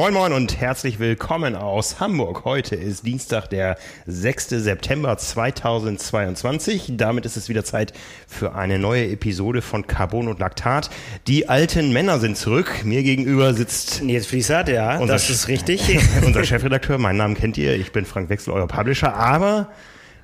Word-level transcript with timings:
Moin 0.00 0.14
Moin 0.14 0.32
und 0.32 0.58
herzlich 0.58 0.98
willkommen 0.98 1.54
aus 1.54 2.00
Hamburg. 2.00 2.46
Heute 2.46 2.74
ist 2.74 3.04
Dienstag, 3.04 3.48
der 3.50 3.76
6. 4.06 4.48
September 4.48 5.18
2022. 5.18 6.92
Damit 6.96 7.26
ist 7.26 7.36
es 7.36 7.50
wieder 7.50 7.64
Zeit 7.64 7.92
für 8.26 8.54
eine 8.54 8.78
neue 8.78 9.10
Episode 9.10 9.60
von 9.60 9.86
Carbon 9.86 10.28
und 10.28 10.38
Laktat. 10.38 10.88
Die 11.26 11.50
alten 11.50 11.92
Männer 11.92 12.18
sind 12.18 12.38
zurück. 12.38 12.82
Mir 12.82 13.02
gegenüber 13.02 13.52
sitzt 13.52 14.02
Nils 14.02 14.24
Fließert, 14.24 14.70
ja, 14.70 14.96
unser 14.96 15.12
das 15.12 15.28
ist 15.28 15.48
richtig. 15.48 15.98
unser 16.24 16.44
Chefredakteur. 16.44 16.96
Meinen 16.96 17.18
Namen 17.18 17.34
kennt 17.34 17.58
ihr. 17.58 17.76
Ich 17.76 17.92
bin 17.92 18.06
Frank 18.06 18.30
Wechsel, 18.30 18.54
euer 18.54 18.68
Publisher. 18.68 19.14
Aber 19.14 19.68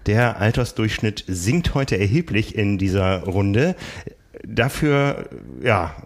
der 0.06 0.40
Altersdurchschnitt 0.40 1.24
sinkt 1.26 1.74
heute 1.74 1.98
erheblich 1.98 2.54
in 2.54 2.78
dieser 2.78 3.24
Runde. 3.24 3.76
Dafür, 4.48 5.28
ja, 5.60 5.96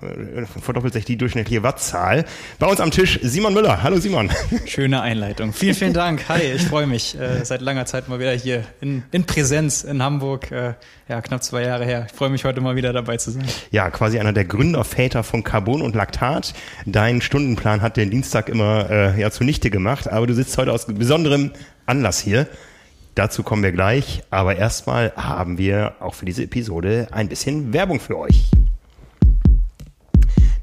verdoppelt 0.62 0.94
sich 0.94 1.04
die 1.04 1.18
durchschnittliche 1.18 1.62
Wattzahl. 1.62 2.24
Bei 2.58 2.66
uns 2.68 2.80
am 2.80 2.90
Tisch 2.90 3.20
Simon 3.22 3.52
Müller. 3.52 3.82
Hallo 3.82 3.98
Simon. 3.98 4.30
Schöne 4.64 5.02
Einleitung. 5.02 5.52
Vielen, 5.52 5.74
vielen 5.74 5.92
Dank. 5.92 6.26
Hi, 6.30 6.40
ich 6.40 6.62
freue 6.62 6.86
mich. 6.86 7.20
Äh, 7.20 7.45
seit 7.45 7.60
langer 7.60 7.84
Zeit 7.84 8.08
mal 8.08 8.18
wieder 8.18 8.32
hier 8.32 8.64
in, 8.80 9.02
in 9.10 9.24
Präsenz 9.24 9.84
in 9.84 10.02
Hamburg. 10.02 10.50
Äh, 10.50 10.72
ja, 11.06 11.20
knapp 11.20 11.42
zwei 11.42 11.64
Jahre 11.64 11.84
her. 11.84 12.06
Ich 12.10 12.16
freue 12.16 12.30
mich 12.30 12.46
heute 12.46 12.62
mal 12.62 12.76
wieder 12.76 12.95
dabei 12.95 13.18
zu 13.18 13.30
sein. 13.30 13.45
Ja, 13.72 13.90
quasi 13.90 14.18
einer 14.18 14.32
der 14.32 14.46
Gründerväter 14.46 15.22
von 15.22 15.45
Carbon 15.45 15.82
und 15.82 15.95
Laktat. 15.95 16.54
Dein 16.86 17.20
Stundenplan 17.20 17.82
hat 17.82 17.98
den 17.98 18.10
Dienstag 18.10 18.48
immer 18.48 18.88
äh, 18.88 19.20
ja 19.20 19.30
zunichte 19.30 19.68
gemacht, 19.68 20.09
aber 20.09 20.26
du 20.26 20.32
sitzt 20.32 20.56
heute 20.56 20.72
aus 20.72 20.86
besonderem 20.86 21.50
Anlass 21.84 22.20
hier. 22.20 22.46
Dazu 23.14 23.42
kommen 23.42 23.62
wir 23.62 23.73
gleich, 23.73 24.23
aber 24.30 24.56
erstmal 24.56 25.12
haben 25.16 25.59
wir 25.59 25.95
auch 26.01 26.15
für 26.15 26.26
diese 26.26 26.45
Episode 26.45 27.09
ein 27.10 27.29
bisschen 27.29 27.73
Werbung 27.73 28.01
für 28.01 28.18
euch. 28.18 28.51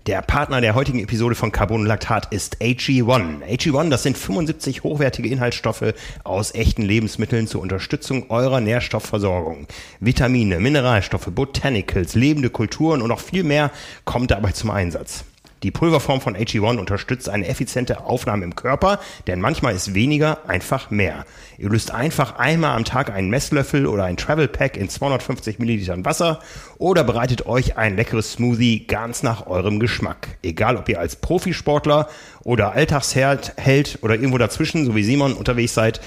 Der 0.08 0.22
Partner 0.22 0.62
der 0.62 0.74
heutigen 0.74 1.02
Episode 1.02 1.36
von 1.36 1.52
Carbon 1.52 1.86
Lactat 1.86 2.32
ist 2.32 2.62
AG1. 2.62 3.44
AG1, 3.44 3.90
das 3.90 4.04
sind 4.04 4.18
75 4.18 4.84
hochwertige 4.84 5.28
Inhaltsstoffe 5.28 5.94
aus 6.24 6.56
echten 6.56 6.84
Lebensmitteln 6.84 7.46
zur 7.46 7.60
Unterstützung 7.60 8.30
eurer 8.30 8.62
Nährstoffversorgung. 8.62 9.68
Vitamine, 10.00 10.62
Mineralstoffe, 10.62 11.28
Botanicals, 11.30 12.16
lebende 12.16 12.50
Kulturen 12.50 13.02
und 13.02 13.10
noch 13.10 13.20
viel 13.20 13.44
mehr 13.44 13.70
kommt 14.06 14.32
dabei 14.32 14.54
zum 14.54 14.72
Einsatz. 14.72 15.26
Die 15.64 15.72
Pulverform 15.72 16.22
von 16.22 16.36
AG1 16.36 16.78
unterstützt 16.78 17.30
eine 17.30 17.48
effiziente 17.48 18.06
Aufnahme 18.06 18.44
im 18.44 18.56
Körper, 18.56 19.00
denn 19.26 19.42
manchmal 19.42 19.74
ist 19.74 19.96
weniger 19.96 20.48
einfach 20.48 20.92
mehr. 20.92 21.26
Ihr 21.58 21.70
löst 21.70 21.92
einfach 21.92 22.38
einmal 22.38 22.76
am 22.76 22.86
Tag 22.86 23.10
einen 23.10 23.32
Messlöffel 23.32 23.88
oder 23.88 24.04
ein 24.04 24.18
Travel 24.18 24.48
Pack 24.48 24.78
in 24.78 24.88
250 24.88 25.58
Millilitern 25.58 26.06
Wasser 26.06 26.42
oder 26.78 27.04
bereitet 27.04 27.48
euch 27.48 27.76
ein 27.76 27.96
leckeres 27.96 28.34
Smoothie 28.34 28.86
ganz 28.86 29.24
nach 29.24 29.48
eurem 29.48 29.80
Geschmack. 29.80 30.28
Egal, 30.44 30.78
ob 30.78 30.88
ihr 30.90 31.00
als 31.00 31.16
Profisportler 31.16 32.08
oder 32.44 32.74
Alltagsheld 32.74 34.00
oder 34.02 34.14
irgendwo 34.14 34.38
dazwischen, 34.38 34.86
so 34.86 34.96
wie 34.96 35.04
Simon, 35.04 35.34
unterwegs 35.34 35.74
seid, 35.74 36.02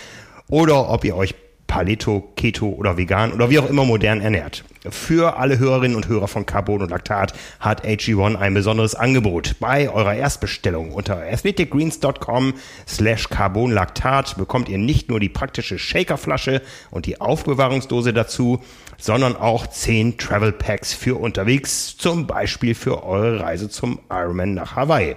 oder 0.48 0.88
ob 0.90 1.04
ihr 1.04 1.16
euch 1.16 1.34
Paleto, 1.70 2.32
Keto 2.34 2.66
oder 2.66 2.96
vegan 2.96 3.32
oder 3.32 3.48
wie 3.48 3.60
auch 3.60 3.70
immer 3.70 3.84
modern 3.84 4.20
ernährt. 4.20 4.64
Für 4.90 5.36
alle 5.36 5.60
Hörerinnen 5.60 5.96
und 5.96 6.08
Hörer 6.08 6.26
von 6.26 6.44
Carbon 6.44 6.82
und 6.82 6.90
Laktat 6.90 7.32
hat 7.60 7.86
AG1 7.86 8.34
ein 8.34 8.54
besonderes 8.54 8.96
Angebot. 8.96 9.54
Bei 9.60 9.88
eurer 9.88 10.16
Erstbestellung 10.16 10.90
unter 10.90 11.22
athleticgreens.com 11.22 12.54
slash 12.88 13.28
carbonlactat 13.28 14.36
bekommt 14.36 14.68
ihr 14.68 14.78
nicht 14.78 15.10
nur 15.10 15.20
die 15.20 15.28
praktische 15.28 15.78
Shakerflasche 15.78 16.60
und 16.90 17.06
die 17.06 17.20
Aufbewahrungsdose 17.20 18.12
dazu, 18.12 18.64
sondern 18.98 19.36
auch 19.36 19.68
10 19.68 20.18
Travel 20.18 20.50
Packs 20.50 20.92
für 20.92 21.20
unterwegs, 21.20 21.96
zum 21.96 22.26
Beispiel 22.26 22.74
für 22.74 23.04
eure 23.04 23.38
Reise 23.38 23.68
zum 23.68 24.00
Ironman 24.10 24.54
nach 24.54 24.74
Hawaii. 24.74 25.14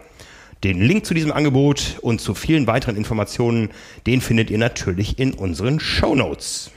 Den 0.63 0.79
Link 0.79 1.05
zu 1.05 1.13
diesem 1.13 1.33
Angebot 1.33 1.97
und 2.01 2.21
zu 2.21 2.33
vielen 2.33 2.67
weiteren 2.67 2.95
Informationen, 2.95 3.69
den 4.07 4.21
findet 4.21 4.49
ihr 4.49 4.57
natürlich 4.57 5.19
in 5.19 5.33
unseren 5.33 5.81
Show 5.81 6.15
Notes. 6.15 6.71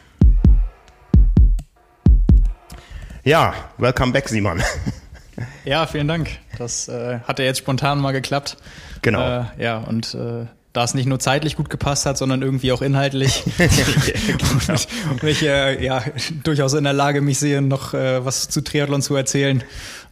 Ja, 3.23 3.55
welcome 3.79 4.13
back, 4.13 4.29
Simon. 4.29 4.61
Ja, 5.65 5.87
vielen 5.87 6.09
Dank. 6.09 6.31
Das 6.57 6.89
äh, 6.89 7.21
hat 7.21 7.39
ja 7.39 7.45
jetzt 7.45 7.59
spontan 7.59 8.01
mal 8.01 8.13
geklappt. 8.13 8.57
Genau. 9.03 9.21
Äh, 9.21 9.45
ja, 9.59 9.79
und 9.79 10.15
äh, 10.15 10.47
da 10.77 10.85
es 10.85 10.93
nicht 10.93 11.07
nur 11.07 11.19
zeitlich 11.19 11.57
gut 11.57 11.71
gepasst 11.71 12.05
hat, 12.05 12.19
sondern 12.19 12.43
irgendwie 12.43 12.71
auch 12.71 12.83
inhaltlich. 12.83 13.45
und, 14.69 14.89
und 15.11 15.23
ich 15.25 15.43
äh, 15.43 15.83
ja 15.83 16.05
durchaus 16.45 16.75
in 16.75 16.85
der 16.85 16.93
Lage 16.93 17.23
mich 17.23 17.39
sehe, 17.39 17.63
noch 17.63 17.95
äh, 17.95 18.23
was 18.25 18.51
zu 18.51 18.63
Triathlon 18.63 19.01
zu 19.01 19.17
erzählen. 19.17 19.65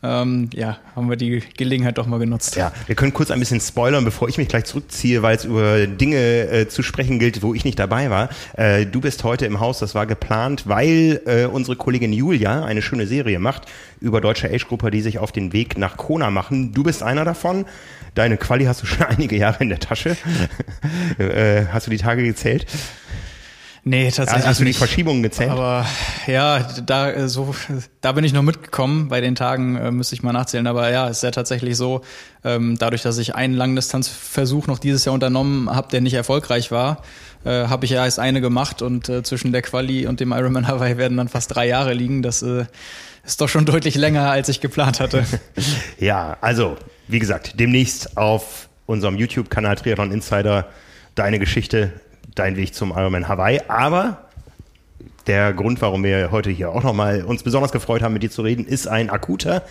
Ähm, 0.03 0.49
ja, 0.55 0.79
haben 0.97 1.09
wir 1.09 1.17
die 1.17 1.43
Gelegenheit 1.57 1.99
doch 1.99 2.07
mal 2.07 2.19
genutzt. 2.19 2.57
Ja, 2.57 2.73
wir 2.87 2.95
können 2.95 3.13
kurz 3.13 3.31
ein 3.31 3.41
bisschen 3.41 3.61
spoilern, 3.61 4.05
bevor 4.05 4.29
ich 4.29 4.39
mich 4.39 4.49
gleich 4.49 4.65
zurückziehe, 4.65 5.23
weil 5.23 5.37
es 5.37 5.45
über 5.45 5.87
Dinge 5.87 6.17
äh, 6.17 6.69
zu 6.69 6.83
sprechen 6.83 7.19
gilt, 7.19 7.43
wo 7.43 7.53
ich 7.53 7.65
nicht 7.65 7.79
dabei 7.79 8.09
war. 8.09 8.31
Äh, 8.57 8.87
du 8.87 9.01
bist 9.01 9.23
heute 9.25 9.45
im 9.45 9.61
Haus, 9.61 9.79
das 9.79 9.95
war 9.95 10.07
geplant, 10.07 10.67
weil 10.67 11.21
äh, 11.27 11.45
unsere 11.45 11.77
Kollegin 11.77 12.13
Julia 12.13 12.65
eine 12.65 12.81
schöne 12.81 13.07
Serie 13.07 13.39
macht 13.39 13.63
über 14.01 14.21
deutsche 14.21 14.51
Age-Grupper, 14.51 14.91
die 14.91 15.01
sich 15.01 15.19
auf 15.19 15.33
den 15.33 15.53
Weg 15.53 15.79
nach 15.79 15.97
Kona 15.97 16.31
machen. 16.31 16.73
Du 16.73 16.83
bist 16.83 17.03
einer 17.03 17.25
davon. 17.25 17.65
Deine 18.15 18.37
Quali 18.37 18.65
hast 18.65 18.83
du 18.83 18.87
schon 18.87 19.03
einige 19.09 19.37
Jahre 19.37 19.63
in 19.63 19.69
der 19.69 19.81
Tasche. 19.81 20.17
äh, 21.19 21.67
hast 21.73 21.87
du 21.87 21.91
die 21.91 21.99
Tage 21.99 22.23
gezählt? 22.23 22.67
Nee, 23.87 24.11
tatsächlich. 24.11 24.47
Hast 24.47 24.61
du 24.61 24.65
die. 24.65 24.73
Verschiebungen 24.73 25.23
gezählt? 25.23 25.51
Aber 25.51 25.85
ja, 26.27 26.61
da 26.87 27.29
so 27.29 27.55
da 28.01 28.13
bin 28.13 28.25
ich 28.25 28.33
noch 28.33 28.43
mitgekommen. 28.43 29.09
Bei 29.09 29.21
den 29.21 29.35
Tagen 29.35 29.77
äh, 29.77 29.91
müsste 29.91 30.15
ich 30.15 30.23
mal 30.23 30.33
nachzählen. 30.33 30.67
Aber 30.67 30.91
ja, 30.91 31.09
ist 31.09 31.23
ja 31.23 31.31
tatsächlich 31.31 31.77
so. 31.77 32.01
Ähm, 32.45 32.79
dadurch, 32.79 33.03
dass 33.03 33.19
ich 33.19 33.35
einen 33.35 33.53
Langdistanzversuch 33.53 34.69
noch 34.69 34.79
dieses 34.79 35.05
Jahr 35.05 35.13
unternommen 35.13 35.69
habe, 35.69 35.89
der 35.91 36.01
nicht 36.01 36.15
erfolgreich 36.15 36.71
war, 36.71 37.03
äh, 37.45 37.67
habe 37.67 37.85
ich 37.85 37.91
ja 37.91 38.03
erst 38.03 38.21
eine 38.21 38.41
gemacht 38.41 38.81
und 38.81 39.11
äh, 39.11 39.23
zwischen 39.23 39.53
der 39.53 39.61
Quali 39.61 40.07
und 40.07 40.19
dem 40.19 40.33
Ironman 40.33 40.67
Hawaii 40.67 40.97
werden 40.97 41.19
dann 41.19 41.29
fast 41.29 41.55
drei 41.55 41.67
Jahre 41.67 41.93
liegen. 41.93 42.23
Das 42.23 42.43
äh, 42.43 42.65
ist 43.27 43.43
doch 43.43 43.51
schon 43.51 43.67
deutlich 43.67 43.97
länger, 43.97 44.31
als 44.31 44.49
ich 44.49 44.63
geplant 44.63 44.99
hatte. 44.99 45.27
ja, 45.99 46.39
also 46.41 46.79
wie 47.09 47.19
gesagt, 47.19 47.59
demnächst 47.61 48.17
auf 48.17 48.69
unserem 48.87 49.17
YouTube-Kanal 49.17 49.77
Triathlon 49.77 50.13
Insider 50.13 50.69
deine 51.15 51.39
Geschichte 51.39 51.93
dein 52.35 52.57
Weg 52.57 52.75
zum 52.75 52.91
Ironman 52.91 53.29
Hawaii. 53.29 53.61
Aber 53.69 54.29
der 55.27 55.53
Grund, 55.53 55.81
warum 55.81 56.05
wir 56.05 56.31
heute 56.31 56.51
hier 56.51 56.71
auch 56.71 56.83
nochmal 56.83 57.23
uns 57.23 57.43
besonders 57.43 57.73
gefreut 57.73 58.03
haben, 58.03 58.13
mit 58.13 58.23
dir 58.23 58.31
zu 58.31 58.43
reden, 58.43 58.67
ist 58.67 58.87
ein 58.87 59.11
akuter. 59.11 59.63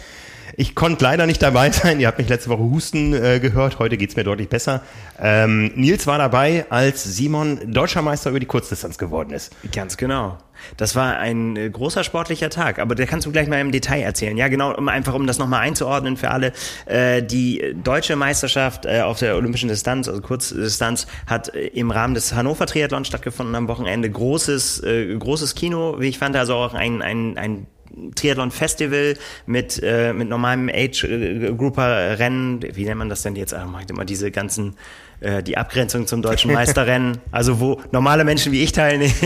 Ich 0.56 0.76
konnte 0.76 1.04
leider 1.04 1.26
nicht 1.26 1.42
dabei 1.42 1.72
sein. 1.72 2.00
Ihr 2.00 2.08
habt 2.08 2.20
mich 2.20 2.30
letzte 2.30 2.50
Woche 2.50 2.62
husten 2.62 3.14
äh, 3.14 3.40
gehört. 3.40 3.80
Heute 3.80 3.98
geht's 3.98 4.16
mir 4.16 4.24
deutlich 4.24 4.50
besser. 4.50 4.82
Ähm, 5.20 5.72
Nils 5.76 6.06
war 6.06 6.18
dabei, 6.18 6.66
als 6.70 7.04
Simon 7.04 7.74
deutscher 7.74 8.02
Meister 8.02 8.30
über 8.30 8.40
die 8.40 8.46
Kurzdistanz 8.46 8.98
geworden 8.98 9.32
ist. 9.32 9.52
Ganz 9.72 9.98
genau. 9.98 10.38
Das 10.78 10.96
war 10.96 11.18
ein 11.18 11.56
äh, 11.56 11.70
großer 11.70 12.04
sportlicher 12.04 12.50
Tag, 12.50 12.80
aber 12.80 12.96
da 12.96 13.06
kannst 13.06 13.26
du 13.26 13.32
gleich 13.32 13.48
mal 13.48 13.60
im 13.60 13.72
Detail 13.72 14.02
erzählen. 14.02 14.38
Ja, 14.38 14.48
genau, 14.48 14.76
um 14.76 14.88
einfach 14.88 15.14
um 15.14 15.28
das 15.28 15.38
nochmal 15.38 15.62
einzuordnen 15.62 16.18
für 16.18 16.32
alle. 16.32 16.54
Äh, 16.86 17.24
die 17.24 17.76
deutsche 17.84 18.16
Meisterschaft 18.16 18.86
äh, 18.86 19.02
auf 19.02 19.20
der 19.20 19.36
olympischen 19.36 19.70
Distanz, 19.70 20.08
also 20.08 20.22
Kurzdistanz, 20.22 21.08
hat 21.28 21.54
äh, 21.54 21.68
im 21.68 21.92
Rahmen 21.92 22.14
des 22.14 22.34
Hannover 22.34 22.66
Triathlon 22.66 23.06
stattgefunden 23.06 23.56
am 23.56 23.68
Wochenende. 23.68 24.10
Großes, 24.10 24.84
äh, 24.84 25.16
großes 25.16 25.56
Kino, 25.56 25.96
wie 26.00 26.10
ich 26.10 26.20
fand, 26.20 26.36
also 26.36 26.56
auch 26.56 26.74
ein, 26.74 27.02
ein, 27.02 27.38
ein 27.38 27.68
Triathlon 28.16 28.52
Festival 28.52 29.16
mit, 29.46 29.82
äh, 29.84 30.14
mit 30.14 30.30
normalem 30.30 30.70
Age-Grouper-Rennen. 30.70 32.62
Wie 32.74 32.86
nennt 32.86 32.98
man 32.98 33.10
das 33.10 33.22
denn 33.22 33.36
jetzt? 33.36 33.54
Ah, 33.54 33.66
macht 33.66 33.92
immer 33.92 34.06
diese 34.06 34.32
ganzen, 34.32 34.76
äh, 35.24 35.42
die 35.42 35.58
Abgrenzung 35.58 36.08
zum 36.08 36.22
deutschen 36.22 36.52
Meisterrennen. 36.52 37.18
Also 37.32 37.60
wo 37.60 37.82
normale 37.92 38.24
Menschen 38.24 38.52
wie 38.52 38.62
ich 38.64 38.72
teilnehmen. 38.72 39.14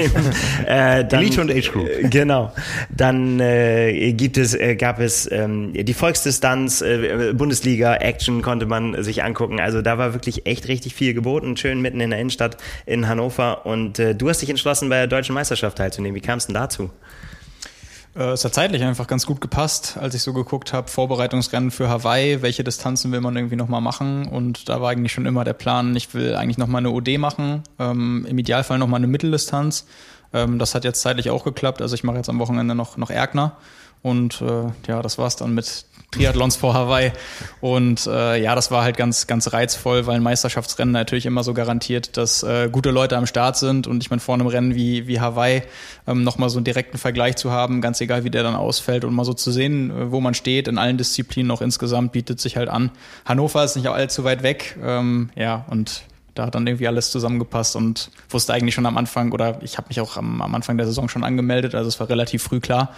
Äh, 0.65 1.05
dann, 1.05 1.21
Elite 1.21 1.41
und 1.41 1.51
Age 1.51 1.71
Group. 1.71 1.87
Genau. 2.09 2.51
Dann 2.89 3.39
äh, 3.39 4.13
gibt 4.13 4.37
es, 4.37 4.53
äh, 4.53 4.75
gab 4.75 4.99
es 4.99 5.29
ähm, 5.31 5.71
die 5.73 5.93
Volksdistanz, 5.93 6.81
äh, 6.81 7.33
Bundesliga, 7.33 7.95
Action 7.95 8.41
konnte 8.41 8.65
man 8.65 9.01
sich 9.03 9.23
angucken. 9.23 9.59
Also 9.59 9.81
da 9.81 9.97
war 9.97 10.13
wirklich 10.13 10.45
echt 10.45 10.67
richtig 10.67 10.93
viel 10.93 11.13
geboten. 11.13 11.55
Schön 11.57 11.81
mitten 11.81 12.01
in 12.01 12.09
der 12.09 12.19
Innenstadt 12.19 12.57
in 12.85 13.07
Hannover. 13.07 13.65
Und 13.65 13.99
äh, 13.99 14.13
du 14.13 14.29
hast 14.29 14.41
dich 14.41 14.49
entschlossen, 14.49 14.89
bei 14.89 14.97
der 14.97 15.07
deutschen 15.07 15.33
Meisterschaft 15.35 15.77
teilzunehmen. 15.77 16.15
Wie 16.15 16.21
kam 16.21 16.37
es 16.37 16.47
denn 16.47 16.55
dazu? 16.55 16.89
Äh, 18.17 18.31
Es 18.31 18.43
hat 18.43 18.53
zeitlich 18.53 18.83
einfach 18.83 19.07
ganz 19.07 19.25
gut 19.25 19.41
gepasst, 19.41 19.97
als 19.99 20.15
ich 20.15 20.23
so 20.23 20.33
geguckt 20.33 20.73
habe, 20.73 20.89
Vorbereitungsrennen 20.89 21.71
für 21.71 21.89
Hawaii, 21.89 22.41
welche 22.41 22.63
Distanzen 22.63 23.11
will 23.11 23.21
man 23.21 23.35
irgendwie 23.35 23.55
nochmal 23.55 23.81
machen? 23.81 24.27
Und 24.27 24.69
da 24.69 24.81
war 24.81 24.89
eigentlich 24.89 25.11
schon 25.13 25.25
immer 25.25 25.43
der 25.43 25.53
Plan, 25.53 25.95
ich 25.95 26.13
will 26.13 26.35
eigentlich 26.35 26.57
nochmal 26.57 26.79
eine 26.79 26.91
OD 26.91 27.17
machen, 27.17 27.63
ähm, 27.79 28.25
im 28.27 28.37
Idealfall 28.37 28.79
nochmal 28.79 28.99
eine 28.99 29.07
Mitteldistanz. 29.07 29.85
Ähm, 30.33 30.59
das 30.59 30.75
hat 30.75 30.83
jetzt 30.83 31.01
zeitlich 31.01 31.29
auch 31.29 31.43
geklappt, 31.43 31.81
also 31.81 31.95
ich 31.95 32.03
mache 32.03 32.17
jetzt 32.17 32.29
am 32.29 32.39
Wochenende 32.39 32.75
noch, 32.75 32.97
noch 32.97 33.09
Erkner. 33.09 33.57
Und 34.01 34.41
äh, 34.41 34.71
ja, 34.87 35.01
das 35.01 35.17
war's 35.17 35.35
dann 35.35 35.53
mit 35.53 35.85
Triathlons 36.11 36.55
vor 36.55 36.73
Hawaii. 36.73 37.11
Und 37.59 38.07
äh, 38.07 38.41
ja, 38.41 38.55
das 38.55 38.71
war 38.71 38.83
halt 38.83 38.95
ganz, 38.95 39.27
ganz 39.27 39.51
reizvoll, 39.51 40.07
weil 40.07 40.15
ein 40.15 40.23
Meisterschaftsrennen 40.23 40.93
natürlich 40.93 41.25
immer 41.25 41.43
so 41.43 41.53
garantiert, 41.53 42.15
dass 42.15 42.43
äh, 42.43 42.69
gute 42.71 42.91
Leute 42.91 43.17
am 43.17 43.25
Start 43.25 43.57
sind 43.57 43.87
und 43.87 44.01
ich 44.01 44.09
meine, 44.09 44.21
vor 44.21 44.35
einem 44.35 44.47
Rennen 44.47 44.73
wie, 44.73 45.07
wie 45.07 45.19
Hawaii 45.19 45.63
ähm, 46.07 46.23
nochmal 46.23 46.49
so 46.49 46.57
einen 46.57 46.63
direkten 46.63 46.97
Vergleich 46.97 47.35
zu 47.35 47.51
haben, 47.51 47.81
ganz 47.81 47.99
egal 47.99 48.23
wie 48.23 48.29
der 48.29 48.43
dann 48.43 48.55
ausfällt 48.55 49.03
und 49.03 49.13
mal 49.13 49.25
so 49.25 49.33
zu 49.33 49.51
sehen, 49.51 49.91
äh, 49.91 50.11
wo 50.11 50.21
man 50.21 50.33
steht 50.33 50.69
in 50.69 50.77
allen 50.77 50.97
Disziplinen 50.97 51.51
auch 51.51 51.61
insgesamt, 51.61 52.13
bietet 52.13 52.39
sich 52.39 52.55
halt 52.55 52.69
an. 52.69 52.91
Hannover 53.25 53.63
ist 53.65 53.75
nicht 53.75 53.87
allzu 53.87 54.23
weit 54.23 54.43
weg, 54.43 54.77
ähm, 54.81 55.29
ja, 55.35 55.65
und 55.69 56.03
da 56.35 56.45
hat 56.45 56.55
dann 56.55 56.67
irgendwie 56.67 56.87
alles 56.87 57.11
zusammengepasst 57.11 57.75
und 57.75 58.11
wusste 58.29 58.53
eigentlich 58.53 58.75
schon 58.75 58.85
am 58.85 58.97
Anfang, 58.97 59.33
oder 59.33 59.59
ich 59.61 59.77
habe 59.77 59.87
mich 59.89 59.99
auch 59.99 60.15
am, 60.15 60.41
am 60.41 60.55
Anfang 60.55 60.77
der 60.77 60.85
Saison 60.85 61.09
schon 61.09 61.25
angemeldet, 61.25 61.75
also 61.75 61.89
es 61.89 61.99
war 61.99 62.07
relativ 62.07 62.43
früh 62.43 62.61
klar. 62.61 62.93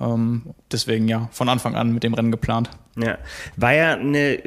Ähm, 0.00 0.42
deswegen 0.70 1.08
ja, 1.08 1.28
von 1.32 1.48
Anfang 1.48 1.74
an 1.74 1.92
mit 1.92 2.02
dem 2.02 2.14
Rennen 2.14 2.30
geplant. 2.30 2.70
Ja, 2.98 3.18
war 3.56 3.74
ja 3.74 3.94
eine, 3.94 4.38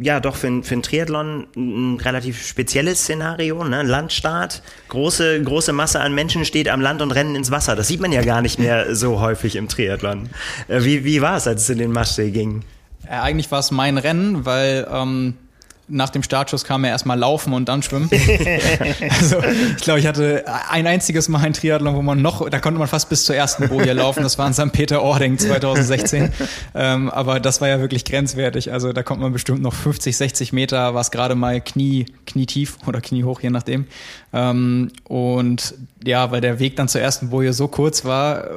ja 0.00 0.20
doch 0.20 0.36
für, 0.36 0.62
für 0.62 0.74
einen 0.74 0.82
Triathlon 0.82 1.48
ein 1.56 1.98
relativ 2.00 2.46
spezielles 2.46 3.00
Szenario, 3.00 3.64
ne? 3.64 3.82
Landstart, 3.82 4.62
große, 4.88 5.42
große 5.42 5.72
Masse 5.72 6.00
an 6.00 6.14
Menschen 6.14 6.44
steht 6.44 6.68
am 6.68 6.80
Land 6.80 7.02
und 7.02 7.10
rennen 7.10 7.34
ins 7.34 7.50
Wasser. 7.50 7.74
Das 7.74 7.88
sieht 7.88 8.00
man 8.00 8.12
ja 8.12 8.22
gar 8.22 8.40
nicht 8.40 8.60
mehr 8.60 8.94
so 8.94 9.20
häufig 9.20 9.56
im 9.56 9.66
Triathlon. 9.66 10.28
Äh, 10.68 10.84
wie, 10.84 11.04
wie 11.04 11.20
war 11.22 11.36
es, 11.36 11.48
als 11.48 11.62
es 11.62 11.70
in 11.70 11.78
den 11.78 11.90
Maschsee 11.90 12.30
ging? 12.30 12.62
Ja, 13.04 13.22
eigentlich 13.22 13.50
war 13.50 13.60
es 13.60 13.72
mein 13.72 13.98
Rennen, 13.98 14.44
weil 14.44 14.86
ähm, 14.92 15.34
nach 15.88 16.10
dem 16.10 16.22
Startschuss 16.22 16.64
kam 16.64 16.84
er 16.84 16.90
erstmal 16.90 17.18
laufen 17.18 17.52
und 17.52 17.68
dann 17.68 17.82
schwimmen. 17.82 18.10
also 19.10 19.42
ich 19.76 19.82
glaube, 19.82 20.00
ich 20.00 20.06
hatte 20.06 20.44
ein 20.70 20.86
einziges 20.86 21.28
Mal 21.28 21.40
ein 21.40 21.52
Triathlon, 21.52 21.94
wo 21.94 22.02
man 22.02 22.20
noch, 22.20 22.48
da 22.48 22.60
konnte 22.60 22.78
man 22.78 22.88
fast 22.88 23.08
bis 23.08 23.24
zur 23.24 23.36
ersten 23.36 23.68
Boje 23.68 23.92
laufen. 23.94 24.22
Das 24.22 24.38
war 24.38 24.46
in 24.46 24.54
St. 24.54 24.72
Peter-Ording 24.72 25.38
2016. 25.38 26.32
ähm, 26.74 27.10
aber 27.10 27.40
das 27.40 27.60
war 27.60 27.68
ja 27.68 27.80
wirklich 27.80 28.04
grenzwertig. 28.04 28.72
Also 28.72 28.92
da 28.92 29.02
kommt 29.02 29.20
man 29.20 29.32
bestimmt 29.32 29.62
noch 29.62 29.74
50, 29.74 30.16
60 30.16 30.52
Meter, 30.52 30.94
war 30.94 31.00
es 31.00 31.10
gerade 31.10 31.34
mal 31.34 31.60
Knie, 31.60 32.06
knietief 32.26 32.76
oder 32.86 33.00
kniehoch, 33.00 33.40
je 33.40 33.50
nachdem. 33.50 33.86
Ähm, 34.32 34.90
und 35.04 35.74
ja, 36.04 36.30
weil 36.30 36.40
der 36.40 36.58
Weg 36.58 36.76
dann 36.76 36.88
zur 36.88 37.00
ersten 37.00 37.30
Boje 37.30 37.52
so 37.52 37.66
kurz 37.66 38.04
war 38.04 38.48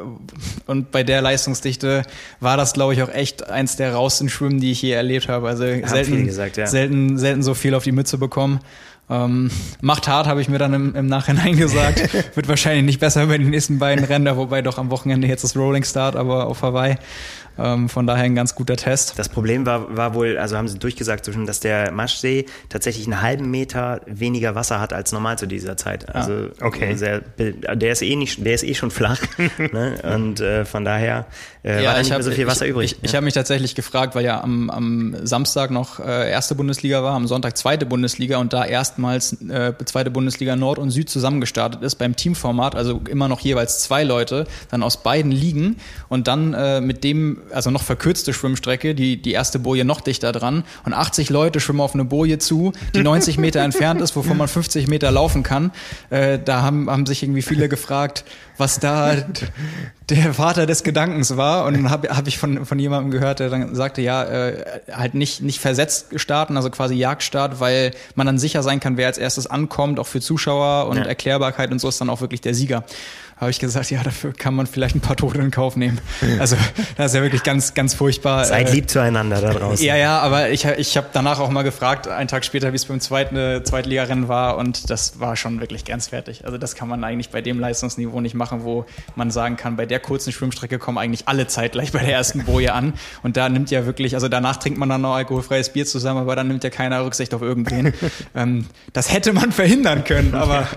und 0.67 0.91
bei 0.91 1.03
der 1.03 1.21
Leistungsdichte 1.21 2.03
war 2.39 2.57
das, 2.57 2.73
glaube 2.73 2.93
ich, 2.93 3.01
auch 3.01 3.09
echt 3.09 3.49
eins 3.49 3.77
der 3.77 3.93
rausten 3.93 4.29
Schwimmen, 4.29 4.59
die 4.59 4.71
ich 4.71 4.81
je 4.81 4.91
erlebt 4.91 5.27
habe. 5.27 5.47
Also 5.47 5.63
selten, 5.63 6.25
gesagt, 6.25 6.57
ja. 6.57 6.67
selten 6.67 7.17
selten 7.21 7.43
so 7.43 7.53
viel 7.53 7.73
auf 7.73 7.83
die 7.83 7.91
Mütze 7.93 8.17
bekommen. 8.17 8.59
Ähm, 9.09 9.51
macht 9.81 10.07
hart, 10.07 10.27
habe 10.27 10.39
ich 10.41 10.47
mir 10.47 10.57
dann 10.57 10.73
im, 10.73 10.95
im 10.95 11.07
Nachhinein 11.07 11.57
gesagt. 11.57 12.13
Wird 12.35 12.47
wahrscheinlich 12.47 12.85
nicht 12.85 12.99
besser 12.99 13.25
bei 13.27 13.37
den 13.37 13.49
nächsten 13.49 13.77
beiden 13.77 14.05
Rennen, 14.05 14.37
wobei 14.37 14.61
doch 14.61 14.77
am 14.77 14.89
Wochenende 14.89 15.27
jetzt 15.27 15.43
das 15.43 15.55
Rolling 15.57 15.83
Start, 15.83 16.15
aber 16.15 16.47
auf 16.47 16.61
Hawaii. 16.61 16.95
Ähm, 17.59 17.89
von 17.89 18.07
daher 18.07 18.23
ein 18.23 18.35
ganz 18.35 18.55
guter 18.55 18.77
Test. 18.77 19.19
Das 19.19 19.27
Problem 19.27 19.65
war, 19.65 19.95
war 19.95 20.13
wohl, 20.13 20.37
also 20.37 20.55
haben 20.55 20.69
sie 20.69 20.79
durchgesagt, 20.79 21.29
dass 21.45 21.59
der 21.59 21.91
Maschsee 21.91 22.45
tatsächlich 22.69 23.05
einen 23.05 23.21
halben 23.21 23.51
Meter 23.51 23.99
weniger 24.05 24.55
Wasser 24.55 24.79
hat 24.79 24.93
als 24.93 25.11
normal 25.11 25.37
zu 25.37 25.45
dieser 25.45 25.75
Zeit. 25.75 26.07
Ah, 26.07 26.19
also 26.19 26.33
ah, 26.61 26.65
okay. 26.65 26.95
Sehr, 26.95 27.19
der 27.19 27.91
ist 27.91 28.01
eh 28.01 28.15
nicht, 28.15 28.45
der 28.45 28.53
ist 28.53 28.63
eh 28.63 28.73
schon 28.73 28.91
flach. 28.91 29.21
ne? 29.57 30.01
Und 30.15 30.39
äh, 30.39 30.63
von 30.63 30.85
daher 30.85 31.25
äh, 31.63 31.83
ja, 31.83 31.91
war 31.91 31.99
nicht 31.99 32.11
hab, 32.11 32.17
mehr 32.17 32.23
so 32.23 32.31
viel 32.31 32.47
Wasser 32.47 32.65
ich, 32.65 32.71
übrig. 32.71 32.95
Ich, 33.01 33.09
ich 33.09 33.15
habe 33.15 33.23
mich 33.23 33.35
tatsächlich 33.35 33.75
gefragt, 33.75 34.15
weil 34.15 34.25
ja 34.25 34.41
am, 34.41 34.69
am 34.69 35.15
Samstag 35.23 35.69
noch 35.69 35.99
äh, 35.99 36.29
erste 36.31 36.55
Bundesliga 36.55 37.03
war, 37.03 37.13
am 37.13 37.27
Sonntag 37.27 37.55
zweite 37.55 37.85
Bundesliga 37.85 38.37
und 38.37 38.51
da 38.51 38.65
erstmals 38.65 39.33
äh, 39.41 39.73
zweite 39.85 40.09
Bundesliga 40.09 40.55
Nord 40.55 40.79
und 40.79 40.89
Süd 40.89 41.09
zusammengestartet 41.09 41.83
ist 41.83 41.95
beim 41.95 42.15
Teamformat, 42.15 42.75
also 42.75 43.01
immer 43.07 43.27
noch 43.27 43.41
jeweils 43.41 43.81
zwei 43.81 44.03
Leute, 44.03 44.47
dann 44.71 44.81
aus 44.81 45.03
beiden 45.03 45.31
Ligen 45.31 45.77
und 46.09 46.27
dann 46.27 46.53
äh, 46.53 46.81
mit 46.81 47.03
dem 47.03 47.41
also 47.51 47.69
noch 47.69 47.83
verkürzte 47.83 48.33
Schwimmstrecke, 48.33 48.95
die, 48.95 49.21
die 49.21 49.31
erste 49.31 49.59
Boje 49.59 49.85
noch 49.85 50.01
dichter 50.01 50.31
dran 50.31 50.63
und 50.83 50.93
80 50.93 51.29
Leute 51.29 51.59
schwimmen 51.59 51.81
auf 51.81 51.93
eine 51.93 52.05
Boje 52.05 52.39
zu, 52.39 52.73
die 52.95 53.03
90 53.03 53.37
Meter 53.37 53.61
entfernt 53.61 54.01
ist, 54.01 54.15
wovon 54.15 54.37
man 54.37 54.47
50 54.47 54.87
Meter 54.87 55.11
laufen 55.11 55.43
kann. 55.43 55.71
Äh, 56.09 56.39
da 56.43 56.63
haben, 56.63 56.89
haben 56.89 57.05
sich 57.05 57.21
irgendwie 57.21 57.43
viele 57.43 57.69
gefragt, 57.69 58.23
was 58.57 58.79
da 58.79 59.15
der 60.09 60.33
Vater 60.33 60.65
des 60.65 60.83
Gedankens 60.83 61.37
war. 61.37 61.50
Und 61.59 61.75
dann 61.75 61.89
habe 61.89 62.15
hab 62.15 62.27
ich 62.27 62.37
von, 62.37 62.65
von 62.65 62.79
jemandem 62.79 63.11
gehört, 63.11 63.39
der 63.39 63.49
dann 63.49 63.75
sagte, 63.75 64.01
ja, 64.01 64.23
äh, 64.23 64.81
halt 64.91 65.13
nicht, 65.13 65.41
nicht 65.41 65.59
versetzt 65.59 66.07
starten, 66.15 66.57
also 66.57 66.69
quasi 66.69 66.95
Jagdstart, 66.95 67.59
weil 67.59 67.91
man 68.15 68.25
dann 68.25 68.37
sicher 68.37 68.63
sein 68.63 68.79
kann, 68.79 68.97
wer 68.97 69.07
als 69.07 69.17
erstes 69.17 69.47
ankommt, 69.47 69.99
auch 69.99 70.07
für 70.07 70.21
Zuschauer 70.21 70.87
und 70.89 70.97
ja. 70.97 71.03
Erklärbarkeit 71.03 71.71
und 71.71 71.79
so 71.79 71.89
ist 71.89 72.01
dann 72.01 72.09
auch 72.09 72.21
wirklich 72.21 72.41
der 72.41 72.53
Sieger 72.53 72.83
habe 73.41 73.49
ich 73.49 73.59
gesagt, 73.59 73.89
ja, 73.89 74.03
dafür 74.03 74.33
kann 74.33 74.53
man 74.53 74.67
vielleicht 74.67 74.95
ein 74.95 75.01
paar 75.01 75.15
Tote 75.15 75.39
in 75.39 75.49
Kauf 75.49 75.75
nehmen. 75.75 75.99
Also 76.39 76.55
das 76.95 77.07
ist 77.07 77.15
ja 77.15 77.23
wirklich 77.23 77.41
ganz, 77.41 77.73
ganz 77.73 77.95
furchtbar. 77.95 78.45
Seid 78.45 78.69
äh, 78.69 78.73
lieb 78.73 78.87
zueinander 78.87 79.41
da 79.41 79.51
draußen. 79.51 79.83
Ja, 79.83 79.95
ja, 79.95 80.19
aber 80.19 80.51
ich, 80.51 80.63
ich 80.63 80.95
habe 80.95 81.07
danach 81.11 81.39
auch 81.39 81.49
mal 81.49 81.63
gefragt, 81.63 82.07
einen 82.07 82.27
Tag 82.27 82.45
später, 82.45 82.71
wie 82.71 82.75
es 82.75 82.85
beim 82.85 82.99
zweiten 82.99 83.35
äh, 83.35 83.63
Zweitligarennen 83.63 84.27
war 84.27 84.57
und 84.57 84.91
das 84.91 85.19
war 85.19 85.35
schon 85.35 85.59
wirklich 85.59 85.85
grenzwertig. 85.85 86.45
Also 86.45 86.59
das 86.59 86.75
kann 86.75 86.87
man 86.87 87.03
eigentlich 87.03 87.31
bei 87.31 87.41
dem 87.41 87.59
Leistungsniveau 87.59 88.21
nicht 88.21 88.35
machen, 88.35 88.63
wo 88.63 88.85
man 89.15 89.31
sagen 89.31 89.57
kann, 89.57 89.75
bei 89.75 89.87
der 89.87 89.99
kurzen 89.99 90.31
Schwimmstrecke 90.31 90.77
kommen 90.77 90.99
eigentlich 90.99 91.27
alle 91.27 91.47
zeitgleich 91.47 91.91
bei 91.91 91.99
der 91.99 92.13
ersten 92.13 92.45
Boje 92.45 92.73
an 92.73 92.93
und 93.23 93.37
da 93.37 93.49
nimmt 93.49 93.71
ja 93.71 93.87
wirklich, 93.87 94.13
also 94.13 94.27
danach 94.27 94.57
trinkt 94.57 94.77
man 94.77 94.87
dann 94.87 95.01
noch 95.01 95.15
alkoholfreies 95.15 95.69
Bier 95.69 95.87
zusammen, 95.87 96.19
aber 96.21 96.35
dann 96.35 96.47
nimmt 96.47 96.63
ja 96.63 96.69
keiner 96.69 97.03
Rücksicht 97.03 97.33
auf 97.33 97.41
irgendwen. 97.41 97.91
ähm, 98.35 98.67
das 98.93 99.11
hätte 99.11 99.33
man 99.33 99.51
verhindern 99.51 100.03
können, 100.03 100.35
aber 100.35 100.67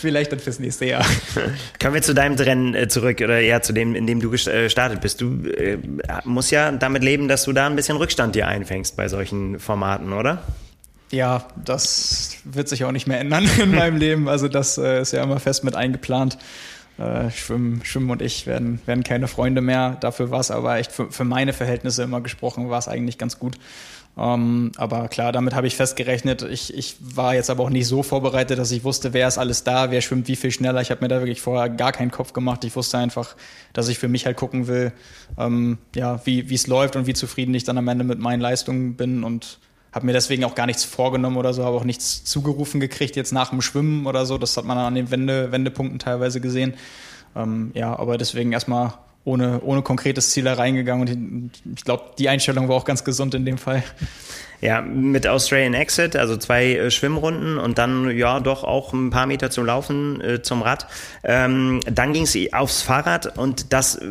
vielleicht 0.00 0.32
dann 0.32 0.38
fürs 0.38 0.58
nächste 0.58 0.86
Jahr. 0.86 1.04
Können 1.78 1.92
wir 1.92 1.97
wir 1.98 2.02
zu 2.02 2.14
deinem 2.14 2.36
Rennen 2.36 2.74
äh, 2.74 2.88
zurück 2.88 3.20
oder 3.20 3.40
ja 3.40 3.60
zu 3.60 3.72
dem, 3.72 3.94
in 3.94 4.06
dem 4.06 4.20
du 4.20 4.28
äh, 4.32 4.64
gestartet 4.64 5.00
bist. 5.00 5.20
Du 5.20 5.46
äh, 5.46 5.78
musst 6.24 6.50
ja 6.50 6.70
damit 6.72 7.02
leben, 7.02 7.28
dass 7.28 7.44
du 7.44 7.52
da 7.52 7.66
ein 7.66 7.76
bisschen 7.76 7.96
Rückstand 7.96 8.34
dir 8.34 8.46
einfängst 8.46 8.96
bei 8.96 9.08
solchen 9.08 9.58
Formaten, 9.58 10.12
oder? 10.12 10.42
Ja, 11.10 11.46
das 11.64 12.36
wird 12.44 12.68
sich 12.68 12.84
auch 12.84 12.92
nicht 12.92 13.06
mehr 13.06 13.18
ändern 13.18 13.48
in 13.62 13.74
meinem 13.74 13.96
Leben. 13.96 14.28
Also 14.28 14.48
das 14.48 14.78
äh, 14.78 15.00
ist 15.00 15.12
ja 15.12 15.22
immer 15.22 15.40
fest 15.40 15.64
mit 15.64 15.74
eingeplant. 15.74 16.38
Äh, 16.98 17.30
Schwimmen, 17.30 17.84
Schwimmen 17.84 18.10
und 18.10 18.22
ich 18.22 18.46
werden, 18.46 18.80
werden 18.86 19.04
keine 19.04 19.28
Freunde 19.28 19.60
mehr. 19.60 19.96
Dafür 20.00 20.30
war 20.30 20.40
es 20.40 20.50
aber 20.50 20.78
echt 20.78 20.92
für, 20.92 21.10
für 21.10 21.24
meine 21.24 21.52
Verhältnisse 21.52 22.02
immer 22.02 22.20
gesprochen, 22.20 22.70
war 22.70 22.78
es 22.78 22.88
eigentlich 22.88 23.18
ganz 23.18 23.38
gut. 23.38 23.56
Ähm, 24.18 24.72
aber 24.76 25.08
klar, 25.08 25.30
damit 25.30 25.54
habe 25.54 25.68
ich 25.68 25.76
festgerechnet. 25.76 26.42
Ich, 26.42 26.76
ich 26.76 26.96
war 27.00 27.34
jetzt 27.34 27.50
aber 27.50 27.62
auch 27.62 27.70
nicht 27.70 27.86
so 27.86 28.02
vorbereitet, 28.02 28.58
dass 28.58 28.72
ich 28.72 28.82
wusste, 28.82 29.12
wer 29.12 29.28
ist 29.28 29.38
alles 29.38 29.62
da, 29.62 29.92
wer 29.92 30.00
schwimmt 30.00 30.26
wie 30.26 30.34
viel 30.34 30.50
schneller. 30.50 30.80
Ich 30.80 30.90
habe 30.90 31.02
mir 31.02 31.08
da 31.08 31.20
wirklich 31.20 31.40
vorher 31.40 31.68
gar 31.68 31.92
keinen 31.92 32.10
Kopf 32.10 32.32
gemacht. 32.32 32.64
Ich 32.64 32.74
wusste 32.74 32.98
einfach, 32.98 33.36
dass 33.72 33.88
ich 33.88 33.98
für 33.98 34.08
mich 34.08 34.26
halt 34.26 34.36
gucken 34.36 34.66
will, 34.66 34.92
ähm, 35.38 35.78
ja, 35.94 36.20
wie 36.26 36.52
es 36.52 36.66
läuft 36.66 36.96
und 36.96 37.06
wie 37.06 37.14
zufrieden 37.14 37.54
ich 37.54 37.62
dann 37.62 37.78
am 37.78 37.86
Ende 37.86 38.04
mit 38.04 38.18
meinen 38.18 38.40
Leistungen 38.40 38.96
bin 38.96 39.22
und 39.22 39.60
habe 39.92 40.06
mir 40.06 40.12
deswegen 40.12 40.44
auch 40.44 40.54
gar 40.54 40.66
nichts 40.66 40.84
vorgenommen 40.84 41.36
oder 41.36 41.54
so, 41.54 41.64
habe 41.64 41.76
auch 41.76 41.84
nichts 41.84 42.24
zugerufen 42.24 42.80
gekriegt 42.80 43.16
jetzt 43.16 43.32
nach 43.32 43.50
dem 43.50 43.62
Schwimmen 43.62 44.06
oder 44.06 44.26
so. 44.26 44.36
Das 44.36 44.56
hat 44.56 44.64
man 44.64 44.78
an 44.78 44.94
den 44.94 45.10
Wende, 45.10 45.52
Wendepunkten 45.52 45.98
teilweise 45.98 46.40
gesehen. 46.40 46.74
Ähm, 47.36 47.70
ja, 47.74 47.96
aber 47.98 48.18
deswegen 48.18 48.52
erstmal 48.52 48.94
ohne, 49.28 49.60
ohne 49.60 49.82
konkretes 49.82 50.30
Ziel 50.30 50.44
da 50.44 50.54
reingegangen 50.54 51.08
und 51.08 51.50
ich 51.76 51.84
glaube, 51.84 52.04
die 52.18 52.28
Einstellung 52.28 52.68
war 52.68 52.76
auch 52.76 52.84
ganz 52.84 53.04
gesund 53.04 53.34
in 53.34 53.44
dem 53.44 53.58
Fall. 53.58 53.84
Ja, 54.60 54.80
mit 54.80 55.24
Australian 55.24 55.74
Exit, 55.74 56.16
also 56.16 56.36
zwei 56.36 56.74
äh, 56.74 56.90
Schwimmrunden 56.90 57.58
und 57.58 57.78
dann 57.78 58.16
ja 58.16 58.40
doch 58.40 58.64
auch 58.64 58.92
ein 58.92 59.10
paar 59.10 59.26
Meter 59.26 59.50
zum 59.50 59.66
Laufen, 59.66 60.20
äh, 60.20 60.42
zum 60.42 60.62
Rad. 60.62 60.88
Ähm, 61.22 61.78
dann 61.86 62.12
ging 62.12 62.24
es 62.24 62.36
aufs 62.52 62.82
Fahrrad 62.82 63.38
und 63.38 63.72
das 63.72 63.94
äh, 63.94 64.06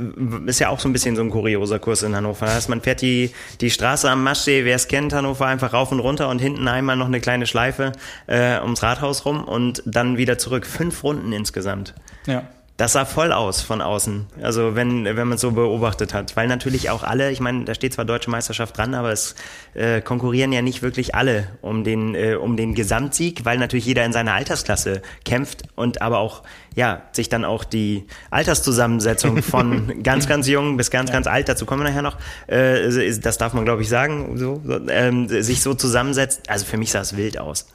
ist 0.45 0.59
ja 0.59 0.69
auch 0.69 0.79
so 0.79 0.87
ein 0.87 0.93
bisschen 0.93 1.17
so 1.17 1.21
ein 1.21 1.31
kurioser 1.31 1.79
Kurs 1.79 2.01
in 2.01 2.15
Hannover. 2.15 2.45
Das 2.45 2.55
heißt, 2.55 2.69
man 2.69 2.79
fährt 2.79 3.01
die, 3.01 3.31
die 3.59 3.69
Straße 3.69 4.09
am 4.09 4.23
Maschsee, 4.23 4.63
wer 4.63 4.77
es 4.77 4.87
kennt, 4.87 5.11
Hannover 5.11 5.47
einfach 5.47 5.73
rauf 5.73 5.91
und 5.91 5.99
runter 5.99 6.29
und 6.29 6.39
hinten 6.39 6.69
einmal 6.69 6.95
noch 6.95 7.07
eine 7.07 7.19
kleine 7.19 7.45
Schleife 7.45 7.91
äh, 8.27 8.61
ums 8.61 8.81
Rathaus 8.83 9.25
rum 9.25 9.43
und 9.43 9.83
dann 9.85 10.17
wieder 10.17 10.37
zurück. 10.37 10.65
Fünf 10.65 11.03
Runden 11.03 11.33
insgesamt. 11.33 11.93
Ja. 12.25 12.43
Das 12.77 12.93
sah 12.93 13.05
voll 13.05 13.31
aus 13.31 13.63
von 13.63 13.81
außen, 13.81 14.27
also 14.43 14.75
wenn, 14.75 15.03
wenn 15.03 15.15
man 15.15 15.33
es 15.33 15.41
so 15.41 15.49
beobachtet 15.49 16.13
hat. 16.13 16.35
Weil 16.35 16.47
natürlich 16.47 16.91
auch 16.91 17.01
alle, 17.01 17.31
ich 17.31 17.39
meine, 17.39 17.65
da 17.65 17.73
steht 17.73 17.93
zwar 17.93 18.05
Deutsche 18.05 18.29
Meisterschaft 18.29 18.77
dran, 18.77 18.93
aber 18.93 19.11
es 19.11 19.33
äh, 19.73 19.99
konkurrieren 19.99 20.53
ja 20.53 20.61
nicht 20.61 20.83
wirklich 20.83 21.15
alle 21.15 21.47
um 21.61 21.83
den, 21.83 22.13
äh, 22.13 22.35
um 22.35 22.55
den 22.55 22.75
Gesamtsieg, 22.75 23.45
weil 23.45 23.57
natürlich 23.57 23.87
jeder 23.87 24.05
in 24.05 24.13
seiner 24.13 24.35
Altersklasse 24.35 25.01
kämpft 25.25 25.63
und 25.75 26.03
aber 26.03 26.19
auch, 26.19 26.43
ja, 26.75 27.01
sich 27.13 27.29
dann 27.29 27.45
auch 27.45 27.63
die 27.63 28.05
Alterszusammensetzung 28.29 29.41
von 29.41 30.03
ganz, 30.03 30.27
ganz 30.27 30.47
jung 30.47 30.77
bis 30.77 30.91
ganz, 30.91 31.09
ja. 31.09 31.15
ganz 31.15 31.25
alt, 31.25 31.49
dazu 31.49 31.65
kommen 31.65 31.81
wir 31.81 31.89
nachher 31.89 32.03
noch, 32.03 32.17
äh, 32.45 33.17
das 33.19 33.39
darf 33.39 33.53
man 33.53 33.65
glaube 33.65 33.81
ich 33.81 33.89
sagen, 33.89 34.37
so, 34.37 34.61
ähm, 34.89 35.27
sich 35.27 35.63
so 35.63 35.73
zusammensetzt. 35.73 36.47
Also 36.47 36.65
für 36.65 36.77
mich 36.77 36.91
sah 36.91 37.01
es 37.01 37.17
wild 37.17 37.39
aus. 37.39 37.65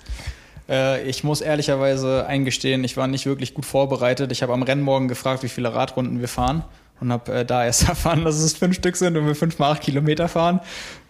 Äh, 0.69 1.09
ich 1.09 1.25
muss 1.25 1.40
ehrlicherweise 1.40 2.26
eingestehen, 2.26 2.85
ich 2.85 2.97
war 2.97 3.07
nicht 3.07 3.26
wirklich 3.26 3.54
gut 3.54 3.66
vorbereitet. 3.66 4.33
Ich 4.33 4.42
habe 4.42 4.52
am 4.52 4.62
Rennmorgen 4.62 5.09
gefragt, 5.09 5.42
wie 5.42 5.49
viele 5.49 5.75
Radrunden 5.75 6.21
wir 6.21 6.28
fahren 6.28 6.64
und 7.00 7.12
habe 7.12 7.33
äh, 7.33 7.45
da 7.45 7.64
erst 7.64 7.88
erfahren, 7.88 8.25
dass 8.25 8.37
es 8.37 8.54
fünf 8.54 8.76
Stück 8.76 8.97
sind 8.97 9.16
und 9.16 9.26
wir 9.26 9.35
fünf 9.35 9.59
mal 9.59 9.73
acht 9.73 9.83
Kilometer 9.83 10.28
fahren. 10.28 10.61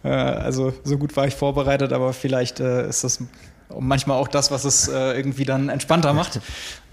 Äh, 0.05 0.09
also 0.09 0.73
so 0.85 0.99
gut 0.99 1.17
war 1.17 1.27
ich 1.27 1.35
vorbereitet, 1.35 1.93
aber 1.93 2.13
vielleicht 2.13 2.61
ist 2.61 3.05
das 3.05 3.23
manchmal 3.81 4.17
auch 4.19 4.29
das, 4.29 4.51
was 4.51 4.65
es 4.65 4.89
äh, 4.89 5.17
irgendwie 5.17 5.45
dann 5.45 5.69
entspannter 5.69 6.13
macht. 6.13 6.41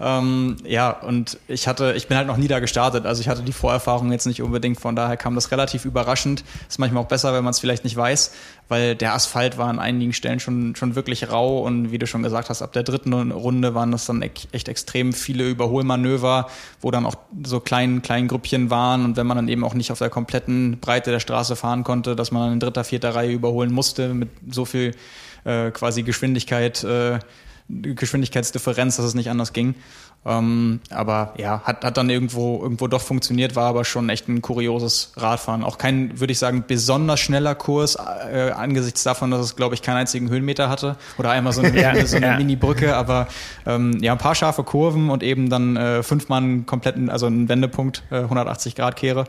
ähm, 0.00 0.56
ja, 0.64 0.90
und 0.90 1.38
ich 1.48 1.68
hatte, 1.68 1.94
ich 1.96 2.08
bin 2.08 2.16
halt 2.16 2.26
noch 2.26 2.36
nie 2.36 2.48
da 2.48 2.60
gestartet, 2.60 3.06
also 3.06 3.20
ich 3.20 3.28
hatte 3.28 3.42
die 3.42 3.52
Vorerfahrung 3.52 4.12
jetzt 4.12 4.26
nicht 4.26 4.42
unbedingt, 4.42 4.80
von 4.80 4.96
daher 4.96 5.16
kam 5.16 5.34
das 5.34 5.50
relativ 5.50 5.84
überraschend. 5.84 6.44
Ist 6.68 6.78
manchmal 6.78 7.02
auch 7.02 7.08
besser, 7.08 7.32
wenn 7.32 7.44
man 7.44 7.52
es 7.52 7.60
vielleicht 7.60 7.84
nicht 7.84 7.96
weiß, 7.96 8.32
weil 8.68 8.94
der 8.94 9.14
Asphalt 9.14 9.58
war 9.58 9.68
an 9.68 9.78
einigen 9.78 10.12
Stellen 10.12 10.40
schon, 10.40 10.76
schon 10.76 10.94
wirklich 10.94 11.30
rau 11.30 11.60
und 11.60 11.90
wie 11.92 11.98
du 11.98 12.06
schon 12.06 12.22
gesagt 12.22 12.50
hast, 12.50 12.62
ab 12.62 12.72
der 12.72 12.82
dritten 12.82 13.12
Runde 13.32 13.74
waren 13.74 13.90
das 13.90 14.06
dann 14.06 14.22
echt 14.22 14.68
extrem 14.68 15.12
viele 15.12 15.48
Überholmanöver, 15.48 16.48
wo 16.80 16.90
dann 16.90 17.06
auch 17.06 17.16
so 17.44 17.60
kleinen, 17.60 18.02
kleinen 18.02 18.28
Grüppchen 18.28 18.70
waren 18.70 19.04
und 19.04 19.16
wenn 19.16 19.26
man 19.26 19.36
dann 19.36 19.48
eben 19.48 19.64
auch 19.64 19.74
nicht 19.74 19.90
auf 19.92 19.98
der 19.98 20.10
kompletten 20.10 20.78
Breite 20.80 21.10
der 21.10 21.20
Straße 21.20 21.56
fahren 21.56 21.84
konnte, 21.84 22.16
dass 22.16 22.30
man 22.30 22.42
dann 22.42 22.52
in 22.54 22.60
dritter, 22.60 22.84
vierter 22.84 23.14
Reihe 23.14 23.32
überholen 23.32 23.72
musste 23.72 24.14
mit 24.14 24.30
so 24.50 24.64
viel 24.64 24.94
äh, 25.44 25.70
quasi 25.70 26.02
Geschwindigkeit, 26.02 26.84
äh, 26.84 27.18
Geschwindigkeitsdifferenz, 27.68 28.96
dass 28.96 29.06
es 29.06 29.14
nicht 29.14 29.30
anders 29.30 29.52
ging. 29.52 29.74
Ähm, 30.26 30.80
aber 30.90 31.32
ja, 31.38 31.62
hat, 31.64 31.82
hat 31.82 31.96
dann 31.96 32.10
irgendwo, 32.10 32.62
irgendwo 32.62 32.88
doch 32.88 33.00
funktioniert, 33.00 33.56
war 33.56 33.68
aber 33.68 33.86
schon 33.86 34.10
echt 34.10 34.28
ein 34.28 34.42
kurioses 34.42 35.12
Radfahren. 35.16 35.64
Auch 35.64 35.78
kein, 35.78 36.20
würde 36.20 36.32
ich 36.32 36.38
sagen, 36.38 36.64
besonders 36.66 37.20
schneller 37.20 37.54
Kurs, 37.54 37.96
äh, 38.30 38.50
angesichts 38.50 39.02
davon, 39.02 39.30
dass 39.30 39.40
es, 39.40 39.56
glaube 39.56 39.74
ich, 39.74 39.80
keinen 39.80 39.96
einzigen 39.96 40.28
Höhenmeter 40.28 40.68
hatte. 40.68 40.96
Oder 41.16 41.30
einmal 41.30 41.54
so 41.54 41.62
eine, 41.62 41.80
ja, 41.80 42.06
so 42.06 42.16
eine 42.16 42.26
ja. 42.26 42.36
Mini-Brücke, 42.36 42.94
aber 42.94 43.28
ähm, 43.64 43.96
ja, 44.02 44.12
ein 44.12 44.18
paar 44.18 44.34
scharfe 44.34 44.62
Kurven 44.62 45.08
und 45.08 45.22
eben 45.22 45.48
dann 45.48 45.76
äh, 45.76 46.02
fünfmal 46.02 46.42
einen 46.42 46.66
kompletten, 46.66 47.08
also 47.08 47.24
einen 47.24 47.48
Wendepunkt, 47.48 48.02
äh, 48.10 48.16
180 48.16 48.74
Grad 48.74 48.96
Kehre. 48.96 49.24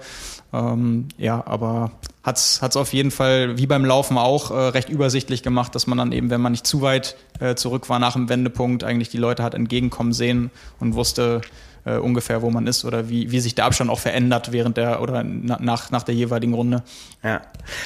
Ähm, 0.54 1.08
ja, 1.18 1.46
aber 1.46 1.92
hat's 2.24 2.62
hat's 2.62 2.76
auf 2.76 2.94
jeden 2.94 3.12
Fall 3.12 3.58
wie 3.58 3.68
beim 3.68 3.86
Laufen 3.86 4.18
auch 4.18 4.52
äh, 4.52 4.56
recht 4.56 4.90
übersichtlich 4.90 5.44
gemacht, 5.44 5.74
dass 5.76 5.88
man 5.88 5.98
dann 5.98 6.12
eben, 6.12 6.30
wenn 6.30 6.42
man 6.42 6.52
nicht 6.52 6.68
zu 6.68 6.82
weit 6.82 7.16
äh, 7.40 7.56
zurück 7.56 7.90
war 7.90 8.00
nach 8.00 8.14
dem 8.14 8.30
Wendepunkt, 8.30 8.84
eigentlich 8.84 9.10
die 9.10 9.18
Leute 9.18 9.44
hat 9.44 9.54
entgegenkommen 9.54 10.14
sehen 10.14 10.52
und 10.80 10.96
wusste, 10.96 11.42
äh, 11.86 11.98
ungefähr, 11.98 12.42
wo 12.42 12.50
man 12.50 12.68
ist 12.68 12.86
oder 12.86 13.10
wie, 13.10 13.32
wie 13.32 13.40
sich 13.40 13.56
der 13.56 13.66
Abstand 13.66 13.90
auch 13.90 14.00
verändert 14.00 14.52
während 14.52 14.78
der 14.78 15.02
oder 15.02 15.24
nach, 15.24 15.92
nach 15.92 16.04
der 16.04 16.16
jeweiligen 16.16 16.54
Runde. 16.54 16.84
Ja. 17.24 17.42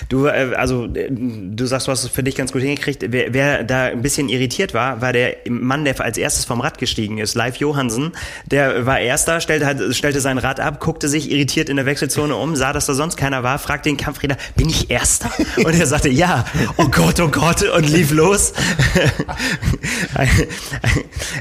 Du, 0.10 0.28
äh, 0.28 0.54
also 0.56 0.86
äh, 0.86 1.10
du 1.10 1.66
sagst, 1.66 1.88
du 1.88 1.92
hast 1.92 2.04
es 2.04 2.10
für 2.10 2.24
dich 2.24 2.36
ganz 2.36 2.52
gut 2.52 2.62
hingekriegt. 2.62 3.06
Wer, 3.10 3.34
wer 3.34 3.64
da 3.64 3.86
ein 3.86 4.02
bisschen 4.02 4.30
irritiert 4.30 4.74
war, 4.74 5.02
war 5.02 5.14
der 5.14 5.38
Mann, 5.50 5.86
der 5.86 6.00
als 6.02 6.18
erstes 6.18 6.46
vom 6.46 6.62
Rad 6.62 6.78
gestiegen 6.78 7.18
ist, 7.18 7.36
Live 7.36 7.58
Johansen. 7.58 8.12
Der 8.46 8.86
war 8.86 9.00
erster, 9.00 9.40
stellte, 9.42 9.66
halt, 9.66 9.96
stellte 9.96 10.22
sein 10.22 10.38
Rad 10.38 10.60
ab, 10.60 10.80
guckte 10.80 11.08
sich 11.08 11.32
irritiert 11.32 11.70
in 11.70 11.78
der 11.78 11.86
Wechselzone 11.86 12.36
um, 12.36 12.56
sah, 12.56 12.74
dass 12.74 12.86
da 12.86 12.94
sonst 12.94 13.18
keiner 13.18 13.44
war, 13.44 13.60
fragte 13.60 13.90
den 13.90 13.98
Kampfräder, 13.98 14.38
bin 14.56 14.70
ich 14.70 14.90
erster? 14.90 15.32
Und 15.58 15.74
er 15.80 15.88
sagte, 15.88 16.10
ja, 16.10 16.46
oh 16.78 16.88
Gott, 16.90 17.20
oh 17.20 17.30
Gott, 17.30 17.64
und 17.64 17.90
lief 17.90 18.12
los. 18.12 18.54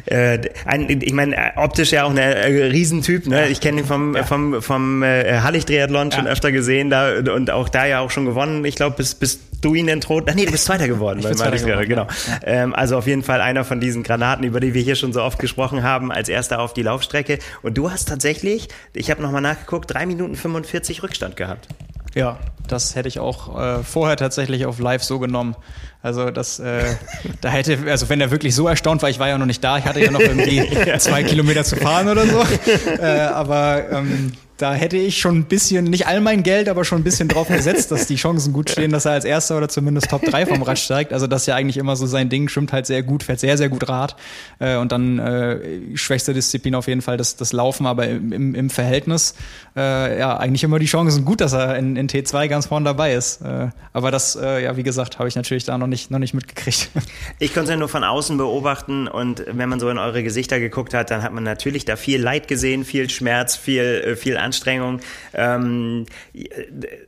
Äh, 0.06 0.38
ein, 0.64 0.88
ich 0.88 1.12
meine, 1.12 1.52
optisch 1.56 1.92
ja 1.92 2.04
auch 2.04 2.10
eine 2.10 2.43
äh, 2.44 2.64
Riesentyp, 2.64 3.26
ne? 3.26 3.48
Ich 3.48 3.60
kenne 3.60 3.80
ihn 3.80 3.86
vom, 3.86 4.14
ja. 4.14 4.24
vom, 4.24 4.62
vom 4.62 5.02
äh, 5.02 5.40
Hallig-Triathlon 5.40 6.12
schon 6.12 6.26
ja. 6.26 6.32
öfter 6.32 6.52
gesehen 6.52 6.90
da 6.90 7.18
und 7.18 7.50
auch 7.50 7.68
da 7.68 7.86
ja 7.86 8.00
auch 8.00 8.10
schon 8.10 8.24
gewonnen. 8.24 8.64
Ich 8.64 8.76
glaube, 8.76 8.96
bis, 8.96 9.14
bis 9.14 9.40
du 9.60 9.74
ihn 9.74 9.88
entthront. 9.88 10.34
Nee, 10.34 10.46
du 10.46 10.52
bist 10.52 10.64
Zweiter 10.64 10.88
geworden. 10.88 11.20
Ich 11.24 11.36
Zweiter 11.36 11.56
geworden, 11.56 11.88
genau. 11.88 12.06
Ja. 12.28 12.40
Ähm, 12.44 12.74
also 12.74 12.96
auf 12.98 13.06
jeden 13.06 13.22
Fall 13.22 13.40
einer 13.40 13.64
von 13.64 13.80
diesen 13.80 14.02
Granaten, 14.02 14.44
über 14.44 14.60
die 14.60 14.74
wir 14.74 14.82
hier 14.82 14.94
schon 14.94 15.12
so 15.12 15.22
oft 15.22 15.38
gesprochen 15.38 15.82
haben, 15.82 16.12
als 16.12 16.28
erster 16.28 16.60
auf 16.60 16.74
die 16.74 16.82
Laufstrecke. 16.82 17.38
Und 17.62 17.78
du 17.78 17.90
hast 17.90 18.08
tatsächlich, 18.08 18.68
ich 18.92 19.10
habe 19.10 19.22
nochmal 19.22 19.42
nachgeguckt, 19.42 19.92
drei 19.92 20.06
Minuten 20.06 20.36
45 20.36 21.02
Rückstand 21.02 21.36
gehabt. 21.36 21.68
Ja, 22.14 22.38
das 22.66 22.94
hätte 22.94 23.08
ich 23.08 23.18
auch 23.18 23.60
äh, 23.60 23.82
vorher 23.82 24.16
tatsächlich 24.16 24.66
auf 24.66 24.78
Live 24.78 25.02
so 25.02 25.18
genommen. 25.18 25.56
Also 26.02 26.30
das, 26.30 26.58
äh, 26.58 26.96
da 27.40 27.50
hätte, 27.50 27.78
also 27.90 28.08
wenn 28.08 28.20
er 28.20 28.30
wirklich 28.30 28.54
so 28.54 28.68
erstaunt 28.68 29.02
war, 29.02 29.10
ich 29.10 29.18
war 29.18 29.28
ja 29.28 29.38
noch 29.38 29.46
nicht 29.46 29.62
da, 29.62 29.78
ich 29.78 29.84
hatte 29.84 30.00
ja 30.00 30.10
noch 30.10 30.20
irgendwie 30.34 30.62
zwei 30.98 31.22
Kilometer 31.24 31.64
zu 31.64 31.76
fahren 31.76 32.08
oder 32.08 32.26
so. 32.26 32.44
Äh, 32.94 33.26
aber 33.26 33.90
ähm, 33.90 34.32
da 34.56 34.72
hätte 34.72 34.96
ich 34.96 35.18
schon 35.18 35.38
ein 35.38 35.44
bisschen, 35.44 35.84
nicht 35.84 36.06
all 36.06 36.20
mein 36.20 36.44
Geld, 36.44 36.68
aber 36.68 36.84
schon 36.84 37.00
ein 37.00 37.04
bisschen 37.04 37.28
drauf 37.28 37.48
gesetzt, 37.48 37.90
dass 37.90 38.06
die 38.06 38.14
Chancen 38.14 38.52
gut 38.52 38.70
stehen, 38.70 38.92
dass 38.92 39.04
er 39.04 39.12
als 39.12 39.24
Erster 39.24 39.56
oder 39.56 39.68
zumindest 39.68 40.10
Top 40.10 40.22
3 40.22 40.46
vom 40.46 40.62
Rad 40.62 40.78
steigt. 40.78 41.12
Also 41.12 41.26
das 41.26 41.42
ist 41.42 41.46
ja 41.46 41.56
eigentlich 41.56 41.76
immer 41.76 41.96
so 41.96 42.06
sein 42.06 42.28
Ding, 42.28 42.48
schwimmt 42.48 42.72
halt 42.72 42.86
sehr 42.86 43.02
gut, 43.02 43.24
fährt 43.24 43.40
sehr, 43.40 43.58
sehr 43.58 43.68
gut 43.68 43.88
Rad. 43.88 44.14
Äh, 44.60 44.76
und 44.76 44.92
dann 44.92 45.18
äh, 45.18 45.96
schwächste 45.96 46.34
Disziplin 46.34 46.76
auf 46.76 46.86
jeden 46.86 47.02
Fall 47.02 47.16
das, 47.16 47.34
das 47.34 47.52
Laufen, 47.52 47.86
aber 47.86 48.06
im, 48.06 48.54
im 48.54 48.70
Verhältnis 48.70 49.34
äh, 49.76 50.18
ja 50.18 50.36
eigentlich 50.36 50.62
immer 50.62 50.78
die 50.78 50.86
Chancen 50.86 51.24
gut, 51.24 51.40
dass 51.40 51.52
er 51.52 51.76
in, 51.76 51.96
in 51.96 52.08
T2 52.08 52.46
ganz 52.46 52.66
vorne 52.66 52.84
dabei 52.84 53.14
ist. 53.14 53.40
Äh, 53.42 53.70
aber 53.92 54.12
das, 54.12 54.36
äh, 54.36 54.62
ja, 54.62 54.76
wie 54.76 54.84
gesagt, 54.84 55.18
habe 55.18 55.28
ich 55.28 55.34
natürlich 55.34 55.64
da 55.64 55.76
noch 55.78 55.88
nicht, 55.88 56.10
noch 56.10 56.18
nicht 56.18 56.34
mitgekriegt. 56.34 56.90
Ich 57.38 57.52
konnte 57.52 57.64
es 57.64 57.70
ja 57.70 57.76
nur 57.76 57.88
von 57.88 58.04
außen 58.04 58.36
beobachten 58.36 59.08
und 59.08 59.44
wenn 59.50 59.68
man 59.68 59.80
so 59.80 59.88
in 59.90 59.98
eure 59.98 60.22
Gesichter 60.22 60.60
geguckt 60.60 60.94
hat, 60.94 61.10
dann 61.10 61.22
hat 61.22 61.32
man 61.32 61.42
natürlich 61.42 61.84
da 61.84 61.96
viel 61.96 62.20
Leid 62.20 62.48
gesehen, 62.48 62.84
viel 62.84 63.10
Schmerz, 63.10 63.56
viel, 63.56 63.82
äh, 63.82 64.16
viel 64.16 64.36
Anstrengung. 64.44 65.00
Ähm, 65.32 66.06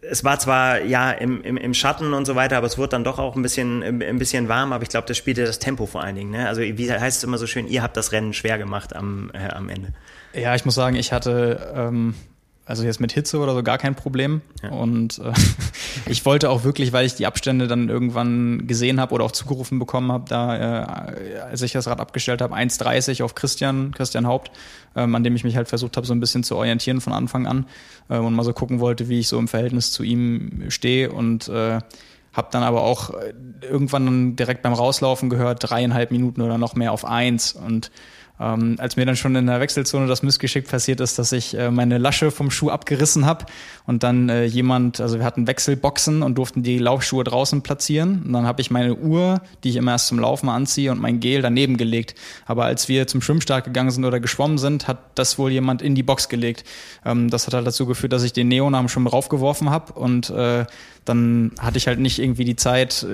es 0.02 0.24
war 0.24 0.38
zwar 0.38 0.82
ja 0.82 1.12
im, 1.12 1.42
im, 1.42 1.56
im 1.56 1.74
Schatten 1.74 2.14
und 2.14 2.24
so 2.24 2.34
weiter, 2.34 2.56
aber 2.56 2.66
es 2.66 2.78
wurde 2.78 2.90
dann 2.90 3.04
doch 3.04 3.18
auch 3.18 3.36
ein 3.36 3.42
bisschen, 3.42 3.82
ein 3.82 4.18
bisschen 4.18 4.48
warm, 4.48 4.72
aber 4.72 4.82
ich 4.82 4.88
glaube, 4.88 5.06
das 5.06 5.16
spielte 5.16 5.44
das 5.44 5.58
Tempo 5.58 5.86
vor 5.86 6.02
allen 6.02 6.16
Dingen. 6.16 6.30
Ne? 6.30 6.48
Also 6.48 6.62
wie 6.62 6.90
heißt 6.90 7.18
es 7.18 7.24
immer 7.24 7.38
so 7.38 7.46
schön, 7.46 7.68
ihr 7.68 7.82
habt 7.82 7.96
das 7.96 8.12
Rennen 8.12 8.32
schwer 8.32 8.58
gemacht 8.58 8.94
am, 8.94 9.30
äh, 9.34 9.48
am 9.48 9.68
Ende. 9.68 9.92
Ja, 10.34 10.54
ich 10.54 10.64
muss 10.64 10.74
sagen, 10.74 10.96
ich 10.96 11.12
hatte 11.12 11.72
ähm, 11.74 12.14
also 12.66 12.82
jetzt 12.82 13.00
mit 13.00 13.12
Hitze 13.12 13.38
oder 13.38 13.54
so 13.54 13.62
gar 13.62 13.78
kein 13.78 13.94
Problem. 13.94 14.42
Ja. 14.62 14.70
Und 14.70 15.20
äh, 15.20 15.32
ich 16.10 16.26
wollte 16.26 16.50
auch 16.50 16.64
wirklich, 16.64 16.92
weil 16.92 17.06
ich 17.06 17.14
die 17.14 17.24
Abstände 17.24 17.68
dann 17.68 17.88
irgendwann 17.88 18.66
gesehen 18.66 19.00
habe 19.00 19.14
oder 19.14 19.24
auch 19.24 19.30
zugerufen 19.30 19.78
bekommen 19.78 20.10
habe, 20.10 20.24
da, 20.28 20.56
äh, 20.56 21.38
als 21.38 21.62
ich 21.62 21.72
das 21.72 21.86
Rad 21.86 22.00
abgestellt 22.00 22.42
habe, 22.42 22.54
1,30 22.54 23.22
auf 23.22 23.36
Christian, 23.36 23.92
Christian 23.92 24.26
Haupt, 24.26 24.50
ähm, 24.96 25.14
an 25.14 25.22
dem 25.22 25.36
ich 25.36 25.44
mich 25.44 25.56
halt 25.56 25.68
versucht 25.68 25.96
habe, 25.96 26.08
so 26.08 26.12
ein 26.12 26.18
bisschen 26.20 26.42
zu 26.42 26.56
orientieren 26.56 27.00
von 27.00 27.12
Anfang 27.12 27.46
an 27.46 27.66
äh, 28.08 28.18
und 28.18 28.34
mal 28.34 28.42
so 28.42 28.52
gucken 28.52 28.80
wollte, 28.80 29.08
wie 29.08 29.20
ich 29.20 29.28
so 29.28 29.38
im 29.38 29.46
Verhältnis 29.46 29.92
zu 29.92 30.02
ihm 30.02 30.64
stehe 30.68 31.12
und 31.12 31.48
äh, 31.48 31.78
habe 32.32 32.48
dann 32.50 32.64
aber 32.64 32.82
auch 32.82 33.10
äh, 33.10 33.32
irgendwann 33.62 34.34
direkt 34.34 34.62
beim 34.62 34.72
Rauslaufen 34.72 35.30
gehört, 35.30 35.70
dreieinhalb 35.70 36.10
Minuten 36.10 36.42
oder 36.42 36.58
noch 36.58 36.74
mehr 36.74 36.90
auf 36.90 37.04
eins 37.04 37.52
und 37.52 37.92
ähm, 38.40 38.76
als 38.78 38.96
mir 38.96 39.06
dann 39.06 39.16
schon 39.16 39.34
in 39.34 39.46
der 39.46 39.60
Wechselzone 39.60 40.06
das 40.06 40.22
Missgeschick 40.22 40.68
passiert 40.68 41.00
ist, 41.00 41.18
dass 41.18 41.32
ich 41.32 41.56
äh, 41.56 41.70
meine 41.70 41.98
Lasche 41.98 42.30
vom 42.30 42.50
Schuh 42.50 42.70
abgerissen 42.70 43.26
habe 43.26 43.46
und 43.86 44.02
dann 44.02 44.28
äh, 44.28 44.44
jemand, 44.44 45.00
also 45.00 45.18
wir 45.18 45.24
hatten 45.24 45.46
Wechselboxen 45.46 46.22
und 46.22 46.36
durften 46.36 46.62
die 46.62 46.78
Laufschuhe 46.78 47.24
draußen 47.24 47.62
platzieren. 47.62 48.22
Und 48.24 48.32
dann 48.32 48.46
habe 48.46 48.60
ich 48.60 48.70
meine 48.70 48.94
Uhr, 48.94 49.40
die 49.64 49.70
ich 49.70 49.76
immer 49.76 49.92
erst 49.92 50.08
zum 50.08 50.18
Laufen 50.18 50.48
anziehe, 50.48 50.92
und 50.92 51.00
mein 51.00 51.20
Gel 51.20 51.42
daneben 51.42 51.76
gelegt. 51.76 52.14
Aber 52.46 52.64
als 52.64 52.88
wir 52.88 53.06
zum 53.06 53.22
Schwimmstart 53.22 53.64
gegangen 53.64 53.90
sind 53.90 54.04
oder 54.04 54.20
geschwommen 54.20 54.58
sind, 54.58 54.88
hat 54.88 54.98
das 55.14 55.38
wohl 55.38 55.50
jemand 55.50 55.82
in 55.82 55.94
die 55.94 56.02
Box 56.02 56.28
gelegt. 56.28 56.64
Ähm, 57.04 57.30
das 57.30 57.46
hat 57.46 57.54
halt 57.54 57.66
dazu 57.66 57.86
geführt, 57.86 58.12
dass 58.12 58.22
ich 58.22 58.32
den 58.32 58.48
Neonarm 58.48 58.88
schon 58.88 59.06
raufgeworfen 59.06 59.70
habe 59.70 59.92
und 59.92 60.30
äh, 60.30 60.66
dann 61.06 61.52
hatte 61.58 61.78
ich 61.78 61.86
halt 61.86 61.98
nicht 61.98 62.18
irgendwie 62.18 62.44
die 62.44 62.56
Zeit, 62.56 63.06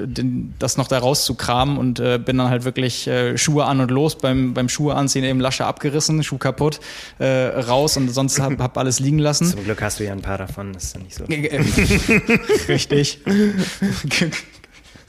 das 0.58 0.76
noch 0.76 0.88
da 0.88 0.98
rauszukramen 0.98 1.78
und 1.78 2.00
äh, 2.00 2.18
bin 2.18 2.38
dann 2.38 2.48
halt 2.48 2.64
wirklich 2.64 3.06
äh, 3.06 3.36
Schuhe 3.38 3.64
an 3.66 3.80
und 3.80 3.90
los. 3.90 4.16
Beim, 4.16 4.54
beim 4.54 4.68
Schuhe 4.68 4.94
anziehen 4.94 5.24
eben 5.24 5.40
Lasche 5.40 5.66
abgerissen, 5.66 6.22
Schuh 6.24 6.38
kaputt, 6.38 6.80
äh, 7.18 7.26
raus 7.26 7.96
und 7.96 8.08
sonst 8.08 8.40
hab, 8.40 8.58
hab 8.58 8.78
alles 8.78 8.98
liegen 8.98 9.18
lassen. 9.18 9.46
Zum 9.46 9.64
Glück 9.64 9.82
hast 9.82 10.00
du 10.00 10.04
ja 10.04 10.12
ein 10.12 10.22
paar 10.22 10.38
davon, 10.38 10.72
das 10.72 10.84
ist 10.84 10.94
ja 10.94 11.00
nicht 11.00 11.14
so. 11.14 11.24
Richtig. 12.68 13.20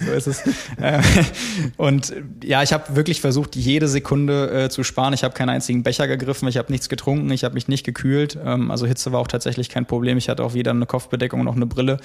so 0.05 0.11
ist 0.11 0.27
es. 0.27 0.43
Äh, 0.77 1.01
und 1.77 2.13
ja, 2.43 2.63
ich 2.63 2.73
habe 2.73 2.95
wirklich 2.95 3.21
versucht, 3.21 3.55
jede 3.55 3.87
Sekunde 3.87 4.65
äh, 4.65 4.69
zu 4.69 4.83
sparen. 4.83 5.13
Ich 5.13 5.23
habe 5.23 5.33
keinen 5.33 5.49
einzigen 5.49 5.83
Becher 5.83 6.07
gegriffen, 6.07 6.47
ich 6.47 6.57
habe 6.57 6.71
nichts 6.71 6.89
getrunken, 6.89 7.29
ich 7.31 7.43
habe 7.43 7.53
mich 7.53 7.67
nicht 7.67 7.83
gekühlt. 7.83 8.37
Ähm, 8.43 8.71
also 8.71 8.85
Hitze 8.85 9.11
war 9.11 9.19
auch 9.19 9.27
tatsächlich 9.27 9.69
kein 9.69 9.85
Problem. 9.85 10.17
Ich 10.17 10.29
hatte 10.29 10.43
auch 10.43 10.53
weder 10.53 10.71
eine 10.71 10.85
Kopfbedeckung 10.85 11.43
noch 11.43 11.55
eine 11.55 11.65
Brille. 11.65 11.97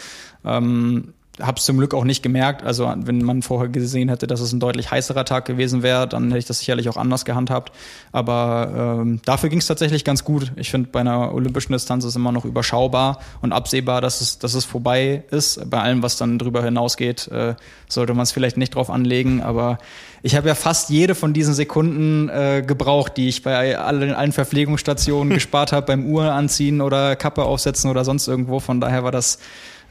Ähm, 0.45 1.15
habe 1.41 1.59
es 1.59 1.65
zum 1.65 1.79
Glück 1.79 1.95
auch 1.95 2.05
nicht 2.05 2.23
gemerkt. 2.23 2.63
Also 2.65 2.93
wenn 2.97 3.23
man 3.23 3.43
vorher 3.43 3.69
gesehen 3.69 4.09
hätte, 4.09 4.27
dass 4.27 4.41
es 4.41 4.53
ein 4.53 4.61
deutlich 4.61 4.91
heißerer 4.91 5.25
Tag 5.25 5.45
gewesen 5.45 5.83
wäre, 5.83 6.09
dann 6.09 6.29
hätte 6.29 6.39
ich 6.39 6.47
das 6.47 6.61
sicherlich 6.61 6.89
auch 6.89 6.97
anders 6.97 7.25
gehandhabt. 7.25 7.73
Aber 8.13 8.99
ähm, 9.01 9.21
dafür 9.25 9.49
ging 9.49 9.59
es 9.59 9.67
tatsächlich 9.67 10.05
ganz 10.05 10.25
gut. 10.25 10.53
Ich 10.57 10.71
finde, 10.71 10.89
bei 10.91 11.01
einer 11.01 11.33
olympischen 11.35 11.73
Distanz 11.73 12.05
ist 12.05 12.17
immer 12.17 12.33
noch 12.33 12.45
überschaubar 12.45 13.21
und 13.41 13.53
absehbar, 13.53 14.01
dass 14.01 14.21
es, 14.21 14.39
dass 14.39 14.55
es 14.55 14.65
vorbei 14.65 15.25
ist. 15.31 15.69
Bei 15.71 15.81
allem, 15.81 16.03
was 16.03 16.17
dann 16.17 16.39
drüber 16.39 16.63
hinausgeht, 16.63 17.29
äh, 17.29 17.55
sollte 17.89 18.15
man 18.15 18.25
es 18.25 18.33
vielleicht 18.33 18.57
nicht 18.57 18.75
drauf 18.75 18.91
anlegen. 18.91 19.43
Aber 19.43 19.79
ich 20.23 20.37
habe 20.37 20.49
ja 20.49 20.55
fast 20.55 20.91
jede 20.91 21.15
von 21.15 21.33
diesen 21.33 21.55
Sekunden 21.55 22.29
äh, 22.29 22.63
gebraucht, 22.67 23.17
die 23.17 23.29
ich 23.29 23.43
bei 23.43 23.79
allen, 23.79 24.13
allen 24.13 24.33
Verpflegungsstationen 24.33 25.33
gespart 25.35 25.73
habe, 25.73 25.87
beim 25.87 26.07
Uhr 26.07 26.33
anziehen 26.33 26.81
oder 26.81 27.17
Kappe 27.17 27.45
aufsetzen 27.45 27.91
oder 27.91 28.05
sonst 28.05 28.27
irgendwo. 28.27 28.61
Von 28.61 28.81
daher 28.81 29.05
war 29.05 29.13
das 29.13 29.39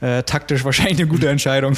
äh, 0.00 0.22
taktisch 0.22 0.64
wahrscheinlich 0.64 0.98
eine 0.98 1.08
gute 1.08 1.28
Entscheidung. 1.28 1.74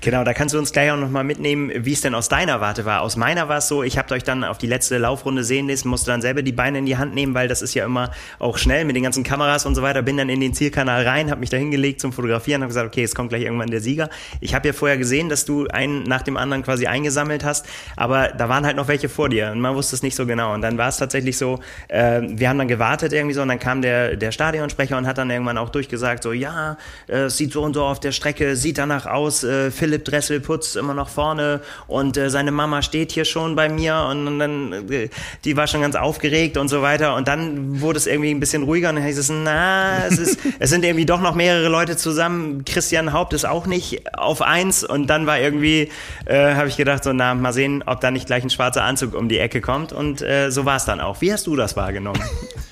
Genau, 0.00 0.22
da 0.24 0.32
kannst 0.32 0.54
du 0.54 0.58
uns 0.58 0.72
gleich 0.72 0.90
auch 0.90 0.96
nochmal 0.96 1.24
mitnehmen, 1.24 1.72
wie 1.74 1.92
es 1.92 2.00
denn 2.00 2.14
aus 2.14 2.28
deiner 2.28 2.60
Warte 2.60 2.84
war. 2.84 3.02
Aus 3.02 3.16
meiner 3.16 3.48
war 3.48 3.58
es 3.58 3.68
so, 3.68 3.82
ich 3.82 3.98
habe 3.98 4.14
euch 4.14 4.22
dann 4.22 4.44
auf 4.44 4.58
die 4.58 4.66
letzte 4.66 4.98
Laufrunde 4.98 5.42
sehen 5.42 5.68
lassen, 5.68 5.88
musste 5.88 6.10
dann 6.10 6.22
selber 6.22 6.42
die 6.42 6.52
Beine 6.52 6.78
in 6.78 6.86
die 6.86 6.96
Hand 6.96 7.14
nehmen, 7.14 7.34
weil 7.34 7.48
das 7.48 7.62
ist 7.62 7.74
ja 7.74 7.84
immer 7.84 8.12
auch 8.38 8.58
schnell 8.58 8.84
mit 8.84 8.94
den 8.94 9.02
ganzen 9.02 9.24
Kameras 9.24 9.66
und 9.66 9.74
so 9.74 9.82
weiter. 9.82 10.02
Bin 10.02 10.16
dann 10.16 10.28
in 10.28 10.40
den 10.40 10.54
Zielkanal 10.54 11.06
rein, 11.06 11.30
habe 11.30 11.40
mich 11.40 11.50
da 11.50 11.56
hingelegt 11.56 12.00
zum 12.00 12.12
Fotografieren, 12.12 12.62
habe 12.62 12.68
gesagt, 12.68 12.86
okay, 12.86 13.02
es 13.02 13.14
kommt 13.14 13.30
gleich 13.30 13.42
irgendwann 13.42 13.70
der 13.70 13.80
Sieger. 13.80 14.08
Ich 14.40 14.54
habe 14.54 14.68
ja 14.68 14.72
vorher 14.72 14.96
gesehen, 14.96 15.28
dass 15.28 15.44
du 15.44 15.66
einen 15.66 16.04
nach 16.04 16.22
dem 16.22 16.36
anderen 16.36 16.62
quasi 16.62 16.86
eingesammelt 16.86 17.44
hast, 17.44 17.66
aber 17.96 18.28
da 18.28 18.48
waren 18.48 18.64
halt 18.64 18.76
noch 18.76 18.88
welche 18.88 19.08
vor 19.08 19.28
dir 19.28 19.50
und 19.50 19.60
man 19.60 19.74
wusste 19.74 19.96
es 19.96 20.02
nicht 20.02 20.14
so 20.14 20.26
genau. 20.26 20.54
Und 20.54 20.62
dann 20.62 20.78
war 20.78 20.88
es 20.88 20.96
tatsächlich 20.96 21.36
so, 21.36 21.58
äh, 21.88 22.20
wir 22.22 22.48
haben 22.48 22.58
dann 22.58 22.68
gewartet 22.68 23.12
irgendwie 23.12 23.34
so 23.34 23.42
und 23.42 23.48
dann 23.48 23.58
kam 23.58 23.82
der, 23.82 24.16
der 24.16 24.30
Stadionsprecher 24.30 24.96
und 24.96 25.06
hat 25.06 25.18
dann 25.18 25.30
irgendwann 25.30 25.58
auch 25.58 25.70
durchgesagt, 25.70 26.22
so 26.22 26.32
ja, 26.32 26.76
äh, 27.08 27.24
es 27.24 27.36
sieht 27.36 27.47
so 27.52 27.62
und 27.62 27.74
so 27.74 27.84
auf 27.84 28.00
der 28.00 28.12
Strecke, 28.12 28.56
sieht 28.56 28.78
danach 28.78 29.06
aus, 29.06 29.44
äh, 29.44 29.70
Philipp 29.70 30.04
Dresselputz 30.04 30.76
immer 30.76 30.94
noch 30.94 31.08
vorne 31.08 31.60
und 31.86 32.16
äh, 32.16 32.30
seine 32.30 32.50
Mama 32.50 32.82
steht 32.82 33.12
hier 33.12 33.24
schon 33.24 33.56
bei 33.56 33.68
mir 33.68 34.06
und, 34.10 34.26
und 34.26 34.38
dann, 34.38 34.90
äh, 34.90 35.08
die 35.44 35.56
war 35.56 35.66
schon 35.66 35.80
ganz 35.80 35.96
aufgeregt 35.96 36.56
und 36.56 36.68
so 36.68 36.82
weiter 36.82 37.14
und 37.16 37.28
dann 37.28 37.80
wurde 37.80 37.98
es 37.98 38.06
irgendwie 38.06 38.30
ein 38.30 38.40
bisschen 38.40 38.62
ruhiger 38.62 38.90
und 38.90 38.96
dann 38.96 39.04
hieß 39.04 39.18
es, 39.18 39.30
na, 39.30 40.06
es 40.06 40.18
ist, 40.18 40.40
es 40.58 40.70
sind 40.70 40.84
irgendwie 40.84 41.06
doch 41.06 41.20
noch 41.20 41.34
mehrere 41.34 41.68
Leute 41.68 41.96
zusammen, 41.96 42.64
Christian 42.64 43.12
Haupt 43.12 43.32
ist 43.32 43.44
auch 43.44 43.66
nicht 43.66 44.14
auf 44.16 44.42
eins 44.42 44.84
und 44.84 45.08
dann 45.08 45.26
war 45.26 45.38
irgendwie, 45.40 45.90
äh, 46.26 46.54
habe 46.54 46.68
ich 46.68 46.76
gedacht, 46.76 47.04
so 47.04 47.12
na, 47.12 47.34
mal 47.34 47.52
sehen, 47.52 47.82
ob 47.86 48.00
da 48.00 48.10
nicht 48.10 48.26
gleich 48.26 48.44
ein 48.44 48.50
schwarzer 48.50 48.84
Anzug 48.84 49.14
um 49.14 49.28
die 49.28 49.38
Ecke 49.38 49.60
kommt 49.60 49.92
und 49.92 50.22
äh, 50.22 50.50
so 50.50 50.64
war 50.64 50.76
es 50.76 50.84
dann 50.84 51.00
auch. 51.00 51.20
Wie 51.20 51.32
hast 51.32 51.46
du 51.46 51.56
das 51.56 51.76
wahrgenommen? 51.76 52.22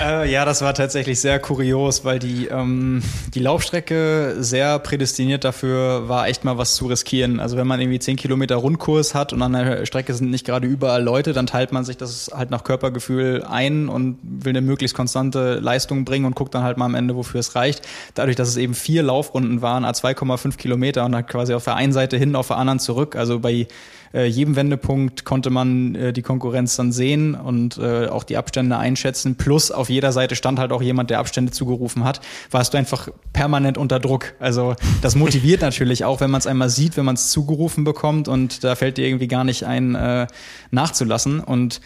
Äh, 0.00 0.30
ja, 0.30 0.44
das 0.44 0.62
war 0.62 0.74
tatsächlich 0.74 1.20
sehr 1.20 1.40
kurios, 1.40 2.04
weil 2.04 2.20
die, 2.20 2.46
ähm, 2.46 3.02
die 3.34 3.40
Laufstrecke 3.40 4.36
sehr 4.38 4.78
prädestiniert 4.78 5.42
dafür 5.42 6.08
war, 6.08 6.28
echt 6.28 6.44
mal 6.44 6.56
was 6.56 6.76
zu 6.76 6.86
riskieren. 6.86 7.40
Also 7.40 7.56
wenn 7.56 7.66
man 7.66 7.80
irgendwie 7.80 7.98
10 7.98 8.16
Kilometer 8.16 8.56
Rundkurs 8.56 9.14
hat 9.14 9.32
und 9.32 9.42
an 9.42 9.54
der 9.54 9.86
Strecke 9.86 10.14
sind 10.14 10.30
nicht 10.30 10.46
gerade 10.46 10.68
überall 10.68 11.02
Leute, 11.02 11.32
dann 11.32 11.46
teilt 11.46 11.72
man 11.72 11.84
sich 11.84 11.96
das 11.96 12.30
halt 12.32 12.50
nach 12.50 12.62
Körpergefühl 12.62 13.42
ein 13.42 13.88
und 13.88 14.18
will 14.22 14.50
eine 14.50 14.60
möglichst 14.60 14.96
konstante 14.96 15.54
Leistung 15.54 16.04
bringen 16.04 16.26
und 16.26 16.36
guckt 16.36 16.54
dann 16.54 16.62
halt 16.62 16.76
mal 16.76 16.84
am 16.84 16.94
Ende, 16.94 17.16
wofür 17.16 17.40
es 17.40 17.56
reicht. 17.56 17.82
Dadurch, 18.14 18.36
dass 18.36 18.48
es 18.48 18.56
eben 18.56 18.74
vier 18.74 19.02
Laufrunden 19.02 19.62
waren, 19.62 19.84
a 19.84 19.90
2,5 19.90 20.56
Kilometer 20.58 21.04
und 21.04 21.12
dann 21.12 21.26
quasi 21.26 21.54
auf 21.54 21.64
der 21.64 21.74
einen 21.74 21.92
Seite 21.92 22.16
hin, 22.16 22.36
auf 22.36 22.48
der 22.48 22.58
anderen 22.58 22.78
zurück. 22.78 23.16
Also 23.16 23.40
bei 23.40 23.66
äh, 24.12 24.26
jedem 24.26 24.56
Wendepunkt 24.56 25.24
konnte 25.24 25.50
man 25.50 25.94
äh, 25.94 26.12
die 26.12 26.22
Konkurrenz 26.22 26.76
dann 26.76 26.92
sehen 26.92 27.34
und 27.34 27.78
äh, 27.78 28.06
auch 28.06 28.24
die 28.24 28.36
Abstände 28.36 28.76
einschätzen. 28.76 29.36
Plus 29.36 29.70
auf 29.70 29.88
jeder 29.88 30.12
Seite 30.12 30.36
stand 30.36 30.58
halt 30.58 30.72
auch 30.72 30.82
jemand, 30.82 31.10
der 31.10 31.18
Abstände 31.18 31.52
zugerufen 31.52 32.04
hat. 32.04 32.20
Warst 32.50 32.74
du 32.74 32.78
einfach 32.78 33.08
permanent 33.32 33.78
unter 33.78 34.00
Druck. 34.00 34.34
Also 34.40 34.74
das 35.02 35.14
motiviert 35.14 35.60
natürlich 35.62 36.04
auch, 36.04 36.20
wenn 36.20 36.30
man 36.30 36.40
es 36.40 36.46
einmal 36.46 36.70
sieht, 36.70 36.96
wenn 36.96 37.04
man 37.04 37.14
es 37.14 37.30
zugerufen 37.30 37.84
bekommt 37.84 38.28
und 38.28 38.64
da 38.64 38.74
fällt 38.74 38.98
dir 38.98 39.06
irgendwie 39.06 39.28
gar 39.28 39.44
nicht 39.44 39.64
ein, 39.64 39.94
äh, 39.94 40.26
nachzulassen. 40.70 41.40
Und 41.40 41.80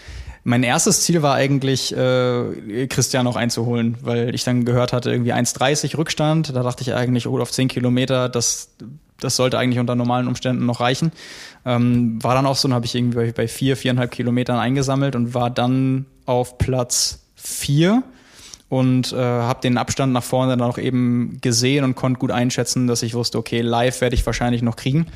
mein 0.44 0.62
erstes 0.62 1.02
Ziel 1.02 1.22
war 1.22 1.34
eigentlich, 1.34 1.96
äh, 1.96 2.86
Christian 2.88 3.24
noch 3.24 3.36
einzuholen, 3.36 3.96
weil 4.02 4.34
ich 4.34 4.44
dann 4.44 4.64
gehört 4.64 4.92
hatte, 4.92 5.10
irgendwie 5.10 5.32
1,30 5.32 5.96
Rückstand. 5.96 6.54
Da 6.54 6.62
dachte 6.62 6.82
ich 6.82 6.94
eigentlich, 6.94 7.26
oh, 7.26 7.38
auf 7.38 7.52
10 7.52 7.68
Kilometer, 7.68 8.28
das, 8.28 8.70
das 9.24 9.36
sollte 9.36 9.58
eigentlich 9.58 9.78
unter 9.78 9.94
normalen 9.94 10.28
Umständen 10.28 10.66
noch 10.66 10.80
reichen. 10.80 11.12
Ähm, 11.64 12.22
war 12.22 12.34
dann 12.34 12.46
auch 12.46 12.56
so, 12.56 12.68
dann 12.68 12.74
habe 12.74 12.86
ich 12.86 12.94
irgendwie 12.94 13.32
bei, 13.32 13.48
vier, 13.48 13.76
viereinhalb 13.76 14.10
Kilometern 14.10 14.58
eingesammelt 14.58 15.16
und 15.16 15.34
war 15.34 15.50
dann 15.50 16.06
auf 16.26 16.58
Platz 16.58 17.26
vier 17.34 18.02
und 18.68 19.12
äh, 19.12 19.16
habe 19.16 19.60
den 19.60 19.76
Abstand 19.76 20.12
nach 20.12 20.22
vorne 20.22 20.56
dann 20.56 20.66
auch 20.66 20.78
eben 20.78 21.38
gesehen 21.40 21.84
und 21.84 21.94
konnte 21.94 22.18
gut 22.18 22.30
einschätzen, 22.30 22.86
dass 22.86 23.02
ich 23.02 23.14
wusste, 23.14 23.38
okay, 23.38 23.60
live 23.60 24.00
werde 24.00 24.14
ich 24.14 24.24
wahrscheinlich 24.24 24.62
noch 24.62 24.76
kriegen. 24.76 25.06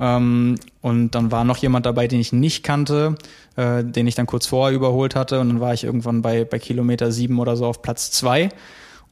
Ähm, 0.00 0.56
und 0.80 1.10
dann 1.10 1.30
war 1.30 1.44
noch 1.44 1.58
jemand 1.58 1.86
dabei, 1.86 2.08
den 2.08 2.18
ich 2.18 2.32
nicht 2.32 2.64
kannte, 2.64 3.16
äh, 3.56 3.84
den 3.84 4.06
ich 4.06 4.14
dann 4.14 4.26
kurz 4.26 4.46
vorher 4.46 4.74
überholt 4.74 5.14
hatte 5.14 5.38
und 5.40 5.48
dann 5.48 5.60
war 5.60 5.74
ich 5.74 5.84
irgendwann 5.84 6.22
bei, 6.22 6.44
bei 6.44 6.58
Kilometer 6.58 7.12
sieben 7.12 7.38
oder 7.38 7.56
so 7.56 7.66
auf 7.66 7.82
Platz 7.82 8.10
zwei 8.10 8.48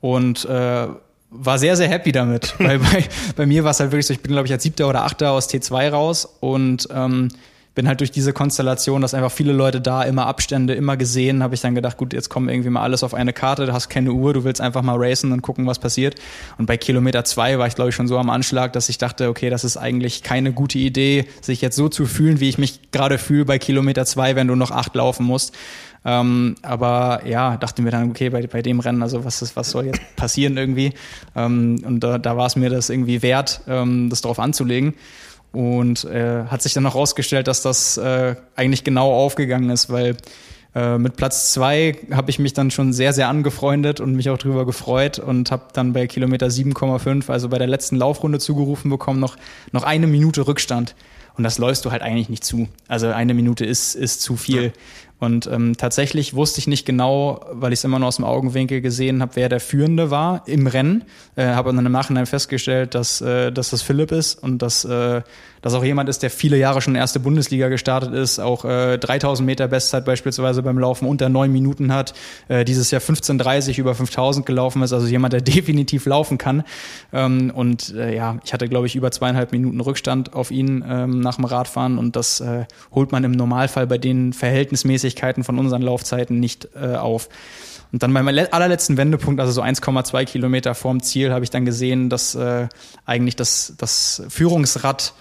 und 0.00 0.44
äh, 0.46 0.88
war 1.32 1.58
sehr, 1.58 1.76
sehr 1.76 1.88
happy 1.88 2.12
damit. 2.12 2.54
Weil 2.58 2.78
bei, 2.78 3.04
bei 3.36 3.46
mir 3.46 3.64
war 3.64 3.72
es 3.72 3.80
halt 3.80 3.90
wirklich 3.90 4.06
so, 4.06 4.12
ich 4.12 4.20
bin, 4.20 4.32
glaube 4.32 4.46
ich, 4.46 4.52
als 4.52 4.62
siebter 4.62 4.88
oder 4.88 5.04
achter 5.04 5.32
aus 5.32 5.48
T2 5.48 5.90
raus 5.90 6.28
und 6.40 6.88
ähm, 6.94 7.28
bin 7.74 7.88
halt 7.88 8.00
durch 8.00 8.10
diese 8.10 8.32
Konstellation, 8.32 9.00
dass 9.00 9.14
einfach 9.14 9.32
viele 9.32 9.52
Leute 9.52 9.80
da, 9.80 10.02
immer 10.02 10.26
Abstände, 10.26 10.74
immer 10.74 10.96
gesehen, 10.98 11.42
habe 11.42 11.54
ich 11.54 11.62
dann 11.62 11.74
gedacht, 11.74 11.96
gut, 11.96 12.12
jetzt 12.12 12.28
kommen 12.28 12.48
irgendwie 12.48 12.68
mal 12.68 12.82
alles 12.82 13.02
auf 13.02 13.14
eine 13.14 13.32
Karte, 13.32 13.64
du 13.64 13.72
hast 13.72 13.88
keine 13.88 14.12
Uhr, 14.12 14.34
du 14.34 14.44
willst 14.44 14.60
einfach 14.60 14.82
mal 14.82 14.96
racen 14.98 15.32
und 15.32 15.40
gucken, 15.40 15.66
was 15.66 15.78
passiert. 15.78 16.16
Und 16.58 16.66
bei 16.66 16.76
Kilometer 16.76 17.24
zwei 17.24 17.58
war 17.58 17.66
ich, 17.66 17.74
glaube 17.74 17.88
ich, 17.88 17.94
schon 17.94 18.08
so 18.08 18.18
am 18.18 18.28
Anschlag, 18.28 18.74
dass 18.74 18.90
ich 18.90 18.98
dachte, 18.98 19.28
okay, 19.28 19.48
das 19.48 19.64
ist 19.64 19.78
eigentlich 19.78 20.22
keine 20.22 20.52
gute 20.52 20.78
Idee, 20.78 21.24
sich 21.40 21.62
jetzt 21.62 21.76
so 21.76 21.88
zu 21.88 22.04
fühlen, 22.04 22.40
wie 22.40 22.48
ich 22.50 22.58
mich 22.58 22.92
gerade 22.92 23.16
fühle 23.16 23.46
bei 23.46 23.58
Kilometer 23.58 24.04
zwei, 24.04 24.36
wenn 24.36 24.48
du 24.48 24.54
noch 24.54 24.70
acht 24.70 24.94
laufen 24.94 25.24
musst. 25.24 25.54
Ähm, 26.04 26.56
aber 26.62 27.22
ja, 27.26 27.56
dachten 27.56 27.84
wir 27.84 27.92
dann, 27.92 28.10
okay, 28.10 28.30
bei, 28.30 28.46
bei 28.46 28.62
dem 28.62 28.80
Rennen, 28.80 29.02
also 29.02 29.24
was, 29.24 29.40
ist, 29.42 29.54
was 29.56 29.70
soll 29.70 29.86
jetzt 29.86 30.00
passieren 30.16 30.56
irgendwie? 30.56 30.92
Ähm, 31.36 31.82
und 31.84 32.00
da, 32.00 32.18
da 32.18 32.36
war 32.36 32.46
es 32.46 32.56
mir 32.56 32.70
das 32.70 32.90
irgendwie 32.90 33.22
wert, 33.22 33.60
ähm, 33.68 34.10
das 34.10 34.20
drauf 34.20 34.38
anzulegen. 34.38 34.94
Und 35.52 36.04
äh, 36.04 36.44
hat 36.46 36.62
sich 36.62 36.72
dann 36.72 36.82
noch 36.82 36.94
rausgestellt, 36.94 37.46
dass 37.46 37.60
das 37.60 37.98
äh, 37.98 38.36
eigentlich 38.56 38.84
genau 38.84 39.12
aufgegangen 39.12 39.68
ist, 39.68 39.90
weil 39.90 40.16
äh, 40.74 40.96
mit 40.96 41.16
Platz 41.16 41.52
zwei 41.52 41.98
habe 42.10 42.30
ich 42.30 42.38
mich 42.38 42.54
dann 42.54 42.70
schon 42.70 42.94
sehr, 42.94 43.12
sehr 43.12 43.28
angefreundet 43.28 44.00
und 44.00 44.14
mich 44.14 44.30
auch 44.30 44.38
drüber 44.38 44.64
gefreut 44.64 45.18
und 45.18 45.50
habe 45.50 45.64
dann 45.74 45.92
bei 45.92 46.06
Kilometer 46.06 46.46
7,5, 46.46 47.30
also 47.30 47.50
bei 47.50 47.58
der 47.58 47.66
letzten 47.66 47.96
Laufrunde 47.96 48.38
zugerufen 48.38 48.90
bekommen, 48.90 49.20
noch, 49.20 49.36
noch 49.72 49.84
eine 49.84 50.06
Minute 50.06 50.46
Rückstand. 50.46 50.94
Und 51.34 51.44
das 51.44 51.58
läufst 51.58 51.84
du 51.84 51.90
halt 51.90 52.02
eigentlich 52.02 52.28
nicht 52.28 52.44
zu. 52.44 52.68
Also 52.88 53.08
eine 53.08 53.34
Minute 53.34 53.64
ist, 53.64 53.94
ist 53.94 54.20
zu 54.20 54.36
viel. 54.36 54.72
Und 55.22 55.46
ähm, 55.46 55.76
tatsächlich 55.76 56.34
wusste 56.34 56.58
ich 56.58 56.66
nicht 56.66 56.84
genau, 56.84 57.44
weil 57.52 57.72
ich 57.72 57.78
es 57.78 57.84
immer 57.84 58.00
nur 58.00 58.08
aus 58.08 58.16
dem 58.16 58.24
Augenwinkel 58.24 58.80
gesehen 58.80 59.22
habe, 59.22 59.36
wer 59.36 59.48
der 59.48 59.60
Führende 59.60 60.10
war 60.10 60.42
im 60.48 60.66
Rennen. 60.66 61.04
Äh, 61.36 61.46
habe 61.46 61.72
dann 61.72 61.86
im 61.86 61.92
Nachhinein 61.92 62.26
festgestellt, 62.26 62.96
dass, 62.96 63.20
äh, 63.20 63.52
dass 63.52 63.70
das 63.70 63.82
Philipp 63.82 64.10
ist 64.10 64.42
und 64.42 64.62
dass 64.62 64.84
äh, 64.84 65.22
dass 65.62 65.74
auch 65.74 65.84
jemand 65.84 66.08
ist, 66.08 66.22
der 66.22 66.30
viele 66.30 66.58
Jahre 66.58 66.82
schon 66.82 66.96
erste 66.96 67.20
Bundesliga 67.20 67.68
gestartet 67.68 68.12
ist, 68.12 68.40
auch 68.40 68.64
äh, 68.64 68.98
3000 68.98 69.46
Meter 69.46 69.68
Bestzeit 69.68 70.04
beispielsweise 70.04 70.62
beim 70.62 70.78
Laufen 70.78 71.06
unter 71.06 71.28
neun 71.28 71.52
Minuten 71.52 71.94
hat, 71.94 72.12
äh, 72.48 72.64
dieses 72.64 72.90
Jahr 72.90 73.00
15:30 73.00 73.78
über 73.78 73.94
5000 73.94 74.44
gelaufen 74.44 74.82
ist, 74.82 74.92
also 74.92 75.06
jemand, 75.06 75.32
der 75.32 75.40
definitiv 75.52 76.04
laufen 76.04 76.36
kann. 76.36 76.64
Ähm, 77.12 77.52
und 77.54 77.94
äh, 77.94 78.14
ja, 78.14 78.38
ich 78.44 78.52
hatte 78.52 78.68
glaube 78.68 78.88
ich 78.88 78.96
über 78.96 79.10
zweieinhalb 79.12 79.52
Minuten 79.52 79.80
Rückstand 79.80 80.34
auf 80.34 80.50
ihn 80.50 80.84
ähm, 80.86 81.20
nach 81.20 81.36
dem 81.36 81.44
Radfahren 81.44 81.96
und 81.96 82.16
das 82.16 82.40
äh, 82.40 82.64
holt 82.92 83.12
man 83.12 83.22
im 83.22 83.32
Normalfall 83.32 83.86
bei 83.86 83.98
den 83.98 84.32
Verhältnismäßigkeiten 85.12 85.44
von 85.44 85.58
unseren 85.58 85.82
Laufzeiten 85.82 86.40
nicht 86.40 86.68
äh, 86.74 86.96
auf. 86.96 87.28
Und 87.92 88.02
dann 88.02 88.14
beim 88.14 88.26
allerletzten 88.26 88.96
Wendepunkt, 88.96 89.40
also 89.40 89.52
so 89.52 89.62
1,2 89.62 90.24
Kilometer 90.24 90.74
vorm 90.74 91.02
Ziel, 91.02 91.32
habe 91.32 91.44
ich 91.44 91.50
dann 91.50 91.64
gesehen, 91.64 92.08
dass 92.08 92.34
äh, 92.34 92.68
eigentlich 93.04 93.36
das, 93.36 93.74
das 93.76 94.22
Führungsrad 94.28 95.12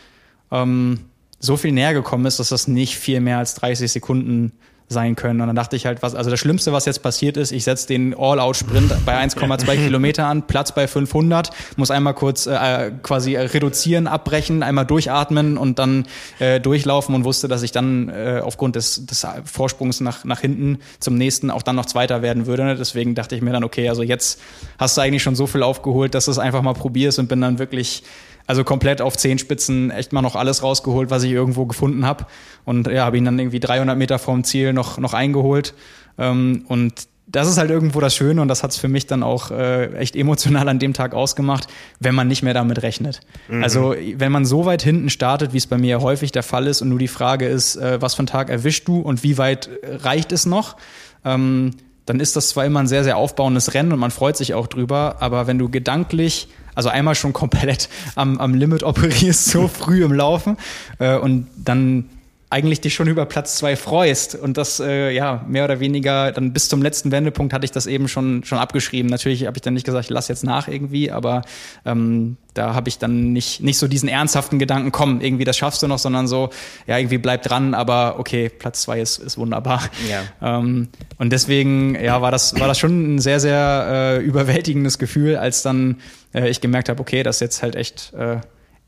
ähm, 0.52 1.02
so 1.40 1.58
viel 1.58 1.74
näher 1.74 1.94
gekommen 1.94 2.26
ist, 2.26 2.40
dass 2.40 2.50
das 2.50 2.68
nicht 2.68 2.96
viel 2.98 3.20
mehr 3.20 3.40
als 3.40 3.56
30 3.56 3.92
Sekunden 3.92 4.54
sein 4.92 5.16
können. 5.16 5.42
Und 5.42 5.48
dann 5.48 5.56
dachte 5.56 5.76
ich 5.76 5.86
halt, 5.86 6.02
was, 6.02 6.16
also 6.16 6.30
das 6.30 6.40
Schlimmste, 6.40 6.74
was 6.74 6.86
jetzt 6.86 7.02
passiert 7.02 7.38
ist, 7.38 7.52
ich 7.52 7.64
setze 7.64 7.88
den 7.88 8.14
All-Out-Sprint 8.18 9.06
bei 9.06 9.18
1,2 9.18 9.76
Kilometer 9.86 10.26
an, 10.26 10.44
Platz 10.44 10.74
bei 10.74 10.88
500, 10.88 11.50
muss 11.78 11.92
einmal 11.92 12.14
kurz 12.14 12.46
äh, 12.46 12.92
quasi 13.02 13.36
reduzieren, 13.36 14.08
abbrechen, 14.08 14.64
einmal 14.64 14.86
durchatmen 14.86 15.58
und 15.58 15.80
dann 15.80 16.06
äh, 16.40 16.60
durchlaufen 16.60 17.16
und 17.16 17.24
wusste, 17.24 17.48
dass 17.48 17.64
ich 17.64 17.72
dann 17.72 18.10
äh, 18.10 18.42
aufgrund 18.44 18.76
des, 18.76 19.06
des 19.06 19.26
Vorsprungs 19.46 20.02
nach, 20.02 20.24
nach 20.26 20.40
hinten 20.40 20.80
zum 21.00 21.16
nächsten 21.16 21.50
auch 21.50 21.62
dann 21.62 21.76
noch 21.76 21.86
Zweiter 21.86 22.22
werden 22.22 22.46
würde. 22.46 22.76
Deswegen 22.76 23.16
dachte 23.16 23.36
ich 23.36 23.42
mir 23.42 23.52
dann, 23.52 23.64
okay, 23.64 23.90
also 23.90 24.04
jetzt 24.04 24.40
hast 24.78 24.98
du 24.98 25.02
eigentlich 25.02 25.24
schon 25.24 25.36
so 25.36 25.48
viel 25.48 25.64
aufgeholt, 25.64 26.14
dass 26.14 26.26
du 26.26 26.32
es 26.32 26.40
einfach 26.40 26.62
mal 26.62 26.74
probierst 26.74 27.20
und 27.20 27.28
bin 27.28 27.42
dann 27.42 27.60
wirklich 27.60 28.04
also 28.48 28.64
komplett 28.64 29.02
auf 29.02 29.18
Zehenspitzen 29.18 29.92
echt 29.92 30.14
mal 30.14 30.22
noch 30.22 30.36
alles 30.36 30.64
rausgeholt, 30.64 31.10
was 31.10 31.24
ich 31.24 31.32
irgendwo 31.32 31.66
gefunden 31.66 32.06
habe. 32.06 32.26
Und 32.66 32.88
ja, 32.88 33.06
habe 33.06 33.18
ihn 33.18 33.26
dann 33.26 33.40
irgendwie 33.40 33.60
300 33.60 33.98
Meter 33.98 34.20
vorm 34.20 34.44
Ziel 34.44 34.74
noch, 34.74 34.98
noch 34.98 35.14
eingeholt. 35.14 35.74
Ähm, 36.18 36.66
und 36.68 37.08
das 37.32 37.48
ist 37.48 37.58
halt 37.58 37.70
irgendwo 37.70 38.00
das 38.00 38.16
Schöne 38.16 38.42
und 38.42 38.48
das 38.48 38.64
hat 38.64 38.72
es 38.72 38.78
für 38.78 38.88
mich 38.88 39.08
dann 39.08 39.24
auch 39.24 39.52
äh, 39.52 39.94
echt 39.96 40.16
emotional 40.16 40.68
an 40.68 40.80
dem 40.80 40.94
Tag 40.94 41.14
ausgemacht, 41.14 41.68
wenn 42.00 42.14
man 42.14 42.28
nicht 42.28 42.44
mehr 42.44 42.54
damit 42.54 42.84
rechnet. 42.84 43.22
Mhm. 43.48 43.64
Also 43.64 43.96
wenn 44.16 44.32
man 44.32 44.46
so 44.46 44.66
weit 44.66 44.82
hinten 44.82 45.10
startet, 45.10 45.54
wie 45.54 45.58
es 45.58 45.68
bei 45.68 45.78
mir 45.78 46.02
häufig 46.02 46.32
der 46.32 46.44
Fall 46.44 46.68
ist 46.68 46.82
und 46.82 46.90
nur 46.90 47.00
die 47.00 47.08
Frage 47.08 47.48
ist, 47.48 47.78
äh, 47.78 48.02
was 48.02 48.16
für 48.16 48.20
einen 48.20 48.28
Tag 48.28 48.50
erwischst 48.50 48.88
du 48.88 49.00
und 49.00 49.24
wie 49.24 49.38
weit 49.38 49.70
reicht 49.84 50.32
es 50.32 50.46
noch, 50.46 50.76
ähm, 51.24 51.72
dann 52.12 52.20
ist 52.20 52.36
das 52.36 52.50
zwar 52.50 52.66
immer 52.66 52.82
ein 52.82 52.90
sehr, 52.90 53.06
sehr 53.06 53.16
aufbauendes 53.16 53.74
Rennen 53.74 53.94
und 53.94 54.00
man 54.00 54.12
freut 54.12 54.36
sich 54.36 54.54
auch 54.54 54.68
drüber, 54.68 55.16
aber 55.22 55.48
wenn 55.48 55.58
du 55.58 55.70
gedanklich 55.70 56.50
also 56.76 56.90
einmal 56.90 57.16
schon 57.16 57.32
komplett 57.42 57.88
am, 58.16 58.38
am 58.38 58.54
Limit 58.54 58.84
operierst, 58.84 59.46
so 59.46 59.70
früh 59.70 60.04
im 60.04 60.12
Laufen 60.12 60.58
äh, 61.00 61.16
und 61.16 61.48
dann 61.56 62.10
eigentlich 62.52 62.82
dich 62.82 62.94
schon 62.94 63.08
über 63.08 63.26
Platz 63.26 63.56
zwei 63.56 63.78
freust. 63.78 64.36
Und 64.36 64.58
das, 64.58 64.82
äh, 64.82 65.12
ja, 65.12 65.46
mehr 65.48 65.64
oder 65.64 65.80
weniger, 65.80 66.34
dann 66.34 66.52
bis 66.52 66.68
zum 66.68 66.82
letzten 66.82 67.10
Wendepunkt 67.10 67.54
hatte 67.54 67.64
ich 67.64 67.72
das 67.72 67.88
eben 67.88 68.10
schon, 68.10 68.44
schon 68.44 68.58
abgeschrieben. 68.58 69.10
Natürlich 69.10 69.48
habe 69.48 69.58
ich 69.58 69.62
dann 69.62 69.74
nicht 69.74 69.86
gesagt, 69.86 70.06
ich 70.06 70.10
lass 70.10 70.28
jetzt 70.28 70.44
nach 70.44 70.68
irgendwie, 70.68 71.12
aber 71.12 71.44
ähm, 71.86 72.36
da 72.54 72.74
habe 72.74 72.90
ich 72.90 72.98
dann 72.98 73.32
nicht, 73.32 73.62
nicht 73.62 73.78
so 73.78 73.88
diesen 73.88 74.10
ernsthaften 74.10 74.60
Gedanken, 74.60 74.92
komm, 74.92 75.22
irgendwie 75.22 75.46
das 75.46 75.56
schaffst 75.56 75.82
du 75.82 75.88
noch, 75.88 75.98
sondern 75.98 76.28
so, 76.28 76.50
ja, 76.88 76.98
irgendwie 76.98 77.20
bleib 77.20 77.44
dran, 77.44 77.74
aber 77.74 78.20
okay, 78.20 78.50
Platz 78.50 78.82
zwei 78.82 79.00
ist, 79.00 79.20
ist 79.20 79.38
wunderbar. 79.38 79.84
Ja. 80.10 80.58
Ähm, 80.58 80.90
und 81.20 81.32
deswegen, 81.32 81.96
ja, 81.96 82.22
war 82.22 82.32
das, 82.32 82.60
war 82.60 82.68
das 82.68 82.78
schon 82.78 83.16
ein 83.16 83.20
sehr, 83.20 83.40
sehr 83.40 84.18
äh, 84.20 84.26
überwältigendes 84.26 85.00
Gefühl, 85.00 85.38
als 85.38 85.62
dann 85.62 86.02
äh, 86.34 86.50
ich 86.50 86.60
gemerkt 86.60 86.90
habe, 86.90 87.00
okay, 87.00 87.24
das 87.24 87.38
ist 87.38 87.42
jetzt 87.42 87.64
halt 87.64 87.78
echt 87.78 88.12
äh, 88.14 88.42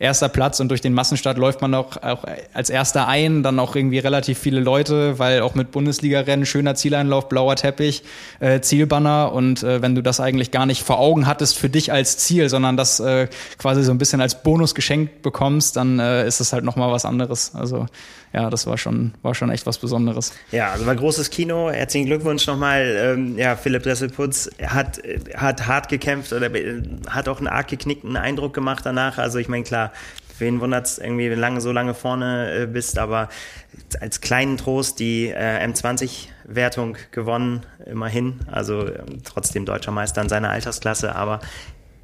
erster 0.03 0.27
Platz 0.27 0.59
und 0.59 0.67
durch 0.67 0.81
den 0.81 0.93
Massenstart 0.93 1.37
läuft 1.37 1.61
man 1.61 1.73
auch, 1.73 1.95
auch 2.03 2.25
als 2.53 2.69
erster 2.69 3.07
ein, 3.07 3.41
dann 3.41 3.57
auch 3.57 3.75
irgendwie 3.75 3.99
relativ 3.99 4.37
viele 4.37 4.59
Leute, 4.59 5.17
weil 5.17 5.41
auch 5.41 5.55
mit 5.55 5.71
Bundesliga-Rennen, 5.71 6.45
schöner 6.45 6.75
Zieleinlauf, 6.75 7.29
blauer 7.29 7.55
Teppich, 7.55 8.03
äh, 8.41 8.59
Zielbanner 8.59 9.31
und 9.31 9.63
äh, 9.63 9.81
wenn 9.81 9.95
du 9.95 10.03
das 10.03 10.19
eigentlich 10.19 10.51
gar 10.51 10.65
nicht 10.65 10.83
vor 10.83 10.99
Augen 10.99 11.25
hattest 11.25 11.57
für 11.57 11.69
dich 11.69 11.91
als 11.91 12.17
Ziel, 12.17 12.49
sondern 12.49 12.75
das 12.75 12.99
äh, 12.99 13.27
quasi 13.57 13.81
so 13.83 13.91
ein 13.91 13.97
bisschen 13.97 14.19
als 14.19 14.43
Bonus 14.43 14.75
geschenkt 14.75 15.21
bekommst, 15.21 15.77
dann 15.77 15.99
äh, 15.99 16.27
ist 16.27 16.41
es 16.41 16.51
halt 16.51 16.65
nochmal 16.65 16.91
was 16.91 17.05
anderes. 17.05 17.55
Also 17.55 17.87
ja, 18.33 18.49
das 18.49 18.65
war 18.65 18.79
schon, 18.79 19.13
war 19.21 19.35
schon 19.35 19.51
echt 19.51 19.67
was 19.67 19.77
Besonderes. 19.77 20.33
Ja, 20.51 20.71
also 20.71 20.87
war 20.87 20.95
großes 20.95 21.29
Kino. 21.29 21.69
Herzlichen 21.69 22.07
Glückwunsch 22.07 22.47
nochmal. 22.47 22.97
Ähm, 22.97 23.37
ja, 23.37 23.55
Philipp 23.55 23.83
Dresselputz 23.83 24.49
hat, 24.65 24.99
hat 25.35 25.67
hart 25.67 25.87
gekämpft 25.87 26.33
oder 26.33 26.51
äh, 26.53 26.81
hat 27.07 27.29
auch 27.29 27.37
einen 27.37 27.47
arg 27.47 27.67
geknickten 27.67 28.17
Eindruck 28.17 28.55
gemacht 28.55 28.85
danach. 28.85 29.19
Also 29.19 29.37
ich 29.37 29.49
meine, 29.49 29.63
klar, 29.63 29.92
wen 30.39 30.59
wundert 30.59 30.87
es 30.87 30.97
irgendwie, 30.97 31.29
wenn 31.29 31.39
lange, 31.39 31.61
so 31.61 31.71
lange 31.71 31.93
vorne 31.93 32.63
äh, 32.63 32.65
bist, 32.65 32.97
aber 32.97 33.29
als 33.99 34.21
kleinen 34.21 34.57
Trost 34.57 34.99
die 34.99 35.27
äh, 35.27 35.65
M20-Wertung 35.65 36.97
gewonnen, 37.11 37.65
immerhin. 37.85 38.39
Also 38.51 38.87
ähm, 38.87 39.21
trotzdem 39.23 39.65
deutscher 39.65 39.91
Meister 39.91 40.21
in 40.21 40.29
seiner 40.29 40.49
Altersklasse, 40.49 41.15
aber 41.15 41.39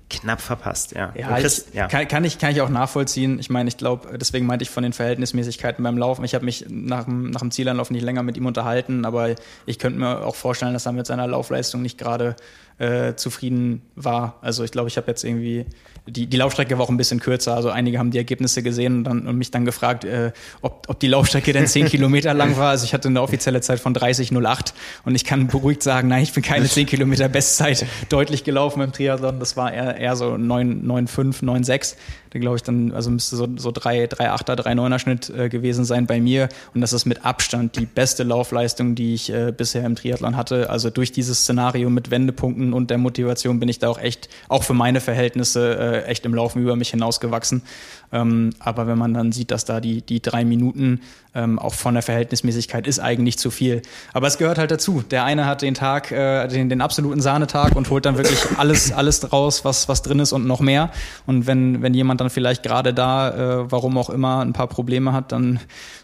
knapp 0.10 0.42
verpasst, 0.42 0.94
ja. 0.94 1.14
Ja, 1.16 1.38
Chris, 1.38 1.68
ich, 1.70 1.76
ja. 1.76 1.88
Kann, 1.88 2.08
kann, 2.08 2.24
ich, 2.26 2.40
kann 2.40 2.52
ich 2.52 2.62
auch 2.62 2.70
nachvollziehen. 2.70 3.38
Ich 3.40 3.50
meine, 3.50 3.70
ich 3.70 3.78
glaube, 3.78 4.18
deswegen 4.18 4.48
meinte 4.48 4.64
ich 4.64 4.70
von 4.70 4.84
den 4.84 4.94
Verhältnismäßigkeiten 4.94 5.84
beim 5.84 5.98
Laufen. 5.98 6.26
Ich 6.26 6.34
habe 6.34 6.46
mich 6.46 6.66
nach, 6.68 7.06
nach 7.08 7.42
dem 7.42 7.52
Zielanlauf 7.52 7.92
nicht 7.92 8.02
länger 8.02 8.24
mit 8.24 8.36
ihm 8.36 8.48
unterhalten, 8.48 9.06
aber 9.06 9.36
ich 9.66 9.78
könnte 9.78 10.00
mir 10.00 10.26
auch 10.26 10.36
vorstellen, 10.36 10.74
dass 10.74 10.86
er 10.86 10.94
mit 10.94 11.06
seiner 11.06 11.28
Laufleistung 11.28 11.82
nicht 11.82 12.00
gerade 12.00 12.36
äh, 12.80 13.16
zufrieden 13.16 13.82
war. 13.96 14.38
Also 14.42 14.64
ich 14.64 14.72
glaube, 14.72 14.88
ich 14.88 14.98
habe 14.98 15.08
jetzt 15.08 15.24
irgendwie, 15.24 15.66
die, 16.08 16.28
die 16.28 16.38
Laufstrecke 16.38 16.78
war 16.78 16.86
auch 16.86 16.90
ein 16.90 16.98
bisschen 16.98 17.20
kürzer. 17.20 17.56
Also 17.56 17.70
einige 17.70 18.00
haben 18.00 18.12
die 18.12 18.18
Ergebnisse 18.18 18.64
gesehen 18.64 19.00
und, 19.00 19.04
dann, 19.04 19.28
und 19.28 19.38
mich 19.38 19.52
dann 19.52 19.66
gefragt, 19.66 20.06
äh, 20.06 20.32
ob, 20.62 20.86
ob 20.88 21.00
die 21.00 21.08
Laufstrecke 21.08 21.52
denn 21.52 21.68
10 21.68 21.86
Kilometer 21.90 22.34
lang 22.34 22.58
war. 22.58 22.70
Also 22.70 22.86
ich 22.86 22.94
hatte 22.94 23.10
eine 23.10 23.22
offizielle 23.22 23.62
Zeit 23.62 23.80
von 23.80 23.94
30,08 23.94 24.74
und 25.04 25.14
ich 25.14 25.26
kann 25.26 25.48
beruhigt 25.48 25.84
sagen, 25.84 26.08
nein, 26.08 26.24
ich 26.24 26.34
bin 26.34 26.42
keine 26.42 26.68
10 26.68 26.88
Kilometer 26.88 27.28
Bestzeit 27.28 27.86
deutlich 28.10 28.46
gelaufen 28.46 28.82
im 28.82 28.94
Triathlon. 28.94 29.40
Das 29.40 29.58
war 29.58 29.74
eher, 29.74 29.98
eher 29.98 30.16
so 30.16 30.34
9,5, 30.34 31.44
9,6 31.44 31.96
da 32.32 32.40
glaube 32.40 32.58
ich 32.58 32.64
dann, 32.64 32.92
also 32.92 33.10
müsste 33.10 33.36
so, 33.36 33.48
so 33.56 33.72
3, 33.72 34.08
3 34.08 34.32
8er, 34.32 34.56
3 34.56 34.72
9er 34.74 35.00
Schnitt 35.00 35.30
äh, 35.30 35.50
gewesen 35.50 35.86
sein 35.86 36.06
bei 36.06 36.22
mir. 36.22 36.50
Und 36.74 36.82
das 36.82 36.94
ist 36.94 37.06
mit 37.06 37.26
Abstand 37.26 37.76
die 37.78 37.86
beste 37.86 38.24
Laufleistung, 38.24 38.96
die 38.96 39.14
ich 39.14 39.32
äh, 39.32 39.52
bisher 39.56 39.86
im 39.86 39.96
Triathlon 39.96 40.38
hatte. 40.38 40.70
Also 40.70 40.90
durch 40.90 41.12
dieses 41.12 41.40
Szenario 41.40 41.90
mit 41.90 42.12
Wendepunkten 42.12 42.74
und 42.74 42.90
der 42.92 42.98
Motivation 42.98 43.60
bin 43.60 43.70
ich 43.70 43.80
da 43.80 43.90
auch 43.90 44.00
echt, 44.00 44.30
auch 44.48 44.64
für 44.64 44.74
meine 44.74 45.02
Verhältnisse, 45.02 45.78
äh, 45.78 46.04
echt 46.06 46.26
im 46.26 46.34
Laufen 46.34 46.62
über 46.62 46.76
mich 46.76 46.90
hinausgewachsen. 46.92 47.64
Ähm, 48.12 48.52
aber 48.60 48.88
wenn 48.88 48.98
man 48.98 49.14
dann 49.14 49.32
sieht, 49.32 49.52
dass 49.52 49.66
da 49.66 49.80
die, 49.80 50.02
die 50.02 50.22
drei 50.22 50.44
Minuten 50.44 51.02
ähm, 51.36 51.60
auch 51.60 51.74
von 51.74 51.94
der 51.94 52.02
Verhältnismäßigkeit 52.02 52.88
ist 52.88 53.00
eigentlich 53.00 53.38
zu 53.38 53.52
viel. 53.52 53.82
Aber 54.14 54.28
es 54.28 54.38
gehört 54.38 54.58
halt 54.58 54.72
dazu. 54.72 55.04
Der 55.10 55.26
eine 55.26 55.46
hat 55.46 55.62
den 55.62 55.76
Tag, 55.76 56.12
äh, 56.12 56.48
den, 56.48 56.70
den 56.70 56.82
absoluten 56.82 57.22
Sahnetag 57.22 57.76
und 57.76 57.90
holt 57.90 58.06
dann 58.06 58.18
wirklich 58.18 58.40
alles, 58.58 58.92
alles 58.92 59.32
raus, 59.32 59.64
was, 59.64 59.88
was 59.88 60.02
drin 60.02 60.20
ist 60.20 60.34
und 60.34 60.48
noch 60.48 60.60
mehr. 60.60 60.90
Und 61.28 61.46
wenn, 61.46 61.82
wenn 61.82 61.94
jemand 61.94 62.19
dann 62.20 62.30
vielleicht 62.30 62.64
gerade 62.64 62.94
da, 62.94 63.30
äh, 63.64 63.72
warum 63.72 63.98
auch 63.98 64.10
immer, 64.10 64.42
ein 64.42 64.54
paar 64.54 64.68
Probleme 64.68 65.14
hat, 65.14 65.32
dann 65.32 65.60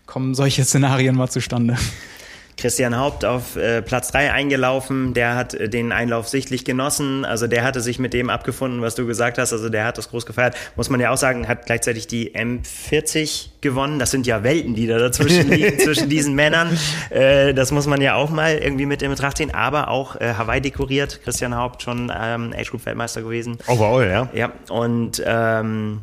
kommen 0.05 0.35
solche 0.35 0.63
Szenarien 0.63 1.15
mal 1.15 1.29
zustande. 1.29 1.77
Christian 2.57 2.97
Haupt 2.97 3.25
auf 3.25 3.55
äh, 3.55 3.81
Platz 3.81 4.11
3 4.11 4.31
eingelaufen. 4.31 5.13
Der 5.13 5.35
hat 5.35 5.53
äh, 5.53 5.69
den 5.69 5.91
Einlauf 5.91 6.27
sichtlich 6.27 6.65
genossen. 6.65 7.25
Also 7.25 7.47
der 7.47 7.63
hatte 7.63 7.81
sich 7.81 7.99
mit 7.99 8.13
dem 8.13 8.29
abgefunden, 8.29 8.81
was 8.81 8.95
du 8.95 9.05
gesagt 9.05 9.37
hast. 9.37 9.51
Also 9.53 9.69
der 9.69 9.85
hat 9.85 9.97
das 9.97 10.09
groß 10.09 10.25
gefeiert. 10.25 10.55
Muss 10.75 10.89
man 10.89 10.99
ja 10.99 11.11
auch 11.11 11.17
sagen, 11.17 11.47
hat 11.47 11.65
gleichzeitig 11.65 12.07
die 12.07 12.33
M40 12.33 13.49
gewonnen. 13.61 13.99
Das 13.99 14.11
sind 14.11 14.25
ja 14.25 14.43
Welten, 14.43 14.75
die 14.75 14.87
da 14.87 14.97
dazwischen 14.97 15.49
liegen, 15.51 15.79
zwischen 15.79 16.09
diesen 16.09 16.33
Männern. 16.35 16.77
Äh, 17.09 17.53
das 17.53 17.71
muss 17.71 17.87
man 17.87 18.01
ja 18.01 18.15
auch 18.15 18.29
mal 18.29 18.57
irgendwie 18.57 18.85
mit 18.85 19.01
in 19.01 19.09
Betracht 19.09 19.37
ziehen. 19.37 19.53
Aber 19.53 19.89
auch 19.89 20.15
äh, 20.15 20.33
Hawaii 20.33 20.61
dekoriert. 20.61 21.21
Christian 21.23 21.55
Haupt 21.55 21.81
schon 21.81 22.11
ähm, 22.15 22.53
Age-Group-Weltmeister 22.55 23.21
gewesen. 23.21 23.57
Overall, 23.67 24.07
ja. 24.07 24.29
Ja, 24.33 24.51
und 24.69 25.21
ähm, 25.25 26.01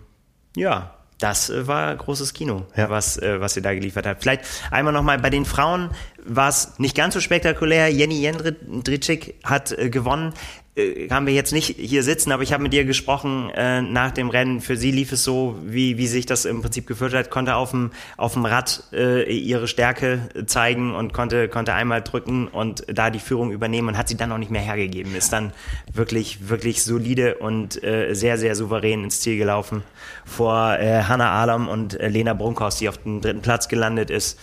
ja, 0.55 0.95
das 1.23 1.51
äh, 1.51 1.67
war 1.67 1.95
großes 1.95 2.35
Kino, 2.35 2.67
ja. 2.77 2.91
was, 2.91 3.17
äh, 3.17 3.41
was 3.41 3.57
ihr 3.57 3.63
da 3.63 3.75
geliefert 3.75 4.07
habt. 4.07 4.23
Vielleicht 4.23 4.45
einmal 4.71 4.93
nochmal 4.93 5.19
bei 5.19 5.31
den 5.31 5.45
Frauen 5.45 5.91
war 6.25 6.49
es 6.49 6.79
nicht 6.79 6.97
ganz 6.97 7.15
so 7.15 7.21
spektakulär. 7.21 7.89
Jenny 7.89 8.21
Jendritschik 8.21 9.37
hat 9.45 9.73
äh, 9.73 9.91
gewonnen. 9.91 10.33
Äh, 10.75 11.11
haben 11.11 11.27
wir 11.27 11.35
jetzt 11.35 11.53
nicht 11.53 11.77
hier 11.77 12.03
sitzen, 12.03 12.33
aber 12.33 12.43
ich 12.43 12.53
habe 12.55 12.63
mit 12.63 12.73
ihr 12.73 12.87
gesprochen 12.87 13.51
äh, 13.51 13.83
nach 13.83 14.11
dem 14.11 14.31
Rennen. 14.31 14.63
Für 14.63 14.77
sie 14.77 14.91
lief 14.91 15.13
es 15.13 15.23
so, 15.23 15.57
wie, 15.63 15.99
wie 15.99 16.07
sich 16.07 16.25
das 16.25 16.47
im 16.47 16.63
Prinzip 16.63 16.87
geführt 16.87 17.13
hat, 17.13 17.29
konnte 17.29 17.57
auf 17.57 17.73
dem, 17.73 17.91
auf 18.17 18.33
dem 18.33 18.47
Rad 18.47 18.85
äh, 18.93 19.31
ihre 19.31 19.69
Stärke 19.69 20.31
zeigen 20.47 20.95
und 20.95 21.13
konnte, 21.13 21.49
konnte 21.49 21.75
einmal 21.75 22.01
drücken 22.01 22.49
und 22.49 22.85
da 22.89 23.11
die 23.11 23.19
Führung 23.19 23.53
übernehmen 23.53 23.89
und 23.89 23.99
hat 23.99 24.09
sie 24.09 24.17
dann 24.17 24.33
auch 24.33 24.39
nicht 24.39 24.51
mehr 24.51 24.63
hergegeben. 24.63 25.15
Ist 25.15 25.33
dann 25.33 25.53
wirklich, 25.93 26.49
wirklich 26.49 26.83
solide 26.83 27.35
und 27.35 27.83
äh, 27.85 28.15
sehr, 28.15 28.39
sehr 28.39 28.57
souverän 28.57 29.05
ins 29.05 29.21
Ziel 29.21 29.37
gelaufen 29.37 29.83
vor 30.25 30.79
äh, 30.79 31.03
Hannah 31.03 31.33
Alam 31.33 31.69
und 31.69 32.01
äh, 32.01 32.09
Lena 32.09 32.33
Brunkhaus, 32.33 32.77
die 32.77 32.89
auf 32.89 32.97
dem 32.97 33.21
dritten 33.21 33.43
Platz 33.43 33.69
gelandet 33.69 34.09
ist. 34.09 34.39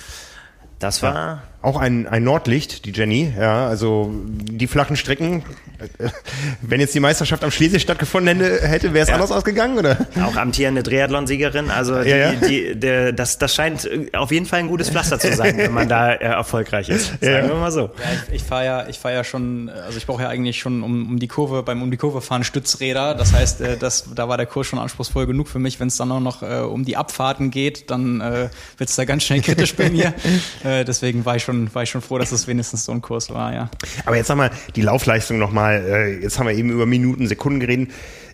Das 0.77 1.01
war 1.03 1.13
ja. 1.13 1.43
Auch 1.61 1.77
ein, 1.77 2.07
ein 2.07 2.23
Nordlicht, 2.23 2.85
die 2.85 2.91
Jenny, 2.91 3.33
ja, 3.37 3.67
also 3.67 4.13
die 4.23 4.67
flachen 4.67 4.95
Strecken. 4.95 5.43
Wenn 6.61 6.79
jetzt 6.79 6.95
die 6.95 7.01
Meisterschaft 7.01 7.43
am 7.43 7.51
Schlesien 7.51 7.81
stattgefunden 7.81 8.39
hätte, 8.39 8.93
wäre 8.93 9.03
es 9.03 9.09
ja. 9.09 9.15
anders 9.15 9.31
ausgegangen, 9.31 9.77
oder? 9.77 10.07
Auch 10.23 10.37
amtierende 10.37 10.83
Triathlon-Siegerin, 10.83 11.69
also 11.69 12.01
die, 12.01 12.09
ja, 12.09 12.31
die, 12.33 12.75
der, 12.75 13.11
das, 13.11 13.37
das 13.39 13.55
scheint 13.55 13.89
auf 14.13 14.31
jeden 14.31 14.45
Fall 14.45 14.59
ein 14.59 14.67
gutes 14.67 14.89
Pflaster 14.89 15.19
zu 15.19 15.33
sein, 15.33 15.57
wenn 15.57 15.73
man 15.73 15.89
da 15.89 16.13
äh, 16.13 16.23
erfolgreich 16.23 16.87
ist. 16.89 17.13
Sagen 17.21 17.49
wir 17.49 17.55
mal 17.55 17.71
so. 17.71 17.89
ich, 18.29 18.35
ich 18.35 18.43
fahre 18.43 18.65
ja, 18.65 18.87
ich 18.87 18.97
fahr 18.97 19.11
ja 19.11 19.23
schon, 19.25 19.69
also 19.69 19.97
ich 19.97 20.05
brauche 20.05 20.23
ja 20.23 20.29
eigentlich 20.29 20.59
schon 20.59 20.81
um, 20.83 21.09
um 21.09 21.19
die 21.19 21.27
Kurve, 21.27 21.63
beim 21.63 21.81
um 21.81 21.91
die 21.91 21.97
Kurve 21.97 22.21
fahren 22.21 22.45
Stützräder. 22.45 23.15
Das 23.15 23.33
heißt, 23.33 23.61
äh, 23.61 23.77
das, 23.77 24.05
da 24.15 24.29
war 24.29 24.37
der 24.37 24.45
Kurs 24.45 24.67
schon 24.67 24.79
anspruchsvoll 24.79 25.27
genug 25.27 25.49
für 25.49 25.59
mich. 25.59 25.79
Wenn 25.79 25.89
es 25.89 25.97
dann 25.97 26.11
auch 26.11 26.21
noch 26.21 26.41
äh, 26.41 26.59
um 26.59 26.85
die 26.85 26.95
Abfahrten 26.95 27.51
geht, 27.51 27.89
dann 27.89 28.21
äh, 28.21 28.49
wird 28.77 28.89
es 28.89 28.95
da 28.95 29.05
ganz 29.05 29.23
schnell 29.23 29.41
kritisch 29.41 29.75
bei 29.75 29.89
mir. 29.89 30.13
Äh, 30.63 30.83
deswegen 30.83 31.25
war 31.25 31.35
ich 31.35 31.43
schon 31.43 31.48
schon, 31.51 31.73
war 31.73 31.83
ich 31.83 31.89
schon 31.89 32.01
froh, 32.01 32.17
dass 32.17 32.31
es 32.31 32.47
wenigstens 32.47 32.85
so 32.85 32.91
ein 32.91 33.01
Kurs 33.01 33.29
war, 33.29 33.53
ja. 33.53 33.69
Aber 34.05 34.15
jetzt 34.15 34.27
sag 34.27 34.37
mal, 34.37 34.51
die 34.75 34.81
Laufleistung 34.81 35.37
nochmal, 35.37 35.83
äh, 35.85 36.21
jetzt 36.21 36.39
haben 36.39 36.47
wir 36.47 36.53
eben 36.53 36.69
über 36.69 36.85
Minuten, 36.85 37.27
Sekunden 37.27 37.59
geredet. 37.59 37.91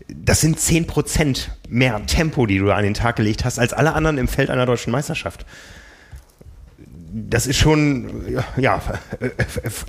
Das 0.07 0.41
sind 0.41 0.59
zehn 0.59 0.85
Prozent 0.85 1.51
mehr 1.67 2.05
Tempo, 2.05 2.45
die 2.45 2.59
du 2.59 2.71
an 2.71 2.83
den 2.83 2.93
Tag 2.93 3.15
gelegt 3.15 3.45
hast, 3.45 3.57
als 3.57 3.73
alle 3.73 3.93
anderen 3.93 4.17
im 4.17 4.27
Feld 4.27 4.49
einer 4.49 4.65
deutschen 4.65 4.91
Meisterschaft. 4.91 5.45
Das 7.11 7.47
ist 7.47 7.57
schon, 7.57 8.37
ja, 8.57 8.81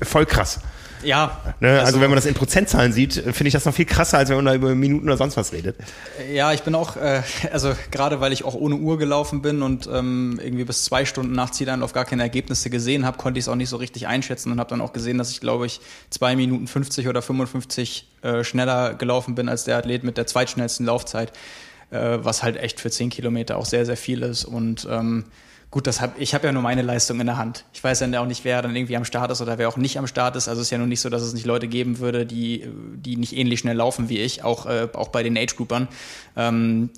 voll 0.03 0.27
krass. 0.27 0.61
Ja. 1.03 1.41
Ne? 1.61 1.71
Also, 1.71 1.87
also, 1.87 2.01
wenn 2.01 2.11
man 2.11 2.17
das 2.17 2.27
in 2.27 2.35
Prozentzahlen 2.35 2.93
sieht, 2.93 3.15
finde 3.15 3.47
ich 3.47 3.53
das 3.53 3.65
noch 3.65 3.75
viel 3.75 3.85
krasser, 3.85 4.19
als 4.19 4.29
wenn 4.29 4.37
man 4.37 4.45
da 4.47 4.55
über 4.55 4.75
Minuten 4.75 5.07
oder 5.07 5.17
sonst 5.17 5.37
was 5.37 5.53
redet. 5.53 5.77
Ja, 6.33 6.53
ich 6.53 6.63
bin 6.63 6.75
auch, 6.75 6.97
äh, 6.97 7.23
also 7.53 7.75
gerade 7.91 8.21
weil 8.21 8.33
ich 8.33 8.45
auch 8.45 8.55
ohne 8.55 8.77
Uhr 8.77 8.99
gelaufen 8.99 9.43
bin 9.43 9.63
und 9.63 9.89
ähm, 9.93 10.39
irgendwie 10.43 10.65
bis 10.65 10.85
zwei 10.85 11.05
Stunden 11.05 11.33
nach 11.33 11.51
Zieleinlauf 11.51 11.93
gar 11.93 12.05
keine 12.05 12.23
Ergebnisse 12.23 12.71
gesehen 12.71 13.07
habe, 13.07 13.19
konnte 13.19 13.39
ich 13.39 13.45
es 13.45 13.49
auch 13.49 13.55
nicht 13.55 13.69
so 13.69 13.77
richtig 13.77 14.07
einschätzen 14.07 14.53
und 14.53 14.61
habe 14.61 14.71
dann 14.71 14.81
auch 14.81 14.93
gesehen, 14.93 15.19
dass 15.19 15.31
ich 15.31 15.41
glaube 15.41 15.67
ich 15.67 15.81
zwei 16.11 16.37
Minuten 16.37 16.67
50 16.67 17.09
oder 17.09 17.23
55 17.23 18.09
äh, 18.23 18.45
schneller 18.45 18.95
gelaufen 18.95 19.35
bin 19.35 19.49
als 19.49 19.65
der 19.65 19.77
Athlet 19.77 20.05
mit 20.05 20.17
der 20.17 20.27
zweitschnellsten 20.27 20.87
Laufzeit, 20.87 21.33
äh, 21.91 22.19
was 22.21 22.43
halt 22.43 22.57
echt 22.57 22.81
für 22.81 22.91
zehn 22.91 23.11
Kilometer 23.11 23.57
auch 23.57 23.67
sehr, 23.67 23.87
sehr 23.87 23.97
viel 23.97 24.23
ist 24.23 24.45
und 24.45 24.87
ähm, 24.91 25.25
Gut, 25.77 25.87
das 25.87 26.01
hab, 26.01 26.19
ich 26.19 26.33
habe 26.33 26.47
ja 26.47 26.55
nur 26.55 26.63
meine 26.63 26.81
Leistung 26.81 27.21
in 27.21 27.27
der 27.27 27.37
Hand. 27.37 27.67
Ich 27.75 27.85
weiß 27.85 28.01
ja 28.01 28.21
auch 28.23 28.25
nicht, 28.25 28.47
wer 28.47 28.63
dann 28.63 28.75
irgendwie 28.75 28.97
am 28.97 29.05
Start 29.05 29.31
ist 29.31 29.43
oder 29.43 29.59
wer 29.59 29.69
auch 29.69 29.77
nicht 29.77 29.99
am 29.99 30.07
Start 30.07 30.35
ist. 30.35 30.49
Also 30.49 30.63
es 30.63 30.69
ist 30.69 30.71
ja 30.71 30.79
nur 30.79 30.87
nicht 30.87 31.03
so, 31.03 31.11
dass 31.11 31.21
es 31.21 31.35
nicht 31.35 31.45
Leute 31.45 31.69
geben 31.69 31.99
würde, 31.99 32.25
die, 32.25 32.67
die 32.95 33.19
nicht 33.19 33.37
ähnlich 33.37 33.61
schnell 33.61 33.77
laufen 33.77 34.09
wie 34.09 34.17
ich, 34.17 34.43
auch, 34.43 34.65
äh, 34.65 34.89
auch 34.95 35.09
bei 35.09 35.23
den 35.23 35.37
Age-Groupern. 35.37 35.89
Ähm, 36.35 36.89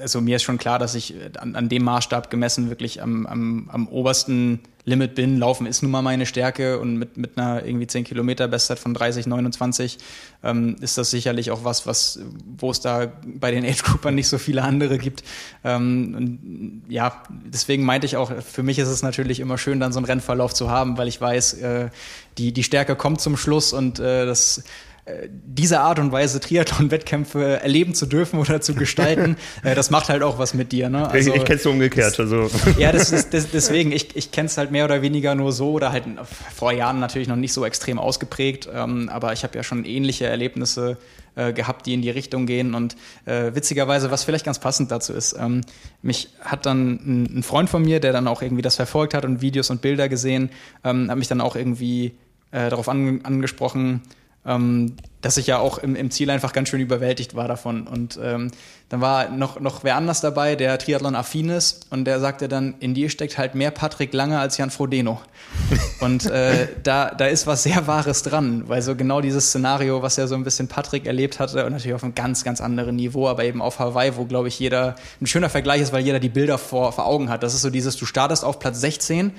also 0.00 0.22
mir 0.22 0.36
ist 0.36 0.44
schon 0.44 0.56
klar, 0.56 0.78
dass 0.78 0.94
ich 0.94 1.14
an, 1.38 1.56
an 1.56 1.68
dem 1.68 1.84
Maßstab 1.84 2.30
gemessen 2.30 2.70
wirklich 2.70 3.02
am, 3.02 3.26
am, 3.26 3.68
am 3.70 3.86
obersten 3.88 4.60
Limit 4.86 5.14
bin. 5.14 5.38
Laufen 5.38 5.66
ist 5.66 5.82
nun 5.82 5.90
mal 5.90 6.02
meine 6.02 6.26
Stärke 6.26 6.78
und 6.78 6.96
mit, 6.96 7.16
mit 7.16 7.38
einer 7.38 7.64
irgendwie 7.64 7.86
10 7.86 8.04
Kilometer 8.04 8.48
Bestzeit 8.48 8.78
von 8.78 8.92
30, 8.92 9.26
29 9.26 9.98
ähm, 10.42 10.76
ist 10.80 10.98
das 10.98 11.10
sicherlich 11.10 11.50
auch 11.50 11.64
was, 11.64 11.86
was, 11.86 12.20
wo 12.58 12.70
es 12.70 12.80
da 12.80 13.12
bei 13.24 13.50
den 13.50 13.64
Age 13.64 13.82
Groupern 13.82 14.14
nicht 14.14 14.28
so 14.28 14.38
viele 14.38 14.62
andere 14.62 14.98
gibt. 14.98 15.24
Ähm, 15.64 16.14
und, 16.16 16.82
ja, 16.88 17.22
deswegen 17.46 17.84
meinte 17.84 18.06
ich 18.06 18.16
auch, 18.16 18.30
für 18.42 18.62
mich 18.62 18.78
ist 18.78 18.88
es 18.88 19.02
natürlich 19.02 19.40
immer 19.40 19.56
schön, 19.56 19.80
dann 19.80 19.92
so 19.92 19.98
einen 19.98 20.06
Rennverlauf 20.06 20.52
zu 20.52 20.70
haben, 20.70 20.98
weil 20.98 21.08
ich 21.08 21.20
weiß, 21.20 21.54
äh, 21.54 21.88
die, 22.36 22.52
die 22.52 22.62
Stärke 22.62 22.96
kommt 22.96 23.20
zum 23.20 23.36
Schluss 23.36 23.72
und 23.72 24.00
äh, 24.00 24.26
das 24.26 24.64
diese 25.30 25.80
Art 25.80 25.98
und 25.98 26.12
Weise 26.12 26.40
Triathlon-Wettkämpfe 26.40 27.60
erleben 27.60 27.94
zu 27.94 28.06
dürfen 28.06 28.38
oder 28.38 28.62
zu 28.62 28.74
gestalten, 28.74 29.36
äh, 29.62 29.74
das 29.74 29.90
macht 29.90 30.08
halt 30.08 30.22
auch 30.22 30.38
was 30.38 30.54
mit 30.54 30.72
dir. 30.72 30.88
Ne? 30.88 31.08
Also, 31.08 31.30
ich 31.30 31.36
ich 31.36 31.44
kenne 31.44 31.58
es 31.58 31.66
umgekehrt. 31.66 32.18
Also. 32.18 32.50
Ja, 32.78 32.90
das 32.90 33.12
ist, 33.12 33.34
das, 33.34 33.50
deswegen, 33.50 33.92
ich, 33.92 34.16
ich 34.16 34.30
kenne 34.30 34.46
es 34.46 34.56
halt 34.56 34.70
mehr 34.70 34.84
oder 34.84 35.02
weniger 35.02 35.34
nur 35.34 35.52
so 35.52 35.72
oder 35.72 35.92
halt 35.92 36.04
vor 36.54 36.72
Jahren 36.72 37.00
natürlich 37.00 37.28
noch 37.28 37.36
nicht 37.36 37.52
so 37.52 37.64
extrem 37.64 37.98
ausgeprägt, 37.98 38.68
ähm, 38.72 39.08
aber 39.10 39.32
ich 39.32 39.44
habe 39.44 39.56
ja 39.56 39.62
schon 39.62 39.84
ähnliche 39.84 40.26
Erlebnisse 40.26 40.96
äh, 41.36 41.52
gehabt, 41.52 41.86
die 41.86 41.94
in 41.94 42.02
die 42.02 42.10
Richtung 42.10 42.46
gehen 42.46 42.74
und 42.74 42.96
äh, 43.26 43.54
witzigerweise, 43.54 44.10
was 44.10 44.24
vielleicht 44.24 44.44
ganz 44.44 44.58
passend 44.58 44.90
dazu 44.90 45.12
ist, 45.12 45.36
ähm, 45.38 45.60
mich 46.02 46.30
hat 46.40 46.64
dann 46.66 46.92
ein, 46.92 47.38
ein, 47.38 47.42
Freund 47.42 47.68
von 47.68 47.82
mir, 47.82 48.00
der 48.00 48.12
dann 48.12 48.26
auch 48.26 48.40
irgendwie 48.40 48.62
das 48.62 48.76
verfolgt 48.76 49.14
hat 49.14 49.24
und 49.24 49.42
Videos 49.42 49.70
und 49.70 49.82
Bilder 49.82 50.08
gesehen, 50.08 50.50
ähm, 50.82 51.10
hat 51.10 51.18
mich 51.18 51.28
dann 51.28 51.40
auch 51.40 51.56
irgendwie 51.56 52.12
äh, 52.50 52.70
darauf 52.70 52.88
an, 52.88 53.20
angesprochen, 53.24 54.02
ähm, 54.46 54.96
dass 55.24 55.38
ich 55.38 55.46
ja 55.46 55.58
auch 55.58 55.78
im, 55.78 55.96
im, 55.96 56.10
Ziel 56.10 56.28
einfach 56.28 56.52
ganz 56.52 56.68
schön 56.68 56.80
überwältigt 56.80 57.34
war 57.34 57.48
davon. 57.48 57.86
Und 57.86 58.18
ähm, 58.22 58.50
dann 58.90 59.00
war 59.00 59.30
noch, 59.30 59.58
noch 59.58 59.82
wer 59.82 59.96
anders 59.96 60.20
dabei, 60.20 60.54
der 60.54 60.78
Triathlon-affin 60.78 61.48
ist, 61.48 61.86
und 61.90 62.04
der 62.04 62.20
sagte 62.20 62.46
dann, 62.46 62.74
in 62.80 62.92
dir 62.92 63.08
steckt 63.08 63.38
halt 63.38 63.54
mehr 63.54 63.70
Patrick 63.70 64.12
Lange 64.12 64.38
als 64.38 64.58
Jan 64.58 64.70
Frodeno. 64.70 65.22
und 66.00 66.26
äh, 66.26 66.68
da, 66.82 67.10
da 67.10 67.24
ist 67.24 67.46
was 67.46 67.62
sehr 67.62 67.86
Wahres 67.86 68.22
dran, 68.22 68.64
weil 68.68 68.82
so 68.82 68.94
genau 68.94 69.22
dieses 69.22 69.46
Szenario, 69.48 70.02
was 70.02 70.16
ja 70.16 70.26
so 70.26 70.34
ein 70.34 70.44
bisschen 70.44 70.68
Patrick 70.68 71.06
erlebt 71.06 71.40
hatte, 71.40 71.64
und 71.64 71.72
natürlich 71.72 71.94
auf 71.94 72.04
einem 72.04 72.14
ganz, 72.14 72.44
ganz 72.44 72.60
anderen 72.60 72.96
Niveau, 72.96 73.26
aber 73.26 73.44
eben 73.44 73.62
auf 73.62 73.78
Hawaii, 73.78 74.16
wo, 74.16 74.26
glaube 74.26 74.48
ich, 74.48 74.58
jeder, 74.58 74.96
ein 75.22 75.26
schöner 75.26 75.48
Vergleich 75.48 75.80
ist, 75.80 75.94
weil 75.94 76.04
jeder 76.04 76.20
die 76.20 76.28
Bilder 76.28 76.58
vor, 76.58 76.92
vor 76.92 77.06
Augen 77.06 77.30
hat. 77.30 77.42
Das 77.42 77.54
ist 77.54 77.62
so 77.62 77.70
dieses, 77.70 77.96
du 77.96 78.04
startest 78.04 78.44
auf 78.44 78.58
Platz 78.58 78.78
16 78.80 79.32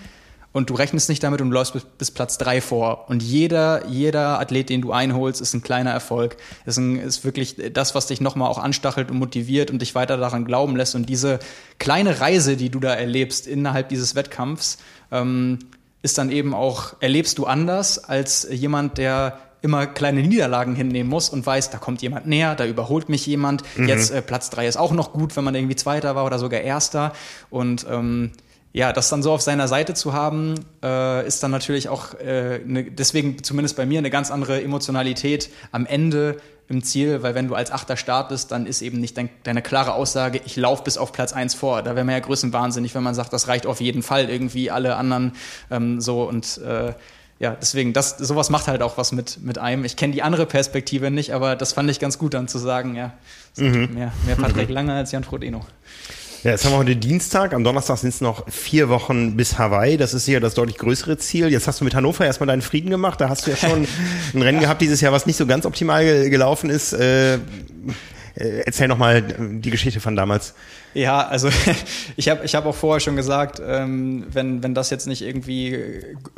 und 0.56 0.70
du 0.70 0.74
rechnest 0.74 1.10
nicht 1.10 1.22
damit 1.22 1.42
und 1.42 1.52
läufst 1.52 1.74
bis, 1.74 1.84
bis, 1.84 2.12
Platz 2.12 2.38
drei 2.38 2.62
vor. 2.62 3.10
Und 3.10 3.22
jeder, 3.22 3.88
jeder 3.88 4.40
Athlet, 4.40 4.70
den 4.70 4.82
du 4.82 4.94
einholst, 4.94 5.42
ist 5.42 5.54
ein 5.54 5.62
kleiner 5.62 5.92
Erfolg. 5.92 6.38
Ist, 6.66 6.78
ein, 6.78 6.98
ist 6.98 7.26
wirklich 7.26 7.58
das, 7.74 7.94
was 7.94 8.08
dich 8.08 8.22
nochmal 8.22 8.50
auch 8.50 8.58
anstachelt 8.58 9.12
und 9.12 9.18
motiviert 9.18 9.70
und 9.70 9.82
dich 9.82 9.96
weiter 9.96 10.16
daran 10.16 10.46
glauben 10.46 10.78
lässt. 10.78 10.96
Und 10.96 11.10
diese 11.10 11.40
kleine 11.78 12.22
Reise, 12.22 12.56
die 12.56 12.70
du 12.70 12.80
da 12.80 12.94
erlebst 12.94 13.48
innerhalb 13.48 13.90
dieses 13.90 14.16
Wettkampfs, 14.16 14.78
ähm, 15.12 15.60
ist 16.04 16.18
dann 16.18 16.32
eben 16.32 16.54
auch, 16.54 16.96
erlebst 17.02 17.38
du 17.38 17.46
anders 17.46 18.02
als 18.02 18.48
jemand, 18.50 18.98
der 18.98 19.38
immer 19.62 19.88
kleine 19.88 20.22
Niederlagen 20.22 20.74
hinnehmen 20.74 21.10
muss 21.10 21.28
und 21.28 21.46
weiß, 21.46 21.70
da 21.70 21.80
kommt 21.80 22.02
jemand 22.02 22.28
näher, 22.28 22.56
da 22.56 22.66
überholt 22.66 23.10
mich 23.10 23.26
jemand. 23.26 23.64
Mhm. 23.76 23.90
Jetzt 23.90 24.10
äh, 24.10 24.22
Platz 24.22 24.50
drei 24.52 24.68
ist 24.68 24.78
auch 24.78 24.94
noch 24.94 25.12
gut, 25.12 25.36
wenn 25.36 25.44
man 25.44 25.54
irgendwie 25.54 25.76
Zweiter 25.76 26.16
war 26.16 26.26
oder 26.26 26.40
sogar 26.40 26.62
Erster. 26.62 27.12
Und 27.50 27.86
ähm, 27.90 28.32
ja, 28.76 28.92
das 28.92 29.08
dann 29.08 29.24
so 29.24 29.32
auf 29.32 29.42
seiner 29.42 29.70
Seite 29.70 29.94
zu 29.94 30.12
haben, 30.12 30.56
äh, 30.84 31.26
ist 31.26 31.42
dann 31.42 31.52
natürlich 31.52 31.88
auch 31.88 32.14
äh, 32.16 32.60
ne, 32.60 32.84
deswegen 32.84 33.42
zumindest 33.42 33.78
bei 33.78 33.86
mir 33.86 34.00
eine 34.00 34.10
ganz 34.10 34.32
andere 34.32 34.62
Emotionalität 34.62 35.50
am 35.72 35.86
Ende 35.86 36.42
im 36.68 36.84
Ziel, 36.84 37.24
weil 37.24 37.36
wenn 37.36 37.48
du 37.48 37.56
als 37.56 37.72
Achter 37.72 37.96
startest, 37.96 38.52
dann 38.52 38.66
ist 38.66 38.82
eben 38.82 39.00
nicht 39.00 39.16
dein, 39.16 39.30
deine 39.44 39.62
klare 39.62 39.94
Aussage, 39.94 40.42
ich 40.44 40.58
laufe 40.58 40.84
bis 40.84 40.98
auf 40.98 41.14
Platz 41.14 41.32
eins 41.32 41.56
vor. 41.56 41.84
Da 41.84 41.96
wäre 41.96 42.04
man 42.04 42.16
ja 42.16 42.20
größenwahnsinnig, 42.20 42.94
wenn 42.96 43.04
man 43.04 43.16
sagt, 43.16 43.32
das 43.32 43.48
reicht 43.48 43.66
auf 43.66 43.80
jeden 43.80 44.04
Fall 44.04 44.30
irgendwie 44.30 44.70
alle 44.70 44.98
anderen 44.98 45.32
ähm, 45.72 46.02
so 46.02 46.24
und 46.24 46.58
äh, 46.58 46.92
ja, 47.40 47.56
deswegen, 47.56 47.94
das, 47.94 48.18
sowas 48.18 48.50
macht 48.50 48.68
halt 48.68 48.82
auch 48.82 48.98
was 48.98 49.14
mit, 49.14 49.42
mit 49.42 49.58
einem. 49.58 49.86
Ich 49.86 49.96
kenne 49.96 50.12
die 50.12 50.22
andere 50.22 50.46
Perspektive 50.46 51.12
nicht, 51.12 51.34
aber 51.34 51.56
das 51.56 51.72
fand 51.72 51.90
ich 51.90 52.00
ganz 52.00 52.18
gut 52.18 52.34
dann 52.34 52.50
zu 52.50 52.58
sagen, 52.58 52.96
ja, 52.96 53.14
mhm. 53.56 53.94
mehr, 53.94 54.12
mehr 54.26 54.36
Patrick 54.36 54.70
Lange 54.70 54.94
als 54.94 55.14
Jan 55.14 55.24
Frodeno. 55.24 55.62
Ja, 56.46 56.52
jetzt 56.52 56.64
haben 56.64 56.74
wir 56.74 56.78
heute 56.78 56.96
Dienstag. 56.96 57.56
Am 57.56 57.64
Donnerstag 57.64 57.98
sind 57.98 58.10
es 58.10 58.22
noch 58.22 58.48
vier 58.48 58.88
Wochen 58.88 59.36
bis 59.36 59.58
Hawaii. 59.58 59.98
Das 59.98 60.14
ist 60.14 60.26
sicher 60.26 60.40
das 60.40 60.54
deutlich 60.54 60.78
größere 60.78 61.18
Ziel. 61.18 61.50
Jetzt 61.50 61.68
hast 61.68 61.82
du 61.82 61.86
mit 61.86 61.96
Hannover 61.96 62.24
erstmal 62.24 62.46
deinen 62.46 62.62
Frieden 62.62 62.92
gemacht. 62.92 63.20
Da 63.20 63.30
hast 63.30 63.48
du 63.48 63.50
ja 63.50 63.58
schon 63.58 63.88
ein 64.32 64.42
Rennen 64.44 64.60
gehabt 64.60 64.80
dieses 64.80 65.02
Jahr, 65.02 65.12
was 65.12 65.26
nicht 65.26 65.38
so 65.38 65.48
ganz 65.48 65.66
optimal 65.66 66.30
gelaufen 66.30 66.70
ist. 66.70 66.94
Äh, 66.94 67.38
äh, 67.38 67.40
erzähl 68.64 68.88
noch 68.88 69.00
mal 69.00 69.24
die 69.24 69.72
Geschichte 69.72 70.00
von 70.00 70.16
damals. 70.16 70.54
Ja, 70.96 71.28
also 71.28 71.50
ich 72.16 72.30
habe 72.30 72.46
ich 72.46 72.56
hab 72.56 72.66
auch 72.66 72.74
vorher 72.74 73.02
schon 73.02 73.18
gesagt, 73.18 73.62
ähm, 73.64 74.26
wenn, 74.32 74.64
wenn 74.64 74.74
das 74.74 74.90
jetzt 74.90 75.08
nicht 75.08 75.22
irgendwie 75.22 75.78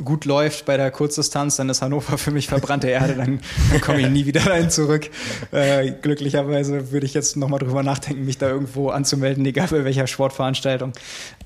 gut 0.04 0.24
läuft 0.24 0.66
bei 0.66 0.76
der 0.76 0.90
Kurzdistanz, 0.90 1.56
dann 1.56 1.68
ist 1.68 1.80
Hannover 1.80 2.18
für 2.18 2.32
mich 2.32 2.48
verbrannte 2.48 2.88
Erde, 2.88 3.14
dann, 3.14 3.38
dann 3.70 3.80
komme 3.80 4.00
ich 4.00 4.08
nie 4.08 4.26
wieder 4.26 4.40
dahin 4.40 4.68
zurück. 4.68 5.10
Äh, 5.52 5.92
glücklicherweise 6.02 6.90
würde 6.90 7.06
ich 7.06 7.14
jetzt 7.14 7.36
nochmal 7.36 7.60
drüber 7.60 7.84
nachdenken, 7.84 8.24
mich 8.24 8.38
da 8.38 8.48
irgendwo 8.48 8.88
anzumelden, 8.88 9.46
egal 9.46 9.68
bei 9.68 9.84
welcher 9.84 10.08
Sportveranstaltung. 10.08 10.92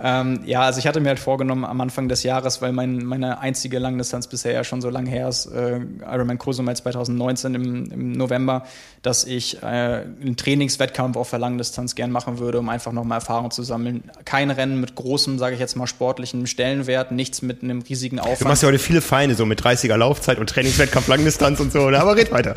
Ähm, 0.00 0.40
ja, 0.46 0.62
also 0.62 0.78
ich 0.78 0.86
hatte 0.86 1.00
mir 1.00 1.10
halt 1.10 1.20
vorgenommen 1.20 1.66
am 1.66 1.82
Anfang 1.82 2.08
des 2.08 2.22
Jahres, 2.22 2.62
weil 2.62 2.72
mein, 2.72 3.04
meine 3.04 3.40
einzige 3.40 3.78
Langdistanz 3.78 4.26
bisher 4.26 4.52
ja 4.52 4.64
schon 4.64 4.80
so 4.80 4.88
lange 4.88 5.10
her 5.10 5.28
ist, 5.28 5.46
äh, 5.46 5.80
Ironman 6.10 6.38
Cozumel 6.38 6.74
2019 6.74 7.54
im, 7.54 7.92
im 7.92 8.12
November, 8.12 8.64
dass 9.02 9.24
ich 9.24 9.62
äh, 9.62 9.66
einen 9.66 10.36
Trainingswettkampf 10.38 11.18
auf 11.18 11.28
der 11.28 11.40
Langdistanz 11.40 11.94
gern 11.94 12.10
machen 12.10 12.38
würde, 12.38 12.58
um 12.58 12.70
einfach 12.70 12.92
noch 12.92 13.01
nochmal 13.02 13.18
Erfahrung 13.18 13.50
zu 13.50 13.62
sammeln. 13.62 14.04
Kein 14.24 14.50
Rennen 14.50 14.80
mit 14.80 14.94
großem, 14.94 15.38
sage 15.38 15.54
ich 15.54 15.60
jetzt 15.60 15.76
mal, 15.76 15.86
sportlichen 15.86 16.46
Stellenwert, 16.46 17.12
nichts 17.12 17.42
mit 17.42 17.62
einem 17.62 17.82
riesigen 17.82 18.18
Aufwand. 18.20 18.40
Du 18.40 18.48
machst 18.48 18.62
ja 18.62 18.68
heute 18.68 18.78
viele 18.78 19.00
Feine, 19.00 19.34
so 19.34 19.44
mit 19.44 19.60
30er 19.60 19.96
Laufzeit 19.96 20.38
und 20.38 20.48
Trainingswettkampf 20.48 21.08
Langdistanz 21.08 21.60
und 21.60 21.72
so, 21.72 21.80
oder? 21.80 22.00
aber 22.00 22.16
red 22.16 22.30
weiter. 22.30 22.54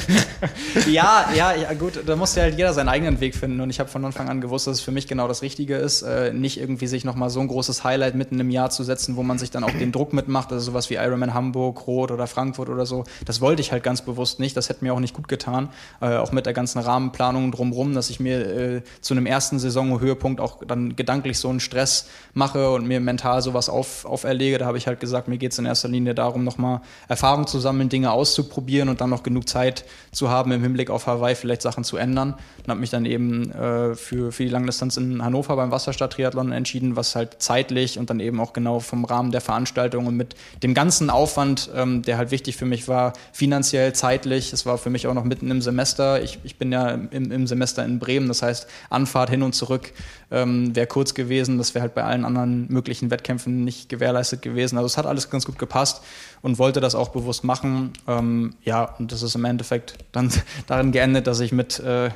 ja, 0.90 1.28
ja, 1.34 1.54
ja, 1.54 1.72
gut, 1.74 2.00
da 2.06 2.16
muss 2.16 2.34
ja 2.34 2.44
halt 2.44 2.56
jeder 2.56 2.72
seinen 2.72 2.88
eigenen 2.88 3.20
Weg 3.20 3.34
finden 3.34 3.60
und 3.60 3.70
ich 3.70 3.80
habe 3.80 3.90
von 3.90 4.04
Anfang 4.04 4.28
an 4.28 4.40
gewusst, 4.40 4.66
dass 4.66 4.78
es 4.78 4.80
für 4.80 4.92
mich 4.92 5.06
genau 5.06 5.28
das 5.28 5.42
Richtige 5.42 5.76
ist, 5.76 6.02
äh, 6.02 6.32
nicht 6.32 6.58
irgendwie 6.58 6.86
sich 6.86 7.04
nochmal 7.04 7.30
so 7.30 7.40
ein 7.40 7.48
großes 7.48 7.84
Highlight 7.84 8.14
mitten 8.14 8.40
im 8.40 8.50
Jahr 8.50 8.70
zu 8.70 8.84
setzen, 8.84 9.16
wo 9.16 9.22
man 9.22 9.38
sich 9.38 9.50
dann 9.50 9.64
auch 9.64 9.70
den 9.70 9.92
Druck 9.92 10.12
mitmacht, 10.12 10.52
also 10.52 10.64
sowas 10.64 10.88
wie 10.90 10.94
Ironman 10.94 11.34
Hamburg, 11.34 11.86
Rot 11.86 12.10
oder 12.10 12.26
Frankfurt 12.26 12.68
oder 12.68 12.86
so. 12.86 13.04
Das 13.24 13.40
wollte 13.40 13.60
ich 13.60 13.72
halt 13.72 13.82
ganz 13.82 14.02
bewusst 14.02 14.40
nicht, 14.40 14.56
das 14.56 14.68
hätte 14.68 14.84
mir 14.84 14.94
auch 14.94 15.00
nicht 15.00 15.14
gut 15.14 15.28
getan, 15.28 15.68
äh, 16.00 16.16
auch 16.16 16.32
mit 16.32 16.46
der 16.46 16.52
ganzen 16.52 16.78
Rahmenplanung 16.78 17.52
drumrum, 17.52 17.94
dass 17.94 18.10
ich 18.10 18.20
mir 18.20 18.38
äh, 18.46 18.82
zu 19.00 19.14
einem 19.14 19.26
ersten 19.26 19.57
ersten 19.58 19.70
Saisonhöhepunkt 19.70 20.40
auch 20.40 20.64
dann 20.66 20.96
gedanklich 20.96 21.38
so 21.38 21.48
einen 21.48 21.60
Stress 21.60 22.08
mache 22.34 22.70
und 22.70 22.86
mir 22.86 23.00
mental 23.00 23.42
sowas 23.42 23.68
auf, 23.68 24.04
auferlege. 24.04 24.58
Da 24.58 24.66
habe 24.66 24.78
ich 24.78 24.86
halt 24.86 25.00
gesagt, 25.00 25.28
mir 25.28 25.38
geht 25.38 25.52
es 25.52 25.58
in 25.58 25.66
erster 25.66 25.88
Linie 25.88 26.14
darum, 26.14 26.44
nochmal 26.44 26.80
Erfahrung 27.08 27.46
zu 27.46 27.58
sammeln, 27.58 27.88
Dinge 27.88 28.12
auszuprobieren 28.12 28.88
und 28.88 29.00
dann 29.00 29.10
noch 29.10 29.22
genug 29.22 29.48
Zeit 29.48 29.84
zu 30.12 30.30
haben, 30.30 30.52
im 30.52 30.62
Hinblick 30.62 30.90
auf 30.90 31.06
Hawaii 31.06 31.34
vielleicht 31.34 31.62
Sachen 31.62 31.84
zu 31.84 31.96
ändern. 31.96 32.34
Und 32.58 32.68
habe 32.68 32.80
mich 32.80 32.90
dann 32.90 33.04
eben 33.04 33.50
äh, 33.52 33.94
für, 33.94 34.32
für 34.32 34.44
die 34.44 34.50
Langdistanz 34.50 34.96
in 34.96 35.24
Hannover 35.24 35.56
beim 35.56 35.70
Wasserstadt-Triathlon 35.70 36.52
entschieden, 36.52 36.96
was 36.96 37.14
halt 37.14 37.36
zeitlich 37.38 37.98
und 37.98 38.10
dann 38.10 38.20
eben 38.20 38.40
auch 38.40 38.52
genau 38.52 38.80
vom 38.80 39.04
Rahmen 39.04 39.32
der 39.32 39.40
Veranstaltung 39.40 40.06
und 40.06 40.16
mit 40.16 40.34
dem 40.62 40.74
ganzen 40.74 41.10
Aufwand, 41.10 41.70
ähm, 41.74 42.02
der 42.02 42.18
halt 42.18 42.30
wichtig 42.30 42.56
für 42.56 42.66
mich 42.66 42.88
war, 42.88 43.12
finanziell, 43.32 43.92
zeitlich. 43.92 44.52
Es 44.52 44.66
war 44.66 44.78
für 44.78 44.90
mich 44.90 45.06
auch 45.06 45.14
noch 45.14 45.24
mitten 45.24 45.50
im 45.50 45.60
Semester. 45.60 46.22
Ich, 46.22 46.38
ich 46.44 46.56
bin 46.56 46.72
ja 46.72 46.90
im, 46.90 47.30
im 47.32 47.46
Semester 47.46 47.84
in 47.84 47.98
Bremen, 47.98 48.28
das 48.28 48.42
heißt 48.42 48.66
Anfahrt 48.90 49.30
hin 49.30 49.42
und 49.42 49.47
und 49.48 49.54
zurück 49.54 49.92
ähm, 50.30 50.76
wäre 50.76 50.86
kurz 50.86 51.14
gewesen. 51.14 51.58
Das 51.58 51.74
wäre 51.74 51.82
halt 51.82 51.94
bei 51.94 52.04
allen 52.04 52.24
anderen 52.24 52.66
möglichen 52.68 53.10
Wettkämpfen 53.10 53.64
nicht 53.64 53.88
gewährleistet 53.88 54.42
gewesen. 54.42 54.76
Also 54.76 54.86
es 54.86 54.98
hat 54.98 55.06
alles 55.06 55.30
ganz 55.30 55.46
gut 55.46 55.58
gepasst 55.58 56.02
und 56.42 56.58
wollte 56.58 56.80
das 56.80 56.94
auch 56.94 57.08
bewusst 57.08 57.44
machen. 57.44 57.92
Ähm, 58.06 58.54
ja, 58.62 58.84
und 58.98 59.10
das 59.10 59.22
ist 59.22 59.34
im 59.34 59.44
Endeffekt 59.44 59.94
dann 60.12 60.30
darin 60.66 60.92
geendet, 60.92 61.26
dass 61.26 61.40
ich 61.40 61.52
mit 61.52 61.80
äh, 61.80 62.10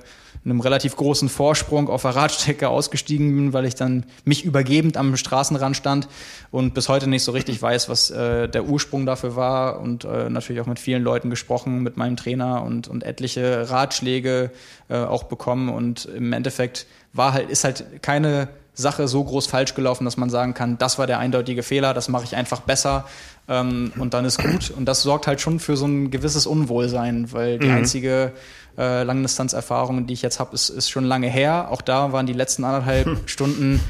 einem 0.45 0.61
relativ 0.61 0.97
großen 0.97 1.29
Vorsprung 1.29 1.89
auf 1.89 2.03
der 2.03 2.17
Radstrecke 2.17 2.69
ausgestiegen 2.69 3.35
bin, 3.35 3.53
weil 3.53 3.65
ich 3.65 3.75
dann 3.75 4.05
mich 4.25 4.45
übergebend 4.45 4.97
am 4.97 5.17
Straßenrand 5.17 5.77
stand 5.77 6.09
und 6.51 6.75
bis 6.75 6.89
heute 6.89 7.07
nicht 7.07 7.23
so 7.23 7.33
richtig 7.33 7.63
weiß, 7.63 7.89
was 7.89 8.11
äh, 8.11 8.49
der 8.49 8.65
Ursprung 8.65 9.07
dafür 9.07 9.37
war 9.37 9.81
und 9.81 10.05
äh, 10.05 10.29
natürlich 10.31 10.61
auch 10.61 10.67
mit 10.67 10.81
vielen 10.81 11.03
Leuten 11.03 11.31
gesprochen, 11.31 11.83
mit 11.83 11.97
meinem 11.97 12.17
Trainer 12.17 12.63
und, 12.65 12.89
und 12.89 13.05
etliche 13.05 13.71
Ratschläge 13.71 14.51
äh, 14.89 14.97
auch 14.97 15.25
bekommen 15.25 15.69
und 15.69 16.07
im 16.07 16.33
Endeffekt 16.33 16.87
war 17.13 17.33
halt, 17.33 17.51
ist 17.51 17.65
halt 17.65 18.03
keine 18.03 18.49
Sache 18.75 19.07
so 19.07 19.23
groß 19.23 19.47
falsch 19.47 19.75
gelaufen, 19.75 20.05
dass 20.05 20.17
man 20.17 20.31
sagen 20.31 20.55
kann, 20.55 20.79
das 20.79 20.99
war 20.99 21.07
der 21.07 21.19
eindeutige 21.19 21.63
Fehler, 21.63 21.93
das 21.93 22.09
mache 22.09 22.25
ich 22.25 22.37
einfach 22.37 22.61
besser 22.61 23.05
ähm, 23.49 23.93
und 23.99 24.15
dann 24.15 24.25
ist 24.25 24.39
gut. 24.39 24.71
Und 24.71 24.87
das 24.87 25.03
sorgt 25.03 25.27
halt 25.27 25.41
schon 25.41 25.61
für 25.61 25.77
so 25.77 25.87
ein 25.87 26.11
gewisses 26.11 26.47
Unwohlsein, 26.47 27.33
weil 27.33 27.59
die 27.59 27.69
mhm. 27.69 27.77
einzige 27.77 28.33
äh, 28.79 29.03
Langdistanzerfahrung, 29.03 30.07
die 30.07 30.15
ich 30.15 30.23
jetzt 30.23 30.41
habe, 30.41 30.55
ist, 30.55 30.71
ist 30.71 30.89
schon 30.89 31.05
lange 31.05 31.29
her. 31.29 31.69
Auch 31.71 31.83
da 31.83 32.13
waren 32.13 32.27
die 32.27 32.33
letzten 32.33 32.65
anderthalb 32.65 33.09
Stunden 33.27 33.81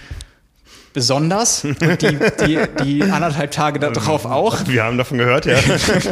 besonders 0.93 1.65
und 1.65 2.03
die, 2.03 2.19
die, 2.45 2.59
die 2.85 3.03
anderthalb 3.03 3.51
Tage 3.51 3.79
darauf 3.79 4.27
auch. 4.27 4.67
Wir 4.67 4.85
haben 4.85 4.99
davon 4.99 5.17
gehört, 5.17 5.47
ja. 5.47 5.57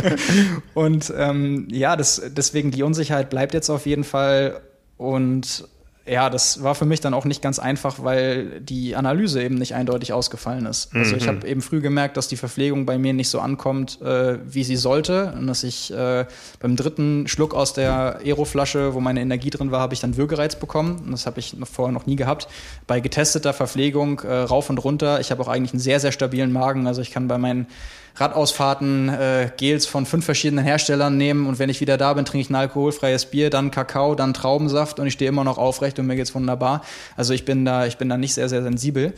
und 0.75 1.13
ähm, 1.15 1.69
ja, 1.71 1.97
das, 1.97 2.23
deswegen 2.29 2.71
die 2.71 2.83
Unsicherheit 2.83 3.29
bleibt 3.29 3.53
jetzt 3.53 3.69
auf 3.69 3.85
jeden 3.85 4.05
Fall 4.05 4.61
und 4.97 5.69
ja, 6.11 6.29
das 6.29 6.63
war 6.65 6.75
für 6.75 6.87
mich 6.87 7.01
dann 7.01 7.15
auch 7.15 7.25
nicht 7.25 7.41
ganz 7.41 7.61
einfach, 7.61 8.03
weil 8.03 8.61
die 8.61 8.97
Analyse 8.97 9.43
eben 9.43 9.55
nicht 9.55 9.77
eindeutig 9.77 10.13
ausgefallen 10.13 10.67
ist. 10.67 10.91
Also 10.93 11.15
ich 11.15 11.29
habe 11.29 11.47
eben 11.47 11.63
früh 11.63 11.81
gemerkt, 11.81 12.17
dass 12.17 12.27
die 12.27 12.37
Verpflegung 12.37 12.85
bei 12.85 12.99
mir 12.99 13.13
nicht 13.13 13.29
so 13.29 13.39
ankommt, 13.39 14.01
äh, 14.03 14.39
wie 14.45 14.65
sie 14.65 14.75
sollte. 14.75 15.33
Und 15.39 15.47
dass 15.47 15.63
ich 15.63 15.93
äh, 15.93 16.27
beim 16.59 16.75
dritten 16.75 17.29
Schluck 17.29 17.55
aus 17.55 17.75
der 17.75 18.19
Aeroflasche, 18.25 18.95
wo 18.95 19.01
meine 19.01 19.21
Energie 19.21 19.51
drin 19.51 19.71
war, 19.71 19.81
habe 19.81 19.95
ich 19.95 20.01
dann 20.01 20.17
Würgereiz 20.17 20.57
bekommen. 20.57 21.01
Und 21.05 21.13
das 21.13 21.27
habe 21.27 21.39
ich 21.39 21.55
noch 21.55 21.69
vorher 21.69 21.93
noch 21.93 22.07
nie 22.07 22.17
gehabt. 22.17 22.49
Bei 22.89 22.99
getesteter 22.99 23.53
Verpflegung 23.53 24.21
äh, 24.21 24.35
rauf 24.35 24.69
und 24.69 24.79
runter. 24.79 25.21
Ich 25.21 25.31
habe 25.31 25.41
auch 25.43 25.49
eigentlich 25.49 25.75
einen 25.75 25.81
sehr, 25.81 26.01
sehr 26.01 26.11
stabilen 26.11 26.53
Magen. 26.53 26.89
Also 26.89 27.03
ich 27.03 27.13
kann 27.13 27.29
bei 27.29 27.39
meinen 27.39 27.69
Radausfahrten 28.17 29.09
äh, 29.09 29.51
Gels 29.57 29.87
von 29.87 30.07
fünf 30.07 30.25
verschiedenen 30.25 30.65
Herstellern 30.65 31.17
nehmen 31.17 31.47
und 31.47 31.59
wenn 31.59 31.71
ich 31.71 31.81
wieder 31.81 31.97
da 31.97 32.13
bin, 32.15 32.25
trinke 32.25 32.43
ich 32.43 32.51
ein 32.51 32.55
alkoholfreies 32.55 33.27
Bier, 33.27 33.51
dann 33.51 33.71
Kakao, 33.71 34.15
dann 34.15 34.35
Traubensaft 34.35 35.01
und 35.01 35.07
ich 35.07 35.15
stehe 35.15 35.29
immer 35.29 35.45
noch 35.45 35.59
aufrecht 35.59 35.99
und 35.99 36.07
mir 36.07 36.17
geht's 36.17 36.35
wunderbar. 36.35 36.83
Also 37.17 37.35
ich 37.35 37.45
bin 37.45 37.65
da, 37.65 37.87
ich 37.87 37.97
bin 37.99 38.09
da 38.09 38.17
nicht 38.17 38.35
sehr, 38.35 38.49
sehr 38.49 38.63
sensibel 38.63 39.15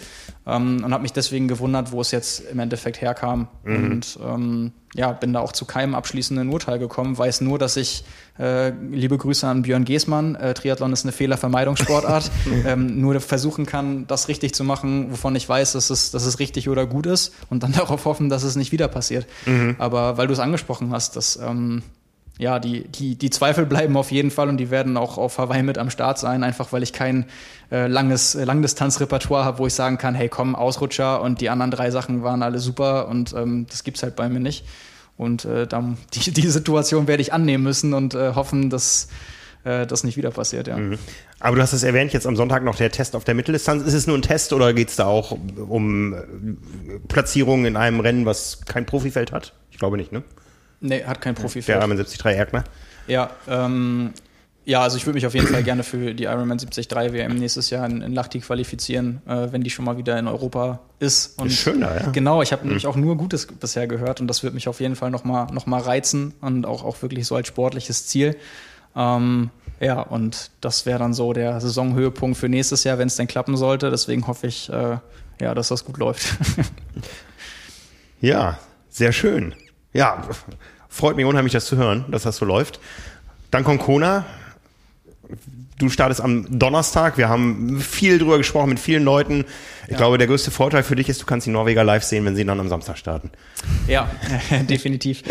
ähm, 0.46 0.82
und 0.84 0.92
habe 0.92 1.02
mich 1.02 1.12
deswegen 1.12 1.48
gewundert, 1.48 1.92
wo 1.92 2.00
es 2.00 2.10
jetzt 2.10 2.40
im 2.50 2.58
Endeffekt 2.58 3.00
herkam. 3.00 3.48
Mhm. 3.64 3.74
Und 3.74 4.18
ähm, 4.22 4.72
ja, 4.94 5.12
bin 5.12 5.32
da 5.32 5.40
auch 5.40 5.52
zu 5.52 5.64
keinem 5.64 5.94
abschließenden 5.94 6.48
Urteil 6.50 6.78
gekommen, 6.78 7.16
weiß 7.16 7.40
nur, 7.40 7.58
dass 7.58 7.76
ich, 7.76 8.04
äh, 8.38 8.70
liebe 8.70 9.16
Grüße 9.16 9.46
an 9.46 9.62
Björn 9.62 9.84
Geßmann, 9.84 10.34
äh, 10.34 10.54
Triathlon 10.54 10.92
ist 10.92 11.04
eine 11.04 11.12
Fehlervermeidungssportart, 11.12 12.30
ähm, 12.66 13.00
nur 13.00 13.18
versuchen 13.20 13.64
kann, 13.64 14.06
das 14.06 14.28
richtig 14.28 14.54
zu 14.54 14.64
machen, 14.64 15.10
wovon 15.10 15.34
ich 15.34 15.48
weiß, 15.48 15.72
dass 15.72 15.90
es, 15.90 16.10
dass 16.10 16.26
es 16.26 16.38
richtig 16.38 16.68
oder 16.68 16.86
gut 16.86 17.06
ist 17.06 17.32
und 17.48 17.62
dann 17.62 17.72
darauf 17.76 18.04
hoffen, 18.04 18.28
dass 18.28 18.42
es 18.42 18.56
nicht 18.56 18.72
wieder 18.72 18.88
passiert. 18.88 19.26
Mhm. 19.46 19.76
Aber 19.78 20.18
weil 20.18 20.26
du 20.26 20.34
es 20.34 20.40
angesprochen 20.40 20.90
hast, 20.92 21.16
dass 21.16 21.36
ähm, 21.36 21.82
ja, 22.38 22.58
die, 22.58 22.88
die, 22.88 23.16
die 23.16 23.30
Zweifel 23.30 23.66
bleiben 23.66 23.96
auf 23.96 24.10
jeden 24.10 24.30
Fall 24.30 24.48
und 24.48 24.56
die 24.56 24.70
werden 24.70 24.96
auch 24.96 25.18
auf 25.18 25.38
Hawaii 25.38 25.62
mit 25.62 25.78
am 25.78 25.90
Start 25.90 26.18
sein, 26.18 26.42
einfach 26.42 26.72
weil 26.72 26.82
ich 26.82 26.92
kein 26.92 27.26
äh, 27.70 27.86
langes 27.86 28.34
äh, 28.34 28.44
Langdistanzrepertoire 28.44 29.44
habe, 29.44 29.58
wo 29.58 29.66
ich 29.66 29.74
sagen 29.74 29.98
kann, 29.98 30.14
hey 30.14 30.28
komm, 30.28 30.54
Ausrutscher 30.54 31.20
und 31.20 31.40
die 31.40 31.50
anderen 31.50 31.70
drei 31.70 31.90
Sachen 31.90 32.22
waren 32.22 32.42
alle 32.42 32.58
super 32.58 33.08
und 33.08 33.34
ähm, 33.34 33.66
das 33.68 33.84
gibt's 33.84 34.02
halt 34.02 34.16
bei 34.16 34.28
mir 34.28 34.40
nicht. 34.40 34.64
Und 35.16 35.44
äh, 35.44 35.66
dann, 35.66 35.98
die, 36.14 36.32
die 36.32 36.48
Situation 36.48 37.06
werde 37.06 37.22
ich 37.22 37.32
annehmen 37.32 37.64
müssen 37.64 37.94
und 37.94 38.14
äh, 38.14 38.34
hoffen, 38.34 38.70
dass 38.70 39.08
äh, 39.64 39.86
das 39.86 40.02
nicht 40.02 40.16
wieder 40.16 40.30
passiert, 40.30 40.66
ja. 40.66 40.76
Mhm. 40.76 40.98
Aber 41.38 41.56
du 41.56 41.62
hast 41.62 41.72
es 41.72 41.82
erwähnt, 41.82 42.12
jetzt 42.12 42.26
am 42.26 42.36
Sonntag 42.36 42.64
noch 42.64 42.76
der 42.76 42.90
Test 42.90 43.14
auf 43.14 43.24
der 43.24 43.34
Mitteldistanz. 43.34 43.82
Ist 43.82 43.94
es 43.94 44.06
nur 44.06 44.16
ein 44.16 44.22
Test 44.22 44.52
oder 44.52 44.72
geht 44.72 44.88
es 44.88 44.96
da 44.96 45.06
auch 45.06 45.36
um 45.56 46.14
äh, 46.14 46.18
Platzierungen 47.08 47.66
in 47.66 47.76
einem 47.76 48.00
Rennen, 48.00 48.26
was 48.26 48.60
kein 48.64 48.86
Profifeld 48.86 49.32
hat? 49.32 49.52
Ich 49.70 49.78
glaube 49.78 49.96
nicht, 49.96 50.12
ne? 50.12 50.22
Nee, 50.82 51.04
hat 51.04 51.20
kein 51.20 51.34
Profifeld. 51.34 51.68
Der 51.68 51.76
Ironman 51.76 51.96
73 51.96 52.24
Erkner. 52.26 52.64
Ja, 53.06 53.30
ähm, 53.48 54.12
ja, 54.64 54.80
also 54.80 54.96
ich 54.96 55.06
würde 55.06 55.14
mich 55.14 55.26
auf 55.26 55.34
jeden 55.34 55.48
Fall 55.48 55.62
gerne 55.62 55.82
für 55.82 56.14
die 56.14 56.24
Ironman 56.24 56.58
73 56.58 56.90
WM 56.90 57.34
nächstes 57.36 57.70
Jahr 57.70 57.84
in, 57.86 58.00
in 58.00 58.12
Lahti 58.12 58.40
qualifizieren, 58.40 59.20
äh, 59.26 59.48
wenn 59.50 59.62
die 59.62 59.70
schon 59.70 59.84
mal 59.84 59.96
wieder 59.96 60.18
in 60.18 60.28
Europa 60.28 60.80
ist. 61.00 61.38
Und 61.38 61.48
ist 61.48 61.58
schöner, 61.58 62.00
ja. 62.00 62.10
Genau, 62.10 62.42
ich 62.42 62.52
habe 62.52 62.62
mhm. 62.62 62.68
nämlich 62.68 62.86
auch 62.86 62.96
nur 62.96 63.16
Gutes 63.16 63.46
bisher 63.46 63.88
gehört 63.88 64.20
und 64.20 64.28
das 64.28 64.42
wird 64.42 64.54
mich 64.54 64.68
auf 64.68 64.80
jeden 64.80 64.94
Fall 64.94 65.10
nochmal 65.10 65.46
noch 65.52 65.66
mal 65.66 65.80
reizen 65.80 66.34
und 66.40 66.64
auch, 66.64 66.84
auch 66.84 67.02
wirklich 67.02 67.26
so 67.26 67.34
als 67.34 67.48
sportliches 67.48 68.06
Ziel. 68.06 68.36
Ähm, 68.94 69.50
ja, 69.80 70.00
und 70.00 70.50
das 70.60 70.86
wäre 70.86 71.00
dann 71.00 71.12
so 71.12 71.32
der 71.32 71.60
Saisonhöhepunkt 71.60 72.36
für 72.36 72.48
nächstes 72.48 72.84
Jahr, 72.84 72.98
wenn 72.98 73.08
es 73.08 73.16
denn 73.16 73.26
klappen 73.26 73.56
sollte. 73.56 73.90
Deswegen 73.90 74.28
hoffe 74.28 74.46
ich, 74.46 74.68
äh, 74.70 74.98
ja, 75.40 75.54
dass 75.54 75.68
das 75.68 75.84
gut 75.84 75.98
läuft. 75.98 76.36
ja, 78.20 78.58
sehr 78.90 79.10
schön. 79.10 79.56
Ja, 79.92 80.22
freut 80.92 81.16
mich 81.16 81.24
unheimlich, 81.24 81.54
das 81.54 81.64
zu 81.64 81.76
hören, 81.76 82.04
dass 82.08 82.24
das 82.24 82.36
so 82.36 82.44
läuft. 82.44 82.78
Dann 83.50 83.64
kommt 83.64 83.80
Kona. 83.80 84.26
Du 85.78 85.88
startest 85.88 86.20
am 86.20 86.46
Donnerstag. 86.58 87.16
Wir 87.16 87.28
haben 87.28 87.80
viel 87.80 88.18
drüber 88.18 88.38
gesprochen 88.38 88.68
mit 88.68 88.78
vielen 88.78 89.02
Leuten. 89.02 89.44
Ich 89.86 89.92
ja. 89.92 89.96
glaube, 89.96 90.16
der 90.16 90.26
größte 90.28 90.50
Vorteil 90.50 90.82
für 90.84 90.94
dich 90.94 91.08
ist, 91.08 91.20
du 91.20 91.26
kannst 91.26 91.46
die 91.46 91.50
Norweger 91.50 91.82
live 91.82 92.04
sehen, 92.04 92.24
wenn 92.24 92.36
sie 92.36 92.44
dann 92.44 92.60
am 92.60 92.68
Samstag 92.68 92.98
starten. 92.98 93.30
Ja, 93.88 94.08
definitiv. 94.70 95.22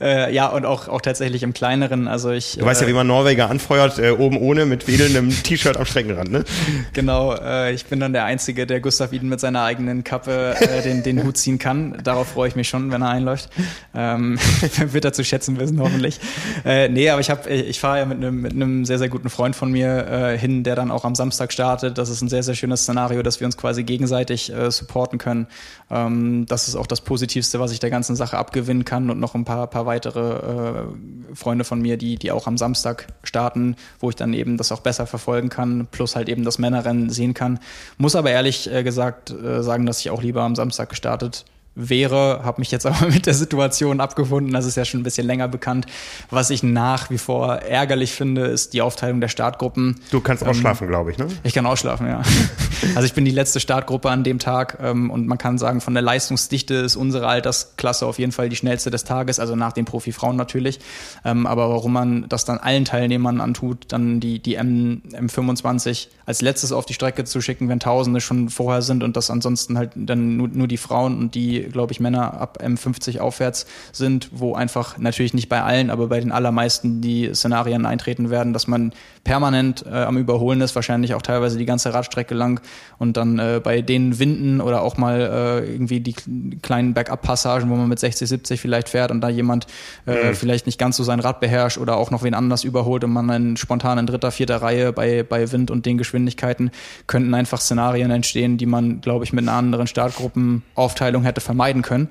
Äh, 0.00 0.34
ja, 0.34 0.48
und 0.48 0.66
auch, 0.66 0.88
auch 0.88 1.00
tatsächlich 1.00 1.42
im 1.42 1.52
kleineren. 1.52 2.08
Also 2.08 2.30
ich, 2.30 2.56
du 2.58 2.64
weißt 2.64 2.80
ja, 2.80 2.86
äh, 2.86 2.90
wie 2.90 2.94
man 2.94 3.06
Norweger 3.06 3.48
anfeuert, 3.48 3.98
äh, 3.98 4.10
oben 4.10 4.36
ohne 4.36 4.66
mit 4.66 4.88
wedelndem 4.88 5.30
T-Shirt 5.42 5.76
am 5.76 5.86
Streckenrand, 5.86 6.30
ne? 6.30 6.44
Genau, 6.92 7.34
äh, 7.34 7.72
ich 7.72 7.86
bin 7.86 8.00
dann 8.00 8.12
der 8.12 8.24
Einzige, 8.24 8.66
der 8.66 8.80
Gustav 8.80 9.12
Iden 9.12 9.28
mit 9.28 9.40
seiner 9.40 9.62
eigenen 9.62 10.04
Kappe 10.04 10.56
äh, 10.60 10.82
den, 10.82 11.02
den 11.02 11.22
Hut 11.24 11.36
ziehen 11.36 11.58
kann. 11.58 11.96
Darauf 12.02 12.28
freue 12.28 12.48
ich 12.48 12.56
mich 12.56 12.68
schon, 12.68 12.90
wenn 12.90 13.02
er 13.02 13.10
einläuft. 13.10 13.48
Ähm, 13.94 14.38
wird 14.78 15.04
er 15.04 15.12
zu 15.12 15.24
schätzen 15.24 15.58
wissen, 15.58 15.80
hoffentlich. 15.80 16.20
Äh, 16.64 16.88
nee, 16.88 17.08
aber 17.10 17.20
ich, 17.20 17.30
ich 17.48 17.80
fahre 17.80 17.98
ja 17.98 18.04
mit 18.06 18.18
einem 18.18 18.40
mit 18.40 18.52
einem 18.52 18.84
sehr, 18.84 18.98
sehr 18.98 19.08
guten 19.08 19.30
Freund 19.30 19.54
von 19.54 19.70
mir 19.70 20.06
äh, 20.06 20.38
hin, 20.38 20.64
der 20.64 20.74
dann 20.74 20.90
auch 20.90 21.04
am 21.04 21.14
Samstag 21.14 21.52
startet. 21.52 21.98
Das 21.98 22.08
ist 22.08 22.22
ein 22.22 22.28
sehr, 22.28 22.42
sehr 22.42 22.54
schönes 22.54 22.82
Szenario, 22.82 23.22
dass 23.22 23.40
wir 23.40 23.46
uns 23.46 23.56
quasi 23.56 23.84
gegenseitig 23.84 23.99
gegenseitig 24.00 24.50
äh, 24.50 24.70
supporten 24.70 25.18
können. 25.18 25.46
Ähm, 25.90 26.46
das 26.46 26.68
ist 26.68 26.76
auch 26.76 26.86
das 26.86 27.02
Positivste, 27.02 27.60
was 27.60 27.70
ich 27.70 27.80
der 27.80 27.90
ganzen 27.90 28.16
Sache 28.16 28.38
abgewinnen 28.38 28.86
kann 28.86 29.10
und 29.10 29.20
noch 29.20 29.34
ein 29.34 29.44
paar, 29.44 29.66
paar 29.66 29.84
weitere 29.84 30.20
äh, 30.20 31.34
Freunde 31.34 31.64
von 31.64 31.82
mir, 31.82 31.98
die, 31.98 32.16
die 32.16 32.32
auch 32.32 32.46
am 32.46 32.56
Samstag 32.56 33.08
starten, 33.22 33.76
wo 33.98 34.08
ich 34.08 34.16
dann 34.16 34.32
eben 34.32 34.56
das 34.56 34.72
auch 34.72 34.80
besser 34.80 35.06
verfolgen 35.06 35.50
kann, 35.50 35.86
plus 35.90 36.16
halt 36.16 36.30
eben 36.30 36.44
das 36.44 36.58
Männerrennen 36.58 37.10
sehen 37.10 37.34
kann. 37.34 37.60
Muss 37.98 38.16
aber 38.16 38.30
ehrlich 38.30 38.72
äh, 38.72 38.82
gesagt 38.82 39.30
äh, 39.30 39.62
sagen, 39.62 39.84
dass 39.84 40.00
ich 40.00 40.08
auch 40.08 40.22
lieber 40.22 40.42
am 40.42 40.56
Samstag 40.56 40.88
gestartet 40.88 41.44
wäre, 41.74 42.40
habe 42.44 42.60
mich 42.60 42.70
jetzt 42.70 42.86
aber 42.90 43.06
mit 43.06 43.26
der 43.26 43.34
Situation 43.34 44.00
abgefunden, 44.00 44.52
das 44.52 44.66
ist 44.66 44.76
ja 44.76 44.84
schon 44.84 45.00
ein 45.00 45.04
bisschen 45.04 45.26
länger 45.26 45.48
bekannt. 45.48 45.86
Was 46.30 46.50
ich 46.50 46.62
nach 46.62 47.10
wie 47.10 47.18
vor 47.18 47.56
ärgerlich 47.56 48.12
finde, 48.12 48.46
ist 48.46 48.74
die 48.74 48.82
Aufteilung 48.82 49.20
der 49.20 49.28
Startgruppen. 49.28 50.00
Du 50.10 50.20
kannst 50.20 50.42
ähm, 50.42 50.50
ausschlafen, 50.50 50.88
glaube 50.88 51.10
ich, 51.10 51.18
ne? 51.18 51.28
Ich 51.42 51.54
kann 51.54 51.66
ausschlafen, 51.66 52.06
ja. 52.06 52.22
also 52.94 53.06
ich 53.06 53.14
bin 53.14 53.24
die 53.24 53.30
letzte 53.30 53.60
Startgruppe 53.60 54.10
an 54.10 54.24
dem 54.24 54.38
Tag 54.38 54.78
ähm, 54.82 55.10
und 55.10 55.26
man 55.26 55.38
kann 55.38 55.58
sagen, 55.58 55.80
von 55.80 55.94
der 55.94 56.02
Leistungsdichte 56.02 56.74
ist 56.74 56.96
unsere 56.96 57.26
Altersklasse 57.26 58.06
auf 58.06 58.18
jeden 58.18 58.32
Fall 58.32 58.48
die 58.48 58.56
schnellste 58.56 58.90
des 58.90 59.04
Tages, 59.04 59.38
also 59.38 59.56
nach 59.56 59.72
den 59.72 59.84
Profifrauen 59.84 60.36
natürlich. 60.36 60.80
Ähm, 61.24 61.46
aber 61.46 61.70
warum 61.70 61.92
man 61.92 62.28
das 62.28 62.44
dann 62.44 62.58
allen 62.58 62.84
Teilnehmern 62.84 63.40
antut, 63.40 63.86
dann 63.88 64.20
die, 64.20 64.40
die 64.40 64.54
M, 64.54 65.02
M25 65.12 66.08
als 66.26 66.42
letztes 66.42 66.72
auf 66.72 66.86
die 66.86 66.94
Strecke 66.94 67.24
zu 67.24 67.40
schicken, 67.40 67.68
wenn 67.68 67.80
Tausende 67.80 68.20
schon 68.20 68.50
vorher 68.50 68.82
sind 68.82 69.02
und 69.02 69.16
das 69.16 69.30
ansonsten 69.30 69.78
halt 69.78 69.92
dann 69.94 70.36
nur, 70.36 70.48
nur 70.48 70.68
die 70.68 70.76
Frauen 70.76 71.18
und 71.18 71.34
die 71.34 71.69
glaube 71.70 71.92
ich, 71.92 72.00
Männer 72.00 72.40
ab 72.40 72.58
M50 72.62 73.20
aufwärts 73.20 73.66
sind, 73.92 74.28
wo 74.32 74.54
einfach 74.54 74.98
natürlich 74.98 75.34
nicht 75.34 75.48
bei 75.48 75.62
allen, 75.62 75.90
aber 75.90 76.08
bei 76.08 76.20
den 76.20 76.32
allermeisten 76.32 77.00
die 77.00 77.30
Szenarien 77.34 77.86
eintreten 77.86 78.30
werden, 78.30 78.52
dass 78.52 78.66
man 78.66 78.92
permanent 79.24 79.84
äh, 79.86 79.90
am 79.90 80.16
Überholen 80.16 80.60
ist, 80.60 80.74
wahrscheinlich 80.74 81.14
auch 81.14 81.22
teilweise 81.22 81.58
die 81.58 81.66
ganze 81.66 81.92
Radstrecke 81.92 82.34
lang 82.34 82.60
und 82.98 83.16
dann 83.16 83.38
äh, 83.38 83.60
bei 83.62 83.82
den 83.82 84.18
Winden 84.18 84.60
oder 84.60 84.82
auch 84.82 84.96
mal 84.96 85.20
äh, 85.20 85.72
irgendwie 85.72 86.00
die 86.00 86.14
kleinen 86.62 86.94
Backup-Passagen, 86.94 87.68
wo 87.70 87.76
man 87.76 87.88
mit 87.88 87.98
60, 87.98 88.28
70 88.28 88.60
vielleicht 88.60 88.88
fährt 88.88 89.10
und 89.10 89.20
da 89.20 89.28
jemand 89.28 89.66
äh, 90.06 90.30
mhm. 90.30 90.34
vielleicht 90.34 90.66
nicht 90.66 90.78
ganz 90.78 90.96
so 90.96 91.04
sein 91.04 91.20
Rad 91.20 91.40
beherrscht 91.40 91.78
oder 91.78 91.96
auch 91.96 92.10
noch 92.10 92.22
wen 92.22 92.34
anders 92.34 92.64
überholt 92.64 93.04
und 93.04 93.12
man 93.12 93.28
dann 93.28 93.56
spontan 93.56 93.98
in 93.98 94.06
dritter, 94.06 94.30
vierter 94.30 94.62
Reihe 94.62 94.92
bei, 94.92 95.22
bei 95.22 95.52
Wind 95.52 95.70
und 95.70 95.86
den 95.86 95.98
Geschwindigkeiten 95.98 96.70
könnten 97.06 97.34
einfach 97.34 97.60
Szenarien 97.60 98.10
entstehen, 98.10 98.56
die 98.56 98.66
man, 98.66 99.00
glaube 99.00 99.24
ich, 99.24 99.32
mit 99.32 99.46
einer 99.46 99.56
anderen 99.56 99.86
Startgruppenaufteilung 99.86 101.22
hätte 101.24 101.40
vermeiden 101.50 101.82
können. 101.82 102.08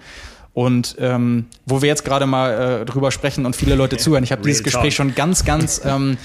Und 0.54 0.98
ähm, 1.00 1.46
wo 1.66 1.82
wir 1.82 1.88
jetzt 1.88 2.04
gerade 2.04 2.26
mal 2.26 2.82
äh, 2.82 2.86
drüber 2.86 3.12
sprechen 3.12 3.46
und 3.46 3.56
viele 3.56 3.76
Leute 3.76 3.96
zuhören, 3.96 4.24
ich 4.26 4.34
habe 4.34 4.42
dieses 4.42 4.64
Gespräch 4.64 4.96
schon 4.96 5.16
ganz, 5.16 5.46
ganz 5.46 5.82
ähm, 5.86 6.18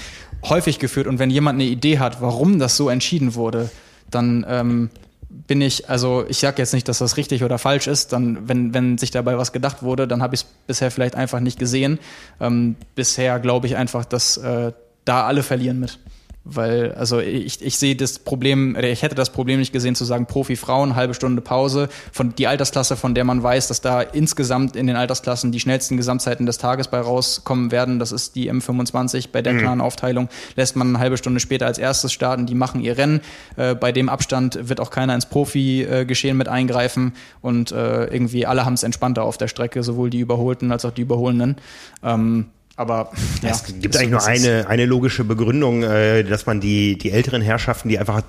häufig 0.43 0.79
geführt. 0.79 1.07
Und 1.07 1.19
wenn 1.19 1.29
jemand 1.29 1.55
eine 1.55 1.69
Idee 1.69 1.99
hat, 1.99 2.21
warum 2.21 2.59
das 2.59 2.75
so 2.75 2.89
entschieden 2.89 3.35
wurde, 3.35 3.69
dann 4.11 4.45
ähm, 4.49 4.89
bin 5.29 5.61
ich, 5.61 5.89
also 5.89 6.25
ich 6.27 6.39
sage 6.39 6.57
jetzt 6.57 6.73
nicht, 6.73 6.89
dass 6.89 6.97
das 6.97 7.15
richtig 7.15 7.43
oder 7.45 7.57
falsch 7.57 7.87
ist, 7.87 8.11
dann, 8.11 8.49
wenn, 8.49 8.73
wenn 8.73 8.97
sich 8.97 9.11
dabei 9.11 9.37
was 9.37 9.53
gedacht 9.53 9.83
wurde, 9.83 10.07
dann 10.07 10.21
habe 10.21 10.35
ich 10.35 10.41
es 10.41 10.47
bisher 10.67 10.91
vielleicht 10.91 11.15
einfach 11.15 11.39
nicht 11.39 11.57
gesehen. 11.57 11.99
Ähm, 12.41 12.75
bisher 12.95 13.39
glaube 13.39 13.67
ich 13.67 13.77
einfach, 13.77 14.03
dass 14.03 14.35
äh, 14.35 14.73
da 15.05 15.25
alle 15.25 15.43
verlieren 15.43 15.79
mit. 15.79 15.99
Weil, 16.47 16.93
also 16.93 17.19
ich, 17.19 17.65
ich 17.65 17.77
sehe 17.79 17.95
das 17.95 18.19
Problem, 18.19 18.75
oder 18.77 18.87
ich 18.87 19.01
hätte 19.01 19.15
das 19.15 19.31
Problem 19.31 19.59
nicht 19.59 19.73
gesehen 19.73 19.95
zu 19.95 20.05
sagen, 20.05 20.27
Profi-Frauen, 20.27 20.95
halbe 20.95 21.15
Stunde 21.15 21.41
Pause, 21.41 21.89
von 22.11 22.35
die 22.35 22.45
Altersklasse, 22.45 22.95
von 22.95 23.15
der 23.15 23.23
man 23.23 23.41
weiß, 23.41 23.67
dass 23.67 23.81
da 23.81 24.01
insgesamt 24.01 24.75
in 24.75 24.85
den 24.85 24.95
Altersklassen 24.95 25.51
die 25.51 25.59
schnellsten 25.59 25.97
Gesamtzeiten 25.97 26.45
des 26.45 26.59
Tages 26.59 26.87
bei 26.87 26.99
rauskommen 26.99 27.71
werden. 27.71 27.97
Das 27.97 28.11
ist 28.11 28.35
die 28.35 28.51
M25 28.51 29.29
bei 29.31 29.41
der 29.41 29.53
mhm. 29.53 29.57
klaren 29.57 29.81
Aufteilung. 29.81 30.29
Lässt 30.55 30.75
man 30.75 30.89
eine 30.89 30.99
halbe 30.99 31.17
Stunde 31.17 31.39
später 31.39 31.65
als 31.65 31.79
erstes 31.79 32.13
starten, 32.13 32.45
die 32.45 32.53
machen 32.53 32.79
ihr 32.79 32.95
Rennen. 32.95 33.21
Äh, 33.55 33.73
bei 33.73 33.91
dem 33.91 34.07
Abstand 34.07 34.69
wird 34.69 34.79
auch 34.79 34.91
keiner 34.91 35.15
ins 35.15 35.25
Profi-Geschehen 35.25 36.37
mit 36.37 36.47
eingreifen 36.47 37.13
und 37.41 37.71
äh, 37.71 38.05
irgendwie 38.05 38.45
alle 38.45 38.65
haben 38.65 38.75
es 38.75 38.83
entspannter 38.83 39.23
auf 39.23 39.37
der 39.37 39.47
Strecke, 39.47 39.81
sowohl 39.81 40.11
die 40.11 40.19
Überholten 40.19 40.71
als 40.71 40.85
auch 40.85 40.91
die 40.91 41.01
Überholenden. 41.01 41.55
Ähm, 42.03 42.51
aber 42.75 43.11
ja, 43.41 43.51
es 43.51 43.63
gibt 43.79 43.95
eigentlich 43.95 44.11
nur 44.11 44.25
eine, 44.25 44.67
eine 44.67 44.85
logische 44.85 45.23
Begründung, 45.23 45.83
äh, 45.83 46.23
dass 46.23 46.45
man 46.45 46.59
die, 46.59 46.97
die 46.97 47.11
älteren 47.11 47.41
Herrschaften, 47.41 47.89
die 47.89 47.97
einfach 47.99 48.21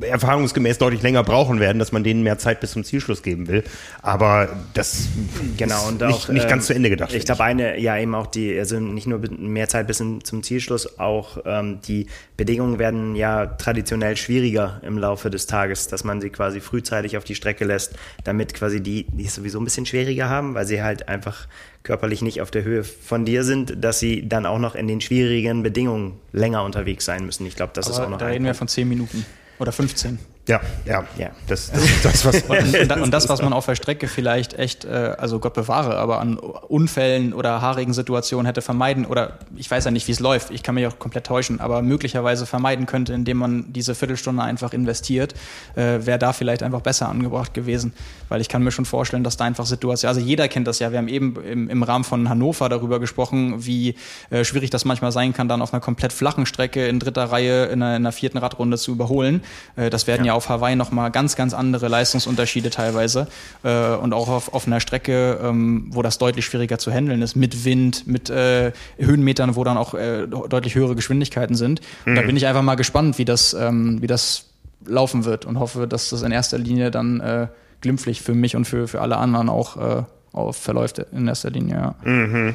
erfahrungsgemäß 0.00 0.78
deutlich 0.78 1.02
länger 1.02 1.22
brauchen 1.22 1.60
werden, 1.60 1.78
dass 1.78 1.92
man 1.92 2.04
denen 2.04 2.22
mehr 2.22 2.38
Zeit 2.38 2.60
bis 2.60 2.72
zum 2.72 2.84
Zielschluss 2.84 3.22
geben 3.22 3.48
will. 3.48 3.64
Aber 4.02 4.48
das 4.74 5.08
genau 5.56 5.88
und 5.88 6.00
nicht, 6.00 6.12
auch, 6.14 6.28
nicht 6.28 6.48
ganz 6.48 6.64
ähm, 6.64 6.66
zu 6.66 6.74
Ende 6.74 6.90
gedacht. 6.90 7.12
Ich 7.12 7.24
glaube 7.24 7.44
eine, 7.44 7.78
ja 7.78 7.96
eben 7.96 8.14
auch 8.14 8.26
die, 8.26 8.58
also 8.58 8.80
nicht 8.80 9.06
nur 9.06 9.20
mehr 9.38 9.68
Zeit 9.68 9.86
bis 9.86 9.98
zum 9.98 10.42
Zielschluss, 10.42 10.98
auch 10.98 11.38
ähm, 11.44 11.80
die 11.86 12.06
Bedingungen 12.36 12.78
werden 12.78 13.16
ja 13.16 13.46
traditionell 13.46 14.16
schwieriger 14.16 14.80
im 14.82 14.98
Laufe 14.98 15.30
des 15.30 15.46
Tages, 15.46 15.88
dass 15.88 16.04
man 16.04 16.20
sie 16.20 16.30
quasi 16.30 16.60
frühzeitig 16.60 17.16
auf 17.16 17.24
die 17.24 17.34
Strecke 17.34 17.64
lässt, 17.64 17.94
damit 18.24 18.54
quasi 18.54 18.80
die, 18.80 19.06
die 19.08 19.26
es 19.26 19.34
sowieso 19.34 19.60
ein 19.60 19.64
bisschen 19.64 19.86
schwieriger 19.86 20.28
haben, 20.28 20.54
weil 20.54 20.66
sie 20.66 20.82
halt 20.82 21.08
einfach 21.08 21.46
körperlich 21.82 22.22
nicht 22.22 22.40
auf 22.40 22.50
der 22.50 22.64
Höhe 22.64 22.82
von 22.82 23.24
dir 23.24 23.44
sind, 23.44 23.84
dass 23.84 24.00
sie 24.00 24.26
dann 24.26 24.46
auch 24.46 24.58
noch 24.58 24.74
in 24.74 24.88
den 24.88 25.00
schwierigen 25.00 25.62
Bedingungen 25.62 26.18
länger 26.32 26.64
unterwegs 26.64 27.04
sein 27.04 27.26
müssen. 27.26 27.46
Ich 27.46 27.56
glaube, 27.56 27.72
das 27.74 27.86
Aber 27.86 27.94
ist 27.94 28.00
auch 28.00 28.10
noch 28.10 28.18
da 28.18 28.26
ein 28.26 28.32
reden 28.32 28.44
wir 28.44 28.52
Punkt. 28.52 28.58
von 28.58 28.68
10 28.68 28.88
Minuten 28.88 29.26
oder 29.58 29.72
15. 29.72 30.18
Ja, 30.46 30.60
ja, 30.84 31.04
Ja. 31.16 31.30
Das, 31.46 31.70
das 31.70 31.84
ist 31.84 32.04
das, 32.04 32.24
was 32.26 32.48
man. 32.48 32.58
Und, 32.58 33.02
und 33.02 33.10
das, 33.14 33.28
was 33.28 33.40
man 33.40 33.52
auf 33.52 33.64
der 33.64 33.76
Strecke 33.76 34.08
vielleicht 34.08 34.54
echt, 34.58 34.84
äh, 34.84 35.14
also 35.18 35.38
Gott 35.38 35.54
bewahre, 35.54 35.96
aber 35.96 36.20
an 36.20 36.36
Unfällen 36.36 37.32
oder 37.32 37.62
haarigen 37.62 37.94
Situationen 37.94 38.44
hätte 38.44 38.60
vermeiden 38.60 39.06
oder 39.06 39.38
ich 39.56 39.70
weiß 39.70 39.86
ja 39.86 39.90
nicht, 39.90 40.06
wie 40.06 40.12
es 40.12 40.20
läuft, 40.20 40.50
ich 40.50 40.62
kann 40.62 40.74
mich 40.74 40.86
auch 40.86 40.98
komplett 40.98 41.26
täuschen, 41.26 41.60
aber 41.60 41.80
möglicherweise 41.80 42.44
vermeiden 42.44 42.84
könnte, 42.84 43.14
indem 43.14 43.38
man 43.38 43.72
diese 43.72 43.94
Viertelstunde 43.94 44.42
einfach 44.42 44.74
investiert, 44.74 45.34
äh, 45.76 46.04
wäre 46.04 46.18
da 46.18 46.34
vielleicht 46.34 46.62
einfach 46.62 46.82
besser 46.82 47.08
angebracht 47.08 47.54
gewesen. 47.54 47.94
Weil 48.28 48.42
ich 48.42 48.48
kann 48.48 48.62
mir 48.62 48.70
schon 48.70 48.84
vorstellen, 48.84 49.24
dass 49.24 49.38
da 49.38 49.44
einfach 49.44 49.64
Situationen, 49.64 50.14
also 50.14 50.26
jeder 50.26 50.48
kennt 50.48 50.66
das 50.66 50.78
ja, 50.78 50.90
wir 50.90 50.98
haben 50.98 51.08
eben 51.08 51.36
im, 51.42 51.70
im 51.70 51.82
Rahmen 51.82 52.04
von 52.04 52.28
Hannover 52.28 52.68
darüber 52.68 53.00
gesprochen, 53.00 53.64
wie 53.64 53.94
äh, 54.28 54.44
schwierig 54.44 54.68
das 54.68 54.84
manchmal 54.84 55.12
sein 55.12 55.32
kann, 55.32 55.48
dann 55.48 55.62
auf 55.62 55.72
einer 55.72 55.80
komplett 55.80 56.12
flachen 56.12 56.44
Strecke 56.44 56.86
in 56.86 57.00
dritter 57.00 57.24
Reihe 57.24 57.66
in 57.66 57.82
einer, 57.82 57.96
in 57.96 58.02
einer 58.02 58.12
vierten 58.12 58.36
Radrunde 58.36 58.76
zu 58.76 58.92
überholen. 58.92 59.42
Äh, 59.76 59.88
das 59.88 60.06
werden 60.06 60.26
ja. 60.26 60.33
Auf 60.34 60.48
Hawaii 60.48 60.76
nochmal 60.76 61.10
ganz, 61.10 61.36
ganz 61.36 61.54
andere 61.54 61.88
Leistungsunterschiede 61.88 62.70
teilweise. 62.70 63.28
Äh, 63.62 63.94
und 63.94 64.12
auch 64.12 64.28
auf, 64.28 64.52
auf 64.52 64.66
einer 64.66 64.80
Strecke, 64.80 65.38
ähm, 65.42 65.86
wo 65.90 66.02
das 66.02 66.18
deutlich 66.18 66.44
schwieriger 66.44 66.78
zu 66.78 66.92
handeln 66.92 67.22
ist, 67.22 67.36
mit 67.36 67.64
Wind, 67.64 68.06
mit 68.06 68.30
äh, 68.30 68.72
Höhenmetern, 68.98 69.56
wo 69.56 69.64
dann 69.64 69.76
auch 69.76 69.94
äh, 69.94 70.26
deutlich 70.26 70.74
höhere 70.74 70.94
Geschwindigkeiten 70.94 71.56
sind. 71.56 71.80
Und 72.06 72.14
da 72.14 72.22
bin 72.22 72.36
ich 72.36 72.46
einfach 72.46 72.62
mal 72.62 72.74
gespannt, 72.74 73.18
wie 73.18 73.24
das, 73.24 73.54
ähm, 73.54 74.02
wie 74.02 74.06
das 74.06 74.50
laufen 74.86 75.24
wird 75.24 75.46
und 75.46 75.58
hoffe, 75.58 75.86
dass 75.86 76.10
das 76.10 76.22
in 76.22 76.32
erster 76.32 76.58
Linie 76.58 76.90
dann 76.90 77.20
äh, 77.20 77.46
glimpflich 77.80 78.20
für 78.20 78.34
mich 78.34 78.56
und 78.56 78.66
für, 78.66 78.88
für 78.88 79.00
alle 79.00 79.16
anderen 79.16 79.48
auch, 79.48 79.76
äh, 79.76 80.02
auch 80.32 80.52
verläuft 80.52 80.98
in 80.98 81.26
erster 81.28 81.50
Linie. 81.50 81.94
Ja. 82.04 82.54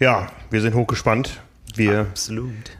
Ja, 0.00 0.28
wir 0.50 0.60
sind 0.60 0.74
hochgespannt. 0.74 1.40
Wir 1.78 2.06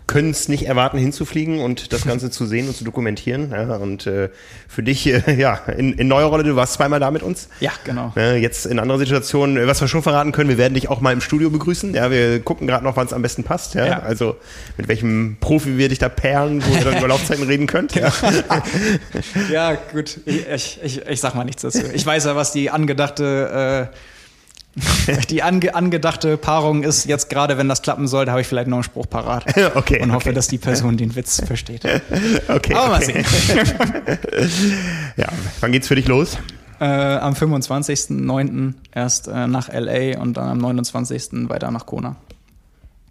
können 0.07 0.31
es 0.31 0.49
nicht 0.49 0.67
erwarten, 0.67 0.99
hinzufliegen 0.99 1.61
und 1.61 1.93
das 1.93 2.05
Ganze 2.05 2.31
zu 2.31 2.47
sehen 2.47 2.69
und 2.69 2.77
zu 2.77 2.85
dokumentieren. 2.85 3.51
Ja, 3.51 3.77
und 3.77 4.07
äh, 4.07 4.31
für 4.67 4.83
dich, 4.83 5.07
äh, 5.07 5.35
ja, 5.39 5.55
in, 5.55 5.93
in 5.93 6.09
neuer 6.09 6.27
Rolle, 6.27 6.45
du 6.45 6.57
warst 6.57 6.75
zweimal 6.75 6.99
da 6.99 7.11
mit 7.11 7.23
uns. 7.23 7.49
ja, 7.61 7.73
genau. 7.85 8.13
Ne, 8.17 8.37
jetzt 8.37 8.67
in 8.67 8.79
anderer 8.79 8.99
Situation, 8.99 9.57
äh, 9.57 9.67
was 9.67 9.81
wir 9.81 9.89
schon 9.89 10.03
verraten 10.03 10.33
können, 10.33 10.49
wir 10.49 10.59
werden 10.59 10.75
dich 10.75 10.89
auch 10.89 11.01
mal 11.01 11.13
im 11.13 11.21
Studio 11.21 11.51
begrüßen. 11.51 11.95
Ja, 11.95 12.11
wir 12.11 12.41
gucken 12.41 12.67
gerade 12.67 12.85
noch, 12.85 12.97
wann 12.97 13.07
es 13.07 13.13
am 13.13 13.23
besten 13.23 13.45
passt. 13.45 13.75
Ja? 13.75 13.87
Ja. 13.87 13.99
Also 14.01 14.37
mit 14.77 14.89
welchem 14.89 15.37
Profi 15.41 15.79
wir 15.79 15.89
dich 15.89 15.99
da 15.99 16.09
perlen, 16.09 16.65
wo 16.65 16.75
ihr 16.75 16.85
dann 16.85 16.99
über 16.99 17.09
Laufzeiten 17.09 17.45
reden 17.45 17.67
könnt. 17.67 17.95
Ja. 17.95 18.13
Ja, 19.51 19.75
gut. 19.93 20.21
Ich, 20.25 20.47
ich, 20.49 20.81
ich, 20.83 21.07
ich 21.07 21.21
sag 21.21 21.35
mal 21.35 21.45
nichts 21.45 21.63
dazu. 21.63 21.83
Ich 21.93 22.05
weiß 22.05 22.25
ja, 22.25 22.37
was 22.37 22.53
die 22.53 22.71
angedachte, 22.71 23.91
äh, 23.93 23.97
die 25.31 25.43
ange, 25.43 25.74
angedachte 25.74 26.37
Paarung 26.37 26.83
ist. 26.83 27.05
Jetzt 27.05 27.31
gerade, 27.31 27.59
wenn 27.59 27.68
das 27.68 27.83
klappen 27.83 28.09
soll, 28.09 28.24
da 28.24 28.33
habe 28.33 28.41
ich 28.41 28.47
vielleicht 28.47 28.68
noch 28.68 28.79
einen 28.79 28.85
Spruch 28.85 29.09
parat. 29.09 29.45
Okay, 29.74 30.01
Und 30.03 30.12
hoffe, 30.12 30.29
okay. 30.29 30.35
dass 30.35 30.49
die 30.49 30.59
Person 30.59 30.97
den 30.97 31.14
Witz 31.14 31.43
versteht. 31.45 31.83
Okay, 32.49 32.74
Aber 32.74 32.89
mal 32.89 33.03
okay. 33.03 33.22
sehen. 33.22 34.18
Ja, 35.16 35.26
wann 35.61 35.72
geht's 35.72 35.89
für 35.89 35.95
dich 35.95 36.09
los? 36.09 36.39
Äh, 36.81 36.85
am 36.85 37.35
25.09. 37.35 38.74
erst 38.95 39.29
äh, 39.29 39.47
nach 39.47 39.68
LA 39.72 40.18
und 40.20 40.37
dann 40.37 40.49
am 40.49 40.59
29. 40.59 41.49
weiter 41.49 41.70
nach 41.70 41.87
Kona. 41.87 42.16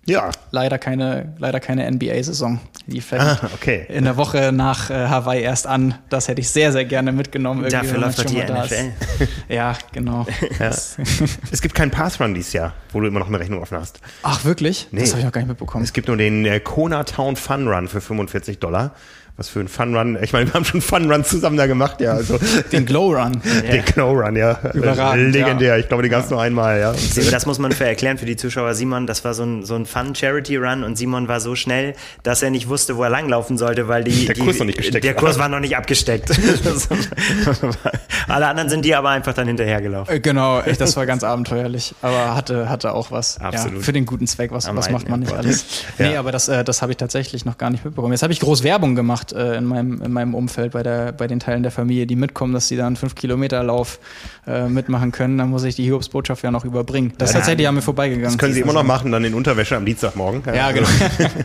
Ja, 0.07 0.31
Leider 0.51 0.77
keine, 0.77 1.33
leider 1.37 1.59
keine 1.59 1.89
NBA-Saison. 1.91 2.59
Die 2.85 3.01
fängt 3.01 3.21
Ah, 3.23 3.49
okay. 3.53 3.85
in 3.89 4.05
der 4.05 4.15
Woche 4.15 4.51
nach 4.53 4.89
äh, 4.89 4.93
Hawaii 5.07 5.41
erst 5.41 5.67
an. 5.67 5.95
Das 6.09 6.29
hätte 6.29 6.39
ich 6.39 6.49
sehr, 6.49 6.71
sehr 6.71 6.85
gerne 6.85 7.11
mitgenommen. 7.11 7.65
irgendwie, 7.65 7.87
Dafür 7.87 7.99
läuft 7.99 8.19
doch 8.19 8.23
die 8.25 8.35
da 8.45 8.63
ist. 8.63 8.71
NFL. 8.71 9.27
Ja, 9.49 9.75
genau. 9.91 10.25
Ja. 10.59 10.69
Es 11.51 11.61
gibt 11.61 11.75
keinen 11.75 11.91
Pass-Run 11.91 12.33
dieses 12.33 12.53
Jahr, 12.53 12.73
wo 12.93 13.01
du 13.01 13.07
immer 13.07 13.19
noch 13.19 13.27
eine 13.27 13.39
Rechnung 13.39 13.61
offen 13.61 13.77
hast. 13.77 13.99
Ach, 14.23 14.45
wirklich? 14.45 14.87
Nee. 14.91 15.01
Das 15.01 15.09
habe 15.11 15.19
ich 15.19 15.25
noch 15.25 15.31
gar 15.33 15.41
nicht 15.41 15.49
mitbekommen. 15.49 15.83
Es 15.83 15.91
gibt 15.91 16.07
nur 16.07 16.15
den 16.17 16.45
äh, 16.45 16.59
Kona 16.61 17.03
Town 17.03 17.35
Fun 17.35 17.67
Run 17.67 17.87
für 17.89 17.99
45 17.99 18.59
Dollar. 18.59 18.91
Was 19.37 19.49
für 19.49 19.59
ein 19.59 19.67
Fun 19.67 19.95
Run. 19.95 20.17
Ich 20.21 20.33
meine, 20.33 20.47
wir 20.47 20.53
haben 20.55 20.65
schon 20.65 20.81
Fun 20.81 21.11
Run 21.11 21.23
zusammen 21.23 21.57
da 21.57 21.67
gemacht, 21.67 22.01
ja. 22.01 22.13
Also 22.13 22.39
Den 22.71 22.87
Glow 22.87 23.13
Run. 23.13 23.39
den 23.71 23.85
Snow 23.97 24.17
Run, 24.17 24.35
ja. 24.35 24.59
Überragend, 24.73 25.33
Legendär. 25.33 25.77
Ich 25.77 25.87
glaube, 25.87 26.03
den 26.03 26.11
gab 26.11 26.23
es 26.23 26.29
nur 26.29 26.41
einmal, 26.41 26.79
ja. 26.79 26.93
Das 27.31 27.45
muss 27.45 27.59
man 27.59 27.71
für 27.71 27.85
erklären 27.85 28.17
für 28.17 28.25
die 28.25 28.35
Zuschauer. 28.35 28.73
Simon, 28.73 29.07
das 29.07 29.23
war 29.25 29.33
so 29.33 29.43
ein, 29.43 29.65
so 29.65 29.75
ein 29.75 29.85
Fun-Charity-Run 29.85 30.83
und 30.83 30.97
Simon 30.97 31.27
war 31.27 31.39
so 31.39 31.55
schnell, 31.55 31.93
dass 32.23 32.41
er 32.41 32.49
nicht 32.49 32.67
wusste, 32.69 32.97
wo 32.97 33.03
er 33.03 33.09
langlaufen 33.09 33.57
sollte, 33.57 33.87
weil 33.87 34.03
die, 34.03 34.25
Der 34.25 34.35
die, 34.35 34.41
Kurs 34.41 34.59
noch 34.59 34.65
nicht 34.65 34.77
gesteckt 34.77 35.03
der 35.03 35.15
war. 35.15 35.21
Kurs 35.21 35.39
war 35.39 35.49
noch 35.49 35.59
nicht 35.59 35.75
abgesteckt. 35.77 36.31
Alle 38.27 38.47
anderen 38.47 38.69
sind 38.69 38.85
dir 38.85 38.97
aber 38.97 39.09
einfach 39.09 39.33
dann 39.33 39.47
hinterhergelaufen. 39.47 40.15
Äh, 40.15 40.19
Genau, 40.19 40.59
echt, 40.61 40.81
das 40.81 40.97
war 40.97 41.05
ganz 41.05 41.23
abenteuerlich, 41.23 41.95
aber 42.01 42.35
hatte, 42.35 42.69
hatte 42.69 42.93
auch 42.93 43.11
was. 43.11 43.39
Absolut. 43.39 43.77
Ja, 43.77 43.83
für 43.83 43.93
den 43.93 44.05
guten 44.05 44.27
Zweck, 44.27 44.51
was, 44.51 44.65
Am 44.65 44.75
was 44.75 44.89
macht 44.89 45.07
man 45.09 45.21
nicht 45.21 45.29
Gott. 45.29 45.39
alles? 45.39 45.65
Ja. 45.97 46.09
Nee, 46.09 46.17
aber 46.17 46.31
das, 46.31 46.49
äh, 46.49 46.63
das 46.63 46.81
habe 46.81 46.91
ich 46.91 46.97
tatsächlich 46.97 47.45
noch 47.45 47.57
gar 47.57 47.69
nicht 47.69 47.85
mitbekommen. 47.85 48.11
Jetzt 48.13 48.23
habe 48.23 48.33
ich 48.33 48.39
groß 48.39 48.63
Werbung 48.63 48.95
gemacht 48.95 49.26
äh, 49.33 49.57
in, 49.57 49.65
meinem, 49.65 50.01
in 50.01 50.11
meinem 50.11 50.35
Umfeld 50.35 50.73
bei, 50.73 50.83
der, 50.83 51.11
bei 51.11 51.27
den 51.27 51.39
Teilen 51.39 51.63
der 51.63 51.71
Familie, 51.71 52.07
die 52.07 52.15
mitkommen, 52.15 52.53
dass 52.53 52.67
sie 52.67 52.75
da 52.77 52.87
einen 52.87 52.97
5-Kilometer-Lauf 52.97 53.99
äh, 54.47 54.67
mitmachen 54.67 55.11
können. 55.11 55.37
Dann 55.37 55.49
muss 55.49 55.63
ich 55.63 55.75
die 55.75 55.83
Hiobsbotschaft 55.83 56.43
ja 56.43 56.51
noch 56.51 56.65
überbringen. 56.65 57.13
Das 57.17 57.29
ist 57.29 57.35
tatsächlich 57.35 57.67
an 57.67 57.75
mir 57.75 57.81
vorbeigegangen. 57.81 58.25
Das 58.25 58.37
können 58.37 58.53
sie 58.53 58.61
immer 58.61 58.73
noch 58.73 58.83
machen, 58.83 59.11
dann 59.11 59.23
in 59.23 59.33
Unterwäsche 59.33 59.75
am 59.75 59.85
Dienstagmorgen. 59.85 60.43
Ja, 60.53 60.71
genau. 60.71 60.87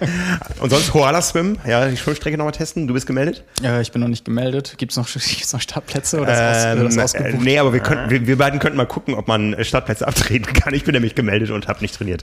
Und 0.61 0.71
sonst 0.71 0.91
Koala 0.93 1.23
Swim, 1.23 1.59
ja, 1.67 1.89
die 1.89 1.97
Schwimmstrecke 1.97 2.37
nochmal 2.39 2.53
testen. 2.53 2.87
Du 2.87 2.95
bist 2.95 3.07
gemeldet? 3.07 3.45
Ja, 3.63 3.81
ich 3.81 3.93
bin 3.93 4.01
noch 4.01 4.09
nicht 4.09 4.25
gemeldet. 4.25 4.75
Gibt 4.79 4.93
es 4.93 4.97
noch, 4.99 5.09
gibt's 5.13 5.53
noch 5.53 5.61
Startplätze 5.61 6.21
oder 6.21 6.33
ist 6.33 6.39
das, 6.39 6.65
Ähm, 6.77 6.85
das 6.85 6.97
äh, 6.97 7.03
ausgebucht? 7.03 7.45
nee, 7.45 7.59
aber 7.59 7.73
wir, 7.73 7.81
könnten, 7.81 8.11
wir, 8.11 8.27
wir 8.27 8.39
beiden 8.39 8.61
könnten 8.61 8.77
mal 8.77 8.87
gucken, 8.87 9.15
ob 9.15 9.29
man 9.29 9.55
äh, 9.55 9.65
Startplätze 9.65 10.07
abtreten 10.09 10.53
kann. 10.53 10.75
Ich 10.75 10.85
bin 10.85 10.93
nämlich 10.93 11.15
gemeldet 11.15 11.51
und 11.51 11.69
habe 11.69 11.81
nicht 11.81 11.95
trainiert. 11.95 12.23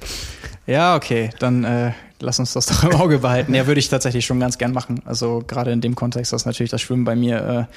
Ja, 0.67 0.95
okay, 0.95 1.31
dann 1.39 1.63
äh, 1.63 1.91
lass 2.19 2.39
uns 2.39 2.53
das 2.53 2.65
doch 2.67 2.83
im 2.83 2.95
Auge 2.95 3.19
behalten. 3.19 3.53
Ja, 3.53 3.67
würde 3.67 3.79
ich 3.79 3.89
tatsächlich 3.89 4.25
schon 4.25 4.39
ganz 4.39 4.57
gern 4.57 4.73
machen. 4.73 5.01
Also 5.05 5.43
gerade 5.45 5.71
in 5.71 5.81
dem 5.81 5.95
Kontext, 5.95 6.33
dass 6.33 6.45
natürlich 6.45 6.71
das 6.71 6.81
Schwimmen 6.81 7.05
bei 7.05 7.15
mir 7.15 7.67
äh, 7.69 7.73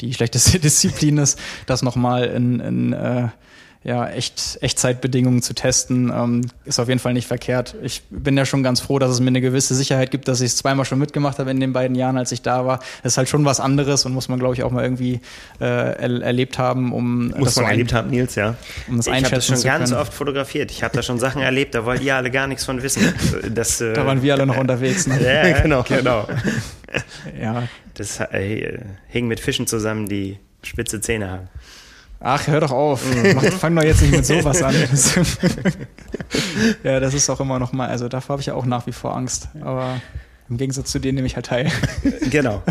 die 0.00 0.12
schlechteste 0.12 0.58
Disziplin 0.60 1.18
ist, 1.18 1.38
das 1.66 1.82
nochmal 1.82 2.24
in, 2.24 2.60
in 2.60 2.92
äh, 2.92 3.28
ja, 3.88 4.08
echt, 4.08 4.58
Echtzeitbedingungen 4.62 5.42
zu 5.42 5.54
testen, 5.54 6.12
ähm, 6.12 6.40
ist 6.64 6.80
auf 6.80 6.88
jeden 6.88 6.98
Fall 6.98 7.12
nicht 7.12 7.28
verkehrt. 7.28 7.76
Ich 7.84 8.02
bin 8.10 8.36
ja 8.36 8.44
schon 8.44 8.64
ganz 8.64 8.80
froh, 8.80 8.98
dass 8.98 9.12
es 9.12 9.20
mir 9.20 9.28
eine 9.28 9.40
gewisse 9.40 9.76
Sicherheit 9.76 10.10
gibt, 10.10 10.26
dass 10.26 10.40
ich 10.40 10.46
es 10.48 10.56
zweimal 10.56 10.84
schon 10.84 10.98
mitgemacht 10.98 11.38
habe 11.38 11.52
in 11.52 11.60
den 11.60 11.72
beiden 11.72 11.94
Jahren, 11.94 12.18
als 12.18 12.32
ich 12.32 12.42
da 12.42 12.66
war. 12.66 12.80
Das 13.04 13.12
ist 13.12 13.16
halt 13.18 13.28
schon 13.28 13.44
was 13.44 13.60
anderes 13.60 14.04
und 14.04 14.12
muss 14.12 14.28
man, 14.28 14.40
glaube 14.40 14.54
ich, 14.54 14.64
auch 14.64 14.72
mal 14.72 14.82
irgendwie 14.82 15.20
äh, 15.60 15.64
er 15.64 16.20
erlebt 16.22 16.58
haben, 16.58 16.92
um 16.92 17.28
Muss 17.28 17.36
das 17.44 17.54
so 17.54 17.60
man 17.60 17.68
ein- 17.68 17.74
erlebt 17.74 17.92
haben, 17.92 18.10
Nils, 18.10 18.34
ja. 18.34 18.56
um 18.88 18.96
das 18.96 19.06
Ich 19.06 19.12
habe 19.14 19.28
das 19.30 19.46
schon 19.46 19.62
ganz 19.62 19.92
oft 19.92 20.12
fotografiert. 20.12 20.72
Ich 20.72 20.82
habe 20.82 20.96
da 20.96 21.02
schon 21.04 21.20
Sachen 21.20 21.40
erlebt, 21.40 21.76
da 21.76 21.84
wollt 21.84 22.02
ihr 22.02 22.16
alle 22.16 22.32
gar 22.32 22.48
nichts 22.48 22.64
von 22.64 22.82
wissen. 22.82 23.14
Das, 23.54 23.80
äh, 23.80 23.92
Da 23.92 24.04
waren 24.04 24.20
wir 24.20 24.34
alle 24.34 24.46
noch 24.46 24.56
unterwegs. 24.58 25.06
Ne? 25.06 25.22
ja, 25.22 25.60
Genau. 25.62 25.84
genau. 25.84 26.26
Ja, 27.40 27.68
Das 27.94 28.18
äh, 28.20 28.78
hing 29.08 29.28
mit 29.28 29.38
Fischen 29.40 29.66
zusammen, 29.68 30.08
die 30.08 30.38
spitze 30.62 31.00
Zähne 31.00 31.30
haben. 31.30 31.48
Ach, 32.20 32.46
hör 32.46 32.60
doch 32.60 32.72
auf. 32.72 33.02
Mach, 33.34 33.44
fang 33.44 33.76
doch 33.76 33.82
jetzt 33.82 34.02
nicht 34.02 34.12
mit 34.12 34.26
sowas 34.26 34.62
an. 34.62 34.74
Ja, 36.82 37.00
das 37.00 37.14
ist 37.14 37.28
auch 37.30 37.40
immer 37.40 37.58
noch 37.58 37.72
mal, 37.72 37.88
also 37.88 38.08
davor 38.08 38.34
habe 38.34 38.40
ich 38.40 38.46
ja 38.46 38.54
auch 38.54 38.66
nach 38.66 38.86
wie 38.86 38.92
vor 38.92 39.16
Angst. 39.16 39.48
Aber 39.60 40.00
im 40.48 40.56
Gegensatz 40.58 40.92
zu 40.92 40.98
dir 40.98 41.12
nehme 41.12 41.26
ich 41.26 41.36
halt 41.36 41.46
teil. 41.46 41.70
Genau. 42.30 42.62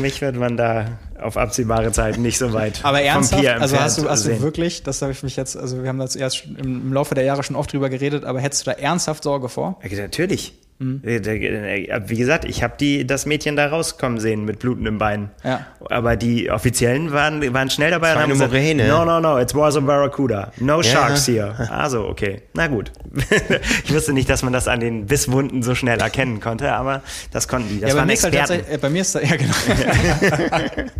Mich 0.00 0.20
wird 0.20 0.36
man 0.36 0.56
da 0.56 0.98
auf 1.20 1.36
absehbare 1.36 1.92
Zeit 1.92 2.18
nicht 2.18 2.38
so 2.38 2.52
weit 2.52 2.80
Aber 2.84 2.98
vom 2.98 3.06
ernsthaft, 3.06 3.42
Pier 3.42 3.60
also 3.60 3.78
hast 3.78 3.98
du, 3.98 4.08
hast 4.08 4.26
du 4.26 4.40
wirklich, 4.40 4.82
das 4.82 5.02
habe 5.02 5.12
ich 5.12 5.22
mich 5.22 5.36
jetzt, 5.36 5.56
also 5.56 5.82
wir 5.82 5.88
haben 5.88 5.98
das 5.98 6.16
erst 6.16 6.38
schon 6.38 6.56
im, 6.56 6.82
im 6.86 6.92
Laufe 6.92 7.14
der 7.14 7.24
Jahre 7.24 7.42
schon 7.42 7.56
oft 7.56 7.72
drüber 7.72 7.88
geredet, 7.90 8.24
aber 8.24 8.40
hättest 8.40 8.66
du 8.66 8.70
da 8.70 8.76
ernsthaft 8.76 9.24
Sorge 9.24 9.48
vor? 9.48 9.80
Ja, 9.88 10.02
Natürlich. 10.02 10.54
Mhm. 10.82 11.00
Wie 11.02 12.16
gesagt, 12.16 12.44
ich 12.44 12.62
habe 12.62 12.74
die 12.78 13.06
das 13.06 13.24
Mädchen 13.24 13.54
da 13.54 13.68
rauskommen 13.68 14.18
sehen 14.18 14.44
mit 14.44 14.58
blutendem 14.58 14.98
Bein. 14.98 15.30
Ja. 15.44 15.66
Aber 15.90 16.16
die 16.16 16.50
Offiziellen 16.50 17.12
waren, 17.12 17.54
waren 17.54 17.70
schnell 17.70 17.92
dabei 17.92 18.08
war 18.08 18.16
und 18.16 18.22
haben 18.22 18.30
eine 18.30 18.32
gesagt, 18.34 18.52
Moräne. 18.52 18.88
no, 18.88 19.04
no, 19.04 19.20
no, 19.20 19.38
it 19.38 19.54
was 19.54 19.76
a 19.76 19.80
barracuda. 19.80 20.52
No 20.58 20.78
Ja. 20.78 20.82
sharks 20.82 21.26
here. 21.26 21.68
Also, 21.70 22.06
okay. 22.08 22.42
Na 22.54 22.66
gut. 22.66 22.90
ich 23.84 23.94
wusste 23.94 24.12
nicht, 24.12 24.28
dass 24.28 24.42
man 24.42 24.52
das 24.52 24.66
an 24.66 24.80
den 24.80 25.06
Bisswunden 25.06 25.62
so 25.62 25.74
schnell 25.74 26.00
erkennen 26.00 26.40
konnte, 26.40 26.72
aber 26.72 27.02
das 27.30 27.46
konnten 27.46 27.68
die. 27.68 27.80
Das 27.80 27.90
ja, 27.90 27.94
bei 27.94 28.00
waren 28.00 28.06
mir, 28.08 28.12
ist 28.14 28.24
halt 28.24 28.34
Experten. 28.34 28.64
tatsächlich, 28.64 28.74
äh, 28.74 28.78
bei 28.78 28.90
mir 28.90 29.00
ist 29.02 29.14
ja 29.22 29.36
genau. 29.36 30.90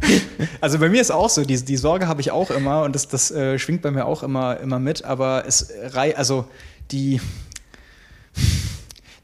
also 0.60 0.78
bei 0.78 0.88
mir 0.88 1.00
ist 1.00 1.10
auch 1.10 1.28
so, 1.28 1.44
die, 1.44 1.62
die 1.62 1.76
Sorge 1.76 2.06
habe 2.06 2.20
ich 2.20 2.30
auch 2.30 2.50
immer 2.50 2.82
und 2.82 2.94
das, 2.94 3.08
das 3.08 3.30
äh, 3.30 3.58
schwingt 3.58 3.82
bei 3.82 3.90
mir 3.90 4.06
auch 4.06 4.22
immer, 4.22 4.60
immer 4.60 4.78
mit, 4.78 5.04
aber 5.04 5.44
es 5.46 5.72
rei 5.92 6.16
also 6.16 6.46
die 6.90 7.20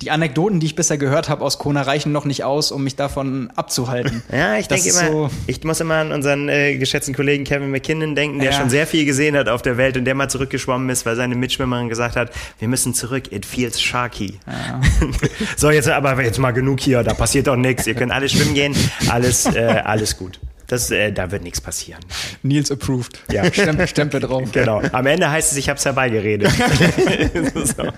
die 0.03 0.13
Anekdoten, 0.13 0.61
die 0.61 0.67
ich 0.67 0.77
bisher 0.77 0.97
gehört 0.97 1.29
habe 1.29 1.45
aus 1.45 1.59
Kona, 1.59 1.83
reichen 1.83 2.13
noch 2.13 2.25
nicht 2.25 2.45
aus, 2.45 2.71
um 2.71 2.85
mich 2.85 2.95
davon 2.95 3.51
abzuhalten. 3.57 4.23
Ja, 4.33 4.57
ich 4.57 4.69
denke 4.69 4.89
immer, 4.89 5.11
so 5.11 5.31
ich 5.47 5.65
muss 5.65 5.81
immer 5.81 5.97
an 5.97 6.13
unseren 6.13 6.49
äh, 6.49 6.77
geschätzten 6.77 7.15
Kollegen 7.15 7.45
Kevin 7.45 7.71
McKinnon 7.71 8.15
denken, 8.15 8.39
der 8.39 8.53
ja. 8.53 8.59
schon 8.59 8.71
sehr 8.71 8.87
viel 8.87 9.05
gesehen 9.05 9.37
hat 9.37 9.49
auf 9.49 9.63
der 9.63 9.77
Welt 9.77 9.97
und 9.97 10.05
der 10.05 10.15
mal 10.15 10.29
zurückgeschwommen 10.29 10.89
ist, 10.91 11.07
weil 11.07 11.17
seine 11.17 11.35
Mitschwimmerin 11.35 11.89
gesagt 11.89 12.15
hat, 12.15 12.31
wir 12.59 12.69
müssen 12.69 12.95
zurück, 12.95 13.33
it 13.33 13.45
feels 13.45 13.81
sharky. 13.81 14.39
Ja. 14.47 14.81
so, 15.57 15.71
jetzt 15.71 15.89
aber 15.89 16.23
jetzt 16.23 16.39
mal 16.39 16.53
genug 16.53 16.81
hier, 16.81 17.03
da 17.03 17.15
passiert 17.15 17.47
doch 17.47 17.57
nichts, 17.57 17.87
ihr 17.87 17.95
könnt 17.95 18.13
alle 18.13 18.29
schwimmen 18.29 18.55
gehen, 18.55 18.77
alles, 19.09 19.47
äh, 19.47 19.83
alles 19.85 20.17
gut. 20.17 20.39
Das, 20.69 20.91
äh, 20.91 21.13
da 21.13 21.31
wird 21.31 21.43
nichts 21.43 21.63
passieren. 21.63 22.01
Nils 22.43 22.71
approved. 22.71 23.19
Ja. 23.33 23.45
Stempel, 23.53 23.89
Stempel 23.89 24.21
drauf. 24.21 24.53
Genau. 24.53 24.83
Am 24.93 25.07
Ende 25.07 25.31
heißt 25.31 25.53
es, 25.53 25.59
ich 25.59 25.71
habe 25.71 25.79
es 25.79 25.85
herbeigeredet. 25.85 26.53
so. 27.55 27.83
ah, 27.83 27.93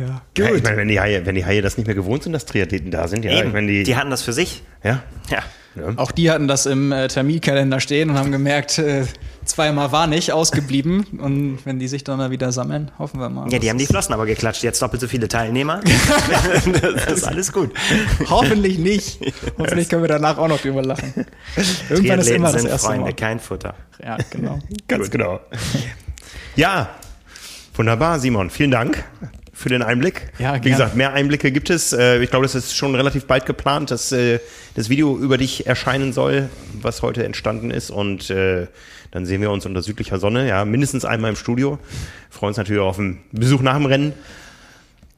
ja. 0.00 0.22
Gut. 0.36 0.38
Ja, 0.38 0.54
ich 0.54 0.62
meine, 0.62 0.76
wenn 0.76 0.88
die, 0.88 1.00
Haie, 1.00 1.26
wenn 1.26 1.34
die 1.34 1.44
Haie 1.44 1.62
das 1.62 1.76
nicht 1.76 1.86
mehr 1.86 1.96
gewohnt 1.96 2.22
sind, 2.22 2.32
dass 2.32 2.46
Triathleten 2.46 2.92
da 2.92 3.08
sind, 3.08 3.24
ja. 3.24 3.32
Eben. 3.32 3.48
Ich 3.48 3.52
meine, 3.52 3.66
die, 3.66 3.82
die 3.82 3.96
hatten 3.96 4.10
das 4.10 4.22
für 4.22 4.32
sich. 4.32 4.62
Ja. 4.84 5.02
Ja. 5.30 5.42
Ja. 5.76 5.92
Auch 5.96 6.10
die 6.10 6.30
hatten 6.30 6.48
das 6.48 6.66
im 6.66 6.90
äh, 6.90 7.06
Terminkalender 7.08 7.78
stehen 7.78 8.10
und 8.10 8.18
haben 8.18 8.32
gemerkt, 8.32 8.78
äh, 8.78 9.04
zweimal 9.44 9.92
war 9.92 10.06
nicht, 10.06 10.32
ausgeblieben. 10.32 11.06
Und 11.20 11.58
wenn 11.64 11.78
die 11.78 11.88
sich 11.88 12.02
dann 12.02 12.18
mal 12.18 12.30
wieder 12.30 12.50
sammeln, 12.52 12.90
hoffen 12.98 13.20
wir 13.20 13.28
mal. 13.28 13.50
Ja, 13.52 13.58
die 13.58 13.70
haben 13.70 13.78
die 13.78 13.86
Flossen 13.86 14.12
aber 14.12 14.26
geklatscht. 14.26 14.62
Jetzt 14.62 14.82
doppelt 14.82 15.00
so 15.00 15.06
viele 15.06 15.28
Teilnehmer. 15.28 15.80
das 16.82 17.12
ist 17.12 17.24
alles 17.24 17.52
gut. 17.52 17.70
Hoffentlich 18.28 18.78
nicht. 18.78 19.20
Hoffentlich 19.58 19.88
können 19.88 20.02
wir 20.02 20.08
danach 20.08 20.38
auch 20.38 20.48
noch 20.48 20.60
drüber 20.60 20.82
lachen. 20.82 21.26
Irgendwann 21.88 22.18
ist 22.18 22.30
immer 22.30 22.52
das 22.52 22.64
erste 22.64 22.86
Freunde, 22.86 23.04
Mal. 23.04 23.12
kein 23.14 23.38
Futter. 23.38 23.74
Ja, 24.02 24.18
genau. 24.30 24.58
Ganz 24.88 25.10
genau. 25.10 25.40
Ja, 26.56 26.90
wunderbar, 27.74 28.18
Simon. 28.18 28.50
Vielen 28.50 28.72
Dank 28.72 29.04
für 29.60 29.68
den 29.68 29.82
Einblick. 29.82 30.32
Ja, 30.38 30.52
gerne. 30.52 30.64
Wie 30.64 30.70
gesagt, 30.70 30.96
mehr 30.96 31.12
Einblicke 31.12 31.52
gibt 31.52 31.68
es. 31.68 31.92
Äh, 31.92 32.22
ich 32.22 32.30
glaube, 32.30 32.46
das 32.46 32.54
ist 32.54 32.74
schon 32.74 32.94
relativ 32.94 33.26
bald 33.26 33.44
geplant, 33.44 33.90
dass 33.90 34.10
äh, 34.10 34.40
das 34.74 34.88
Video 34.88 35.18
über 35.18 35.36
dich 35.36 35.66
erscheinen 35.66 36.14
soll, 36.14 36.48
was 36.80 37.02
heute 37.02 37.24
entstanden 37.24 37.70
ist. 37.70 37.90
Und 37.90 38.30
äh, 38.30 38.68
dann 39.10 39.26
sehen 39.26 39.42
wir 39.42 39.50
uns 39.50 39.66
unter 39.66 39.82
südlicher 39.82 40.18
Sonne, 40.18 40.48
ja, 40.48 40.64
mindestens 40.64 41.04
einmal 41.04 41.28
im 41.28 41.36
Studio. 41.36 41.78
Freuen 42.30 42.48
uns 42.48 42.56
natürlich 42.56 42.80
auch 42.80 42.88
auf 42.88 42.98
einen 42.98 43.18
Besuch 43.32 43.60
nach 43.60 43.74
dem 43.74 43.84
Rennen. 43.84 44.14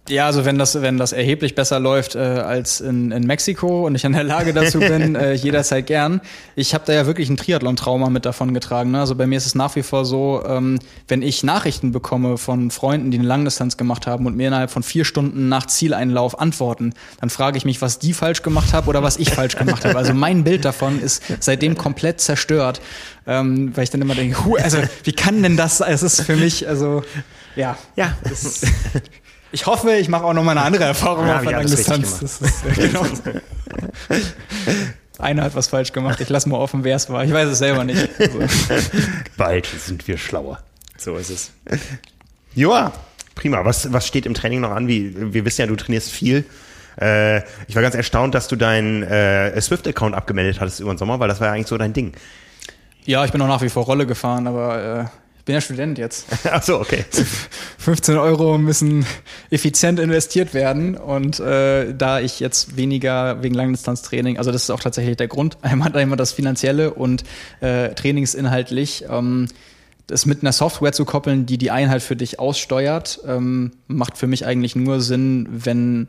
Ja, 0.09 0.27
also 0.27 0.45
wenn 0.45 0.59
das, 0.59 0.83
wenn 0.83 0.99
das 0.99 1.13
erheblich 1.13 1.55
besser 1.55 1.79
läuft 1.79 2.17
äh, 2.17 2.19
als 2.19 2.81
in, 2.81 3.13
in 3.13 3.25
Mexiko 3.25 3.87
und 3.87 3.95
ich 3.95 4.03
in 4.03 4.13
der 4.13 4.25
Lage 4.25 4.53
dazu 4.53 4.81
bin, 4.81 5.15
äh, 5.15 5.35
jederzeit 5.35 5.87
gern. 5.87 6.21
Ich 6.57 6.75
habe 6.75 6.83
da 6.85 6.93
ja 6.93 7.07
wirklich 7.07 7.31
ein 7.31 7.37
Triathlon-Trauma 7.37 8.11
mit 8.11 8.27
davon 8.27 8.53
getragen. 8.53 8.91
Ne? 8.91 8.99
Also 8.99 9.15
bei 9.15 9.29
mir 9.29 9.37
ist 9.37 9.47
es 9.47 9.55
nach 9.55 9.77
wie 9.77 9.85
vor 9.85 10.05
so, 10.05 10.43
ähm, 10.45 10.81
wenn 11.07 11.23
ich 11.23 11.45
Nachrichten 11.45 11.93
bekomme 11.93 12.37
von 12.37 12.73
Freunden, 12.73 13.13
die 13.13 13.19
eine 13.19 13.29
Langdistanz 13.29 13.77
gemacht 13.77 14.09
haben 14.09 14.27
und 14.27 14.37
mir 14.37 14.49
innerhalb 14.49 14.73
von 14.73 14.83
vier 14.83 15.05
Stunden 15.05 15.49
nach 15.49 15.67
Zieleinlauf 15.67 16.41
antworten, 16.41 16.95
dann 17.21 17.31
frage 17.31 17.57
ich 17.57 17.65
mich, 17.65 17.81
was 17.81 18.01
die 18.01 18.13
falsch 18.13 18.43
gemacht 18.43 18.73
haben 18.73 18.89
oder 18.89 19.05
was 19.05 19.19
ich 19.19 19.31
falsch 19.31 19.55
gemacht 19.57 19.85
habe. 19.85 19.97
Also 19.97 20.15
mein 20.15 20.43
Bild 20.43 20.65
davon 20.65 21.01
ist 21.01 21.23
seitdem 21.39 21.79
komplett 21.79 22.21
zerstört, 22.21 22.81
ähm, 23.25 23.71
weil 23.77 23.85
ich 23.85 23.91
dann 23.91 24.03
immer 24.03 24.17
denke, 24.17 24.45
hu, 24.45 24.57
also 24.57 24.79
wie 25.05 25.13
kann 25.13 25.45
denn 25.45 25.57
das? 25.57 25.81
Es 25.81 26.03
ist 26.03 26.23
für 26.23 26.35
mich, 26.35 26.67
also 26.67 27.05
ja, 27.55 27.77
ja. 27.95 28.17
Das, 28.25 28.63
ich 29.53 29.67
hoffe, 29.67 29.93
ich 29.93 30.09
mache 30.09 30.25
auch 30.25 30.33
noch 30.33 30.43
mal 30.43 30.53
eine 30.53 30.63
andere 30.63 30.85
Erfahrung 30.85 31.27
ja, 31.27 31.39
auf 31.41 31.47
einer 31.47 31.65
Distanz. 31.65 32.21
Das 32.21 32.41
ist, 32.41 32.67
äh, 32.67 32.89
genau. 32.89 33.05
Einer 35.19 35.45
hat 35.45 35.55
was 35.55 35.69
falsch 35.69 35.93
gemacht. 35.93 36.21
Ich 36.21 36.29
lasse 36.31 36.49
mal 36.49 36.57
offen, 36.57 36.83
wer 36.83 36.97
es 36.97 37.09
war. 37.09 37.25
Ich 37.25 37.33
weiß 37.33 37.49
es 37.49 37.59
selber 37.59 37.85
nicht. 37.85 38.09
Also. 38.19 38.41
Bald 39.37 39.67
sind 39.67 40.09
wir 40.09 40.19
schlauer. 40.19 40.59
So 40.97 41.17
ist 41.17 41.31
es. 41.31 41.53
Joa, 42.55 42.93
prima. 43.37 43.65
Was, 43.65 43.93
was 43.93 44.07
steht 44.07 44.27
im 44.27 44.35
Training 44.35 44.61
noch 44.61 44.73
an? 44.73 44.89
Wie, 44.89 45.33
wir 45.33 45.45
wissen 45.45 45.61
ja, 45.61 45.67
du 45.69 45.77
trainierst 45.77 46.11
viel. 46.11 46.45
Äh, 47.01 47.43
ich 47.69 47.75
war 47.75 47.83
ganz 47.83 47.95
erstaunt, 47.95 48.35
dass 48.35 48.49
du 48.49 48.57
deinen 48.57 49.05
äh, 49.05 49.61
Swift-Account 49.61 50.15
abgemeldet 50.15 50.61
hattest 50.61 50.81
über 50.81 50.93
den 50.93 50.99
Sommer, 50.99 51.21
weil 51.21 51.29
das 51.29 51.41
war 51.41 51.49
ja 51.49 51.53
eigentlich 51.53 51.69
so 51.69 51.79
dein 51.79 51.93
Ding. 51.93 52.15
Ja, 53.05 53.25
ich 53.25 53.33
bin 53.33 53.41
auch 53.43 53.49
nach 53.49 53.63
wie 53.63 53.69
vor 53.69 53.85
Rolle 53.85 54.07
gefahren, 54.07 54.47
aber 54.47 55.11
äh, 55.13 55.22
bin 55.45 55.55
ja 55.55 55.61
Student 55.61 55.99
jetzt. 55.99 56.27
Ach 56.51 56.63
so, 56.63 56.81
okay. 56.81 57.05
15 57.79 58.17
Euro 58.17 58.59
müssen 58.59 59.05
effizient 59.51 59.99
investiert 59.99 60.55
werden 60.55 60.97
und 60.97 61.41
äh, 61.41 61.95
da 61.95 62.21
ich 62.21 62.41
jetzt 62.41 62.77
weniger 62.77 63.43
wegen 63.43 63.55
Langdistanztraining, 63.55 64.39
also 64.39 64.53
das 64.53 64.65
ist 64.65 64.71
auch 64.71 64.81
tatsächlich 64.81 65.17
der 65.17 65.29
Grund, 65.29 65.59
einmal, 65.63 65.95
einmal 65.97 66.17
das 66.17 66.33
Finanzielle 66.33 66.95
und 66.95 67.25
äh, 67.61 67.95
trainingsinhaltlich, 67.95 69.07
ähm, 69.09 69.49
das 70.07 70.27
mit 70.27 70.43
einer 70.43 70.53
Software 70.53 70.93
zu 70.93 71.05
koppeln, 71.05 71.47
die 71.47 71.59
die 71.59 71.71
Einheit 71.71 72.03
für 72.03 72.17
dich 72.17 72.39
aussteuert, 72.39 73.21
ähm, 73.27 73.73
macht 73.87 74.19
für 74.19 74.27
mich 74.27 74.47
eigentlich 74.47 74.77
nur 74.77 75.01
Sinn, 75.01 75.49
wenn, 75.51 76.09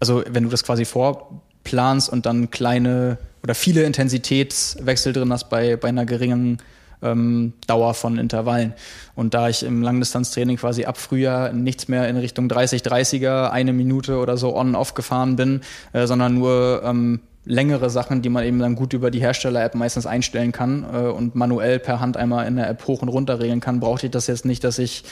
also 0.00 0.22
wenn 0.28 0.44
du 0.44 0.50
das 0.50 0.64
quasi 0.64 0.84
vorplanst 0.84 2.10
und 2.10 2.26
dann 2.26 2.50
kleine 2.50 3.18
oder 3.42 3.54
viele 3.54 3.84
Intensitätswechsel 3.84 5.12
drin 5.12 5.32
hast 5.32 5.48
bei, 5.48 5.76
bei 5.76 5.88
einer 5.88 6.04
geringen 6.04 6.58
ähm, 7.02 7.52
Dauer 7.66 7.94
von 7.94 8.18
Intervallen. 8.18 8.74
Und 9.14 9.34
da 9.34 9.48
ich 9.48 9.62
im 9.62 9.82
Langdistanztraining 9.82 10.56
quasi 10.56 10.84
ab 10.84 10.98
Frühjahr 10.98 11.52
nichts 11.52 11.88
mehr 11.88 12.08
in 12.08 12.16
Richtung 12.16 12.48
30-30er, 12.48 13.50
eine 13.50 13.72
Minute 13.72 14.18
oder 14.18 14.36
so 14.36 14.56
on-off 14.56 14.94
gefahren 14.94 15.36
bin, 15.36 15.60
äh, 15.92 16.06
sondern 16.06 16.34
nur 16.34 16.82
ähm, 16.84 17.20
längere 17.44 17.88
Sachen, 17.90 18.22
die 18.22 18.28
man 18.28 18.44
eben 18.44 18.58
dann 18.58 18.74
gut 18.74 18.92
über 18.92 19.10
die 19.10 19.20
Hersteller-App 19.20 19.74
meistens 19.74 20.06
einstellen 20.06 20.52
kann 20.52 20.84
äh, 20.92 21.08
und 21.08 21.34
manuell 21.34 21.78
per 21.78 22.00
Hand 22.00 22.16
einmal 22.16 22.46
in 22.46 22.56
der 22.56 22.68
App 22.68 22.86
hoch 22.86 23.02
und 23.02 23.08
runter 23.08 23.40
regeln 23.40 23.60
kann, 23.60 23.80
brauchte 23.80 24.06
ich 24.06 24.12
das 24.12 24.26
jetzt 24.26 24.44
nicht, 24.44 24.62
dass 24.64 24.78
ich 24.78 25.04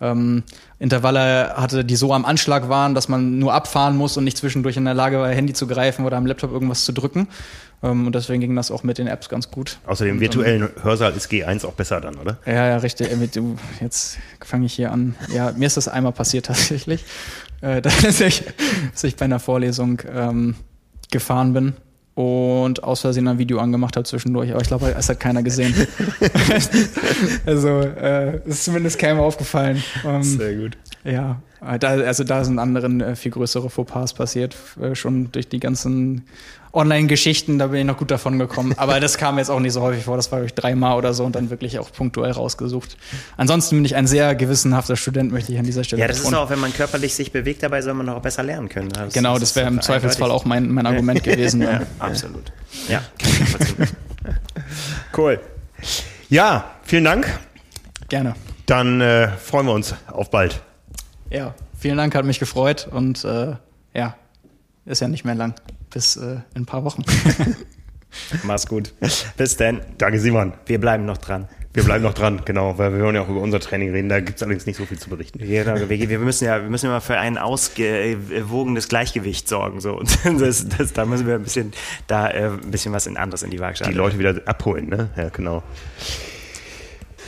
ähm, 0.00 0.42
Intervalle 0.78 1.54
hatte, 1.56 1.84
die 1.84 1.96
so 1.96 2.12
am 2.12 2.24
Anschlag 2.24 2.68
waren, 2.68 2.94
dass 2.94 3.08
man 3.08 3.38
nur 3.38 3.54
abfahren 3.54 3.96
muss 3.96 4.16
und 4.16 4.24
nicht 4.24 4.36
zwischendurch 4.36 4.76
in 4.76 4.84
der 4.84 4.94
Lage 4.94 5.18
war, 5.18 5.28
Handy 5.30 5.52
zu 5.52 5.66
greifen 5.66 6.04
oder 6.04 6.16
am 6.16 6.26
Laptop 6.26 6.52
irgendwas 6.52 6.84
zu 6.84 6.92
drücken. 6.92 7.28
Ähm, 7.82 8.06
und 8.06 8.14
deswegen 8.14 8.40
ging 8.40 8.56
das 8.56 8.70
auch 8.70 8.82
mit 8.82 8.98
den 8.98 9.06
Apps 9.06 9.28
ganz 9.28 9.50
gut. 9.50 9.78
Außer 9.86 10.04
dem 10.04 10.20
virtuellen 10.20 10.68
Hörsaal 10.82 11.12
ist 11.14 11.30
G1 11.30 11.66
auch 11.66 11.74
besser 11.74 12.00
dann, 12.00 12.16
oder? 12.16 12.38
Ja, 12.46 12.68
ja, 12.68 12.76
richtig. 12.78 13.08
Jetzt 13.80 14.18
fange 14.44 14.66
ich 14.66 14.74
hier 14.74 14.92
an. 14.92 15.14
Ja, 15.34 15.52
mir 15.52 15.66
ist 15.66 15.76
das 15.76 15.88
einmal 15.88 16.12
passiert 16.12 16.46
tatsächlich, 16.46 17.04
äh, 17.60 17.80
dass, 17.82 18.20
ich, 18.20 18.44
dass 18.92 19.04
ich 19.04 19.16
bei 19.16 19.24
einer 19.24 19.40
Vorlesung 19.40 20.02
ähm, 20.12 20.54
gefahren 21.10 21.52
bin 21.52 21.74
und 22.16 22.82
aus 22.82 23.02
Versehen 23.02 23.28
ein 23.28 23.38
Video 23.38 23.58
angemacht 23.58 23.94
habe 23.94 24.04
zwischendurch, 24.04 24.50
aber 24.50 24.62
ich 24.62 24.68
glaube, 24.68 24.94
es 24.98 25.08
hat 25.10 25.20
keiner 25.20 25.42
gesehen. 25.42 25.74
also 27.46 27.68
äh, 27.80 28.40
ist 28.46 28.64
zumindest 28.64 28.98
keinem 28.98 29.20
aufgefallen. 29.20 29.82
Ähm, 30.02 30.22
Sehr 30.22 30.54
gut. 30.54 30.78
Ja, 31.04 31.42
da, 31.78 31.88
also 31.88 32.24
da 32.24 32.42
sind 32.42 32.58
anderen 32.58 33.02
äh, 33.02 33.16
viel 33.16 33.32
größere 33.32 33.68
Fauxpas 33.68 34.14
passiert, 34.14 34.56
äh, 34.80 34.94
schon 34.94 35.30
durch 35.30 35.48
die 35.48 35.60
ganzen 35.60 36.24
Online-Geschichten, 36.76 37.58
da 37.58 37.68
bin 37.68 37.80
ich 37.80 37.86
noch 37.86 37.96
gut 37.96 38.10
davon 38.10 38.38
gekommen. 38.38 38.74
Aber 38.76 39.00
das 39.00 39.18
kam 39.18 39.38
jetzt 39.38 39.50
auch 39.50 39.60
nicht 39.60 39.72
so 39.72 39.80
häufig 39.80 40.04
vor, 40.04 40.16
das 40.16 40.30
war 40.30 40.42
ich 40.44 40.54
dreimal 40.54 40.96
oder 40.96 41.14
so 41.14 41.24
und 41.24 41.34
dann 41.34 41.50
wirklich 41.50 41.78
auch 41.78 41.90
punktuell 41.90 42.32
rausgesucht. 42.32 42.96
Ansonsten 43.36 43.76
bin 43.76 43.84
ich 43.84 43.96
ein 43.96 44.06
sehr 44.06 44.34
gewissenhafter 44.34 44.96
Student, 44.96 45.32
möchte 45.32 45.52
ich 45.52 45.58
an 45.58 45.64
dieser 45.64 45.84
Stelle 45.84 46.02
Ja, 46.02 46.08
das 46.08 46.20
ist 46.20 46.34
auch, 46.34 46.50
wenn 46.50 46.60
man 46.60 46.72
körperlich 46.72 47.14
sich 47.14 47.32
bewegt, 47.32 47.62
dabei 47.62 47.82
soll 47.82 47.94
man 47.94 48.08
auch 48.08 48.20
besser 48.20 48.42
lernen 48.42 48.68
können. 48.68 48.90
Das 48.90 49.14
genau, 49.14 49.38
das 49.38 49.56
wäre 49.56 49.68
im 49.68 49.80
Zweifelsfall 49.80 50.30
auch 50.30 50.44
mein, 50.44 50.70
mein 50.70 50.86
Argument 50.86 51.24
gewesen. 51.24 51.62
ja, 51.62 51.80
absolut. 51.98 52.52
Ja, 52.88 53.02
kann 53.78 53.88
Cool. 55.16 55.40
Ja, 56.28 56.72
vielen 56.82 57.04
Dank. 57.04 57.26
Gerne. 58.08 58.34
Dann 58.66 59.00
äh, 59.00 59.28
freuen 59.28 59.66
wir 59.66 59.72
uns 59.72 59.94
auf 60.08 60.30
bald. 60.30 60.60
Ja, 61.30 61.54
vielen 61.78 61.96
Dank, 61.96 62.14
hat 62.14 62.24
mich 62.24 62.38
gefreut 62.38 62.88
und 62.90 63.24
äh, 63.24 63.54
ja, 63.94 64.16
ist 64.84 65.00
ja 65.00 65.08
nicht 65.08 65.24
mehr 65.24 65.34
lang. 65.34 65.54
Bis 65.96 66.14
äh, 66.16 66.40
in 66.54 66.62
ein 66.62 66.66
paar 66.66 66.84
Wochen. 66.84 67.02
Mach's 68.42 68.66
gut. 68.66 68.92
Bis 69.38 69.56
dann. 69.56 69.80
Danke, 69.96 70.20
Simon. 70.20 70.52
Wir 70.66 70.78
bleiben 70.78 71.06
noch 71.06 71.16
dran. 71.16 71.48
Wir 71.72 71.84
bleiben 71.84 72.04
noch 72.04 72.12
dran, 72.12 72.42
genau, 72.44 72.76
weil 72.76 72.92
wir 72.92 73.02
wollen 73.02 73.14
ja 73.14 73.22
auch 73.22 73.30
über 73.30 73.40
unser 73.40 73.60
Training 73.60 73.92
reden. 73.92 74.10
Da 74.10 74.20
gibt 74.20 74.36
es 74.36 74.42
allerdings 74.42 74.66
nicht 74.66 74.76
so 74.76 74.84
viel 74.84 74.98
zu 74.98 75.08
berichten. 75.08 75.38
Genau, 75.38 75.88
wir, 75.88 75.88
wir, 75.88 76.18
müssen 76.18 76.44
ja, 76.44 76.60
wir 76.60 76.68
müssen 76.68 76.84
immer 76.84 77.00
für 77.00 77.16
ein 77.16 77.38
ausgewogenes 77.38 78.88
Gleichgewicht 78.88 79.48
sorgen. 79.48 79.80
So. 79.80 79.94
Und 79.98 80.18
das, 80.38 80.68
das, 80.68 80.92
da 80.92 81.06
müssen 81.06 81.26
wir 81.26 81.36
ein 81.36 81.42
bisschen, 81.42 81.72
da 82.08 82.28
äh, 82.28 82.50
ein 82.50 82.70
bisschen 82.70 82.92
was 82.92 83.06
in 83.06 83.16
anderes 83.16 83.42
in 83.42 83.48
die 83.48 83.58
Waagschale. 83.58 83.90
Die 83.90 83.96
Leute 83.96 84.18
wieder 84.18 84.34
abholen, 84.44 84.90
ne? 84.90 85.08
Ja, 85.16 85.30
genau. 85.30 85.62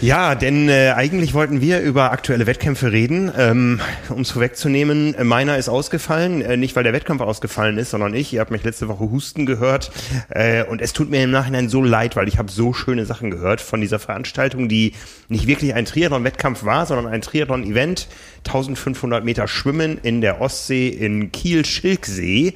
Ja, 0.00 0.36
denn 0.36 0.68
äh, 0.68 0.92
eigentlich 0.94 1.34
wollten 1.34 1.60
wir 1.60 1.80
über 1.80 2.12
aktuelle 2.12 2.46
Wettkämpfe 2.46 2.92
reden. 2.92 3.32
Ähm, 3.36 3.80
um 4.10 4.20
es 4.20 4.30
vorwegzunehmen, 4.30 5.16
äh, 5.16 5.24
meiner 5.24 5.58
ist 5.58 5.68
ausgefallen. 5.68 6.40
Äh, 6.40 6.56
nicht, 6.56 6.76
weil 6.76 6.84
der 6.84 6.92
Wettkampf 6.92 7.20
ausgefallen 7.20 7.78
ist, 7.78 7.90
sondern 7.90 8.14
ich. 8.14 8.32
Ihr 8.32 8.38
habt 8.38 8.52
mich 8.52 8.62
letzte 8.62 8.86
Woche 8.86 9.10
husten 9.10 9.44
gehört. 9.44 9.90
Äh, 10.28 10.62
und 10.62 10.80
es 10.80 10.92
tut 10.92 11.10
mir 11.10 11.24
im 11.24 11.32
Nachhinein 11.32 11.68
so 11.68 11.82
leid, 11.82 12.14
weil 12.14 12.28
ich 12.28 12.38
habe 12.38 12.48
so 12.48 12.72
schöne 12.72 13.06
Sachen 13.06 13.32
gehört 13.32 13.60
von 13.60 13.80
dieser 13.80 13.98
Veranstaltung, 13.98 14.68
die 14.68 14.92
nicht 15.28 15.48
wirklich 15.48 15.74
ein 15.74 15.84
Triathlon-Wettkampf 15.84 16.64
war, 16.64 16.86
sondern 16.86 17.12
ein 17.12 17.20
Triathlon-Event. 17.20 18.06
1500 18.46 19.24
Meter 19.24 19.48
Schwimmen 19.48 19.98
in 20.00 20.20
der 20.20 20.40
Ostsee 20.40 20.88
in 20.88 21.32
Kiel-Schilksee. 21.32 22.54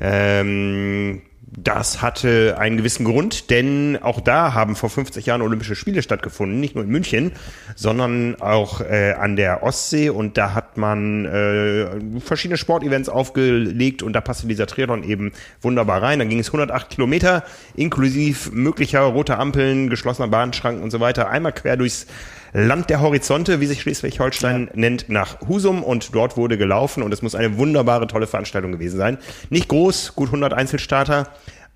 Ähm, 0.00 1.22
das 1.54 2.00
hatte 2.00 2.56
einen 2.58 2.78
gewissen 2.78 3.04
Grund, 3.04 3.50
denn 3.50 3.98
auch 4.00 4.20
da 4.20 4.54
haben 4.54 4.74
vor 4.74 4.88
50 4.88 5.26
Jahren 5.26 5.42
Olympische 5.42 5.74
Spiele 5.74 6.02
stattgefunden, 6.02 6.60
nicht 6.60 6.74
nur 6.74 6.84
in 6.84 6.90
München, 6.90 7.32
sondern 7.76 8.40
auch 8.40 8.80
äh, 8.80 9.12
an 9.12 9.36
der 9.36 9.62
Ostsee 9.62 10.08
und 10.08 10.38
da 10.38 10.54
hat 10.54 10.78
man 10.78 11.26
äh, 11.26 12.20
verschiedene 12.20 12.56
Sportevents 12.56 13.10
aufgelegt 13.10 14.02
und 14.02 14.14
da 14.14 14.22
passte 14.22 14.46
dieser 14.46 14.66
Triathlon 14.66 15.04
eben 15.04 15.32
wunderbar 15.60 16.02
rein. 16.02 16.20
Dann 16.20 16.30
ging 16.30 16.38
es 16.38 16.48
108 16.48 16.88
Kilometer, 16.88 17.44
inklusive 17.74 18.50
möglicher 18.52 19.02
roter 19.02 19.38
Ampeln, 19.38 19.90
geschlossener 19.90 20.28
Bahnschranken 20.28 20.82
und 20.82 20.90
so 20.90 21.00
weiter, 21.00 21.28
einmal 21.28 21.52
quer 21.52 21.76
durchs 21.76 22.06
Land 22.52 22.90
der 22.90 23.00
Horizonte, 23.00 23.60
wie 23.60 23.66
sich 23.66 23.80
Schleswig-Holstein 23.80 24.66
ja. 24.66 24.72
nennt, 24.74 25.08
nach 25.08 25.40
Husum 25.48 25.82
und 25.82 26.14
dort 26.14 26.36
wurde 26.36 26.58
gelaufen 26.58 27.02
und 27.02 27.12
es 27.12 27.22
muss 27.22 27.34
eine 27.34 27.56
wunderbare, 27.56 28.06
tolle 28.06 28.26
Veranstaltung 28.26 28.72
gewesen 28.72 28.98
sein. 28.98 29.18
Nicht 29.48 29.68
groß, 29.68 30.14
gut 30.14 30.28
100 30.28 30.52
Einzelstarter, 30.52 31.28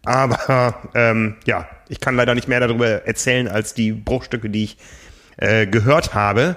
aber 0.04 0.74
ähm, 0.94 1.36
ja, 1.46 1.68
ich 1.88 2.00
kann 2.00 2.16
leider 2.16 2.34
nicht 2.34 2.48
mehr 2.48 2.60
darüber 2.60 3.06
erzählen 3.06 3.48
als 3.48 3.74
die 3.74 3.92
Bruchstücke, 3.92 4.50
die 4.50 4.64
ich 4.64 4.76
äh, 5.38 5.66
gehört 5.66 6.14
habe. 6.14 6.56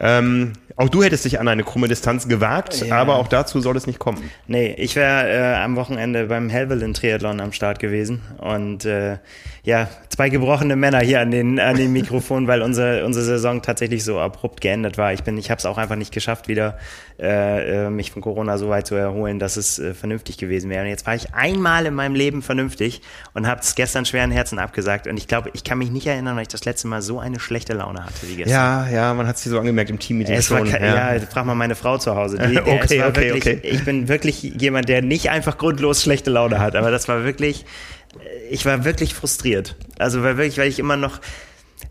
Ähm, 0.00 0.54
auch 0.76 0.88
du 0.88 1.04
hättest 1.04 1.24
dich 1.24 1.38
an 1.38 1.46
eine 1.46 1.62
krumme 1.62 1.86
Distanz 1.86 2.26
gewagt, 2.26 2.84
ja. 2.84 2.96
aber 2.96 3.16
auch 3.16 3.28
dazu 3.28 3.60
soll 3.60 3.76
es 3.76 3.86
nicht 3.86 4.00
kommen. 4.00 4.30
Nee, 4.48 4.74
ich 4.76 4.96
wäre 4.96 5.30
äh, 5.30 5.54
am 5.62 5.76
Wochenende 5.76 6.26
beim 6.26 6.48
Helvellyn 6.48 6.94
Triathlon 6.94 7.40
am 7.40 7.52
Start 7.52 7.78
gewesen 7.78 8.22
und 8.38 8.84
äh, 8.84 9.18
ja, 9.62 9.88
zwei 10.08 10.28
gebrochene 10.30 10.76
Männer 10.76 11.00
hier 11.00 11.20
an 11.20 11.30
den 11.30 11.60
an 11.60 11.76
den 11.76 11.92
Mikrofonen, 11.92 12.48
weil 12.48 12.60
unsere 12.60 13.04
unsere 13.06 13.24
Saison 13.24 13.62
tatsächlich 13.62 14.02
so 14.02 14.18
abrupt 14.18 14.60
geendet 14.60 14.98
war. 14.98 15.12
Ich 15.12 15.22
bin 15.22 15.38
ich 15.38 15.50
habe 15.50 15.58
es 15.58 15.66
auch 15.66 15.78
einfach 15.78 15.96
nicht 15.96 16.12
geschafft, 16.12 16.48
wieder 16.48 16.76
äh, 17.20 17.86
äh, 17.86 17.90
mich 17.90 18.10
von 18.10 18.20
Corona 18.20 18.58
so 18.58 18.68
weit 18.68 18.88
zu 18.88 18.96
erholen, 18.96 19.38
dass 19.38 19.56
es 19.56 19.78
äh, 19.78 19.94
vernünftig 19.94 20.38
gewesen 20.38 20.70
wäre. 20.70 20.82
Und 20.82 20.88
jetzt 20.88 21.06
war 21.06 21.14
ich 21.14 21.32
einmal 21.34 21.86
in 21.86 21.94
meinem 21.94 22.16
Leben 22.16 22.42
vernünftig 22.42 23.00
und 23.32 23.46
habe 23.46 23.60
es 23.60 23.76
gestern 23.76 24.04
schweren 24.04 24.32
Herzen 24.32 24.58
abgesagt 24.58 25.06
und 25.06 25.16
ich 25.16 25.28
glaube, 25.28 25.50
ich 25.54 25.62
kann 25.62 25.78
mich 25.78 25.90
nicht 25.90 26.08
erinnern, 26.08 26.34
weil 26.34 26.42
ich 26.42 26.48
das 26.48 26.64
letzte 26.64 26.88
Mal 26.88 27.00
so 27.00 27.20
eine 27.20 27.38
schlechte 27.38 27.74
Laune 27.74 28.04
hatte 28.04 28.28
wie 28.28 28.36
gestern. 28.36 28.52
Ja, 28.52 28.88
ja, 28.88 29.14
man 29.14 29.28
hat 29.28 29.36
es 29.36 29.44
hier 29.44 29.50
so 29.50 29.60
angemerkt 29.60 29.90
im 29.90 30.00
Team 30.00 30.18
mit 30.18 30.28
dem 30.64 30.72
schon 30.72 30.82
ja. 30.82 31.14
ja, 31.14 31.20
frag 31.20 31.46
mal 31.46 31.54
meine 31.54 31.74
Frau 31.74 31.98
zu 31.98 32.14
Hause. 32.16 32.38
Die, 32.38 32.58
okay, 32.60 33.02
okay, 33.02 33.32
wirklich, 33.32 33.34
okay. 33.34 33.60
Ich 33.62 33.84
bin 33.84 34.08
wirklich 34.08 34.42
jemand, 34.42 34.88
der 34.88 35.02
nicht 35.02 35.30
einfach 35.30 35.58
grundlos 35.58 36.02
schlechte 36.02 36.30
Laune 36.30 36.58
hat, 36.58 36.76
aber 36.76 36.90
das 36.90 37.08
war 37.08 37.24
wirklich, 37.24 37.64
ich 38.50 38.66
war 38.66 38.84
wirklich 38.84 39.14
frustriert. 39.14 39.76
Also 39.98 40.22
weil 40.22 40.36
wirklich, 40.36 40.58
weil 40.58 40.68
ich 40.68 40.78
immer 40.78 40.96
noch, 40.96 41.20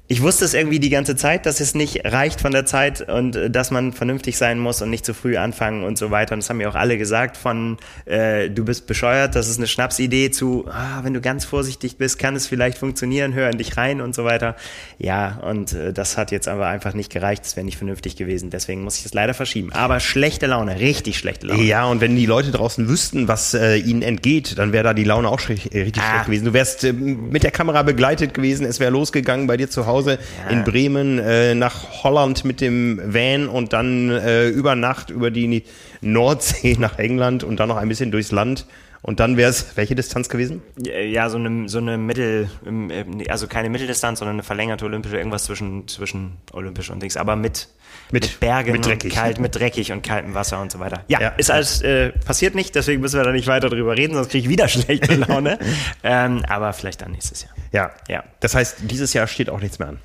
ich 0.10 0.22
wusste 0.22 0.44
es 0.44 0.54
irgendwie 0.54 0.80
die 0.80 0.90
ganze 0.90 1.16
Zeit, 1.16 1.46
dass 1.46 1.62
es 1.62 1.76
nicht 1.76 2.02
reicht 2.04 2.42
von 2.42 2.52
der 2.52 2.66
Zeit 2.66 3.08
und 3.10 3.38
äh, 3.38 3.50
dass 3.50 3.72
man 3.72 3.94
vernünftig 3.94 4.38
sein 4.38 4.60
muss 4.60 4.82
und 4.82 4.90
nicht 4.90 5.06
zu 5.06 5.14
früh 5.14 5.38
anfangen 5.38 5.86
und 5.86 5.98
so 5.98 6.12
weiter. 6.12 6.34
Und 6.34 6.44
das 6.44 6.50
haben 6.50 6.58
mir 6.58 6.70
auch 6.70 6.76
alle 6.76 6.98
gesagt 6.98 7.38
von, 7.38 7.78
äh, 8.04 8.50
du 8.50 8.66
bist 8.66 8.86
bescheuert, 8.86 9.34
das 9.34 9.48
ist 9.48 9.60
eine 9.60 9.68
Schnapsidee 9.68 10.30
zu, 10.30 10.66
ah, 10.70 11.00
wenn 11.04 11.14
du 11.14 11.22
ganz 11.22 11.46
vorsichtig 11.46 11.98
bist, 11.98 12.20
kann 12.20 12.36
es 12.36 12.48
vielleicht 12.48 12.78
funktionieren, 12.78 13.34
hör 13.34 13.50
in 13.50 13.58
dich 13.58 13.78
rein 13.78 14.02
und 14.02 14.14
so 14.14 14.26
weiter. 14.26 14.58
Ja, 14.98 15.40
und 15.42 15.72
äh, 15.72 15.94
das 15.94 16.18
hat 16.18 16.32
jetzt 16.32 16.50
aber 16.50 16.68
einfach 16.68 16.94
nicht 16.94 17.12
gereicht, 17.12 17.46
das 17.46 17.56
wäre 17.56 17.66
nicht 17.66 17.78
vernünftig 17.78 18.18
gewesen. 18.18 18.50
Deswegen 18.50 18.84
muss 18.84 19.00
ich 19.00 19.06
es 19.06 19.14
leider 19.14 19.34
verschieben. 19.34 19.72
Aber 19.72 20.02
schlechte 20.02 20.48
Laune, 20.48 20.82
richtig 20.82 21.18
schlechte 21.18 21.48
Laune. 21.48 21.64
Ja, 21.64 21.86
und 21.86 22.02
wenn 22.02 22.14
die 22.18 22.26
Leute 22.26 22.52
draußen 22.52 22.90
wüssten, 22.90 23.30
was 23.30 23.54
äh, 23.54 23.78
ihnen 23.78 24.02
entgeht, 24.02 24.58
dann 24.58 24.74
wäre 24.74 24.84
da 24.84 24.94
die 24.94 25.06
Laune 25.06 25.30
auch 25.30 25.40
äh, 25.48 25.54
richtig 25.54 26.04
ah. 26.04 26.10
schlecht 26.10 26.26
gewesen. 26.26 26.46
Du 26.46 26.54
wärst 26.54 26.84
äh, 26.84 26.92
mit 26.92 27.44
der 27.44 27.52
Kamera 27.52 27.84
begleitet 27.84 28.34
gewesen, 28.34 28.66
es 28.66 28.82
wäre 28.82 28.92
losgegangen 28.92 29.48
bei 29.48 29.56
dir 29.56 29.70
zu 29.70 29.86
Hause 29.86 29.93
Hause 29.94 30.20
ja. 30.46 30.50
in 30.50 30.64
Bremen 30.64 31.20
äh, 31.20 31.56
nach 31.56 32.04
Holland 32.04 32.44
mit 32.46 32.62
dem 32.62 33.00
Van 33.04 33.48
und 33.48 33.74
dann 33.74 34.10
äh, 34.10 34.50
über 34.50 34.76
Nacht 34.76 35.10
über 35.10 35.32
die 35.32 35.64
Nordsee 36.02 36.76
nach 36.80 37.00
England 37.00 37.44
und 37.44 37.60
dann 37.60 37.70
noch 37.70 37.78
ein 37.78 37.90
bisschen 37.90 38.12
durchs 38.12 38.32
Land. 38.32 38.66
Und 39.04 39.20
dann 39.20 39.36
wäre 39.36 39.50
es 39.50 39.76
welche 39.76 39.96
Distanz 39.96 40.30
gewesen? 40.30 40.62
Ja, 40.78 41.30
so 41.30 41.38
eine, 41.38 41.68
so 41.68 41.78
eine 41.80 41.98
Mittel, 41.98 42.50
ähm, 42.66 42.90
also 43.28 43.48
keine 43.48 43.70
Mitteldistanz, 43.70 44.20
sondern 44.20 44.38
eine 44.38 44.44
verlängerte 44.44 44.86
olympische, 44.86 45.18
irgendwas 45.18 45.44
zwischen, 45.44 45.90
zwischen 45.90 46.38
olympisch 46.54 46.90
und 46.90 47.04
Dings, 47.04 47.18
aber 47.18 47.36
mit, 47.36 47.68
mit, 48.12 48.24
mit 48.24 48.40
Bergen 48.40 48.72
mit 48.74 48.86
dreckig. 48.86 49.12
und 49.12 49.18
kalt, 49.18 49.40
mit 49.40 49.56
dreckig 49.56 49.92
und 49.92 50.02
kaltem 50.02 50.34
Wasser 50.34 50.62
und 50.62 50.72
so 50.72 50.80
weiter. 50.80 51.04
Ja, 51.08 51.22
ja. 51.22 51.30
ist 51.30 51.52
alles 51.52 51.82
äh, 51.82 52.10
passiert 52.10 52.56
nicht, 52.56 52.76
deswegen 52.76 53.02
müssen 53.02 53.18
wir 53.18 53.24
da 53.24 53.32
nicht 53.32 53.48
weiter 53.48 53.70
drüber 53.70 53.98
reden, 53.98 54.14
sonst 54.16 54.30
kriege 54.30 54.44
ich 54.46 54.50
wieder 54.50 54.68
schlechte 54.70 55.16
Laune. 55.16 55.60
ähm, 56.04 56.44
aber 56.48 56.74
vielleicht 56.74 57.02
dann 57.02 57.12
nächstes 57.12 57.44
Jahr. 57.44 57.54
Ja. 57.72 57.92
ja. 58.08 58.24
Das 58.40 58.56
heißt, 58.56 58.78
dieses 58.82 59.14
Jahr 59.14 59.28
steht 59.28 59.50
auch 59.50 59.60
nichts 59.60 59.80
mehr 59.80 59.90
an. 59.90 60.00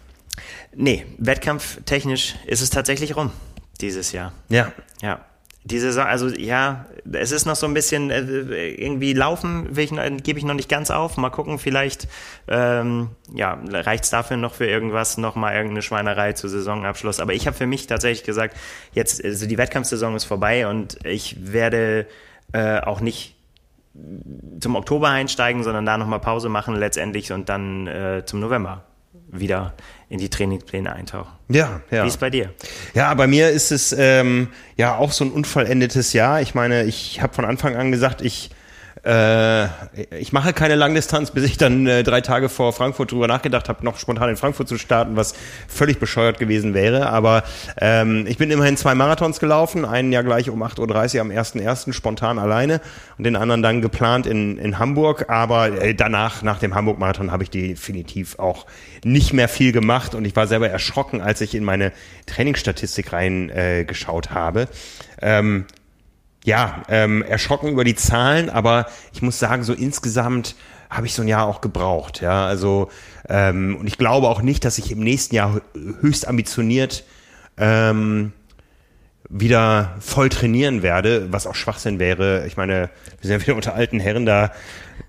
Nee, 0.74 1.06
wettkampftechnisch 1.18 2.36
ist 2.46 2.60
es 2.60 2.70
tatsächlich 2.70 3.16
rum 3.16 3.32
dieses 3.80 4.12
Jahr. 4.12 4.32
Ja. 4.48 4.72
Ja. 5.02 5.24
Die 5.64 5.78
Saison, 5.80 6.06
also 6.06 6.28
ja, 6.28 6.86
es 7.12 7.30
ist 7.30 7.44
noch 7.44 7.56
so 7.56 7.66
ein 7.66 7.74
bisschen 7.74 8.10
äh, 8.10 8.68
irgendwie 8.70 9.12
laufen, 9.12 9.76
will 9.76 9.84
ich, 9.84 10.22
gebe 10.22 10.38
ich 10.38 10.44
noch 10.44 10.54
nicht 10.54 10.68
ganz 10.68 10.90
auf. 10.90 11.16
Mal 11.16 11.30
gucken, 11.30 11.58
vielleicht 11.58 12.08
ähm, 12.46 13.10
ja, 13.34 13.58
reicht 13.70 14.04
es 14.04 14.10
dafür 14.10 14.36
noch 14.36 14.54
für 14.54 14.66
irgendwas, 14.66 15.18
noch 15.18 15.34
mal 15.34 15.52
irgendeine 15.52 15.82
Schweinerei 15.82 16.32
zu 16.32 16.48
Saisonabschluss. 16.48 17.20
Aber 17.20 17.34
ich 17.34 17.46
habe 17.46 17.56
für 17.56 17.66
mich 17.66 17.86
tatsächlich 17.86 18.24
gesagt, 18.24 18.56
jetzt, 18.92 19.22
also 19.22 19.46
die 19.46 19.58
Wettkampfsaison 19.58 20.16
ist 20.16 20.24
vorbei 20.24 20.66
und 20.68 21.04
ich 21.04 21.36
werde 21.52 22.06
äh, 22.52 22.80
auch 22.80 23.00
nicht 23.00 23.36
zum 24.60 24.76
Oktober 24.76 25.08
einsteigen, 25.08 25.64
sondern 25.64 25.84
da 25.84 25.98
nochmal 25.98 26.20
Pause 26.20 26.48
machen 26.48 26.76
letztendlich 26.76 27.32
und 27.32 27.48
dann 27.48 27.86
äh, 27.86 28.22
zum 28.24 28.40
November 28.40 28.87
wieder 29.30 29.74
in 30.08 30.18
die 30.18 30.28
Trainingspläne 30.28 30.92
eintauchen. 30.92 31.32
Ja, 31.48 31.80
ja. 31.90 32.04
Wie 32.04 32.08
ist 32.08 32.20
bei 32.20 32.30
dir? 32.30 32.52
Ja, 32.94 33.12
bei 33.14 33.26
mir 33.26 33.50
ist 33.50 33.72
es 33.72 33.94
ähm, 33.96 34.48
ja 34.76 34.96
auch 34.96 35.12
so 35.12 35.24
ein 35.24 35.32
unvollendetes 35.32 36.12
Jahr. 36.12 36.40
Ich 36.40 36.54
meine, 36.54 36.84
ich 36.84 37.20
habe 37.20 37.34
von 37.34 37.44
Anfang 37.44 37.76
an 37.76 37.92
gesagt, 37.92 38.22
ich 38.22 38.50
äh, 39.04 39.66
ich 40.18 40.32
mache 40.32 40.52
keine 40.52 40.74
Langdistanz, 40.74 41.30
bis 41.30 41.44
ich 41.44 41.56
dann 41.56 41.86
äh, 41.86 42.02
drei 42.02 42.20
Tage 42.20 42.48
vor 42.48 42.72
Frankfurt 42.72 43.12
drüber 43.12 43.26
nachgedacht 43.28 43.68
habe, 43.68 43.84
noch 43.84 43.98
spontan 43.98 44.30
in 44.30 44.36
Frankfurt 44.36 44.68
zu 44.68 44.78
starten, 44.78 45.16
was 45.16 45.34
völlig 45.68 45.98
bescheuert 45.98 46.38
gewesen 46.38 46.74
wäre. 46.74 47.10
Aber 47.10 47.44
ähm, 47.80 48.26
ich 48.26 48.38
bin 48.38 48.50
immerhin 48.50 48.76
zwei 48.76 48.94
Marathons 48.94 49.40
gelaufen, 49.40 49.84
einen 49.84 50.12
ja 50.12 50.22
gleich 50.22 50.50
um 50.50 50.62
8.30 50.62 51.16
Uhr 51.16 51.20
am 51.20 51.30
1.1. 51.30 51.92
spontan 51.92 52.38
alleine 52.38 52.80
und 53.16 53.24
den 53.24 53.36
anderen 53.36 53.62
dann 53.62 53.80
geplant 53.80 54.26
in, 54.26 54.58
in 54.58 54.78
Hamburg. 54.78 55.26
Aber 55.28 55.80
äh, 55.80 55.94
danach, 55.94 56.42
nach 56.42 56.58
dem 56.58 56.74
Hamburg-Marathon, 56.74 57.30
habe 57.30 57.42
ich 57.42 57.50
definitiv 57.50 58.38
auch 58.38 58.66
nicht 59.04 59.32
mehr 59.32 59.48
viel 59.48 59.72
gemacht 59.72 60.14
und 60.14 60.24
ich 60.24 60.34
war 60.34 60.46
selber 60.46 60.68
erschrocken, 60.68 61.20
als 61.20 61.40
ich 61.40 61.54
in 61.54 61.64
meine 61.64 61.92
Trainingsstatistik 62.26 63.12
reingeschaut 63.12 64.26
äh, 64.26 64.30
habe. 64.30 64.68
Ähm, 65.20 65.66
ja, 66.44 66.82
ähm, 66.88 67.22
erschrocken 67.22 67.68
über 67.68 67.84
die 67.84 67.94
Zahlen, 67.94 68.50
aber 68.50 68.86
ich 69.12 69.22
muss 69.22 69.38
sagen, 69.38 69.64
so 69.64 69.72
insgesamt 69.72 70.54
habe 70.90 71.06
ich 71.06 71.14
so 71.14 71.22
ein 71.22 71.28
Jahr 71.28 71.46
auch 71.46 71.60
gebraucht. 71.60 72.20
Ja, 72.20 72.46
also 72.46 72.90
ähm, 73.28 73.76
und 73.78 73.86
ich 73.86 73.98
glaube 73.98 74.28
auch 74.28 74.40
nicht, 74.40 74.64
dass 74.64 74.78
ich 74.78 74.90
im 74.90 75.00
nächsten 75.00 75.34
Jahr 75.34 75.60
höchst 76.00 76.26
ambitioniert 76.26 77.04
ähm, 77.58 78.32
wieder 79.28 79.96
voll 80.00 80.30
trainieren 80.30 80.82
werde, 80.82 81.30
was 81.30 81.46
auch 81.46 81.54
Schwachsinn 81.54 81.98
wäre. 81.98 82.46
Ich 82.46 82.56
meine, 82.56 82.88
wir 83.20 83.28
sind 83.28 83.40
ja 83.40 83.46
wieder 83.46 83.56
unter 83.56 83.74
alten 83.74 84.00
Herren, 84.00 84.24
da 84.24 84.52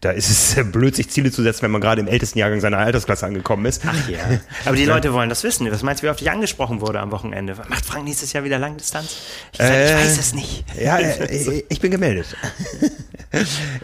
da 0.01 0.11
ist 0.11 0.29
es 0.29 0.63
blöd, 0.71 0.95
sich 0.95 1.09
Ziele 1.09 1.31
zu 1.31 1.43
setzen, 1.43 1.63
wenn 1.63 1.71
man 1.71 1.81
gerade 1.81 2.01
im 2.01 2.07
ältesten 2.07 2.39
Jahrgang 2.39 2.61
seiner 2.61 2.77
Altersklasse 2.77 3.25
angekommen 3.25 3.65
ist. 3.65 3.81
Ach 3.85 4.09
ja. 4.09 4.39
Aber 4.65 4.75
die 4.75 4.85
Leute 4.85 5.13
wollen 5.13 5.29
das 5.29 5.43
wissen. 5.43 5.69
Was 5.71 5.83
meinst 5.83 6.01
du, 6.01 6.07
wie 6.07 6.11
oft 6.11 6.21
ich 6.21 6.31
angesprochen 6.31 6.81
wurde 6.81 6.99
am 6.99 7.11
Wochenende? 7.11 7.55
Macht 7.67 7.85
Frank 7.85 8.05
nächstes 8.05 8.33
Jahr 8.33 8.43
wieder 8.43 8.59
Langdistanz? 8.59 9.17
Ich, 9.51 9.57
sag, 9.57 9.69
äh, 9.69 9.85
ich 9.89 10.05
weiß 10.05 10.19
es 10.19 10.33
nicht. 10.33 10.63
Ja, 10.79 10.97
äh, 10.99 11.63
ich 11.67 11.79
bin 11.79 11.91
gemeldet. 11.91 12.35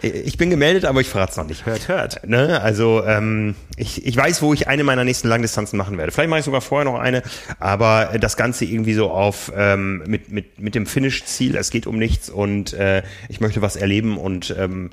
Ich 0.02 0.36
bin 0.38 0.50
gemeldet, 0.50 0.84
aber 0.84 1.00
ich 1.00 1.08
verrate 1.08 1.30
es 1.30 1.36
noch 1.36 1.46
nicht. 1.46 1.66
Hört, 1.66 1.86
hört. 1.86 2.26
Ne? 2.26 2.60
Also 2.60 3.04
ähm, 3.04 3.54
ich, 3.76 4.04
ich 4.04 4.16
weiß, 4.16 4.42
wo 4.42 4.52
ich 4.52 4.66
eine 4.66 4.82
meiner 4.82 5.04
nächsten 5.04 5.28
Langdistanzen 5.28 5.76
machen 5.76 5.98
werde. 5.98 6.10
Vielleicht 6.10 6.30
mache 6.30 6.40
ich 6.40 6.44
sogar 6.44 6.60
vorher 6.60 6.84
noch 6.84 6.98
eine, 6.98 7.22
aber 7.60 8.16
das 8.20 8.36
Ganze 8.36 8.64
irgendwie 8.64 8.94
so 8.94 9.10
auf 9.10 9.52
ähm, 9.56 10.02
mit, 10.06 10.30
mit, 10.30 10.58
mit 10.58 10.74
dem 10.74 10.86
Finish-Ziel, 10.86 11.54
es 11.56 11.70
geht 11.70 11.86
um 11.86 11.96
nichts 11.96 12.28
und 12.28 12.72
äh, 12.72 13.02
ich 13.28 13.40
möchte 13.40 13.62
was 13.62 13.76
erleben 13.76 14.18
und 14.18 14.54
ähm, 14.58 14.90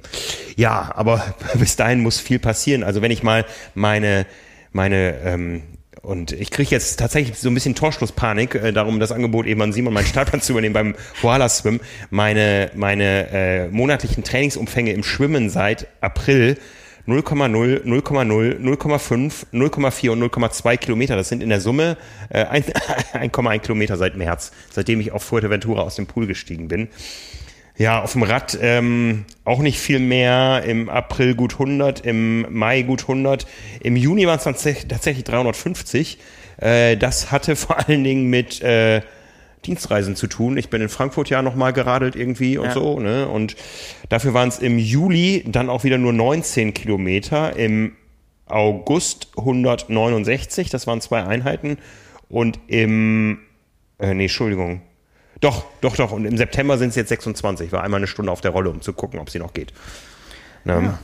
ja, 0.56 0.92
aber 0.94 1.36
bis 1.56 1.76
dahin 1.76 2.02
muss 2.02 2.20
viel 2.20 2.40
passieren. 2.40 2.84
Also 2.84 3.02
wenn 3.02 3.12
ich 3.12 3.24
mal 3.24 3.46
meine, 3.74 4.28
meine 4.72 5.20
ähm, 5.24 5.64
und 6.04 6.34
ich 6.34 6.52
kriege 6.52 6.70
jetzt 6.70 7.00
tatsächlich 7.00 7.40
so 7.40 7.50
ein 7.50 7.54
bisschen 7.54 7.76
Torschlusspanik, 7.76 8.56
äh, 8.56 8.74
darum 8.74 9.00
das 9.00 9.14
Angebot 9.14 9.46
eben 9.46 9.62
an 9.62 9.72
Simon 9.72 9.94
meinen 9.94 10.06
Startplatz 10.06 10.46
zu 10.46 10.52
übernehmen 10.52 10.74
beim 10.74 10.96
Koala 11.22 11.48
Swim. 11.48 11.80
Meine, 12.10 12.72
meine 12.76 13.30
äh, 13.32 13.68
monatlichen 13.70 14.24
Trainingsumfänge 14.24 14.92
im 14.92 15.04
Schwimmen 15.04 15.50
seit 15.50 15.88
April 16.02 16.58
0,0, 17.08 17.84
0,0, 17.86 18.60
0,5, 18.60 19.46
0,4 19.54 20.10
und 20.10 20.24
0,2 20.24 20.78
Kilometer. 20.78 21.16
Das 21.16 21.30
sind 21.30 21.42
in 21.42 21.50
der 21.50 21.62
Summe 21.62 21.96
äh, 22.30 22.44
1,1 22.44 23.60
Kilometer 23.60 23.96
seit 23.96 24.18
März, 24.18 24.52
seitdem 24.72 25.00
ich 25.00 25.14
auf 25.14 25.24
Fuerteventura 25.24 25.84
aus 25.84 25.96
dem 25.96 26.08
Pool 26.08 26.28
gestiegen 26.28 26.68
bin. 26.68 26.90
Ja, 27.76 28.04
auf 28.04 28.12
dem 28.14 28.24
Rad 28.24 28.58
ähm, 28.62 29.26
auch 29.46 29.60
nicht 29.60 29.80
viel 29.80 30.00
mehr. 30.00 30.64
Im 30.66 30.90
April 30.90 31.34
gut 31.36 31.54
100, 31.54 32.06
im 32.06 32.46
Mai 32.56 32.84
gut 32.84 33.02
100. 33.02 33.48
Im 33.82 33.96
Juni 33.96 34.28
waren 34.28 34.38
es 34.38 34.44
tatsächlich 34.44 35.24
350. 35.24 36.20
Äh, 36.58 36.98
das 36.98 37.32
hatte 37.32 37.56
vor 37.56 37.88
allen 37.88 38.04
Dingen 38.04 38.30
mit 38.30 38.62
äh, 38.62 39.02
Dienstreisen 39.66 40.16
zu 40.16 40.28
tun. 40.28 40.58
Ich 40.58 40.70
bin 40.70 40.82
in 40.82 40.90
Frankfurt 40.90 41.30
ja 41.30 41.42
noch 41.42 41.56
mal 41.56 41.72
geradelt 41.72 42.16
irgendwie 42.16 42.58
und 42.58 42.68
Ja. 42.68 42.74
so. 42.74 43.00
Ne? 43.00 43.28
Und 43.28 43.56
dafür 44.10 44.34
waren 44.34 44.50
es 44.50 44.60
im 44.60 44.78
Juli 44.78 45.44
dann 45.48 45.70
auch 45.70 45.84
wieder 45.84 45.98
nur 45.98 46.14
19 46.14 46.74
Kilometer. 46.74 47.56
Im 47.56 47.94
August 48.46 49.30
169, 49.38 50.70
das 50.70 50.86
waren 50.86 51.02
zwei 51.02 51.24
Einheiten. 51.24 51.78
Und 52.30 52.60
im, 52.68 53.40
äh, 54.00 54.14
nee, 54.14 54.24
Entschuldigung. 54.24 54.82
Doch, 55.44 55.66
doch, 55.82 55.98
doch. 55.98 56.14
Und 56.14 56.24
im 56.24 56.38
September 56.38 56.78
sind 56.78 56.90
es 56.90 56.96
jetzt 56.96 57.10
26. 57.10 57.74
War 57.74 57.84
einmal 57.84 58.00
eine 58.00 58.08
Stunde 58.08 58.32
auf 58.32 58.40
der 58.40 58.52
Rolle, 58.52 58.70
um 58.70 58.80
zu 58.80 58.94
gucken, 58.94 59.20
ob 59.20 59.30
sie 59.30 59.40
noch 59.40 59.54
geht. 59.54 59.74
Ne? 60.64 60.98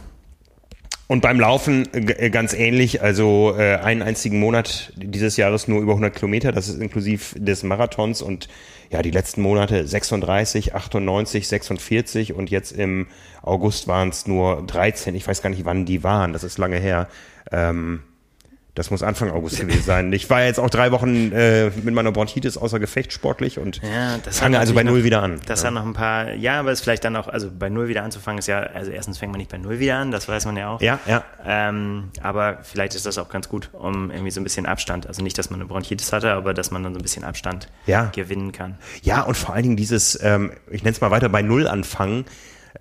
Und 1.07 1.21
beim 1.21 1.41
Laufen 1.41 1.93
äh, 1.93 2.27
äh, 2.27 2.29
ganz 2.29 2.53
ähnlich, 2.53 3.01
also 3.01 3.53
äh, 3.57 3.75
einen 3.77 4.01
einzigen 4.01 4.39
Monat 4.39 4.93
dieses 4.95 5.35
Jahres 5.35 5.67
nur 5.67 5.81
über 5.81 5.91
100 5.91 6.15
Kilometer, 6.15 6.53
das 6.53 6.69
ist 6.69 6.79
inklusiv 6.79 7.35
des 7.37 7.63
Marathons 7.63 8.21
und 8.21 8.47
ja, 8.89 9.01
die 9.01 9.11
letzten 9.11 9.41
Monate 9.41 9.85
36, 9.85 10.73
98, 10.73 11.47
46 11.47 12.33
und 12.33 12.49
jetzt 12.49 12.71
im 12.71 13.07
August 13.41 13.89
waren 13.89 14.07
es 14.07 14.25
nur 14.25 14.63
13. 14.65 15.15
Ich 15.15 15.27
weiß 15.27 15.41
gar 15.41 15.49
nicht, 15.49 15.65
wann 15.65 15.85
die 15.85 16.03
waren, 16.03 16.31
das 16.31 16.45
ist 16.45 16.57
lange 16.57 16.77
her. 16.77 17.09
Ähm, 17.51 18.03
das 18.75 18.91
muss 18.91 19.03
Anfang 19.03 19.31
August 19.31 19.59
gewesen 19.59 19.83
sein. 19.83 20.13
Ich 20.13 20.29
war 20.29 20.43
jetzt 20.43 20.59
auch 20.59 20.69
drei 20.69 20.91
Wochen 20.91 21.31
äh, 21.33 21.69
mit 21.83 21.93
meiner 21.93 22.11
Bronchitis 22.11 22.55
außer 22.57 22.79
Gefecht 22.79 23.11
sportlich 23.11 23.59
und 23.59 23.81
Ja, 23.83 24.17
das 24.23 24.39
fange 24.39 24.57
also 24.59 24.73
bei 24.73 24.83
Null 24.83 24.99
noch- 24.99 25.03
wieder 25.05 25.21
an. 25.23 25.39
Das 25.47 25.65
hat 25.65 25.73
noch 25.73 25.85
ein 25.85 25.93
paar, 25.93 26.33
ja, 26.35 26.59
aber 26.59 26.71
es 26.71 26.79
ist 26.79 26.83
vielleicht 26.83 27.03
dann 27.03 27.15
auch, 27.15 27.27
also 27.27 27.49
bei 27.51 27.69
Null 27.69 27.87
wieder 27.89 28.03
anzufangen 28.03 28.39
ist 28.39 28.47
ja, 28.47 28.59
also 28.59 28.91
erstens 28.91 29.17
fängt 29.17 29.31
man 29.31 29.39
nicht 29.39 29.51
bei 29.51 29.57
Null 29.57 29.79
wieder 29.79 29.97
an, 29.97 30.11
das 30.11 30.27
weiß 30.29 30.45
man 30.45 30.55
ja 30.55 30.69
auch. 30.69 30.81
Ja, 30.81 30.99
ja. 31.07 31.23
Ähm, 31.45 32.09
aber 32.21 32.59
vielleicht 32.63 32.95
ist 32.95 33.05
das 33.05 33.17
auch 33.17 33.29
ganz 33.29 33.49
gut, 33.49 33.69
um 33.73 34.11
irgendwie 34.11 34.31
so 34.31 34.39
ein 34.39 34.43
bisschen 34.43 34.65
Abstand, 34.65 35.07
also 35.07 35.23
nicht, 35.23 35.37
dass 35.37 35.49
man 35.49 35.59
eine 35.59 35.67
Bronchitis 35.67 36.13
hatte, 36.13 36.31
aber 36.31 36.53
dass 36.53 36.71
man 36.71 36.83
dann 36.83 36.93
so 36.93 36.99
ein 36.99 37.03
bisschen 37.03 37.23
Abstand 37.23 37.67
Ja. 37.85 38.05
gewinnen 38.15 38.51
kann. 38.51 38.77
Ja, 39.01 39.23
und 39.23 39.35
vor 39.35 39.53
allen 39.55 39.63
Dingen 39.63 39.77
dieses, 39.77 40.17
ähm, 40.23 40.51
ich 40.69 40.83
nenne 40.83 40.93
es 40.93 41.01
mal 41.01 41.11
weiter 41.11 41.27
bei 41.29 41.41
Null 41.41 41.67
anfangen, 41.67 42.25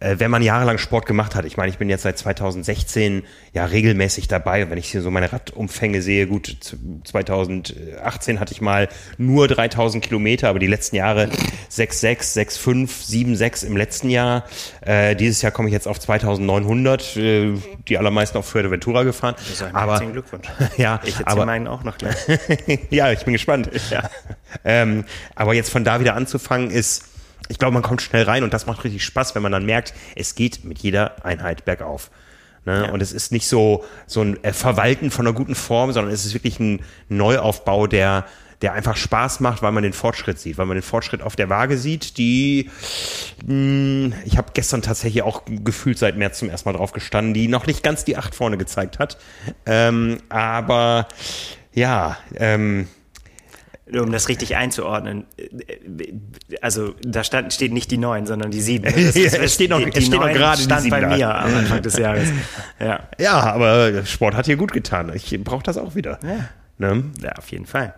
äh, 0.01 0.17
wenn 0.19 0.31
man 0.31 0.43
jahrelang 0.43 0.79
Sport 0.79 1.07
gemacht 1.07 1.35
hat. 1.35 1.45
Ich 1.45 1.57
meine, 1.57 1.71
ich 1.71 1.79
bin 1.79 1.89
jetzt 1.89 2.03
seit 2.03 2.19
2016 2.19 3.23
ja 3.53 3.65
regelmäßig 3.65 4.29
dabei. 4.29 4.63
Und 4.65 4.71
wenn 4.71 4.79
ich 4.79 4.91
hier 4.91 5.03
so 5.03 5.11
meine 5.11 5.33
Radumfänge 5.33 6.03
sehe, 6.03 6.27
gut, 6.27 6.57
z- 6.61 6.79
2018 7.05 8.41
hatte 8.41 8.53
ich 8.53 8.61
mal 8.61 8.89
nur 9.17 9.49
3000 9.49 10.05
Kilometer, 10.05 10.49
aber 10.49 10.59
die 10.59 10.67
letzten 10.67 10.97
Jahre 10.97 11.29
6,6, 11.71 12.37
6,5, 12.61 12.89
7,6 13.37 13.67
im 13.67 13.77
letzten 13.77 14.11
Jahr. 14.11 14.45
Äh, 14.81 15.17
dieses 15.17 15.43
Jahr 15.43 15.53
komme 15.53 15.69
ich 15.69 15.73
jetzt 15.73 15.89
auf 15.89 15.99
2900, 15.99 17.17
äh, 17.17 17.55
die 17.89 17.99
allermeisten 17.99 18.39
auf 18.39 18.47
Fuerteventura 18.47 19.03
gefahren. 19.03 19.35
Das 19.39 19.51
ist 19.51 19.63
aber 19.63 19.93
herzlichen 19.93 20.13
Glückwunsch. 20.13 20.49
ja, 20.77 21.01
Ich 21.05 21.27
aber 21.27 21.47
meinen 21.47 21.67
auch 21.67 21.85
noch 21.85 21.99
gleich. 21.99 22.17
ja, 22.91 23.11
ich 23.13 23.21
bin 23.25 23.33
gespannt. 23.33 23.71
Ja. 23.91 24.11
Ähm, 24.65 25.05
aber 25.35 25.55
jetzt 25.55 25.71
von 25.71 25.85
da 25.85 26.01
wieder 26.01 26.15
anzufangen 26.15 26.71
ist, 26.71 27.05
ich 27.49 27.59
glaube, 27.59 27.75
man 27.75 27.83
kommt 27.83 28.03
schnell 28.03 28.25
rein 28.25 28.43
und 28.43 28.53
das 28.53 28.67
macht 28.67 28.85
richtig 28.85 29.05
Spaß, 29.05 29.35
wenn 29.35 29.43
man 29.43 29.53
dann 29.53 29.67
merkt, 29.67 29.95
es 30.15 30.35
geht 30.35 30.65
mit 30.65 30.79
jeder 30.79 31.25
Einheit 31.25 31.65
bergauf. 31.65 32.11
Ne? 32.65 32.85
Ja. 32.87 32.93
Und 32.93 33.01
es 33.01 33.13
ist 33.13 33.33
nicht 33.33 33.47
so, 33.47 33.85
so 34.07 34.21
ein 34.21 34.43
äh, 34.45 34.53
Verwalten 34.53 35.11
von 35.11 35.27
einer 35.27 35.35
guten 35.35 35.55
Form, 35.55 35.93
sondern 35.93 36.13
es 36.13 36.25
ist 36.27 36.35
wirklich 36.35 36.61
ein 36.61 36.81
Neuaufbau, 37.09 37.87
der, 37.87 38.27
der 38.61 38.75
einfach 38.75 38.97
Spaß 38.97 39.41
macht, 39.41 39.63
weil 39.63 39.73
man 39.73 39.83
den 39.83 39.93
Fortschritt 39.93 40.39
sieht, 40.39 40.59
weil 40.59 40.67
man 40.67 40.77
den 40.77 40.83
Fortschritt 40.83 41.23
auf 41.23 41.37
der 41.37 41.49
Waage 41.49 41.79
sieht, 41.79 42.19
die, 42.19 42.71
mh, 43.47 44.17
ich 44.27 44.37
habe 44.37 44.51
gestern 44.53 44.83
tatsächlich 44.83 45.23
auch 45.23 45.43
gefühlt 45.47 45.99
seit 45.99 46.17
März 46.17 46.41
zum 46.41 46.51
ersten 46.51 46.69
Mal 46.69 46.77
drauf 46.77 46.93
gestanden, 46.93 47.33
die 47.33 47.49
noch 47.49 47.67
nicht 47.67 47.83
ganz 47.83 48.05
die 48.05 48.17
Acht 48.17 48.35
vorne 48.35 48.59
gezeigt 48.59 48.99
hat. 48.99 49.17
Ähm, 49.65 50.19
aber 50.29 51.09
ja, 51.73 52.19
ähm, 52.37 52.89
Um 53.93 54.13
das 54.13 54.29
richtig 54.29 54.57
einzuordnen, 54.57 55.25
äh, 55.39 56.13
also 56.61 56.95
da 57.03 57.25
stand, 57.25 57.53
steht 57.55 57.73
nicht 57.73 57.91
die 57.91 57.97
9, 57.99 58.27
sondern 58.27 58.51
die 58.51 58.61
7. 58.61 58.85
Das 58.95 59.17
es 59.17 59.55
steht 59.55 59.71
noch- 59.71 59.79
die, 59.79 59.89
es 59.95 60.05
steht 60.07 60.11
noch 60.21 60.27
9 60.27 60.35
gerade 60.35 60.59
die 60.59 60.65
stand 60.65 60.83
7 60.83 60.91
bei 60.91 61.01
da. 61.01 61.17
mir 61.17 61.35
am 61.35 61.55
Anfang 61.57 61.81
des 61.83 61.97
Jahres. 61.99 62.29
Ja. 62.79 63.01
Ja, 63.19 63.41
aber 63.53 64.05
Sport 64.05 64.35
hat 64.35 64.47
hier 64.47 64.57
gut 64.57 64.73
getan. 64.73 65.11
Ich 65.15 65.39
brauche 65.43 65.63
das 65.63 65.79
auch 65.79 65.95
wieder. 65.95 66.19
Ja. 66.23 66.49
Ne? 66.79 67.05
ja, 67.23 67.33
auf 67.33 67.51
jeden 67.51 67.67
Fall. 67.67 67.95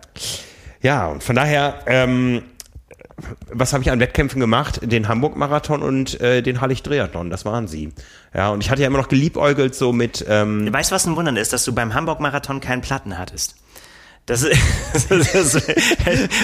Ja, 0.81 1.07
und 1.07 1.23
von 1.23 1.35
daher, 1.35 1.79
ähm, 1.85 2.41
was 3.51 3.73
habe 3.73 3.83
ich 3.83 3.91
an 3.91 3.99
Wettkämpfen 3.99 4.39
gemacht? 4.39 4.79
Den 4.83 5.07
Hamburg-Marathon 5.07 5.83
und 5.83 6.19
äh, 6.21 6.41
den 6.41 6.59
Hallig-Triathlon, 6.61 7.29
das 7.29 7.45
waren 7.45 7.67
sie. 7.67 7.93
Ja, 8.33 8.49
und 8.49 8.63
ich 8.63 8.71
hatte 8.71 8.81
ja 8.81 8.87
immer 8.87 8.97
noch 8.97 9.09
geliebäugelt 9.09 9.75
so 9.75 9.93
mit, 9.93 10.25
ähm, 10.27 10.71
Weißt 10.73 10.89
du, 10.89 10.95
was 10.95 11.05
ein 11.05 11.15
Wunder 11.15 11.39
ist, 11.39 11.53
dass 11.53 11.63
du 11.65 11.73
beim 11.75 11.93
Hamburg-Marathon 11.93 12.61
keinen 12.61 12.81
Platten 12.81 13.17
hattest? 13.19 13.55
Das 14.27 14.43
ist, 14.43 14.61
das 15.09 15.55
ist, 15.55 15.67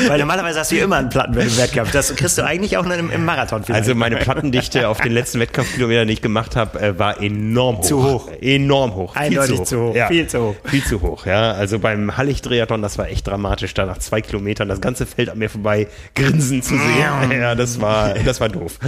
weil 0.09 0.17
normalerweise 0.19 0.59
hast 0.59 0.71
du 0.71 0.77
immer 0.77 0.97
einen 0.97 1.09
Platten 1.09 1.37
im 1.37 1.57
Wettkampf. 1.57 1.91
Das 1.91 2.13
kriegst 2.15 2.37
du 2.37 2.43
eigentlich 2.43 2.75
auch 2.75 2.83
nur 2.83 2.95
im, 2.95 3.11
im 3.11 3.23
Marathon 3.23 3.63
vielleicht. 3.63 3.83
also 3.83 3.95
meine 3.95 4.17
Plattendichte 4.17 4.89
auf 4.89 4.99
den 4.99 5.11
letzten 5.11 5.39
Wettkampfkilometern, 5.39 6.07
die 6.07 6.15
ich 6.15 6.21
gemacht 6.21 6.55
habe, 6.55 6.79
äh, 6.79 6.99
war 6.99 7.21
enorm 7.21 7.77
hoch. 7.77 7.83
Zu 7.83 8.03
hoch. 8.03 8.31
Enorm 8.41 8.95
hoch. 8.95 9.15
Eindeutig 9.15 9.63
zu 9.63 9.79
hoch. 9.79 9.95
Ja. 9.95 10.07
Viel 10.07 10.27
zu 10.27 10.41
hoch. 10.41 10.55
Viel 10.65 10.83
zu 10.83 11.01
hoch, 11.01 11.27
ja. 11.27 11.51
Also 11.51 11.77
beim 11.77 12.17
Hallig-Triathlon, 12.17 12.81
das 12.81 12.97
war 12.97 13.07
echt 13.09 13.27
dramatisch, 13.27 13.73
da 13.75 13.85
nach 13.85 13.99
zwei 13.99 14.21
Kilometern 14.21 14.67
das 14.67 14.81
ganze 14.81 15.05
Feld 15.05 15.29
an 15.29 15.37
mir 15.37 15.49
vorbei 15.49 15.87
grinsen 16.15 16.63
zu 16.63 16.75
sehen. 16.75 17.31
Ja, 17.31 17.53
das 17.53 17.79
war, 17.79 18.15
das 18.15 18.41
war 18.41 18.49
doof. 18.49 18.79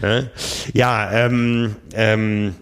Ne? 0.00 0.30
Ja, 0.72 1.10
ähm, 1.12 1.76
ähm, 1.94 2.54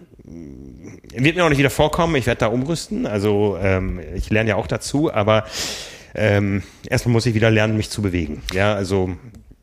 wird 1.15 1.35
mir 1.35 1.45
auch 1.45 1.49
nicht 1.49 1.57
wieder 1.57 1.69
vorkommen. 1.69 2.15
Ich 2.15 2.25
werde 2.25 2.39
da 2.39 2.47
umrüsten. 2.47 3.05
Also 3.05 3.57
ähm, 3.61 3.99
ich 4.15 4.29
lerne 4.29 4.51
ja 4.51 4.55
auch 4.55 4.67
dazu, 4.67 5.13
aber 5.13 5.45
ähm, 6.13 6.63
erstmal 6.89 7.13
muss 7.13 7.25
ich 7.25 7.33
wieder 7.33 7.51
lernen, 7.51 7.77
mich 7.77 7.89
zu 7.89 8.01
bewegen. 8.01 8.41
Ja, 8.53 8.73
also 8.73 9.11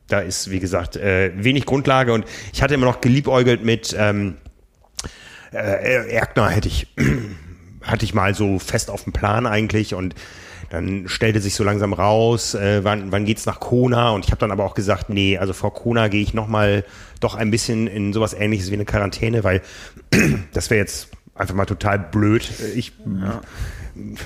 da 0.06 0.20
ist, 0.20 0.50
wie 0.50 0.58
gesagt, 0.58 0.96
äh, 0.96 1.32
wenig 1.36 1.66
Grundlage 1.66 2.12
und 2.12 2.24
ich 2.52 2.62
hatte 2.62 2.74
immer 2.74 2.86
noch 2.86 3.00
geliebäugelt 3.00 3.62
mit 3.64 3.94
ähm, 3.98 4.36
äh, 5.52 6.10
Erkner 6.10 6.48
hätte 6.48 6.68
ich 6.68 6.88
hatte 7.82 8.04
ich 8.04 8.14
mal 8.14 8.34
so 8.34 8.58
fest 8.58 8.90
auf 8.90 9.04
dem 9.04 9.12
Plan 9.12 9.46
eigentlich 9.46 9.94
und 9.94 10.14
dann 10.70 11.08
stellte 11.08 11.40
sich 11.40 11.54
so 11.54 11.64
langsam 11.64 11.94
raus, 11.94 12.54
äh, 12.54 12.84
wann, 12.84 13.10
wann 13.10 13.24
geht's 13.24 13.46
nach 13.46 13.60
Kona 13.60 14.10
und 14.10 14.26
ich 14.26 14.30
habe 14.30 14.40
dann 14.40 14.50
aber 14.50 14.64
auch 14.64 14.74
gesagt, 14.74 15.08
nee, 15.08 15.38
also 15.38 15.54
vor 15.54 15.72
Kona 15.72 16.08
gehe 16.08 16.22
ich 16.22 16.34
noch 16.34 16.46
mal 16.46 16.84
doch 17.20 17.34
ein 17.34 17.50
bisschen 17.50 17.86
in 17.86 18.12
sowas 18.12 18.34
ähnliches 18.34 18.70
wie 18.70 18.74
eine 18.74 18.84
Quarantäne, 18.84 19.44
weil 19.44 19.62
das 20.52 20.68
wäre 20.68 20.80
jetzt 20.80 21.08
einfach 21.38 21.54
mal 21.54 21.66
total 21.66 21.98
blöd. 21.98 22.48
Ich 22.74 22.92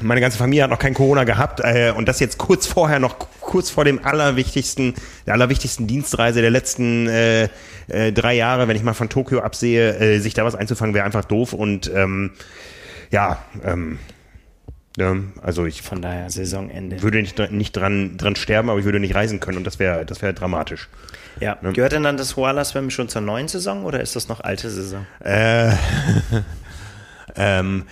meine 0.01 0.21
ganze 0.21 0.39
Familie 0.39 0.65
hat 0.65 0.71
noch 0.71 0.79
kein 0.79 0.95
Corona 0.95 1.25
gehabt 1.25 1.61
äh, 1.61 1.93
und 1.97 2.07
das 2.07 2.21
jetzt 2.21 2.39
kurz 2.39 2.67
vorher 2.67 2.99
noch 2.99 3.17
kurz 3.41 3.71
vor 3.71 3.85
dem 3.85 4.05
allerwichtigsten 4.05 4.95
der 5.27 5.35
allerwichtigsten 5.35 5.87
Dienstreise 5.87 6.41
der 6.43 6.51
letzten 6.51 7.09
äh, 7.09 7.49
äh, 7.89 8.13
drei 8.13 8.35
Jahre, 8.35 8.69
wenn 8.69 8.77
ich 8.77 8.83
mal 8.83 8.95
von 8.95 9.09
Tokio 9.09 9.41
absehe, 9.41 9.97
äh, 9.99 10.19
sich 10.19 10.35
da 10.35 10.45
was 10.45 10.55
einzufangen, 10.55 10.95
wäre 10.95 11.05
einfach 11.05 11.25
doof 11.25 11.53
und 11.53 11.91
ähm, 11.95 12.33
ja, 13.11 13.43
ähm, 13.65 13.99
ne, 14.97 15.25
also 15.43 15.65
ich 15.65 15.83
Von 15.83 16.03
daher 16.03 16.31
Saisonende. 16.31 17.03
würde 17.03 17.21
nicht, 17.21 17.39
nicht 17.51 17.73
dran, 17.73 18.17
dran 18.17 18.37
sterben, 18.37 18.69
aber 18.71 18.79
ich 18.79 18.85
würde 18.85 19.01
nicht 19.01 19.15
reisen 19.15 19.41
können 19.41 19.59
und 19.59 19.67
das 19.67 19.79
wäre 19.79 20.05
das 20.05 20.23
wäre 20.23 20.35
dramatisch. 20.35 20.89
Ja. 21.41 21.57
Gehört 21.63 21.93
denn 21.93 22.03
dann 22.03 22.17
das 22.17 22.35
Koala 22.35 22.65
Swim 22.65 22.91
schon 22.91 23.09
zur 23.09 23.23
neuen 23.23 23.49
Saison 23.49 23.85
oder 23.85 24.01
ist 24.01 24.17
das 24.17 24.29
noch 24.29 24.41
alte 24.41 24.71
Saison? 24.71 25.07
Äh, 25.21 25.71
ähm, 27.37 27.85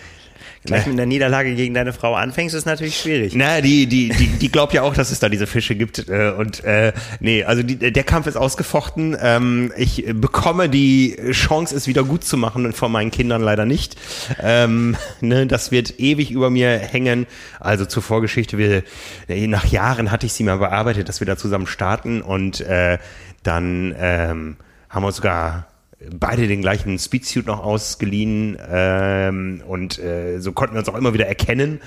Gleich 0.63 0.85
mit 0.87 0.95
einer 0.97 1.07
Niederlage 1.07 1.55
gegen 1.55 1.73
deine 1.73 1.95
Frau 1.95 2.15
anfängst, 2.15 2.55
ist 2.55 2.67
natürlich 2.67 3.01
schwierig. 3.01 3.33
Na, 3.35 3.63
die, 3.63 3.87
die, 3.87 4.11
die, 4.11 4.27
die 4.27 4.53
glaubt 4.53 4.75
ja 4.75 4.83
auch, 4.83 4.93
dass 4.93 5.11
es 5.11 5.19
da 5.19 5.31
diese 5.31 5.47
Fische 5.47 5.75
gibt. 5.75 6.11
Äh, 6.11 6.35
und 6.37 6.63
äh, 6.65 6.93
nee, 7.19 7.45
also 7.45 7.63
die, 7.63 7.77
der 7.77 8.05
Kampf 8.05 8.27
ist 8.27 8.37
ausgefochten. 8.37 9.17
Ähm, 9.19 9.73
ich 9.79 10.05
bekomme 10.13 10.69
die 10.69 11.17
Chance, 11.31 11.75
es 11.75 11.87
wieder 11.87 12.05
gut 12.05 12.25
zu 12.25 12.37
machen 12.37 12.67
und 12.67 12.77
von 12.77 12.93
meinen 12.93 13.11
Kindern 13.11 13.41
leider 13.41 13.65
nicht. 13.65 13.97
Ähm, 14.39 14.97
ne, 15.23 15.47
das 15.47 15.71
wird 15.71 15.99
ewig 15.99 16.31
über 16.31 16.51
mir 16.51 16.79
hängen. 16.79 17.27
Also 17.59 17.87
zur 17.87 18.03
Vorgeschichte, 18.03 18.59
wir, 18.59 18.83
äh, 19.29 19.47
nach 19.47 19.65
Jahren 19.65 20.11
hatte 20.11 20.27
ich 20.27 20.35
sie 20.35 20.45
mal 20.45 20.59
bearbeitet, 20.59 21.09
dass 21.09 21.21
wir 21.21 21.27
da 21.27 21.39
zusammen 21.39 21.67
starten 21.67 22.21
und 22.21 22.61
äh, 22.61 22.99
dann 23.43 23.95
ähm, 23.99 24.57
haben 24.91 25.03
wir 25.03 25.07
uns 25.07 25.17
sogar 25.17 25.70
beide 26.19 26.47
den 26.49 26.63
gleichen 26.63 26.99
Speedsuit 26.99 27.47
noch 27.47 27.63
ausgeliehen 27.63 28.59
ähm, 28.71 29.63
und 29.67 29.99
äh, 29.99 30.39
so 30.39 30.53
konnten 30.53 30.75
wir 30.75 30.81
uns 30.81 30.89
auch 30.89 30.95
immer 30.95 31.15
wieder 31.15 31.27
erkennen 31.27 31.81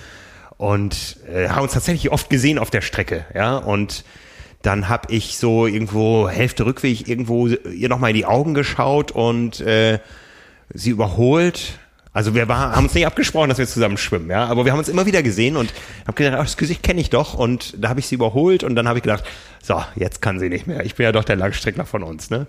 und 0.57 1.17
äh, 1.31 1.49
haben 1.49 1.63
uns 1.63 1.73
tatsächlich 1.73 2.11
oft 2.11 2.29
gesehen 2.29 2.59
auf 2.59 2.69
der 2.69 2.81
Strecke, 2.81 3.25
ja 3.33 3.57
und 3.57 4.03
dann 4.61 4.87
habe 4.87 5.11
ich 5.11 5.37
so 5.37 5.67
irgendwo 5.67 6.29
Hälfte 6.29 6.65
Rückweg 6.65 7.07
irgendwo 7.07 7.47
ihr 7.47 7.89
noch 7.89 7.99
mal 7.99 8.09
in 8.09 8.15
die 8.15 8.25
Augen 8.25 8.53
geschaut 8.53 9.11
und 9.11 9.59
äh, 9.59 9.99
sie 10.73 10.91
überholt. 10.91 11.79
Also 12.13 12.35
wir 12.35 12.47
war, 12.47 12.75
haben 12.75 12.85
uns 12.85 12.93
nicht 12.93 13.07
abgesprochen, 13.07 13.49
dass 13.49 13.57
wir 13.57 13.67
zusammen 13.67 13.97
schwimmen, 13.97 14.29
ja, 14.29 14.45
aber 14.45 14.65
wir 14.65 14.71
haben 14.71 14.79
uns 14.79 14.87
immer 14.87 15.07
wieder 15.07 15.23
gesehen 15.23 15.57
und 15.57 15.73
habe 16.03 16.13
gedacht, 16.13 16.35
ach, 16.39 16.43
das 16.43 16.57
Gesicht 16.57 16.83
kenne 16.83 17.01
ich 17.01 17.09
doch 17.09 17.33
und 17.33 17.73
da 17.83 17.89
habe 17.89 17.99
ich 17.99 18.05
sie 18.05 18.15
überholt 18.15 18.63
und 18.63 18.75
dann 18.75 18.87
habe 18.87 18.99
ich 18.99 19.03
gedacht, 19.03 19.23
so, 19.63 19.83
jetzt 19.95 20.21
kann 20.21 20.39
sie 20.39 20.47
nicht 20.47 20.67
mehr. 20.67 20.85
Ich 20.85 20.93
bin 20.93 21.05
ja 21.05 21.11
doch 21.11 21.23
der 21.23 21.35
Langstreckler 21.35 21.85
von 21.85 22.03
uns, 22.03 22.29
ne? 22.29 22.45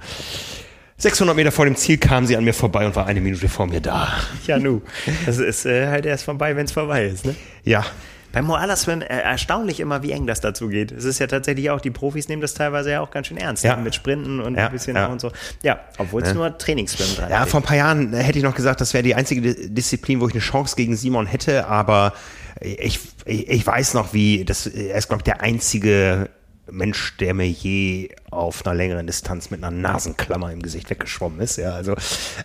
600 0.96 1.34
Meter 1.36 1.50
vor 1.52 1.64
dem 1.64 1.76
Ziel 1.76 1.98
kam 1.98 2.26
sie 2.26 2.36
an 2.36 2.44
mir 2.44 2.54
vorbei 2.54 2.86
und 2.86 2.94
war 2.96 3.06
eine 3.06 3.20
Minute 3.20 3.48
vor 3.48 3.66
mir 3.66 3.80
da. 3.80 4.12
Ja, 4.46 4.58
nu. 4.58 4.80
Das 5.26 5.38
ist 5.38 5.66
äh, 5.66 5.88
halt 5.88 6.06
erst 6.06 6.24
vorbei, 6.24 6.54
wenn 6.56 6.66
es 6.66 6.72
vorbei 6.72 7.06
ist, 7.06 7.24
ne? 7.26 7.34
Ja, 7.64 7.84
Beim 8.32 8.46
Moala 8.46 8.74
Swim 8.76 9.00
äh, 9.02 9.06
erstaunlich 9.06 9.80
immer, 9.80 10.02
wie 10.02 10.12
eng 10.12 10.26
das 10.26 10.40
dazu 10.40 10.68
geht. 10.68 10.92
Es 10.92 11.04
ist 11.04 11.18
ja 11.18 11.26
tatsächlich 11.26 11.70
auch, 11.70 11.80
die 11.80 11.90
Profis 11.90 12.28
nehmen 12.28 12.42
das 12.42 12.54
teilweise 12.54 12.90
ja 12.92 13.00
auch 13.00 13.10
ganz 13.10 13.26
schön 13.26 13.36
ernst. 13.36 13.64
Ja. 13.64 13.76
Ne? 13.76 13.82
Mit 13.82 13.94
Sprinten 13.94 14.40
und 14.40 14.56
Ja, 14.56 14.66
ein 14.66 14.72
bisschen 14.72 14.96
ja. 14.96 15.06
und 15.06 15.20
so. 15.20 15.30
Ja, 15.62 15.80
obwohl 15.98 16.22
es 16.22 16.32
nur 16.34 16.56
Trainingsschwimmen 16.58 17.16
dran 17.16 17.30
Ja, 17.30 17.38
steht. 17.40 17.50
vor 17.50 17.60
ein 17.60 17.64
paar 17.64 17.76
Jahren 17.76 18.12
äh, 18.14 18.18
hätte 18.22 18.38
ich 18.38 18.44
noch 18.44 18.54
gesagt, 18.54 18.80
das 18.80 18.92
wäre 18.94 19.02
die 19.02 19.14
einzige 19.16 19.40
Di- 19.40 19.74
Disziplin, 19.74 20.20
wo 20.20 20.28
ich 20.28 20.34
eine 20.34 20.40
Chance 20.42 20.74
gegen 20.76 20.96
Simon 20.96 21.26
hätte, 21.26 21.66
aber 21.66 22.12
ich, 22.60 23.00
ich, 23.24 23.48
ich 23.48 23.66
weiß 23.66 23.94
noch, 23.94 24.12
wie, 24.14 24.44
das, 24.44 24.66
er 24.68 24.96
ist, 24.96 25.08
glaube 25.08 25.20
ich, 25.20 25.24
der 25.24 25.40
einzige 25.40 26.28
Mensch, 26.70 27.16
der 27.18 27.34
mir 27.34 27.48
je 27.48 28.08
auf 28.30 28.64
einer 28.66 28.74
längeren 28.74 29.06
Distanz 29.06 29.50
mit 29.50 29.62
einer 29.62 29.70
Nasenklammer 29.70 30.50
im 30.52 30.62
Gesicht 30.62 30.88
weggeschwommen 30.90 31.40
ist. 31.40 31.56
Ja, 31.56 31.74
also 31.74 31.92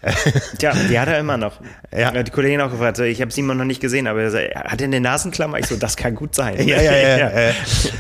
äh, 0.02 0.14
Tja, 0.58 0.74
die 0.90 1.00
hat 1.00 1.08
er 1.08 1.20
immer 1.20 1.38
noch. 1.38 1.60
Ja. 1.96 2.12
Die 2.24 2.32
Kollegin 2.32 2.62
auch 2.62 2.72
gefragt, 2.72 3.00
ich 3.00 3.22
habe 3.22 3.32
Simon 3.32 3.58
noch 3.58 3.66
nicht 3.66 3.82
gesehen, 3.82 4.08
aber 4.08 4.22
er 4.22 4.32
sagt, 4.32 4.56
hat 4.56 4.82
er 4.82 4.86
eine 4.86 5.00
Nasenklammer? 5.00 5.60
Ich 5.60 5.68
so, 5.68 5.78
das 5.78 5.96
kann 5.96 6.16
gut 6.16 6.36
sein. 6.36 6.68
ja, 6.68 6.82
ja, 6.82 6.92
ja. 7.18 7.30
Äh, 7.30 7.54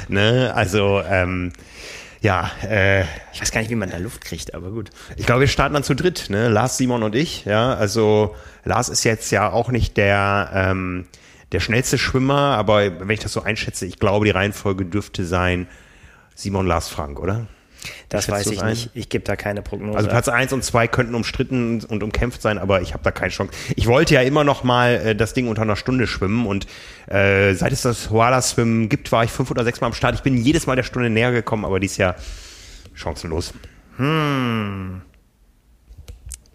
ne, 0.09 0.51
also 0.53 1.01
ähm, 1.09 1.53
ja, 2.22 2.51
äh, 2.63 3.03
Ich 3.32 3.41
weiß 3.41 3.51
gar 3.51 3.61
nicht, 3.61 3.70
wie 3.70 3.76
man 3.76 3.89
da 3.89 3.97
Luft 3.97 4.26
kriegt, 4.26 4.53
aber 4.53 4.72
gut. 4.72 4.89
Ich 5.15 5.26
glaube, 5.26 5.41
wir 5.41 5.47
starten 5.47 5.74
dann 5.74 5.84
zu 5.84 5.95
dritt, 5.95 6.30
ne? 6.30 6.49
Lars, 6.49 6.78
Simon 6.78 7.03
und 7.03 7.15
ich. 7.15 7.45
Ja, 7.45 7.74
also 7.76 8.36
Lars 8.65 8.89
ist 8.89 9.05
jetzt 9.05 9.32
ja 9.32 9.49
auch 9.51 9.70
nicht 9.70 9.95
der 9.95 10.51
ähm, 10.53 11.05
der 11.51 11.61
schnellste 11.61 11.97
Schwimmer, 11.97 12.57
aber 12.57 12.99
wenn 12.99 13.09
ich 13.09 13.22
das 13.22 13.34
so 13.34 13.41
einschätze, 13.41 13.86
ich 13.86 13.99
glaube, 13.99 14.26
die 14.26 14.32
Reihenfolge 14.32 14.86
dürfte 14.86 15.26
sein 15.26 15.67
Simon, 16.39 16.67
Lars, 16.67 16.87
Frank, 16.87 17.19
oder? 17.19 17.47
Das 18.07 18.23
Schätzt 18.25 18.37
weiß 18.37 18.47
ich 18.51 18.61
ein? 18.61 18.69
nicht. 18.69 18.91
Ich 18.93 19.09
gebe 19.09 19.25
da 19.25 19.35
keine 19.35 19.61
Prognose. 19.61 19.97
Also 19.97 20.09
Platz 20.09 20.29
eins 20.29 20.53
und 20.53 20.63
zwei 20.63 20.87
könnten 20.87 21.13
umstritten 21.13 21.83
und 21.83 22.01
umkämpft 22.01 22.41
sein, 22.41 22.57
aber 22.57 22.81
ich 22.81 22.93
habe 22.93 23.03
da 23.03 23.11
keine 23.11 23.31
Chance. 23.31 23.51
Ich 23.75 23.87
wollte 23.87 24.13
ja 24.13 24.21
immer 24.21 24.45
noch 24.45 24.63
mal 24.63 24.93
äh, 24.93 25.15
das 25.15 25.33
Ding 25.33 25.49
unter 25.49 25.63
einer 25.63 25.75
Stunde 25.75 26.07
schwimmen 26.07 26.45
und 26.47 26.65
äh, 27.07 27.53
seit 27.55 27.73
es 27.73 27.81
das 27.81 28.09
Hoala-Swimmen 28.09 28.87
gibt, 28.87 29.11
war 29.11 29.25
ich 29.25 29.31
fünf 29.31 29.51
oder 29.51 29.65
sechs 29.65 29.81
Mal 29.81 29.87
am 29.87 29.93
Start. 29.93 30.15
Ich 30.15 30.21
bin 30.21 30.37
jedes 30.37 30.65
Mal 30.65 30.77
der 30.77 30.83
Stunde 30.83 31.09
näher 31.09 31.33
gekommen, 31.33 31.65
aber 31.65 31.81
dies 31.81 31.97
Jahr 31.97 32.15
chancenlos. 32.93 33.53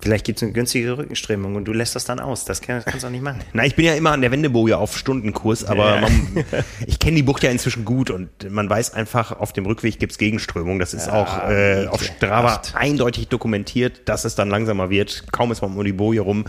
Vielleicht 0.05 0.27
gibt 0.27 0.37
es 0.39 0.43
eine 0.43 0.53
günstige 0.53 0.99
Rückenströmung 0.99 1.55
und 1.57 1.65
du 1.65 1.73
lässt 1.73 1.97
das 1.97 2.05
dann 2.05 2.21
aus. 2.21 2.45
Das, 2.45 2.61
kann, 2.61 2.77
das 2.77 2.85
kannst 2.85 3.05
du 3.05 3.07
auch 3.07 3.11
nicht 3.11 3.23
machen. 3.23 3.41
Na, 3.55 3.65
ich 3.65 3.75
bin 3.75 3.87
ja 3.87 3.95
immer 3.95 4.13
an 4.13 4.21
der 4.21 4.31
Wendeboje 4.31 4.77
auf 4.77 4.99
Stundenkurs, 4.99 5.65
aber 5.65 5.95
Ja. 5.95 6.01
man, 6.03 6.45
ich 6.87 6.99
kenne 6.99 7.17
die 7.17 7.23
Bucht 7.23 7.43
ja 7.43 7.51
inzwischen 7.51 7.87
gut 7.87 8.11
und 8.11 8.29
man 8.51 8.69
weiß 8.69 8.93
einfach, 8.93 9.33
auf 9.33 9.55
dem 9.55 9.65
Rückweg 9.65 9.99
gibt's 9.99 10.19
Gegenströmung. 10.19 10.79
Das 10.79 10.93
ist 10.93 11.09
auch 11.09 11.49
äh, 11.49 11.87
auf 11.87 12.05
Strava 12.05 12.61
eindeutig 12.75 13.29
dokumentiert, 13.29 14.03
dass 14.11 14.27
es 14.27 14.35
dann 14.35 14.51
langsamer 14.51 14.91
wird. 14.91 15.33
Kaum 15.33 15.51
ist 15.53 15.63
man 15.63 15.75
um 15.75 15.83
die 15.85 15.95
Boje 15.95 16.21
rum. 16.21 16.45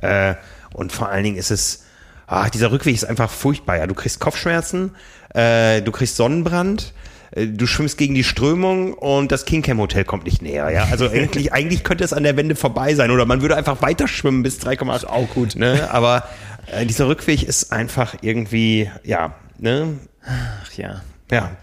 Äh, 0.00 0.34
und 0.72 0.92
vor 0.92 1.08
allen 1.08 1.24
Dingen 1.24 1.36
ist 1.36 1.50
es, 1.50 1.86
ah, 2.28 2.48
dieser 2.48 2.70
Rückweg 2.70 2.94
ist 2.94 3.04
einfach 3.04 3.28
furchtbar. 3.28 3.76
Ja, 3.78 3.88
du 3.88 3.94
kriegst 3.94 4.20
Kopfschmerzen, 4.20 4.94
äh, 5.34 5.82
du 5.82 5.90
kriegst 5.90 6.14
Sonnenbrand. 6.14 6.94
Äh, 7.32 7.46
Du 7.46 7.66
schwimmst 7.66 7.98
gegen 7.98 8.14
die 8.14 8.24
Strömung 8.24 8.94
und 8.94 9.32
das 9.32 9.44
King 9.44 9.62
Cam 9.62 9.78
Hotel 9.78 10.04
kommt 10.04 10.24
nicht 10.24 10.42
näher, 10.42 10.70
ja. 10.70 10.88
Also 10.90 11.08
eigentlich, 11.10 11.52
eigentlich 11.52 11.84
könnte 11.84 12.04
es 12.04 12.12
an 12.12 12.22
der 12.22 12.36
Wende 12.36 12.56
vorbei 12.56 12.94
sein 12.94 13.10
oder 13.10 13.26
man 13.26 13.42
würde 13.42 13.56
einfach 13.56 13.82
weiter 13.82 14.08
schwimmen 14.08 14.42
bis 14.42 14.60
3,8. 14.60 15.06
Auch 15.06 15.28
gut. 15.30 15.56
Ne? 15.56 15.88
Aber 15.90 16.28
äh, 16.72 16.86
dieser 16.86 17.08
Rückweg 17.08 17.42
ist 17.42 17.72
einfach 17.72 18.16
irgendwie, 18.22 18.90
ja, 19.04 19.34
ne? 19.58 19.98
Ach 20.24 20.72
ja. 20.74 21.02
Ja. 21.30 21.56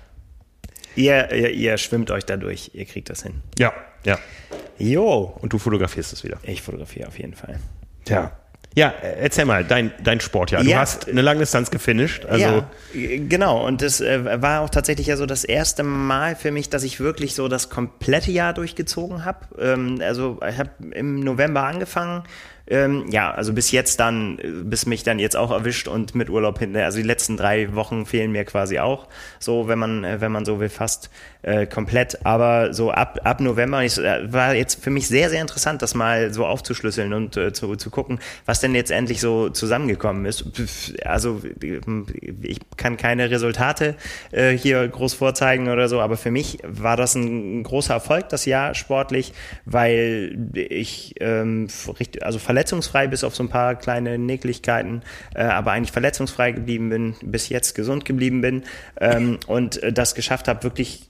Ihr, 0.96 1.32
ihr, 1.32 1.52
ihr 1.52 1.78
schwimmt 1.78 2.10
euch 2.12 2.26
da 2.26 2.38
durch. 2.38 2.72
Ihr 2.74 2.86
kriegt 2.86 3.10
das 3.10 3.22
hin. 3.24 3.42
Ja, 3.60 3.72
ja. 4.04 4.18
Jo. 4.80 5.38
Und 5.40 5.54
du 5.54 5.60
fotografierst 5.60 6.14
es 6.14 6.24
wieder. 6.24 6.38
Ich 6.44 6.62
fotografiere 6.62 7.08
auf 7.08 7.20
jeden 7.20 7.36
Fall. 7.36 7.60
Ja. 8.08 8.32
Ja, 8.78 8.94
äh, 9.02 9.22
erzähl 9.22 9.46
mal, 9.46 9.64
dein, 9.64 9.92
dein 10.04 10.20
Sport, 10.20 10.52
ja. 10.52 10.62
Du 10.62 10.70
Ja. 10.70 10.78
hast 10.78 11.10
eine 11.10 11.24
Langdistanz 11.24 11.72
gefinisht. 11.72 12.28
Also, 12.28 12.46
ja, 12.46 12.70
genau. 13.28 13.66
Und 13.66 13.82
das 13.82 14.02
äh, 14.02 14.40
war 14.40 14.62
auch 14.62 14.70
tatsächlich 14.70 15.08
ja 15.08 15.18
so 15.18 15.26
das 15.26 15.44
erste 15.44 15.82
Mal 15.82 16.36
für 16.36 16.52
mich, 16.52 16.70
dass 16.70 16.84
ich 16.84 17.00
wirklich 17.00 17.34
so 17.34 17.48
das 17.48 17.72
komplette 17.72 18.30
Jahr 18.30 18.54
durchgezogen 18.54 19.26
habe. 19.26 19.40
Ähm, 19.60 20.00
also 20.04 20.40
ich 20.48 20.60
habe 20.60 20.70
im 20.92 21.22
November 21.22 21.64
angefangen. 21.64 22.22
Ähm, 22.70 23.06
ja, 23.10 23.32
also 23.32 23.54
bis 23.54 23.72
jetzt 23.72 24.00
dann, 24.00 24.38
bis 24.66 24.86
mich 24.86 25.02
dann 25.04 25.18
jetzt 25.18 25.38
auch 25.38 25.50
erwischt 25.52 25.88
und 25.88 26.14
mit 26.14 26.30
Urlaub 26.30 26.60
hinter. 26.60 26.84
Also 26.86 26.98
die 26.98 27.04
letzten 27.08 27.36
drei 27.36 27.74
Wochen 27.74 28.06
fehlen 28.06 28.32
mir 28.32 28.46
quasi 28.46 28.78
auch. 28.78 29.08
So, 29.40 29.68
wenn 29.68 29.80
man, 29.80 30.04
äh, 30.04 30.22
wenn 30.22 30.32
man 30.32 30.46
so 30.46 30.60
will, 30.60 30.70
fast 30.70 31.10
äh, 31.42 31.66
komplett. 31.66 32.26
Aber 32.26 32.74
so 32.74 32.92
ab, 32.92 33.20
ab 33.24 33.40
November 33.40 33.84
ich, 33.84 33.98
äh, 33.98 34.32
war 34.32 34.54
jetzt 34.56 34.84
für 34.84 34.90
mich 34.90 35.08
sehr, 35.08 35.30
sehr 35.30 35.42
interessant, 35.42 35.82
das 35.82 35.96
mal 35.96 36.34
so 36.34 36.46
aufzuschlüsseln 36.46 37.14
und 37.14 37.38
äh, 37.38 37.54
zu, 37.54 37.76
zu 37.76 37.90
gucken, 37.90 38.20
was 38.46 38.60
denn 38.60 38.76
jetzt 38.76 38.92
endlich 38.92 39.22
so 39.22 39.50
zusammengekommen 39.50 40.26
ist. 40.26 40.46
Also 41.06 41.42
ich 42.42 42.60
kann 42.78 42.98
keine 42.98 43.30
Resultate 43.30 43.96
äh, 44.32 44.52
hier 44.52 44.88
groß 44.88 45.14
vorzeigen 45.14 45.70
oder 45.70 45.90
so, 45.90 46.02
aber 46.02 46.18
für 46.18 46.32
mich 46.32 46.60
war 46.64 46.98
das 46.98 47.16
ein, 47.16 47.64
großer 47.64 47.94
Erfolg, 47.94 48.30
das 48.30 48.46
Jahr 48.46 48.74
sportlich, 48.76 49.34
weil 49.66 50.38
ich 50.54 51.16
ähm, 51.20 51.68
also 52.22 52.40
verletzungsfrei 52.40 53.08
bis 53.08 53.24
auf 53.24 53.36
so 53.36 53.44
ein 53.44 53.50
paar 53.50 53.76
kleine 53.76 54.18
Nicklichkeiten, 54.18 55.02
äh, 55.36 55.44
aber 55.44 55.72
eigentlich 55.72 55.92
verletzungsfrei 55.92 56.52
geblieben 56.52 56.90
bin, 56.90 57.16
bis 57.22 57.50
jetzt 57.50 57.74
gesund 57.74 58.06
geblieben 58.06 58.42
bin 58.42 58.64
ähm, 59.00 59.40
und 59.48 59.82
äh, 59.84 59.92
das 59.92 60.16
geschafft 60.16 60.48
habe, 60.48 60.64
wirklich 60.64 61.10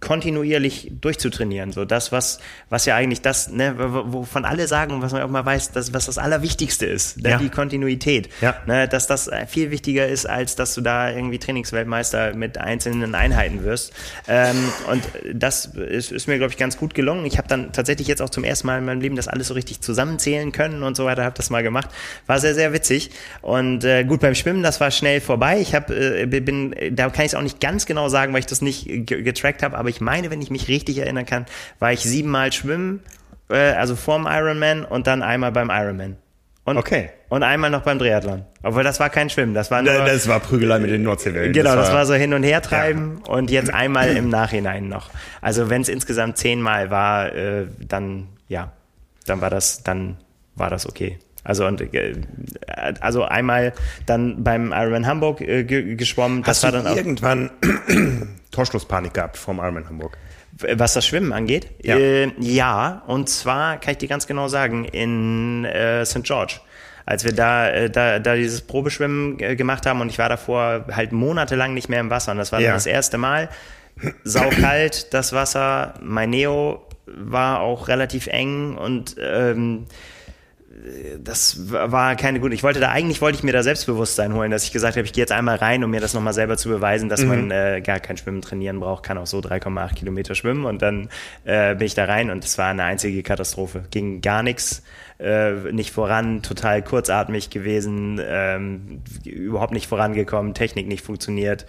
kontinuierlich 0.00 0.92
durchzutrainieren. 1.00 1.72
So 1.72 1.84
das, 1.84 2.12
was, 2.12 2.38
was 2.70 2.86
ja 2.86 2.94
eigentlich 2.96 3.20
das, 3.22 3.50
ne, 3.50 3.74
wovon 3.78 4.44
alle 4.44 4.66
sagen, 4.66 5.02
was 5.02 5.12
man 5.12 5.22
auch 5.22 5.28
mal 5.28 5.44
weiß, 5.44 5.72
dass, 5.72 5.92
was 5.94 6.06
das 6.06 6.18
Allerwichtigste 6.18 6.86
ist, 6.86 7.22
ne, 7.22 7.30
Ja. 7.30 7.38
die 7.38 7.48
Kontinuität. 7.48 8.28
Ja. 8.40 8.56
Ne, 8.66 8.88
dass 8.88 9.06
das 9.06 9.30
viel 9.48 9.70
wichtiger 9.70 10.06
ist, 10.06 10.26
als 10.26 10.56
dass 10.56 10.74
du 10.74 10.80
da 10.80 11.10
irgendwie 11.10 11.38
Trainingsweltmeister 11.38 12.34
mit 12.34 12.58
einzelnen 12.58 13.14
Einheiten 13.14 13.64
wirst. 13.64 13.92
Ähm, 14.28 14.56
und 14.90 15.02
das 15.34 15.66
ist, 15.66 16.12
ist 16.12 16.26
mir, 16.28 16.38
glaube 16.38 16.52
ich, 16.52 16.56
ganz 16.58 16.76
gut 16.76 16.94
gelungen. 16.94 17.24
Ich 17.26 17.38
habe 17.38 17.48
dann 17.48 17.72
tatsächlich 17.72 18.08
jetzt 18.08 18.22
auch 18.22 18.30
zum 18.30 18.44
ersten 18.44 18.66
Mal 18.66 18.78
in 18.78 18.84
meinem 18.84 19.00
Leben 19.00 19.16
das 19.16 19.28
alles 19.28 19.48
so 19.48 19.54
richtig 19.54 19.80
zusammenzählen 19.80 20.52
können 20.52 20.82
und 20.82 20.96
so 20.96 21.04
weiter, 21.04 21.24
habe 21.24 21.36
das 21.36 21.50
mal 21.50 21.62
gemacht. 21.62 21.88
War 22.26 22.38
sehr, 22.38 22.54
sehr 22.54 22.72
witzig. 22.72 23.10
Und 23.42 23.84
äh, 23.84 24.04
gut, 24.04 24.20
beim 24.20 24.34
Schwimmen, 24.34 24.62
das 24.62 24.80
war 24.80 24.90
schnell 24.90 25.20
vorbei. 25.20 25.58
Ich 25.60 25.74
habe, 25.74 25.94
äh, 25.94 26.26
bin, 26.26 26.74
da 26.92 27.08
kann 27.10 27.24
ich 27.24 27.32
es 27.32 27.34
auch 27.34 27.42
nicht 27.42 27.60
ganz 27.60 27.86
genau 27.86 28.08
sagen, 28.08 28.32
weil 28.32 28.40
ich 28.40 28.46
das 28.46 28.62
nicht 28.62 28.86
ge- 29.06 29.22
getrackt 29.22 29.62
habe, 29.62 29.76
aber 29.76 29.87
ich 29.88 30.00
meine, 30.00 30.30
wenn 30.30 30.40
ich 30.42 30.50
mich 30.50 30.68
richtig 30.68 30.98
erinnern 30.98 31.26
kann, 31.26 31.46
war 31.78 31.92
ich 31.92 32.00
siebenmal 32.00 32.52
schwimmen, 32.52 33.00
äh, 33.50 33.56
also 33.56 33.96
vorm 33.96 34.26
Ironman 34.28 34.84
und 34.84 35.06
dann 35.06 35.22
einmal 35.22 35.52
beim 35.52 35.70
Ironman. 35.70 36.16
Und, 36.64 36.76
Okay. 36.76 37.10
Und 37.30 37.42
einmal 37.42 37.70
noch 37.70 37.82
beim 37.82 37.98
Triathlon. 37.98 38.44
Obwohl 38.62 38.84
das 38.84 39.00
war 39.00 39.10
kein 39.10 39.28
Schwimmen, 39.28 39.52
das 39.52 39.70
war 39.70 39.82
nur, 39.82 39.92
das 39.92 40.28
war 40.28 40.40
Prügelei 40.40 40.78
mit 40.78 40.90
den 40.90 41.02
Nordseewellen. 41.02 41.52
genau, 41.52 41.76
das 41.76 41.92
war, 41.92 42.06
so 42.06 42.14
hin 42.14 42.32
und 42.32 42.42
her 42.42 42.62
treiben 42.62 43.20
und 43.26 43.50
jetzt 43.50 43.72
einmal 43.72 44.16
im 44.16 44.28
Nachhinein 44.30 44.88
noch. 44.88 45.10
Also 45.42 45.68
wenn 45.68 45.82
es 45.82 45.88
insgesamt 45.88 46.38
zehnmal 46.38 46.90
war, 46.90 47.34
äh, 47.34 47.66
dann 47.86 48.28
ja, 48.48 48.72
dann 49.26 49.40
war 49.40 49.50
das, 49.50 49.82
dann 49.82 50.16
war 50.56 50.70
das 50.70 50.86
okay. 50.86 51.18
Also 51.44 51.66
und 51.66 51.80
äh, 51.94 52.14
also 53.00 53.24
einmal 53.24 53.72
dann 54.06 54.42
beim 54.42 54.72
Ironman 54.72 55.06
Hamburg 55.06 55.40
äh, 55.40 55.64
ge 55.64 55.94
geschwommen. 55.96 56.42
Das 56.42 56.62
Hast 56.62 56.64
war 56.64 56.72
du 56.72 56.78
dann 56.78 56.92
auch 56.92 56.96
irgendwann 56.96 57.50
Torschlusspanik 58.58 59.14
gehabt 59.14 59.36
vom 59.36 59.58
Ironman 59.58 59.88
Hamburg? 59.88 60.18
Was 60.74 60.94
das 60.94 61.06
Schwimmen 61.06 61.32
angeht? 61.32 61.68
Ja. 61.82 61.96
Äh, 61.96 62.32
ja, 62.40 63.02
und 63.06 63.28
zwar 63.28 63.78
kann 63.78 63.92
ich 63.92 63.98
dir 63.98 64.08
ganz 64.08 64.26
genau 64.26 64.48
sagen, 64.48 64.84
in 64.84 65.64
äh, 65.64 66.04
St. 66.04 66.24
George. 66.24 66.54
Als 67.06 67.24
wir 67.24 67.32
da, 67.32 67.70
äh, 67.70 67.88
da, 67.88 68.18
da 68.18 68.34
dieses 68.34 68.62
Probeschwimmen 68.62 69.38
äh, 69.38 69.54
gemacht 69.54 69.86
haben 69.86 70.00
und 70.00 70.08
ich 70.10 70.18
war 70.18 70.28
davor 70.28 70.86
halt 70.90 71.12
monatelang 71.12 71.72
nicht 71.72 71.88
mehr 71.88 72.00
im 72.00 72.10
Wasser 72.10 72.32
und 72.32 72.38
das 72.38 72.50
war 72.50 72.60
Ja. 72.60 72.72
das 72.72 72.86
erste 72.86 73.16
Mal. 73.16 73.48
Saukalt, 74.24 75.14
das 75.14 75.32
Wasser. 75.32 75.94
Mein 76.02 76.30
Neo 76.30 76.82
war 77.06 77.60
auch 77.60 77.86
relativ 77.86 78.26
eng 78.26 78.76
und 78.76 79.14
ähm, 79.20 79.84
das 81.22 81.70
war 81.70 82.16
keine 82.16 82.40
gute. 82.40 82.54
Ich 82.54 82.62
wollte 82.62 82.80
da 82.80 82.90
eigentlich 82.90 83.20
wollte 83.20 83.38
ich 83.38 83.44
mir 83.44 83.52
da 83.52 83.62
Selbstbewusstsein 83.62 84.34
holen, 84.34 84.50
dass 84.50 84.64
ich 84.64 84.72
gesagt 84.72 84.96
habe, 84.96 85.06
ich 85.06 85.12
gehe 85.12 85.22
jetzt 85.22 85.32
einmal 85.32 85.56
rein, 85.56 85.82
um 85.84 85.90
mir 85.90 86.00
das 86.00 86.14
nochmal 86.14 86.32
selber 86.32 86.56
zu 86.56 86.68
beweisen, 86.68 87.08
dass 87.08 87.22
man 87.24 87.50
äh, 87.50 87.80
gar 87.84 88.00
kein 88.00 88.16
Schwimmen 88.16 88.42
trainieren 88.42 88.80
braucht, 88.80 89.04
kann 89.04 89.18
auch 89.18 89.26
so 89.26 89.38
3,8 89.38 89.94
Kilometer 89.94 90.34
schwimmen 90.34 90.64
und 90.64 90.82
dann 90.82 91.08
äh, 91.44 91.74
bin 91.74 91.86
ich 91.86 91.94
da 91.94 92.04
rein 92.04 92.30
und 92.30 92.44
es 92.44 92.58
war 92.58 92.68
eine 92.68 92.84
einzige 92.84 93.22
Katastrophe. 93.22 93.84
Ging 93.90 94.20
gar 94.20 94.42
nichts, 94.42 94.82
äh, 95.18 95.52
nicht 95.72 95.90
voran, 95.90 96.42
total 96.42 96.82
kurzatmig 96.82 97.50
gewesen, 97.50 98.20
ähm, 98.24 99.02
überhaupt 99.24 99.72
nicht 99.72 99.88
vorangekommen, 99.88 100.54
Technik 100.54 100.86
nicht 100.86 101.04
funktioniert. 101.04 101.66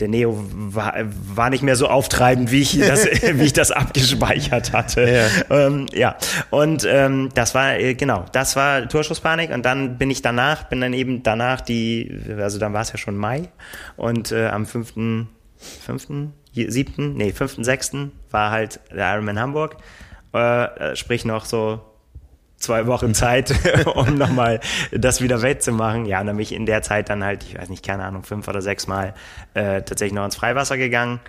Der 0.00 0.08
Neo 0.08 0.42
war, 0.50 0.94
war 1.34 1.50
nicht 1.50 1.62
mehr 1.62 1.76
so 1.76 1.88
auftreibend, 1.88 2.50
wie 2.50 2.62
ich 2.62 2.78
das, 2.78 3.04
wie 3.34 3.44
ich 3.44 3.52
das 3.52 3.70
abgespeichert 3.70 4.72
hatte. 4.72 5.30
Ja, 5.50 5.66
ähm, 5.66 5.86
ja. 5.92 6.16
und 6.50 6.86
ähm, 6.88 7.28
das 7.34 7.54
war 7.54 7.78
äh, 7.78 7.94
genau, 7.94 8.24
das 8.32 8.56
war 8.56 8.88
Torschusspanik 8.88 9.50
und 9.50 9.64
dann 9.64 9.98
bin 9.98 10.10
ich 10.10 10.22
danach, 10.22 10.64
bin 10.64 10.80
dann 10.80 10.92
eben 10.92 11.22
danach 11.22 11.60
die, 11.60 12.18
also 12.38 12.58
dann 12.58 12.72
war 12.72 12.82
es 12.82 12.92
ja 12.92 12.98
schon 12.98 13.16
Mai 13.16 13.48
und 13.96 14.32
äh, 14.32 14.46
am 14.48 14.66
5., 14.66 14.94
5., 14.94 16.08
7., 16.54 17.16
nee, 17.16 17.32
5., 17.32 17.56
6. 17.60 17.92
war 18.30 18.50
halt 18.50 18.80
der 18.90 19.12
Ironman 19.12 19.38
Hamburg, 19.38 19.76
äh, 20.34 20.64
äh, 20.64 20.96
sprich 20.96 21.24
noch 21.24 21.44
so 21.44 21.80
zwei 22.60 22.86
Wochen 22.86 23.14
Zeit, 23.14 23.52
um 23.94 24.14
nochmal 24.14 24.60
das 24.92 25.20
wieder 25.20 25.42
wettzumachen. 25.42 26.06
Ja, 26.06 26.20
und 26.20 26.28
dann 26.28 26.36
bin 26.36 26.42
ich 26.42 26.54
in 26.54 26.66
der 26.66 26.82
Zeit 26.82 27.08
dann 27.08 27.24
halt, 27.24 27.42
ich 27.42 27.58
weiß 27.58 27.68
nicht, 27.68 27.84
keine 27.84 28.04
Ahnung, 28.04 28.22
fünf 28.22 28.46
oder 28.46 28.62
sechs 28.62 28.86
Mal 28.86 29.14
äh, 29.54 29.82
tatsächlich 29.82 30.14
noch 30.14 30.24
ins 30.24 30.36
Freiwasser 30.36 30.76
gegangen. 30.76 31.20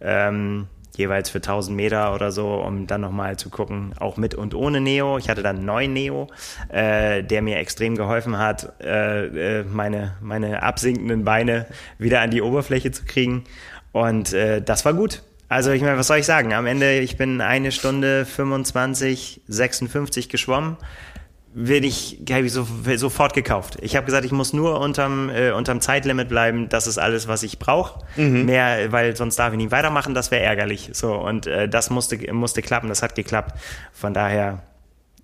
Ähm, 0.00 0.66
jeweils 0.96 1.30
für 1.30 1.38
1000 1.38 1.76
Meter 1.76 2.14
oder 2.14 2.32
so, 2.32 2.54
um 2.54 2.86
dann 2.86 3.00
nochmal 3.00 3.36
zu 3.36 3.48
gucken, 3.48 3.94
auch 3.98 4.16
mit 4.16 4.34
und 4.34 4.54
ohne 4.54 4.80
Neo. 4.80 5.18
Ich 5.18 5.30
hatte 5.30 5.42
dann 5.42 5.56
einen 5.56 5.64
neuen 5.64 5.92
Neo, 5.92 6.28
äh, 6.68 7.22
der 7.22 7.42
mir 7.42 7.58
extrem 7.58 7.96
geholfen 7.96 8.38
hat, 8.38 8.80
äh, 8.82 9.60
äh, 9.60 9.64
meine, 9.64 10.16
meine 10.20 10.62
absinkenden 10.62 11.24
Beine 11.24 11.66
wieder 11.98 12.20
an 12.20 12.30
die 12.30 12.42
Oberfläche 12.42 12.90
zu 12.90 13.04
kriegen. 13.04 13.44
Und 13.92 14.32
äh, 14.32 14.60
das 14.60 14.84
war 14.84 14.94
gut. 14.94 15.22
Also 15.50 15.72
ich 15.72 15.82
meine, 15.82 15.98
was 15.98 16.06
soll 16.06 16.18
ich 16.18 16.26
sagen? 16.26 16.54
Am 16.54 16.64
Ende, 16.64 17.00
ich 17.00 17.18
bin 17.18 17.40
eine 17.40 17.72
Stunde 17.72 18.24
25, 18.24 19.42
56 19.48 20.28
geschwommen 20.30 20.78
will 21.52 21.84
ich, 21.84 22.22
habe 22.30 22.46
ich 22.46 22.52
so, 22.52 22.66
sofort 22.96 23.34
gekauft. 23.34 23.76
Ich 23.80 23.96
habe 23.96 24.06
gesagt, 24.06 24.24
ich 24.24 24.32
muss 24.32 24.52
nur 24.52 24.80
unterm, 24.80 25.30
äh, 25.30 25.50
unterm 25.50 25.80
Zeitlimit 25.80 26.28
bleiben. 26.28 26.68
Das 26.68 26.86
ist 26.86 26.98
alles, 26.98 27.26
was 27.26 27.42
ich 27.42 27.58
brauche. 27.58 28.04
Mhm. 28.16 28.46
Mehr, 28.46 28.92
weil 28.92 29.16
sonst 29.16 29.36
darf 29.36 29.52
ich 29.52 29.56
nicht 29.56 29.72
weitermachen. 29.72 30.14
Das 30.14 30.30
wäre 30.30 30.42
ärgerlich. 30.42 30.90
So 30.92 31.14
und 31.14 31.46
äh, 31.46 31.68
das 31.68 31.90
musste 31.90 32.32
musste 32.32 32.62
klappen. 32.62 32.88
Das 32.88 33.02
hat 33.02 33.14
geklappt. 33.16 33.58
Von 33.92 34.14
daher 34.14 34.62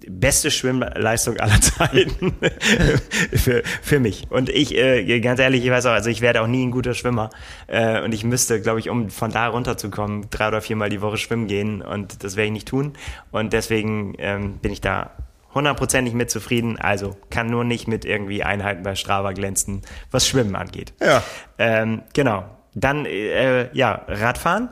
beste 0.07 0.51
Schwimmleistung 0.51 1.39
aller 1.39 1.61
Zeiten 1.61 2.35
für, 3.33 3.63
für 3.83 4.01
mich. 4.01 4.27
Und 4.31 4.49
ich, 4.49 4.75
äh, 4.75 5.21
ganz 5.21 5.41
ehrlich, 5.41 5.65
ich 5.65 5.71
weiß 5.71 5.87
auch, 5.87 5.93
also 5.93 6.11
ich 6.11 6.21
werde 6.21 6.43
auch 6.43 6.47
nie 6.47 6.67
ein 6.67 6.71
guter 6.71 6.95
Schwimmer. 6.95 7.31
Äh, 7.67 8.03
und 8.03 8.13
ich 8.13 8.25
müsste, 8.25 8.61
glaube 8.61 8.81
ich, 8.81 8.91
um 8.91 9.11
von 9.11 9.31
da 9.31 9.49
runterzukommen, 9.49 10.27
drei 10.31 10.49
oder 10.49 10.61
viermal 10.61 10.91
die 10.91 11.01
Woche 11.01 11.17
schwimmen 11.17 11.47
gehen. 11.47 11.83
Und 11.83 12.23
das 12.25 12.37
werde 12.37 12.47
ich 12.47 12.53
nicht 12.53 12.69
tun. 12.69 12.93
Und 13.31 13.53
deswegen 13.53 14.15
ähm, 14.19 14.59
bin 14.59 14.73
ich 14.73 14.81
da 14.81 15.11
hundertprozentig 15.55 16.15
mit 16.15 16.31
zufrieden. 16.31 16.79
Also 16.79 17.17
kann 17.31 17.49
nur 17.49 17.65
nicht 17.65 17.89
mit 17.89 18.05
irgendwie 18.05 18.45
Einheiten 18.45 18.83
bei 18.83 18.95
Strava 18.95 19.33
glänzen, 19.33 19.83
was 20.11 20.29
Schwimmen 20.29 20.55
angeht. 20.55 20.93
Ja. 21.01 21.23
Ähm, 21.59 22.03
genau. 22.13 22.45
Dann, 22.75 23.07
äh, 23.07 23.75
ja, 23.75 24.05
Radfahren. 24.07 24.69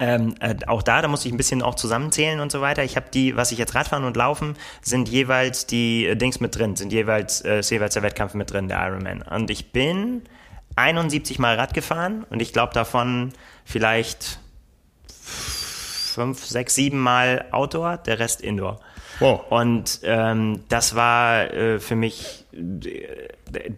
Ähm, 0.00 0.34
äh, 0.40 0.54
auch 0.66 0.82
da, 0.82 1.02
da 1.02 1.08
muss 1.08 1.24
ich 1.24 1.32
ein 1.32 1.36
bisschen 1.36 1.62
auch 1.62 1.74
zusammenzählen 1.74 2.40
und 2.40 2.52
so 2.52 2.60
weiter. 2.60 2.84
Ich 2.84 2.96
habe 2.96 3.06
die, 3.12 3.36
was 3.36 3.50
ich 3.50 3.58
jetzt 3.58 3.74
Radfahren 3.74 4.04
und 4.04 4.16
Laufen, 4.16 4.54
sind 4.80 5.08
jeweils 5.08 5.66
die 5.66 6.06
äh, 6.06 6.14
Dings 6.14 6.38
mit 6.40 6.56
drin, 6.56 6.76
sind 6.76 6.92
jeweils, 6.92 7.40
äh, 7.40 7.60
ist 7.60 7.70
jeweils 7.70 7.94
der 7.94 8.02
Wettkampf 8.02 8.34
mit 8.34 8.52
drin, 8.52 8.68
der 8.68 8.78
Ironman. 8.86 9.22
Und 9.22 9.50
ich 9.50 9.72
bin 9.72 10.22
71 10.76 11.38
Mal 11.40 11.56
Rad 11.56 11.74
gefahren 11.74 12.24
und 12.30 12.40
ich 12.40 12.52
glaube 12.52 12.72
davon 12.72 13.32
vielleicht 13.64 14.38
fünf, 16.18 16.44
sechs, 16.44 16.74
sieben 16.74 16.98
Mal 16.98 17.46
Outdoor, 17.50 17.96
der 17.96 18.20
Rest 18.20 18.40
Indoor. 18.40 18.80
Wow. 19.20 19.50
Und 19.50 20.00
ähm, 20.04 20.64
das 20.68 20.94
war 20.94 21.52
äh, 21.52 21.80
für 21.80 21.96
mich 21.96 22.44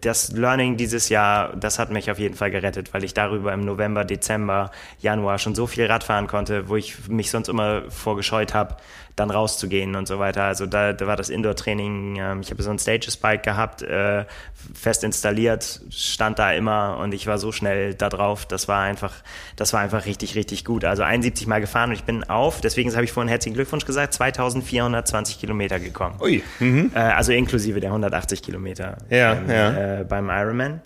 das 0.01 0.31
Learning 0.31 0.77
dieses 0.77 1.09
Jahr, 1.09 1.55
das 1.55 1.79
hat 1.79 1.91
mich 1.91 2.11
auf 2.11 2.19
jeden 2.19 2.35
Fall 2.35 2.51
gerettet, 2.51 2.93
weil 2.93 3.03
ich 3.03 3.13
darüber 3.13 3.53
im 3.53 3.65
November, 3.65 4.05
Dezember, 4.05 4.71
Januar 4.99 5.39
schon 5.39 5.55
so 5.55 5.67
viel 5.67 5.85
Radfahren 5.85 6.27
konnte, 6.27 6.69
wo 6.69 6.75
ich 6.75 7.07
mich 7.07 7.31
sonst 7.31 7.47
immer 7.47 7.83
vorgescheut 7.89 8.53
habe, 8.53 8.77
dann 9.15 9.29
rauszugehen 9.29 9.95
und 9.95 10.07
so 10.07 10.19
weiter. 10.19 10.43
Also 10.43 10.65
da, 10.65 10.93
da 10.93 11.07
war 11.07 11.15
das 11.15 11.29
Indoor-Training, 11.29 12.17
ähm, 12.17 12.41
ich 12.41 12.51
habe 12.51 12.63
so 12.63 12.69
ein 12.69 12.79
Stages-Bike 12.79 13.43
gehabt, 13.43 13.81
äh, 13.81 14.25
fest 14.73 15.03
installiert, 15.03 15.81
stand 15.89 16.39
da 16.39 16.51
immer 16.51 16.97
und 16.97 17.13
ich 17.13 17.27
war 17.27 17.37
so 17.37 17.51
schnell 17.51 17.93
da 17.93 18.09
drauf, 18.09 18.45
das 18.45 18.67
war 18.67 18.81
einfach, 18.81 19.13
das 19.55 19.73
war 19.73 19.81
einfach 19.81 20.05
richtig, 20.05 20.35
richtig 20.35 20.65
gut. 20.65 20.85
Also 20.85 21.03
71 21.03 21.47
Mal 21.47 21.61
gefahren 21.61 21.89
und 21.89 21.95
ich 21.95 22.03
bin 22.03 22.23
auf, 22.29 22.61
deswegen 22.61 22.93
habe 22.93 23.03
ich 23.03 23.11
vorhin 23.11 23.29
herzlichen 23.29 23.55
Glückwunsch 23.55 23.85
gesagt, 23.85 24.13
2420 24.13 25.39
Kilometer 25.39 25.79
gekommen. 25.79 26.15
Ui. 26.21 26.43
Mhm. 26.59 26.91
Äh, 26.93 26.99
also 26.99 27.31
inklusive 27.31 27.79
der 27.79 27.89
180 27.89 28.41
Kilometer 28.41 28.97
ja, 29.09 29.33
ähm, 29.33 29.49
ja. 29.49 29.60
Äh, 29.69 30.03
beim 30.03 30.29
Ironman. 30.29 30.81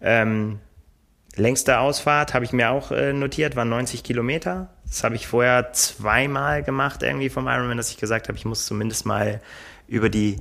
Ähm, 0.00 0.60
längste 1.36 1.78
Ausfahrt 1.78 2.34
habe 2.34 2.44
ich 2.44 2.52
mir 2.52 2.70
auch 2.70 2.90
äh, 2.90 3.12
notiert, 3.12 3.56
waren 3.56 3.68
90 3.68 4.02
Kilometer. 4.02 4.68
Das 4.86 5.04
habe 5.04 5.16
ich 5.16 5.26
vorher 5.26 5.72
zweimal 5.72 6.62
gemacht, 6.62 7.02
irgendwie 7.02 7.28
vom 7.28 7.46
Ironman, 7.46 7.76
dass 7.76 7.90
ich 7.90 7.98
gesagt 7.98 8.28
habe, 8.28 8.38
ich 8.38 8.44
muss 8.44 8.66
zumindest 8.66 9.06
mal 9.06 9.40
über 9.86 10.08
die 10.08 10.36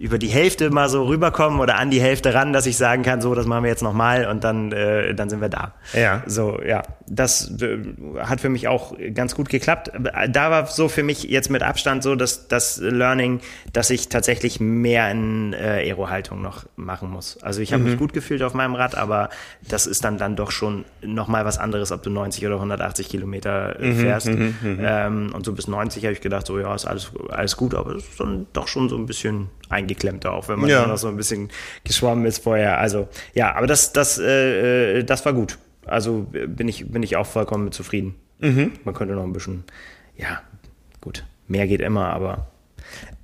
über 0.00 0.18
die 0.18 0.28
Hälfte 0.28 0.70
mal 0.70 0.88
so 0.88 1.04
rüberkommen 1.04 1.60
oder 1.60 1.76
an 1.76 1.90
die 1.90 2.00
Hälfte 2.00 2.32
ran, 2.32 2.54
dass 2.54 2.64
ich 2.64 2.78
sagen 2.78 3.02
kann, 3.02 3.20
so, 3.20 3.34
das 3.34 3.44
machen 3.44 3.64
wir 3.64 3.68
jetzt 3.68 3.82
nochmal 3.82 4.26
und 4.28 4.44
dann, 4.44 4.72
äh, 4.72 5.14
dann 5.14 5.28
sind 5.28 5.42
wir 5.42 5.50
da. 5.50 5.74
Ja. 5.92 6.22
So, 6.24 6.58
ja. 6.66 6.82
Das 7.06 7.52
äh, 7.60 7.76
hat 8.18 8.40
für 8.40 8.48
mich 8.48 8.66
auch 8.66 8.94
ganz 9.12 9.34
gut 9.34 9.50
geklappt. 9.50 9.92
Da 10.30 10.50
war 10.50 10.66
so 10.68 10.88
für 10.88 11.02
mich 11.02 11.24
jetzt 11.24 11.50
mit 11.50 11.62
Abstand 11.62 12.02
so, 12.02 12.14
dass 12.14 12.48
das 12.48 12.78
Learning, 12.78 13.40
dass 13.74 13.90
ich 13.90 14.08
tatsächlich 14.08 14.58
mehr 14.58 15.10
in 15.10 15.52
äh, 15.52 15.90
Aero-Haltung 15.90 16.40
noch 16.40 16.64
machen 16.76 17.10
muss. 17.10 17.36
Also 17.42 17.60
ich 17.60 17.74
habe 17.74 17.82
mhm. 17.82 17.90
mich 17.90 17.98
gut 17.98 18.14
gefühlt 18.14 18.42
auf 18.42 18.54
meinem 18.54 18.76
Rad, 18.76 18.94
aber 18.94 19.28
das 19.68 19.86
ist 19.86 20.02
dann 20.02 20.16
dann 20.16 20.34
doch 20.34 20.50
schon 20.50 20.86
nochmal 21.02 21.44
was 21.44 21.58
anderes, 21.58 21.92
ob 21.92 22.02
du 22.02 22.08
90 22.08 22.46
oder 22.46 22.54
180 22.54 23.10
Kilometer 23.10 23.78
äh, 23.78 23.88
mhm, 23.88 23.96
fährst. 23.96 24.28
Mhm, 24.28 24.54
mhm, 24.62 24.78
ähm, 24.80 25.32
und 25.34 25.44
so 25.44 25.52
bis 25.52 25.68
90 25.68 26.04
habe 26.04 26.14
ich 26.14 26.22
gedacht, 26.22 26.46
so 26.46 26.58
ja, 26.58 26.74
ist 26.74 26.86
alles, 26.86 27.12
alles 27.28 27.58
gut, 27.58 27.74
aber 27.74 27.96
es 27.96 28.08
ist 28.08 28.18
dann 28.18 28.46
doch 28.54 28.66
schon 28.66 28.88
so 28.88 28.96
ein 28.96 29.04
bisschen 29.04 29.50
eingeklemmt 29.70 30.26
auch, 30.26 30.48
wenn 30.48 30.58
man 30.58 30.68
ja. 30.68 30.86
noch 30.86 30.98
so 30.98 31.08
ein 31.08 31.16
bisschen 31.16 31.48
geschwommen 31.84 32.26
ist 32.26 32.42
vorher. 32.42 32.78
Also 32.78 33.08
ja, 33.34 33.54
aber 33.54 33.66
das, 33.66 33.92
das, 33.92 34.18
äh, 34.18 34.98
äh 34.98 35.04
das 35.04 35.24
war 35.24 35.32
gut. 35.32 35.58
Also 35.86 36.26
bin 36.30 36.68
ich, 36.68 36.90
bin 36.90 37.02
ich 37.02 37.16
auch 37.16 37.26
vollkommen 37.26 37.72
zufrieden. 37.72 38.14
Mhm. 38.40 38.72
Man 38.84 38.94
könnte 38.94 39.14
noch 39.14 39.24
ein 39.24 39.32
bisschen, 39.32 39.64
ja, 40.16 40.40
gut, 41.00 41.24
mehr 41.48 41.66
geht 41.66 41.80
immer, 41.80 42.10
aber 42.10 42.48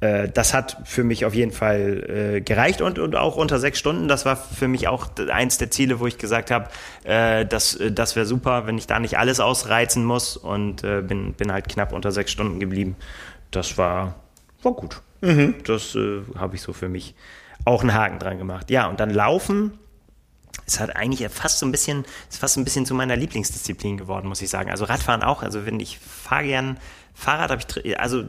äh, 0.00 0.28
das 0.28 0.52
hat 0.52 0.76
für 0.84 1.04
mich 1.04 1.24
auf 1.24 1.34
jeden 1.34 1.52
Fall 1.52 2.36
äh, 2.36 2.40
gereicht 2.40 2.80
und, 2.80 2.98
und 2.98 3.16
auch 3.16 3.36
unter 3.36 3.58
sechs 3.58 3.78
Stunden. 3.78 4.08
Das 4.08 4.24
war 4.24 4.36
für 4.36 4.68
mich 4.68 4.88
auch 4.88 5.08
eins 5.30 5.58
der 5.58 5.70
Ziele, 5.70 6.00
wo 6.00 6.06
ich 6.06 6.18
gesagt 6.18 6.50
habe, 6.50 6.68
äh, 7.04 7.46
das, 7.46 7.78
das 7.90 8.16
wäre 8.16 8.26
super, 8.26 8.66
wenn 8.66 8.78
ich 8.78 8.86
da 8.86 8.98
nicht 8.98 9.18
alles 9.18 9.40
ausreizen 9.40 10.04
muss 10.04 10.36
und 10.36 10.84
äh, 10.84 11.02
bin, 11.02 11.32
bin 11.34 11.52
halt 11.52 11.68
knapp 11.68 11.92
unter 11.92 12.12
sechs 12.12 12.30
Stunden 12.30 12.60
geblieben. 12.60 12.96
Das 13.50 13.78
war, 13.78 14.16
war 14.62 14.72
gut. 14.72 15.00
Mhm. 15.26 15.54
Das 15.64 15.94
äh, 15.94 16.22
habe 16.36 16.56
ich 16.56 16.62
so 16.62 16.72
für 16.72 16.88
mich 16.88 17.14
auch 17.64 17.82
einen 17.82 17.94
Haken 17.94 18.18
dran 18.18 18.38
gemacht. 18.38 18.70
Ja, 18.70 18.86
und 18.86 19.00
dann 19.00 19.10
Laufen 19.10 19.72
ist 20.66 20.80
halt 20.80 20.96
eigentlich 20.96 21.28
fast 21.30 21.58
so 21.58 21.66
ein 21.66 21.72
bisschen, 21.72 22.04
ist 22.30 22.38
fast 22.38 22.56
ein 22.56 22.64
bisschen 22.64 22.86
zu 22.86 22.94
meiner 22.94 23.16
Lieblingsdisziplin 23.16 23.96
geworden, 23.98 24.28
muss 24.28 24.42
ich 24.42 24.50
sagen. 24.50 24.70
Also 24.70 24.84
Radfahren 24.84 25.22
auch. 25.22 25.42
Also 25.42 25.66
wenn 25.66 25.80
ich 25.80 25.98
fahre 25.98 26.44
gern 26.44 26.78
Fahrrad 27.18 27.50
habe 27.50 27.62
ich, 27.82 27.98
also 27.98 28.22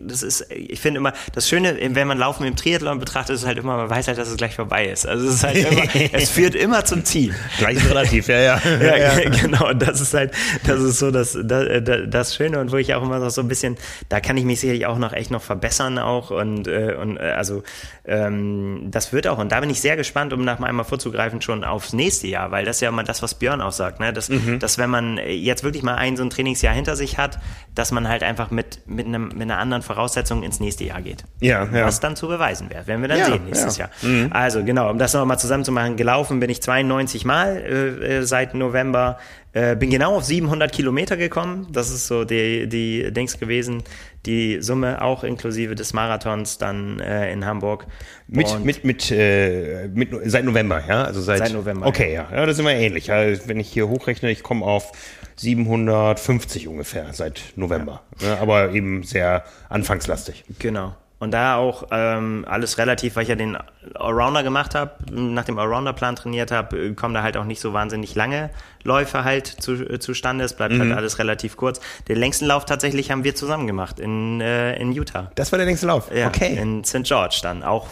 das 0.00 0.22
ist, 0.22 0.46
ich 0.50 0.78
finde 0.78 0.98
immer, 0.98 1.14
das 1.32 1.48
Schöne, 1.48 1.78
wenn 1.80 2.06
man 2.06 2.18
Laufen 2.18 2.44
im 2.44 2.54
Triathlon 2.54 2.98
betrachtet, 2.98 3.34
ist 3.34 3.46
halt 3.46 3.56
immer, 3.56 3.78
man 3.78 3.88
weiß 3.88 4.08
halt, 4.08 4.18
dass 4.18 4.28
es 4.28 4.36
gleich 4.36 4.54
vorbei 4.54 4.86
ist. 4.86 5.06
Also 5.06 5.26
es 5.26 5.36
ist 5.36 5.44
halt 5.44 5.56
immer, 5.56 5.82
es 6.12 6.28
führt 6.28 6.54
immer 6.54 6.84
zum 6.84 7.06
Ziel. 7.06 7.34
Gleich 7.58 7.82
relativ, 7.88 8.28
ja, 8.28 8.38
ja. 8.38 8.60
ja, 8.80 8.96
ja. 8.96 9.30
genau. 9.30 9.70
Und 9.70 9.80
das 9.80 10.02
ist 10.02 10.12
halt, 10.12 10.32
das 10.66 10.82
ist 10.82 10.98
so 10.98 11.10
das, 11.10 11.36
das, 11.42 11.82
das 12.06 12.34
Schöne 12.36 12.60
und 12.60 12.72
wo 12.72 12.76
ich 12.76 12.92
auch 12.94 13.02
immer 13.02 13.18
noch 13.18 13.30
so 13.30 13.40
ein 13.40 13.48
bisschen, 13.48 13.78
da 14.10 14.20
kann 14.20 14.36
ich 14.36 14.44
mich 14.44 14.60
sicherlich 14.60 14.84
auch 14.84 14.98
noch 14.98 15.14
echt 15.14 15.30
noch 15.30 15.42
verbessern 15.42 15.98
auch 15.98 16.30
und, 16.30 16.68
äh, 16.68 16.94
und 17.00 17.16
äh, 17.16 17.20
also 17.22 17.62
ähm, 18.04 18.88
das 18.90 19.14
wird 19.14 19.26
auch 19.26 19.38
und 19.38 19.50
da 19.50 19.60
bin 19.60 19.70
ich 19.70 19.80
sehr 19.80 19.96
gespannt, 19.96 20.34
um 20.34 20.44
nach 20.44 20.60
einmal 20.60 20.84
vorzugreifen 20.84 21.40
schon 21.40 21.64
aufs 21.64 21.94
nächste 21.94 22.26
Jahr, 22.26 22.50
weil 22.50 22.66
das 22.66 22.76
ist 22.76 22.80
ja 22.82 22.90
immer 22.90 23.02
das, 23.02 23.22
was 23.22 23.34
Björn 23.34 23.62
auch 23.62 23.72
sagt, 23.72 23.98
ne? 24.00 24.12
dass, 24.12 24.28
mhm. 24.28 24.58
dass 24.58 24.76
wenn 24.76 24.90
man 24.90 25.18
jetzt 25.26 25.64
wirklich 25.64 25.82
mal 25.82 25.94
ein 25.94 26.18
so 26.18 26.22
ein 26.22 26.28
Trainingsjahr 26.28 26.74
hinter 26.74 26.96
sich 26.96 27.16
hat, 27.16 27.38
dass 27.74 27.93
man 27.94 28.08
halt 28.08 28.22
einfach 28.22 28.50
mit, 28.50 28.80
mit, 28.86 29.06
einem, 29.06 29.28
mit 29.28 29.42
einer 29.42 29.58
anderen 29.58 29.82
Voraussetzung 29.82 30.42
ins 30.42 30.60
nächste 30.60 30.84
Jahr 30.84 31.00
geht. 31.00 31.24
Ja, 31.40 31.64
ja. 31.64 31.86
Was 31.86 32.00
dann 32.00 32.16
zu 32.16 32.28
beweisen 32.28 32.70
wäre, 32.70 32.86
werden 32.86 33.00
wir 33.00 33.08
dann 33.08 33.18
ja, 33.18 33.26
sehen 33.26 33.44
nächstes 33.44 33.76
ja. 33.76 33.88
Jahr. 34.02 34.12
Mhm. 34.12 34.30
Also 34.32 34.64
genau, 34.64 34.90
um 34.90 34.98
das 34.98 35.14
nochmal 35.14 35.38
zusammenzumachen, 35.38 35.96
gelaufen 35.96 36.40
bin 36.40 36.50
ich 36.50 36.62
92 36.62 37.24
Mal 37.24 37.56
äh, 37.56 38.18
äh, 38.18 38.22
seit 38.22 38.54
November. 38.54 39.18
Äh, 39.52 39.76
bin 39.76 39.90
genau 39.90 40.16
auf 40.16 40.24
700 40.24 40.72
Kilometer 40.72 41.16
gekommen. 41.16 41.68
Das 41.70 41.90
ist 41.90 42.08
so 42.08 42.24
die, 42.24 42.68
die 42.68 43.12
Dings 43.12 43.38
gewesen. 43.38 43.84
Die 44.26 44.62
Summe 44.62 45.02
auch 45.02 45.22
inklusive 45.22 45.74
des 45.74 45.92
Marathons 45.92 46.58
dann 46.58 46.98
äh, 47.00 47.32
in 47.32 47.44
Hamburg. 47.44 47.86
Mit, 48.26 48.64
mit, 48.64 48.84
mit, 48.84 49.10
äh, 49.10 49.88
mit, 49.88 50.10
seit 50.24 50.44
November, 50.44 50.82
ja? 50.86 51.04
Also 51.04 51.20
seit, 51.20 51.40
seit 51.40 51.52
November. 51.52 51.86
Okay, 51.86 52.14
ja. 52.14 52.28
ja. 52.32 52.46
Das 52.46 52.54
ist 52.56 52.60
immer 52.60 52.72
ähnlich. 52.72 53.08
Ja, 53.08 53.22
wenn 53.46 53.60
ich 53.60 53.68
hier 53.70 53.88
hochrechne, 53.88 54.30
ich 54.30 54.42
komme 54.42 54.64
auf 54.64 54.92
750 55.36 56.68
ungefähr 56.68 57.12
seit 57.12 57.52
November. 57.56 58.02
Ja. 58.20 58.28
Ne? 58.28 58.40
Aber 58.40 58.72
eben 58.72 59.02
sehr 59.02 59.44
anfangslastig. 59.68 60.44
Genau. 60.58 60.94
Und 61.24 61.30
da 61.30 61.56
auch 61.56 61.84
ähm, 61.90 62.44
alles 62.46 62.76
relativ, 62.76 63.16
weil 63.16 63.22
ich 63.22 63.30
ja 63.30 63.34
den 63.34 63.56
Allrounder 63.94 64.42
gemacht 64.42 64.74
habe, 64.74 64.92
nach 65.10 65.46
dem 65.46 65.58
Allrounder-Plan 65.58 66.16
trainiert 66.16 66.50
habe, 66.50 66.92
kommen 66.92 67.14
da 67.14 67.22
halt 67.22 67.38
auch 67.38 67.46
nicht 67.46 67.60
so 67.60 67.72
wahnsinnig 67.72 68.14
lange 68.14 68.50
Läufe 68.82 69.24
halt 69.24 69.46
zu, 69.46 69.72
äh, 69.72 69.98
zustande. 69.98 70.44
Es 70.44 70.52
bleibt 70.52 70.72
halt 70.72 70.82
mhm. 70.82 70.88
halt 70.90 70.98
alles 70.98 71.18
relativ 71.18 71.56
kurz. 71.56 71.80
Den 72.08 72.18
längsten 72.18 72.44
Lauf 72.44 72.66
tatsächlich 72.66 73.10
haben 73.10 73.24
wir 73.24 73.34
zusammen 73.34 73.66
gemacht 73.66 74.00
in, 74.00 74.42
äh, 74.42 74.76
in 74.76 74.92
Utah. 74.92 75.30
Das 75.34 75.50
war 75.50 75.56
der 75.56 75.64
längste 75.64 75.86
Lauf? 75.86 76.14
Ja, 76.14 76.26
okay. 76.26 76.58
In 76.58 76.84
St. 76.84 77.04
George 77.04 77.38
dann. 77.42 77.62
Auch 77.62 77.88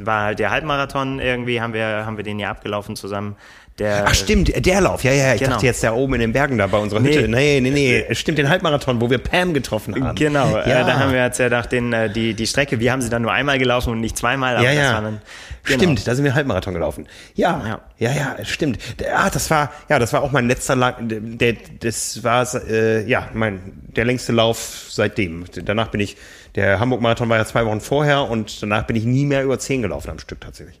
war 0.00 0.22
halt 0.22 0.38
der 0.38 0.50
Halbmarathon 0.50 1.20
irgendwie, 1.20 1.60
haben 1.60 1.74
wir, 1.74 2.06
haben 2.06 2.16
wir 2.16 2.24
den 2.24 2.38
ja 2.38 2.48
abgelaufen 2.48 2.96
zusammen 2.96 3.36
Der, 3.78 4.04
Ach 4.06 4.14
stimmt, 4.14 4.64
der 4.64 4.80
Lauf, 4.80 5.04
ja, 5.04 5.12
ja, 5.12 5.34
ich 5.34 5.40
Genau. 5.40 5.52
dachte 5.52 5.66
jetzt 5.66 5.84
da 5.84 5.92
oben 5.92 6.14
in 6.14 6.20
den 6.20 6.32
Bergen 6.32 6.56
da 6.56 6.66
bei 6.66 6.78
unserer 6.78 7.00
Hütte. 7.02 7.28
Nee, 7.28 7.60
nee, 7.60 7.70
nee, 7.70 8.14
stimmt, 8.14 8.38
den 8.38 8.48
Halbmarathon, 8.48 9.02
wo 9.02 9.10
wir 9.10 9.18
Pam 9.18 9.52
getroffen 9.52 10.02
haben. 10.02 10.14
Genau, 10.16 10.48
ja. 10.56 10.62
äh, 10.62 10.84
da 10.86 10.98
haben 10.98 11.12
wir 11.12 11.22
jetzt 11.22 11.38
ja 11.38 11.50
nach 11.50 11.66
den, 11.66 11.92
äh, 11.92 12.08
die, 12.08 12.32
die 12.32 12.46
Strecke, 12.46 12.80
wir 12.80 12.90
haben 12.90 13.02
sie 13.02 13.10
dann 13.10 13.20
nur 13.20 13.32
einmal 13.32 13.58
gelaufen 13.58 13.90
und 13.92 14.00
nicht 14.00 14.16
zweimal, 14.16 14.56
aber 14.56 14.64
ja, 14.64 14.72
ja. 14.72 15.00
dann, 15.02 15.20
genau. 15.64 15.78
Stimmt, 15.82 16.08
da 16.08 16.14
sind 16.14 16.24
wir 16.24 16.34
Halbmarathon 16.34 16.72
gelaufen. 16.72 17.06
Ja, 17.34 17.80
ja, 17.98 18.12
ja, 18.12 18.36
stimmt. 18.44 18.78
Der- 18.98 19.18
Ah, 19.18 19.28
das 19.28 19.50
war, 19.50 19.70
ja, 19.90 19.98
das 19.98 20.10
war 20.14 20.22
auch 20.22 20.32
mein 20.32 20.48
letzter, 20.48 20.74
lang, 20.74 20.94
der, 21.00 21.56
das 21.80 22.24
war, 22.24 22.46
äh, 22.68 23.06
ja, 23.06 23.28
mein, 23.34 23.60
der 23.94 24.06
längste 24.06 24.32
Lauf 24.32 24.86
seitdem. 24.88 25.44
Danach 25.66 25.88
bin 25.88 26.00
ich, 26.00 26.16
der 26.54 26.80
Hamburg-Marathon 26.80 27.28
war 27.28 27.36
ja 27.36 27.44
zwei 27.44 27.66
Wochen 27.66 27.82
vorher 27.82 28.22
und 28.30 28.62
danach 28.62 28.84
bin 28.86 28.96
ich 28.96 29.04
nie 29.04 29.26
mehr 29.26 29.44
über 29.44 29.58
zehn 29.58 29.82
gelaufen 29.82 30.08
am 30.10 30.18
Stück 30.18 30.40
tatsächlich. 30.40 30.80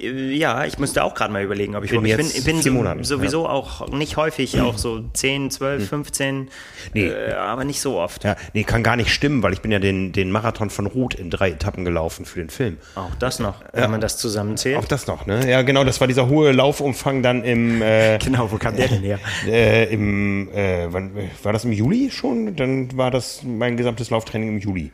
Ja, 0.00 0.64
ich 0.64 0.78
müsste 0.78 1.04
auch 1.04 1.14
gerade 1.14 1.32
mal 1.32 1.42
überlegen, 1.42 1.76
ob 1.76 1.84
ich 1.84 1.90
Bin 1.90 2.04
ich 2.04 2.16
bin, 2.16 2.26
jetzt 2.26 2.38
ich 2.38 2.44
bin 2.44 2.56
vier 2.56 2.72
so, 2.72 2.76
Monate, 2.78 3.04
sowieso 3.04 3.46
auch 3.46 3.88
nicht 3.88 4.16
häufig, 4.16 4.58
auch 4.60 4.78
so 4.78 5.04
10, 5.12 5.50
12, 5.50 5.88
15, 5.88 6.48
Nee. 6.94 7.08
äh, 7.08 7.32
aber 7.34 7.64
nicht 7.64 7.80
so 7.80 7.98
oft. 7.98 8.24
Ja, 8.24 8.36
nee, 8.54 8.64
kann 8.64 8.82
gar 8.82 8.96
nicht 8.96 9.12
stimmen, 9.12 9.42
weil 9.42 9.52
ich 9.52 9.60
bin 9.60 9.70
ja 9.70 9.78
den, 9.78 10.12
den 10.12 10.30
Marathon 10.30 10.70
von 10.70 10.86
Ruth 10.86 11.14
in 11.14 11.28
drei 11.28 11.50
Etappen 11.50 11.84
gelaufen 11.84 12.24
für 12.24 12.40
den 12.40 12.50
Film. 12.50 12.78
Auch 12.94 13.14
das 13.18 13.38
noch, 13.40 13.56
wenn 13.72 13.90
man 13.90 14.00
das 14.00 14.16
zusammenzählt. 14.16 14.78
Auch 14.78 14.84
das 14.86 15.06
noch, 15.06 15.26
ne? 15.26 15.48
Ja, 15.50 15.62
genau, 15.62 15.84
das 15.84 16.00
war 16.00 16.06
dieser 16.08 16.28
hohe 16.28 16.52
Laufumfang 16.52 17.22
dann 17.22 17.44
im, 17.44 17.82
äh, 17.82 18.18
Genau, 18.24 18.50
wo 18.50 18.56
kam 18.56 18.76
der 18.76 18.88
denn 18.88 19.02
her? 19.02 19.18
äh, 19.46 19.92
im, 19.92 20.48
äh, 20.54 20.86
wann, 20.92 21.12
war 21.42 21.52
das 21.52 21.64
im 21.64 21.72
Juli 21.72 22.10
schon? 22.10 22.56
Dann 22.56 22.96
war 22.96 23.10
das 23.10 23.42
mein 23.44 23.76
gesamtes 23.76 24.10
Lauftraining 24.10 24.48
im 24.48 24.58
Juli. 24.58 24.90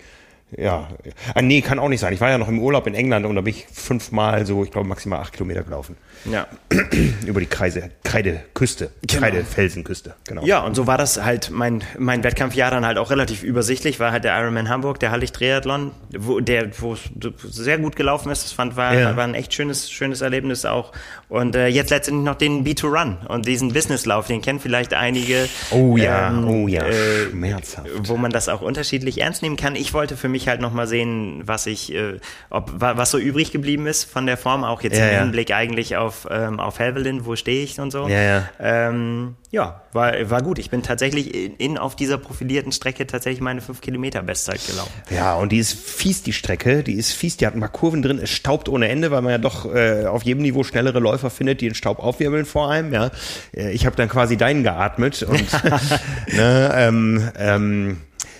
Ja, 0.56 0.88
ah, 1.34 1.42
nee, 1.42 1.60
kann 1.60 1.80
auch 1.80 1.88
nicht 1.88 1.98
sein. 1.98 2.12
Ich 2.12 2.20
war 2.20 2.30
ja 2.30 2.38
noch 2.38 2.46
im 2.48 2.60
Urlaub 2.60 2.86
in 2.86 2.94
England 2.94 3.26
und 3.26 3.34
da 3.34 3.40
bin 3.40 3.52
ich 3.52 3.66
fünfmal 3.72 4.46
so, 4.46 4.62
ich 4.62 4.70
glaube 4.70 4.86
maximal 4.86 5.18
acht 5.20 5.32
Kilometer 5.32 5.64
gelaufen. 5.64 5.96
Ja. 6.24 6.46
Über 7.26 7.40
die 7.40 7.46
Kreise, 7.46 7.90
Kreideküste, 8.04 8.90
Genau. 9.06 9.20
Kreidefelsenküste, 9.22 10.14
genau. 10.26 10.44
Ja, 10.44 10.60
und 10.60 10.76
so 10.76 10.86
war 10.86 10.98
das 10.98 11.22
halt 11.22 11.50
mein, 11.50 11.82
mein 11.98 12.22
Wettkampfjahr 12.22 12.70
dann 12.70 12.86
halt 12.86 12.96
auch 12.96 13.10
relativ 13.10 13.42
übersichtlich, 13.42 13.98
war 13.98 14.12
halt 14.12 14.22
der 14.22 14.38
Ironman 14.40 14.68
Hamburg, 14.68 15.00
der 15.00 15.10
Hallig-Triathlon, 15.10 15.90
wo, 16.16 16.38
der, 16.38 16.70
wo 16.80 16.92
es 16.94 17.00
sehr 17.42 17.78
gut 17.78 17.96
gelaufen 17.96 18.30
ist. 18.30 18.44
Das 18.44 18.52
fand, 18.52 18.76
war, 18.76 18.94
Ja. 18.94 19.16
war 19.16 19.24
ein 19.24 19.34
echt 19.34 19.52
schönes, 19.52 19.90
schönes 19.90 20.20
Erlebnis 20.20 20.64
auch. 20.64 20.92
Und 21.28 21.56
äh, 21.56 21.66
jetzt 21.66 21.90
letztendlich 21.90 22.24
noch 22.24 22.36
den 22.36 22.64
B2Run 22.64 23.26
und 23.26 23.46
diesen 23.46 23.72
Businesslauf, 23.72 24.28
den 24.28 24.42
kennen 24.42 24.60
vielleicht 24.60 24.94
einige. 24.94 25.48
Oh 25.72 25.96
ja, 25.96 26.28
ähm, 26.28 26.48
oh 26.48 26.68
ja, 26.68 26.84
äh, 26.86 27.30
schmerzhaft. 27.30 27.88
wo 28.04 28.16
man 28.16 28.30
das 28.30 28.48
auch 28.48 28.60
unterschiedlich 28.62 29.20
ernst 29.20 29.42
nehmen 29.42 29.56
kann. 29.56 29.74
Ich 29.74 29.92
wollte 29.92 30.16
für 30.16 30.28
mich 30.28 30.35
halt 30.44 30.60
nochmal 30.60 30.86
sehen, 30.86 31.42
was 31.46 31.66
ich, 31.66 31.92
äh, 31.94 32.18
ob, 32.50 32.70
wa- 32.80 32.96
was 32.96 33.10
so 33.10 33.18
übrig 33.18 33.50
geblieben 33.52 33.86
ist 33.86 34.04
von 34.04 34.26
der 34.26 34.36
Form, 34.36 34.62
auch 34.64 34.82
jetzt 34.82 34.98
Ja, 34.98 35.06
im 35.08 35.12
ja. 35.14 35.20
Hinblick 35.22 35.50
eigentlich 35.52 35.96
auf, 35.96 36.26
ähm, 36.30 36.60
auf 36.60 36.78
Helvellyn, 36.78 37.24
wo 37.26 37.34
stehe 37.36 37.64
ich 37.64 37.80
und 37.80 37.90
so. 37.90 38.06
Ja, 38.08 38.22
ja. 38.22 38.48
Ähm, 38.60 39.36
ja, 39.50 39.80
war, 39.92 40.12
war 40.28 40.42
gut. 40.42 40.58
Ich 40.58 40.70
bin 40.70 40.82
tatsächlich 40.82 41.34
in, 41.60 41.78
auf 41.78 41.96
dieser 41.96 42.18
profilierten 42.18 42.72
Strecke 42.72 43.06
tatsächlich 43.06 43.40
meine 43.40 43.60
5 43.62 43.80
Kilometer 43.80 44.22
Bestzeit 44.22 44.60
gelaufen. 44.66 44.92
Ja, 45.10 45.34
und 45.36 45.50
die 45.52 45.58
ist 45.58 45.72
fies, 45.72 46.22
die 46.22 46.32
Strecke. 46.32 46.82
Die 46.82 46.94
ist 46.94 47.12
fies, 47.12 47.36
die 47.38 47.46
hat 47.46 47.54
ein 47.54 47.60
paar 47.60 47.68
Kurven 47.70 48.02
drin. 48.02 48.20
Es 48.22 48.30
staubt 48.30 48.68
ohne 48.68 48.88
Ende, 48.88 49.10
weil 49.10 49.22
man 49.22 49.32
ja 49.32 49.38
doch 49.38 49.72
äh, 49.74 50.04
auf 50.06 50.22
jedem 50.24 50.42
Niveau 50.42 50.62
schnellere 50.64 50.98
Läufer 51.00 51.30
findet, 51.30 51.60
die 51.62 51.68
den 51.68 51.74
Staub 51.74 51.98
aufwirbeln 52.00 52.44
vor 52.44 52.70
einem. 52.70 52.92
Ja, 52.92 53.10
Äh, 53.56 53.70
Ich 53.72 53.86
habe 53.86 53.96
dann 53.96 54.08
quasi 54.08 54.36
deinen 54.36 54.62
geatmet 54.62 55.22
und 55.22 55.46
ne, 56.32 56.72
ähm, 56.74 57.30
ähm, 57.38 57.96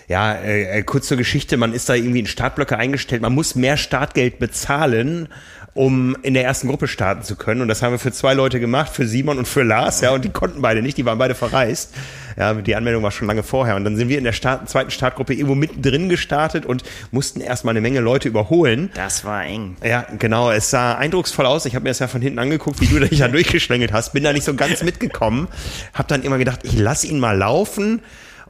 ja, 0.09 0.34
äh, 0.34 0.78
äh, 0.78 0.82
kurz 0.82 1.09
zur 1.09 1.16
Geschichte, 1.16 1.57
man 1.57 1.72
ist 1.72 1.88
da 1.88 1.94
irgendwie 1.94 2.20
in 2.20 2.26
Startblöcke 2.26 2.76
eingestellt, 2.76 3.22
man 3.22 3.34
muss 3.34 3.54
mehr 3.54 3.76
Startgeld 3.76 4.38
bezahlen, 4.38 5.28
um 5.74 6.16
in 6.22 6.34
der 6.34 6.44
ersten 6.44 6.68
Gruppe 6.68 6.88
starten 6.88 7.22
zu 7.22 7.36
können. 7.36 7.61
Und 7.61 7.68
das 7.68 7.82
haben 7.82 7.92
wir 7.92 7.98
für 7.98 8.12
zwei 8.12 8.32
Leute 8.32 8.61
gemacht, 8.61 8.92
für 8.92 9.07
Simon 9.07 9.36
und 9.38 9.46
für 9.46 9.62
Lars, 9.62 10.00
ja, 10.00 10.11
und 10.11 10.24
die 10.24 10.30
konnten 10.30 10.62
beide 10.62 10.80
nicht, 10.80 10.96
die 10.96 11.04
waren 11.04 11.18
beide 11.18 11.34
verreist. 11.34 11.92
Ja, 12.38 12.52
die 12.54 12.76
Anmeldung 12.76 13.02
war 13.02 13.11
schon 13.11 13.26
lange 13.26 13.42
vorher. 13.42 13.76
Und 13.76 13.84
dann 13.84 13.96
sind 13.96 14.09
wir 14.09 14.18
in 14.18 14.24
der 14.24 14.32
Start 14.32 14.68
zweiten 14.68 14.90
Startgruppe 14.90 15.32
irgendwo 15.32 15.54
mittendrin 15.54 16.09
gestartet 16.09 16.66
und 16.66 16.82
mussten 17.11 17.40
erstmal 17.40 17.72
eine 17.72 17.80
Menge 17.80 18.00
Leute 18.00 18.28
überholen. 18.28 18.90
Das 18.94 19.24
war 19.24 19.44
eng. 19.44 19.76
Ja, 19.82 20.07
genau. 20.18 20.50
Es 20.50 20.70
sah 20.70 20.96
eindrucksvoll 20.96 21.46
aus. 21.46 21.64
Ich 21.64 21.74
habe 21.74 21.84
mir 21.84 21.90
das 21.90 21.98
ja 21.98 22.09
von 22.09 22.20
hinten 22.20 22.38
angeguckt, 22.38 22.80
wie 22.82 22.86
du 22.86 23.00
dich 23.00 23.18
da 23.18 23.28
durchgeschlängelt 23.28 23.92
hast. 23.92 24.12
Bin 24.12 24.22
da 24.22 24.34
nicht 24.34 24.44
so 24.44 24.54
ganz 24.54 24.82
mitgekommen. 24.82 25.48
Hab 25.94 26.09
dann 26.09 26.22
immer 26.22 26.36
gedacht, 26.36 26.61
ich 26.62 26.78
lass 26.78 27.04
ihn 27.04 27.18
mal 27.18 27.36
laufen. 27.36 28.02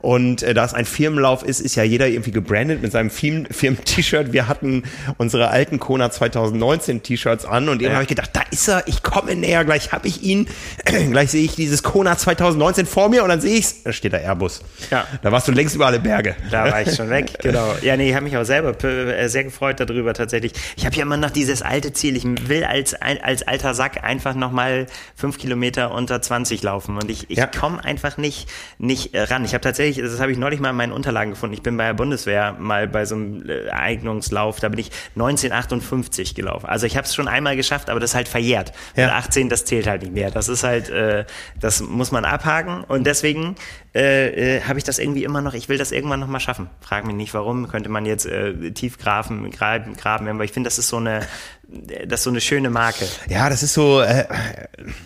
Und 0.06 0.44
äh, 0.44 0.54
da 0.54 0.64
es 0.64 0.72
ein 0.72 0.84
Firmenlauf 0.84 1.42
ist, 1.42 1.58
ist 1.58 1.74
ja 1.74 1.82
jeder 1.82 2.06
irgendwie 2.06 2.30
gebrandet 2.30 2.80
mit 2.80 2.92
seinem 2.92 3.10
Firmen- 3.10 3.48
Firmen-T-Shirt. 3.52 4.32
Wir 4.32 4.46
hatten 4.46 4.84
unsere 5.18 5.48
alten 5.48 5.80
Kona 5.80 6.12
2019 6.12 7.02
T-Shirts 7.02 7.44
an 7.44 7.68
und 7.68 7.82
irgendwann 7.82 7.88
Ja. 7.90 7.94
habe 7.94 8.02
ich 8.04 8.08
gedacht, 8.08 8.30
da 8.32 8.42
ist 8.52 8.68
er, 8.68 8.86
ich 8.86 9.02
komme 9.02 9.34
näher, 9.34 9.64
gleich 9.64 9.90
habe 9.90 10.06
ich 10.06 10.22
ihn. 10.22 10.46
gleich 10.84 11.32
sehe 11.32 11.42
ich 11.44 11.56
dieses 11.56 11.82
Kona 11.82 12.16
2019 12.16 12.86
vor 12.86 13.08
mir 13.08 13.24
und 13.24 13.30
dann 13.30 13.40
sehe 13.40 13.58
ich's, 13.58 13.82
da 13.82 13.92
steht 13.92 14.12
der 14.12 14.22
Airbus. 14.22 14.62
Ja. 14.92 15.08
Da 15.22 15.32
warst 15.32 15.48
du 15.48 15.52
längst 15.52 15.74
über 15.74 15.86
alle 15.86 15.98
Berge. 15.98 16.36
Da 16.52 16.70
war 16.70 16.82
ich 16.82 16.94
schon 16.94 17.10
weg, 17.10 17.32
genau. 17.42 17.74
Ja, 17.82 17.96
nee, 17.96 18.08
ich 18.10 18.14
habe 18.14 18.26
mich 18.26 18.36
auch 18.36 18.44
selber 18.44 18.80
äh, 18.84 19.26
sehr 19.28 19.42
gefreut 19.42 19.80
darüber 19.80 20.14
tatsächlich. 20.14 20.52
Ich 20.76 20.86
habe 20.86 20.94
ja 20.94 21.02
immer 21.02 21.16
noch 21.16 21.30
dieses 21.30 21.62
alte 21.62 21.92
Ziel. 21.92 22.14
Ich 22.16 22.24
will 22.48 22.62
als, 22.62 22.94
als 22.94 23.42
alter 23.42 23.74
Sack 23.74 24.04
einfach 24.04 24.36
nochmal 24.36 24.86
fünf 25.16 25.36
Kilometer 25.36 25.90
unter 25.92 26.22
20 26.22 26.62
laufen. 26.62 26.96
Und 26.96 27.10
ich, 27.10 27.28
ich 27.28 27.38
Ja. 27.38 27.46
komme 27.46 27.84
einfach 27.84 28.18
nicht, 28.18 28.48
nicht 28.78 29.12
äh, 29.12 29.22
ran. 29.22 29.44
Ich 29.44 29.52
habe 29.52 29.62
tatsächlich, 29.62 29.95
das 29.96 30.20
habe 30.20 30.32
ich 30.32 30.38
neulich 30.38 30.60
mal 30.60 30.70
in 30.70 30.76
meinen 30.76 30.92
Unterlagen 30.92 31.30
gefunden. 31.30 31.54
Ich 31.54 31.62
bin 31.62 31.76
bei 31.76 31.86
der 31.86 31.94
Bundeswehr 31.94 32.56
mal 32.58 32.88
bei 32.88 33.04
so 33.04 33.14
einem 33.14 33.48
äh, 33.48 33.70
Eignungslauf, 33.70 34.60
da 34.60 34.68
bin 34.68 34.78
ich 34.78 34.90
1958 35.14 36.34
gelaufen. 36.34 36.66
Also 36.66 36.86
ich 36.86 36.96
habe 36.96 37.06
es 37.06 37.14
schon 37.14 37.28
einmal 37.28 37.56
geschafft, 37.56 37.90
aber 37.90 38.00
das 38.00 38.10
ist 38.10 38.16
halt 38.16 38.28
verjährt. 38.28 38.72
Ja. 38.96 39.06
Mit 39.06 39.14
18, 39.14 39.48
das 39.48 39.64
zählt 39.64 39.86
halt 39.86 40.02
nicht 40.02 40.12
mehr. 40.12 40.30
Das 40.30 40.48
ist 40.48 40.64
halt, 40.64 40.90
äh, 40.90 41.24
das 41.60 41.80
muss 41.80 42.12
man 42.12 42.24
abhaken. 42.24 42.84
Und 42.84 43.06
deswegen 43.06 43.56
äh, 43.96 44.56
äh, 44.56 44.62
habe 44.62 44.78
ich 44.78 44.84
das 44.84 44.98
irgendwie 44.98 45.24
immer 45.24 45.40
noch, 45.40 45.54
ich 45.54 45.70
will 45.70 45.78
das 45.78 45.90
irgendwann 45.90 46.20
noch 46.20 46.28
mal 46.28 46.38
schaffen. 46.38 46.68
Frag 46.80 47.06
mich 47.06 47.16
nicht 47.16 47.32
warum, 47.32 47.66
könnte 47.68 47.88
man 47.88 48.04
jetzt 48.04 48.26
äh, 48.26 48.70
tief 48.72 48.98
graben, 48.98 49.50
graben, 49.50 49.96
graben, 49.96 50.28
aber 50.28 50.44
ich 50.44 50.52
finde, 50.52 50.66
das 50.66 50.78
ist 50.78 50.88
so 50.88 50.98
eine, 50.98 51.20
das 51.68 52.20
ist 52.20 52.24
so 52.24 52.30
eine 52.30 52.40
schöne 52.40 52.70
Marke. 52.70 53.06
Ja, 53.28 53.48
das 53.48 53.64
ist 53.64 53.74
so, 53.74 54.00
äh, 54.00 54.24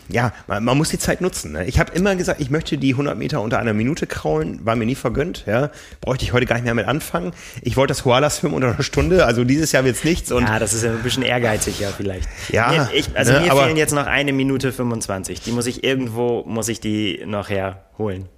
ja, 0.09 0.33
man, 0.47 0.63
man 0.63 0.77
muss 0.77 0.91
die 0.91 0.99
Zeit 0.99 1.23
nutzen. 1.23 1.53
Ne? 1.53 1.65
Ich 1.65 1.79
habe 1.79 1.93
immer 1.95 2.15
gesagt, 2.17 2.41
ich 2.41 2.51
möchte 2.51 2.77
die 2.77 2.93
100 2.93 3.17
Meter 3.17 3.41
unter 3.41 3.59
einer 3.59 3.73
Minute 3.73 4.07
kraulen, 4.07 4.65
war 4.65 4.77
mir 4.77 4.85
nie 4.85 4.95
vergönnt. 4.95 5.45
Ja, 5.47 5.71
bräuchte 6.03 6.25
ich 6.25 6.35
heute 6.35 6.45
gar 6.45 6.57
nicht 6.57 6.65
mehr 6.65 6.75
mit 6.75 6.87
anfangen. 6.87 7.33
Ich 7.63 7.77
wollte 7.77 7.93
das 7.93 8.03
Koala 8.03 8.29
Swim 8.29 8.53
unter 8.53 8.75
einer 8.75 8.83
Stunde, 8.83 9.25
also 9.25 9.45
dieses 9.45 9.73
Jahr 9.73 9.85
wird's 9.85 10.05
nichts. 10.05 10.33
Und 10.33 10.45
ja, 10.45 10.59
das 10.59 10.75
ist 10.75 10.85
ja 10.85 10.91
ein 10.91 11.03
bisschen 11.03 11.23
ehrgeizig 11.23 11.81
ja 11.81 11.89
vielleicht. 11.97 12.29
Ja, 12.51 12.71
Mir, 12.71 12.89
ich, 12.93 13.09
also 13.17 13.33
ne, 13.33 13.41
mir 13.41 13.53
fehlen 13.53 13.77
jetzt 13.79 13.95
noch 13.95 14.07
eine 14.07 14.33
Minute 14.35 14.73
25. 14.73 15.41
Die 15.41 15.53
muss 15.53 15.67
ich 15.67 15.83
irgendwo, 15.83 16.45
muss 16.47 16.69
ich 16.69 16.81
die 16.81 17.23
noch 17.25 17.49
herholen. 17.49 18.29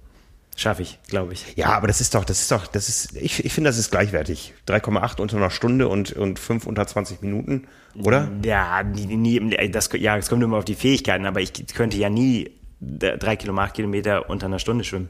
Schaffe 0.55 0.83
ich, 0.83 0.99
glaube 1.07 1.33
ich. 1.33 1.55
ja, 1.55 1.67
aber 1.69 1.87
das 1.87 1.99
ist 1.99 2.13
doch, 2.13 2.25
das 2.25 2.41
ist 2.41 2.51
doch, 2.51 2.67
das 2.67 2.87
ist, 2.87 3.15
ich, 3.15 3.43
ich 3.43 3.53
finde, 3.53 3.69
das 3.69 3.77
ist 3.77 3.89
gleichwertig. 3.89 4.53
3,8 4.67 5.19
unter 5.19 5.37
einer 5.37 5.49
Stunde 5.49 5.87
und, 5.87 6.13
und 6.13 6.37
5 6.37 6.67
unter 6.67 6.85
20 6.85 7.21
Minuten, 7.21 7.67
oder? 7.95 8.29
Ja, 8.43 8.83
nie, 8.83 9.07
nie, 9.07 9.69
das, 9.71 9.89
ja, 9.93 10.15
es 10.17 10.29
kommt 10.29 10.43
immer 10.43 10.57
auf 10.57 10.65
die 10.65 10.75
Fähigkeiten, 10.75 11.25
aber 11.25 11.41
ich 11.41 11.53
könnte 11.73 11.97
ja 11.97 12.09
nie 12.09 12.51
drei 12.79 13.35
Kilometer, 13.35 13.65
acht 13.65 13.73
Kilometer 13.73 14.29
unter 14.29 14.45
einer 14.45 14.59
Stunde 14.59 14.83
schwimmen. 14.83 15.09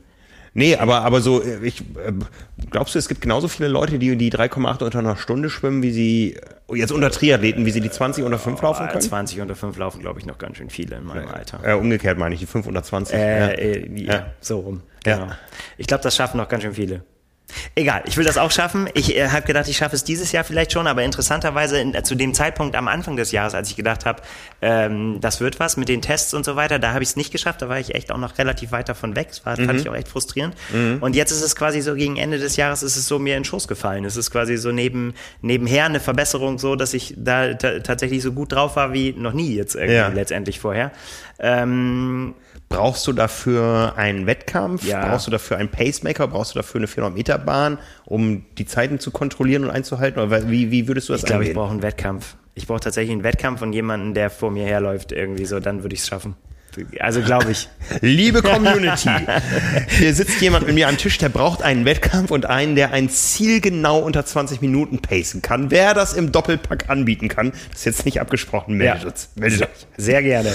Nee, 0.55 0.75
aber, 0.75 1.01
aber 1.01 1.19
so, 1.21 1.43
ich, 1.63 1.81
äh, 1.81 2.13
glaubst 2.69 2.93
du, 2.93 2.99
es 2.99 3.07
gibt 3.07 3.21
genauso 3.21 3.47
viele 3.47 3.67
Leute, 3.69 3.97
die 3.97 4.15
die 4.15 4.31
3,8 4.31 4.83
unter 4.83 4.99
einer 4.99 5.15
Stunde 5.15 5.49
schwimmen, 5.49 5.81
wie 5.81 5.91
sie, 5.91 6.35
äh, 6.69 6.75
jetzt 6.75 6.91
unter 6.91 7.09
Triathleten, 7.09 7.65
wie 7.65 7.71
sie 7.71 7.81
die 7.81 7.89
20 7.89 8.23
unter 8.23 8.37
5 8.37 8.61
laufen 8.61 8.87
können? 8.87 9.01
20 9.01 9.41
unter 9.41 9.55
5 9.55 9.77
laufen, 9.77 10.01
glaube 10.01 10.19
ich, 10.19 10.25
noch 10.27 10.37
ganz 10.37 10.57
schön 10.57 10.69
viele 10.69 10.97
in 10.97 11.05
meinem 11.05 11.27
Alter. 11.27 11.59
Äh, 11.63 11.73
umgekehrt 11.73 12.17
meine 12.19 12.35
ich, 12.35 12.41
die 12.41 12.45
5 12.45 12.67
unter 12.67 12.83
20. 12.83 13.15
Äh, 13.15 13.39
ja. 13.39 13.47
äh, 13.47 14.01
ja, 14.03 14.13
Ja. 14.13 14.25
so 14.41 14.59
rum. 14.59 14.81
Ja. 15.05 15.17
Genau. 15.17 15.31
Ich 15.77 15.87
glaube, 15.87 16.03
das 16.03 16.15
schaffen 16.15 16.37
noch 16.37 16.47
ganz 16.49 16.63
schön 16.63 16.73
viele. 16.73 17.03
Egal, 17.75 18.03
ich 18.05 18.17
will 18.17 18.25
das 18.25 18.37
auch 18.37 18.51
schaffen. 18.51 18.89
Ich 18.93 19.15
äh, 19.15 19.29
habe 19.29 19.45
gedacht, 19.45 19.67
ich 19.67 19.77
schaffe 19.77 19.95
es 19.95 20.03
dieses 20.03 20.31
Jahr 20.31 20.43
vielleicht 20.43 20.71
schon, 20.71 20.87
aber 20.87 21.03
interessanterweise 21.03 21.79
in, 21.79 21.93
äh, 21.93 22.03
zu 22.03 22.15
dem 22.15 22.33
Zeitpunkt 22.33 22.75
am 22.75 22.87
Anfang 22.87 23.15
des 23.17 23.31
Jahres, 23.31 23.53
als 23.55 23.69
ich 23.69 23.75
gedacht 23.75 24.05
habe, 24.05 24.21
ähm, 24.61 25.17
das 25.21 25.39
wird 25.41 25.59
was 25.59 25.77
mit 25.77 25.89
den 25.89 26.01
Tests 26.01 26.33
und 26.33 26.45
so 26.45 26.55
weiter, 26.55 26.79
da 26.79 26.93
habe 26.93 27.03
ich 27.03 27.09
es 27.09 27.15
nicht 27.15 27.31
geschafft, 27.31 27.61
da 27.61 27.69
war 27.69 27.79
ich 27.79 27.95
echt 27.95 28.11
auch 28.11 28.17
noch 28.17 28.37
relativ 28.37 28.71
weit 28.71 28.89
davon 28.89 29.15
weg. 29.15 29.27
Das 29.29 29.45
war, 29.45 29.55
fand 29.55 29.79
ich 29.79 29.89
auch 29.89 29.95
echt 29.95 30.07
frustrierend. 30.07 30.55
Und 31.01 31.15
jetzt 31.15 31.31
ist 31.31 31.41
es 31.41 31.55
quasi 31.55 31.81
so 31.81 31.95
gegen 31.95 32.17
Ende 32.17 32.37
des 32.39 32.55
Jahres 32.55 32.83
ist 32.83 32.95
es 32.95 33.07
so 33.07 33.19
mir 33.19 33.35
in 33.37 33.41
den 33.41 33.45
Schoß 33.45 33.67
gefallen. 33.67 34.05
Es 34.05 34.17
ist 34.17 34.31
quasi 34.31 34.57
so 34.57 34.71
neben, 34.71 35.13
nebenher 35.41 35.85
eine 35.85 35.99
Verbesserung 35.99 36.59
so, 36.59 36.75
dass 36.75 36.93
ich 36.93 37.13
da 37.17 37.53
ta- 37.53 37.79
tatsächlich 37.79 38.21
so 38.21 38.31
gut 38.31 38.51
drauf 38.51 38.75
war 38.75 38.93
wie 38.93 39.13
noch 39.13 39.33
nie 39.33 39.55
jetzt 39.55 39.75
irgendwie 39.75 39.95
Ja. 39.95 40.07
letztendlich 40.09 40.59
vorher. 40.59 40.91
Ähm, 41.39 42.35
Brauchst 42.73 43.05
du 43.05 43.13
dafür 43.13 43.93
einen 43.97 44.25
Wettkampf? 44.25 44.83
Ja. 44.83 45.07
Brauchst 45.07 45.27
du 45.27 45.31
dafür 45.31 45.57
einen 45.57 45.69
Pacemaker? 45.69 46.27
Brauchst 46.27 46.55
du 46.55 46.59
dafür 46.59 46.79
eine 46.79 46.87
400-Meter-Bahn, 46.87 47.77
um 48.05 48.45
die 48.57 48.65
Zeiten 48.65 48.99
zu 48.99 49.11
kontrollieren 49.11 49.63
und 49.63 49.69
einzuhalten? 49.69 50.19
Oder 50.19 50.49
wie, 50.49 50.71
wie 50.71 50.87
würdest 50.87 51.09
du 51.09 51.13
das 51.13 51.21
Ich 51.21 51.27
glaube, 51.27 51.45
ich 51.45 51.53
brauche 51.53 51.71
einen 51.71 51.83
Wettkampf. 51.83 52.35
Ich 52.55 52.65
brauche 52.65 52.79
tatsächlich 52.79 53.13
einen 53.13 53.23
Wettkampf 53.23 53.61
und 53.61 53.73
jemanden, 53.73 54.13
der 54.15 54.29
vor 54.29 54.49
mir 54.49 54.65
herläuft, 54.65 55.11
irgendwie 55.11 55.45
so, 55.45 55.59
dann 55.59 55.83
würde 55.83 55.93
ich 55.93 56.01
es 56.01 56.07
schaffen. 56.07 56.35
Also 56.99 57.21
glaube 57.21 57.51
ich. 57.51 57.69
Liebe 58.01 58.41
Community, 58.41 59.09
hier 59.89 60.13
sitzt 60.13 60.41
jemand 60.41 60.65
mit 60.65 60.75
mir 60.75 60.87
am 60.87 60.97
Tisch, 60.97 61.17
der 61.17 61.29
braucht 61.29 61.61
einen 61.61 61.85
Wettkampf 61.85 62.31
und 62.31 62.45
einen, 62.45 62.75
der 62.75 62.91
ein 62.91 63.09
Ziel 63.09 63.61
genau 63.61 63.99
unter 63.99 64.25
20 64.25 64.61
Minuten 64.61 64.99
pacen 64.99 65.41
kann. 65.41 65.71
Wer 65.71 65.93
das 65.93 66.13
im 66.13 66.31
Doppelpack 66.31 66.89
anbieten 66.89 67.27
kann, 67.27 67.51
das 67.71 67.79
ist 67.79 67.85
jetzt 67.85 68.05
nicht 68.05 68.21
abgesprochen, 68.21 68.75
meldet 68.75 69.03
Ja. 69.03 69.09
uns. 69.09 69.29
Meldet 69.35 69.61
euch. 69.63 69.87
Sehr 69.97 70.21
gerne. 70.23 70.53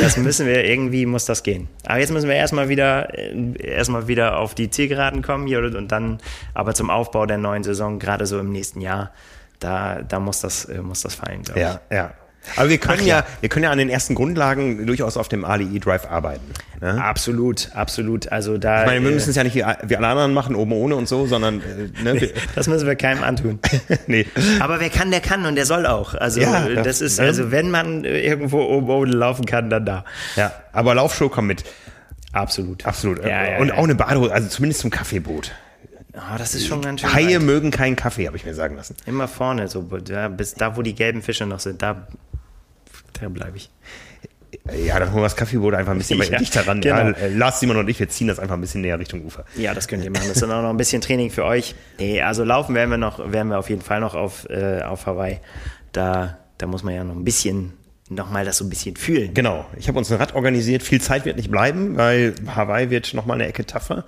Das 0.00 0.16
müssen 0.16 0.46
wir, 0.46 0.64
irgendwie 0.64 1.06
muss 1.06 1.24
das 1.24 1.42
gehen. 1.42 1.68
Aber 1.84 1.98
jetzt 1.98 2.12
müssen 2.12 2.28
wir 2.28 2.36
erstmal 2.36 2.68
wieder, 2.68 3.16
äh, 3.18 3.54
erstmal 3.62 4.08
wieder 4.08 4.38
auf 4.38 4.54
die 4.54 4.70
Zielgeraden 4.70 5.22
kommen 5.22 5.46
hier 5.46 5.58
und 5.60 5.88
dann 5.90 6.18
aber 6.54 6.74
zum 6.74 6.90
Aufbau 6.90 7.26
der 7.26 7.38
neuen 7.38 7.64
Saison, 7.64 7.98
gerade 7.98 8.26
so 8.26 8.38
im 8.38 8.50
nächsten 8.52 8.80
Jahr, 8.80 9.12
da, 9.58 10.02
da 10.02 10.20
muss 10.20 10.40
das, 10.40 10.66
äh, 10.66 10.82
muss 10.82 11.00
das 11.02 11.14
fallen, 11.14 11.42
glaube 11.42 11.60
ich. 11.60 11.66
Ja, 11.66 11.80
ja. 11.90 12.14
Aber 12.56 12.68
wir 12.68 12.78
können 12.78 13.06
ja. 13.06 13.18
ja. 13.18 13.26
wir 13.40 13.48
können 13.48 13.64
ja 13.64 13.70
an 13.70 13.78
den 13.78 13.88
ersten 13.88 14.14
Grundlagen 14.14 14.86
durchaus 14.86 15.16
auf 15.16 15.28
dem 15.28 15.44
ADI 15.44 15.80
Drive 15.80 16.06
arbeiten. 16.06 16.52
Ne? 16.80 17.02
Absolut, 17.02 17.70
absolut. 17.74 18.30
Also 18.30 18.58
da, 18.58 18.82
Ich 18.82 18.86
meine, 18.86 19.02
wir 19.02 19.10
äh, 19.10 19.14
müssen 19.14 19.30
es 19.30 19.36
ja 19.36 19.44
nicht 19.44 19.54
wie, 19.54 19.62
alle 19.64 20.06
anderen 20.06 20.34
machen, 20.34 20.54
oben 20.54 20.72
ohne 20.72 20.96
und 20.96 21.08
so, 21.08 21.26
sondern 21.26 21.60
äh, 21.60 22.02
ne, 22.02 22.20
wir, 22.20 22.30
das 22.54 22.68
müssen 22.68 22.86
wir 22.86 22.96
keinem 22.96 23.22
antun. 23.22 23.58
nee. 24.06 24.26
Aber 24.60 24.80
wer 24.80 24.90
kann, 24.90 25.10
der 25.10 25.20
kann 25.20 25.46
und 25.46 25.56
der 25.56 25.66
soll 25.66 25.86
auch. 25.86 26.14
Also 26.14 26.40
Ja, 26.40 26.66
äh, 26.66 26.82
das 26.82 27.00
ist, 27.00 27.18
ne? 27.18 27.26
also 27.26 27.50
wenn 27.50 27.70
man 27.70 28.04
irgendwo 28.04 28.60
oben 28.62 28.88
ohne 28.88 29.12
laufen 29.12 29.46
kann, 29.46 29.70
dann 29.70 29.86
da. 29.86 30.04
Ja, 30.36 30.52
aber 30.72 30.94
Laufshow 30.94 31.28
kommt 31.28 31.48
mit. 31.48 31.64
Absolut. 32.32 32.84
Absolut. 32.84 33.24
Ja, 33.24 33.58
und 33.58 33.72
auch 33.72 33.84
eine 33.84 33.94
Badehose, 33.94 34.32
also 34.32 34.48
zumindest 34.48 34.80
zum 34.80 34.90
Kaffeeboot. 34.90 35.52
Ah, 36.16 36.38
das 36.38 36.54
ist 36.54 36.66
schon 36.66 36.80
ganz 36.80 37.02
schön. 37.02 37.12
Haie 37.12 37.36
weit. 37.36 37.42
mögen 37.42 37.70
keinen 37.70 37.94
Kaffee, 37.94 38.26
habe 38.26 38.36
ich 38.36 38.46
mir 38.46 38.54
sagen 38.54 38.76
lassen. 38.76 38.96
Immer 39.04 39.28
vorne, 39.28 39.68
so 39.68 39.86
ja, 40.08 40.28
bis 40.28 40.54
da, 40.54 40.76
wo 40.76 40.82
die 40.82 40.94
gelben 40.94 41.20
Fische 41.22 41.44
noch 41.44 41.60
sind, 41.60 41.82
da, 41.82 42.06
da 43.20 43.28
bleibe 43.28 43.56
ich. 43.56 43.70
Ja, 44.84 44.98
dann 44.98 45.08
holen 45.10 45.18
wir 45.22 45.26
das 45.26 45.36
Kaffeeboot 45.36 45.74
einfach 45.74 45.92
ein 45.92 45.98
bisschen 45.98 46.20
Ja, 46.22 46.38
dichter 46.38 46.66
ran. 46.66 46.80
genau. 46.80 46.96
Ja, 46.96 47.10
äh, 47.10 47.28
Lars, 47.28 47.60
Simon 47.60 47.76
und 47.76 47.88
ich, 47.88 47.98
wir 48.00 48.08
ziehen 48.08 48.26
das 48.28 48.38
einfach 48.38 48.54
ein 48.54 48.60
bisschen 48.60 48.80
näher 48.80 48.98
Richtung 48.98 49.24
Ufer. 49.24 49.44
Ja, 49.56 49.74
das 49.74 49.86
könnt 49.86 50.02
ihr 50.04 50.10
machen. 50.10 50.24
Das 50.28 50.36
ist 50.36 50.42
dann 50.42 50.50
auch 50.52 50.62
noch 50.62 50.70
ein 50.70 50.76
bisschen 50.76 51.00
Training 51.02 51.30
für 51.30 51.44
euch. 51.44 51.74
Nee, 51.98 52.22
also 52.22 52.42
laufen 52.44 52.74
werden 52.74 52.90
wir 52.90 52.96
noch, 52.96 53.18
werden 53.32 53.48
wir 53.48 53.58
auf 53.58 53.68
jeden 53.70 53.82
Fall 53.82 54.00
noch 54.00 54.14
auf, 54.14 54.48
äh, 54.48 54.82
auf 54.82 55.06
Hawaii. 55.06 55.38
Da, 55.92 56.38
da 56.58 56.66
muss 56.66 56.82
man 56.82 56.94
ja 56.94 57.04
noch 57.04 57.14
ein 57.14 57.24
bisschen, 57.24 57.74
noch 58.08 58.30
mal 58.30 58.44
das 58.44 58.58
so 58.58 58.64
ein 58.64 58.70
bisschen 58.70 58.96
fühlen. 58.96 59.34
Genau. 59.34 59.66
Ich 59.76 59.88
habe 59.88 59.98
uns 59.98 60.10
ein 60.10 60.18
Rad 60.18 60.34
organisiert. 60.34 60.82
Viel 60.82 61.00
Zeit 61.00 61.24
wird 61.26 61.36
nicht 61.36 61.50
bleiben, 61.50 61.96
weil 61.96 62.34
Hawaii 62.46 62.90
wird 62.90 63.14
noch 63.14 63.26
mal 63.26 63.34
eine 63.34 63.46
Ecke 63.46 63.66
tougher. 63.66 64.04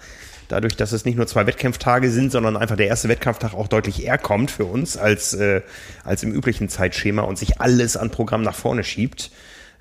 Dadurch, 0.48 0.76
dass 0.76 0.92
es 0.92 1.04
nicht 1.04 1.16
nur 1.16 1.26
zwei 1.26 1.46
Wettkampftage 1.46 2.10
sind, 2.10 2.32
sondern 2.32 2.56
einfach 2.56 2.76
der 2.76 2.88
erste 2.88 3.08
Wettkampftag 3.08 3.54
auch 3.54 3.68
deutlich 3.68 4.04
eher 4.04 4.18
kommt 4.18 4.50
für 4.50 4.64
uns 4.64 4.96
als, 4.96 5.34
äh, 5.34 5.62
als 6.04 6.22
im 6.22 6.32
üblichen 6.32 6.68
Zeitschema 6.68 7.22
und 7.22 7.38
sich 7.38 7.60
alles 7.60 7.96
an 7.96 8.10
Programm 8.10 8.42
nach 8.42 8.54
vorne 8.54 8.82
schiebt. 8.84 9.30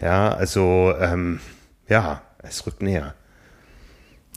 Ja, 0.02 0.34
also, 0.34 0.94
ähm, 1.00 1.40
ja, 1.88 2.22
es 2.40 2.66
rückt 2.68 2.82
näher. 2.82 3.16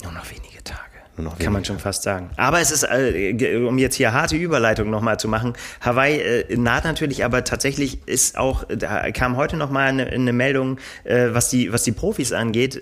Nur 0.03 0.13
noch 0.13 0.31
wenige 0.31 0.63
Tage. 0.65 0.90
Nur 1.21 1.33
noch 1.33 1.39
Kann 1.39 1.53
man 1.53 1.65
schon 1.65 1.79
fast 1.79 2.03
sagen. 2.03 2.31
Aber 2.37 2.61
es 2.61 2.71
ist, 2.71 2.85
äh, 2.85 3.57
um 3.57 3.77
jetzt 3.79 3.97
hier 3.97 4.13
harte 4.13 4.37
Überleitung 4.37 4.89
nochmal 4.89 5.21
zu 5.21 5.29
machen, 5.29 5.53
Hawaii 5.83 6.19
äh, 6.19 6.57
naht 6.57 6.85
natürlich, 6.85 7.25
aber 7.25 7.45
tatsächlich 7.45 7.99
ist 8.07 8.39
auch, 8.39 8.65
da 8.65 9.11
kam 9.11 9.37
heute 9.37 9.57
nochmal 9.57 9.89
eine, 9.89 10.07
eine 10.07 10.33
Meldung, 10.33 10.79
äh, 11.05 11.29
was, 11.33 11.51
die, 11.51 11.73
was 11.73 11.85
die 11.85 11.93
Profis 11.93 12.33
angeht, 12.33 12.81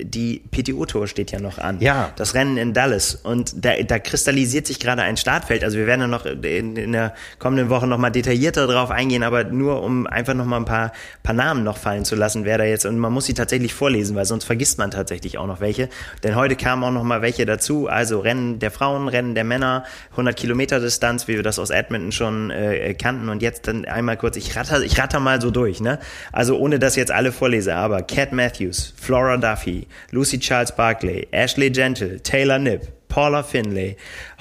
die 0.00 0.42
PTO-Tour 0.50 1.08
steht 1.08 1.32
ja 1.32 1.40
noch 1.40 1.58
an. 1.58 1.80
Ja. 1.80 2.12
Das 2.14 2.34
Rennen 2.34 2.56
in 2.58 2.72
Dallas. 2.74 3.16
Und 3.16 3.64
da, 3.64 3.82
da 3.82 3.98
kristallisiert 3.98 4.68
sich 4.68 4.78
gerade 4.78 5.02
ein 5.02 5.16
Startfeld. 5.16 5.64
Also 5.64 5.76
wir 5.76 5.86
werden 5.86 6.02
dann 6.02 6.10
noch 6.10 6.26
in, 6.26 6.76
in 6.76 6.92
der 6.92 7.14
kommenden 7.40 7.70
Woche 7.70 7.88
nochmal 7.88 8.12
detaillierter 8.12 8.68
drauf 8.68 8.90
eingehen, 8.90 9.24
aber 9.24 9.44
nur 9.44 9.82
um 9.82 10.06
einfach 10.06 10.34
nochmal 10.34 10.60
ein 10.60 10.64
paar, 10.64 10.92
paar 11.24 11.34
Namen 11.34 11.64
noch 11.64 11.76
fallen 11.76 12.04
zu 12.04 12.14
lassen, 12.14 12.44
wer 12.44 12.58
da 12.58 12.64
jetzt, 12.64 12.86
und 12.86 12.98
man 12.98 13.12
muss 13.12 13.26
sie 13.26 13.34
tatsächlich 13.34 13.74
vorlesen, 13.74 14.14
weil 14.14 14.26
sonst 14.26 14.44
vergisst 14.44 14.78
man 14.78 14.92
tatsächlich 14.92 15.38
auch 15.38 15.48
noch 15.48 15.60
welche. 15.60 15.88
Denn 16.22 16.36
heute 16.36 16.54
kamen 16.54 16.84
auch 16.84 16.92
nochmal 16.92 17.22
welche 17.22 17.46
dazu. 17.46 17.79
Also 17.86 18.20
Rennen 18.20 18.58
der 18.58 18.70
Frauen, 18.70 19.08
Rennen 19.08 19.34
der 19.34 19.44
Männer, 19.44 19.84
100 20.12 20.36
Kilometer 20.36 20.80
Distanz, 20.80 21.28
wie 21.28 21.36
wir 21.36 21.42
das 21.42 21.58
aus 21.58 21.70
Edmonton 21.70 22.12
schon 22.12 22.50
äh, 22.50 22.94
kannten. 22.94 23.28
Und 23.28 23.42
jetzt 23.42 23.68
dann 23.68 23.84
einmal 23.84 24.16
kurz, 24.16 24.36
ich 24.36 24.56
ratter, 24.56 24.82
ich 24.82 24.98
ratter 24.98 25.20
mal 25.20 25.40
so 25.40 25.50
durch, 25.50 25.80
ne? 25.80 25.98
Also 26.32 26.58
ohne 26.58 26.78
dass 26.78 26.96
jetzt 26.96 27.10
alle 27.12 27.32
vorlese, 27.32 27.74
aber 27.74 28.02
Cat 28.02 28.32
Matthews, 28.32 28.94
Flora 28.96 29.36
Duffy, 29.36 29.86
Lucy 30.10 30.38
Charles 30.38 30.74
Barkley, 30.74 31.28
Ashley 31.30 31.70
Gentle, 31.70 32.20
Taylor 32.22 32.58
Nipp, 32.58 32.82
Paula 33.10 33.42
Finlay, 33.42 33.96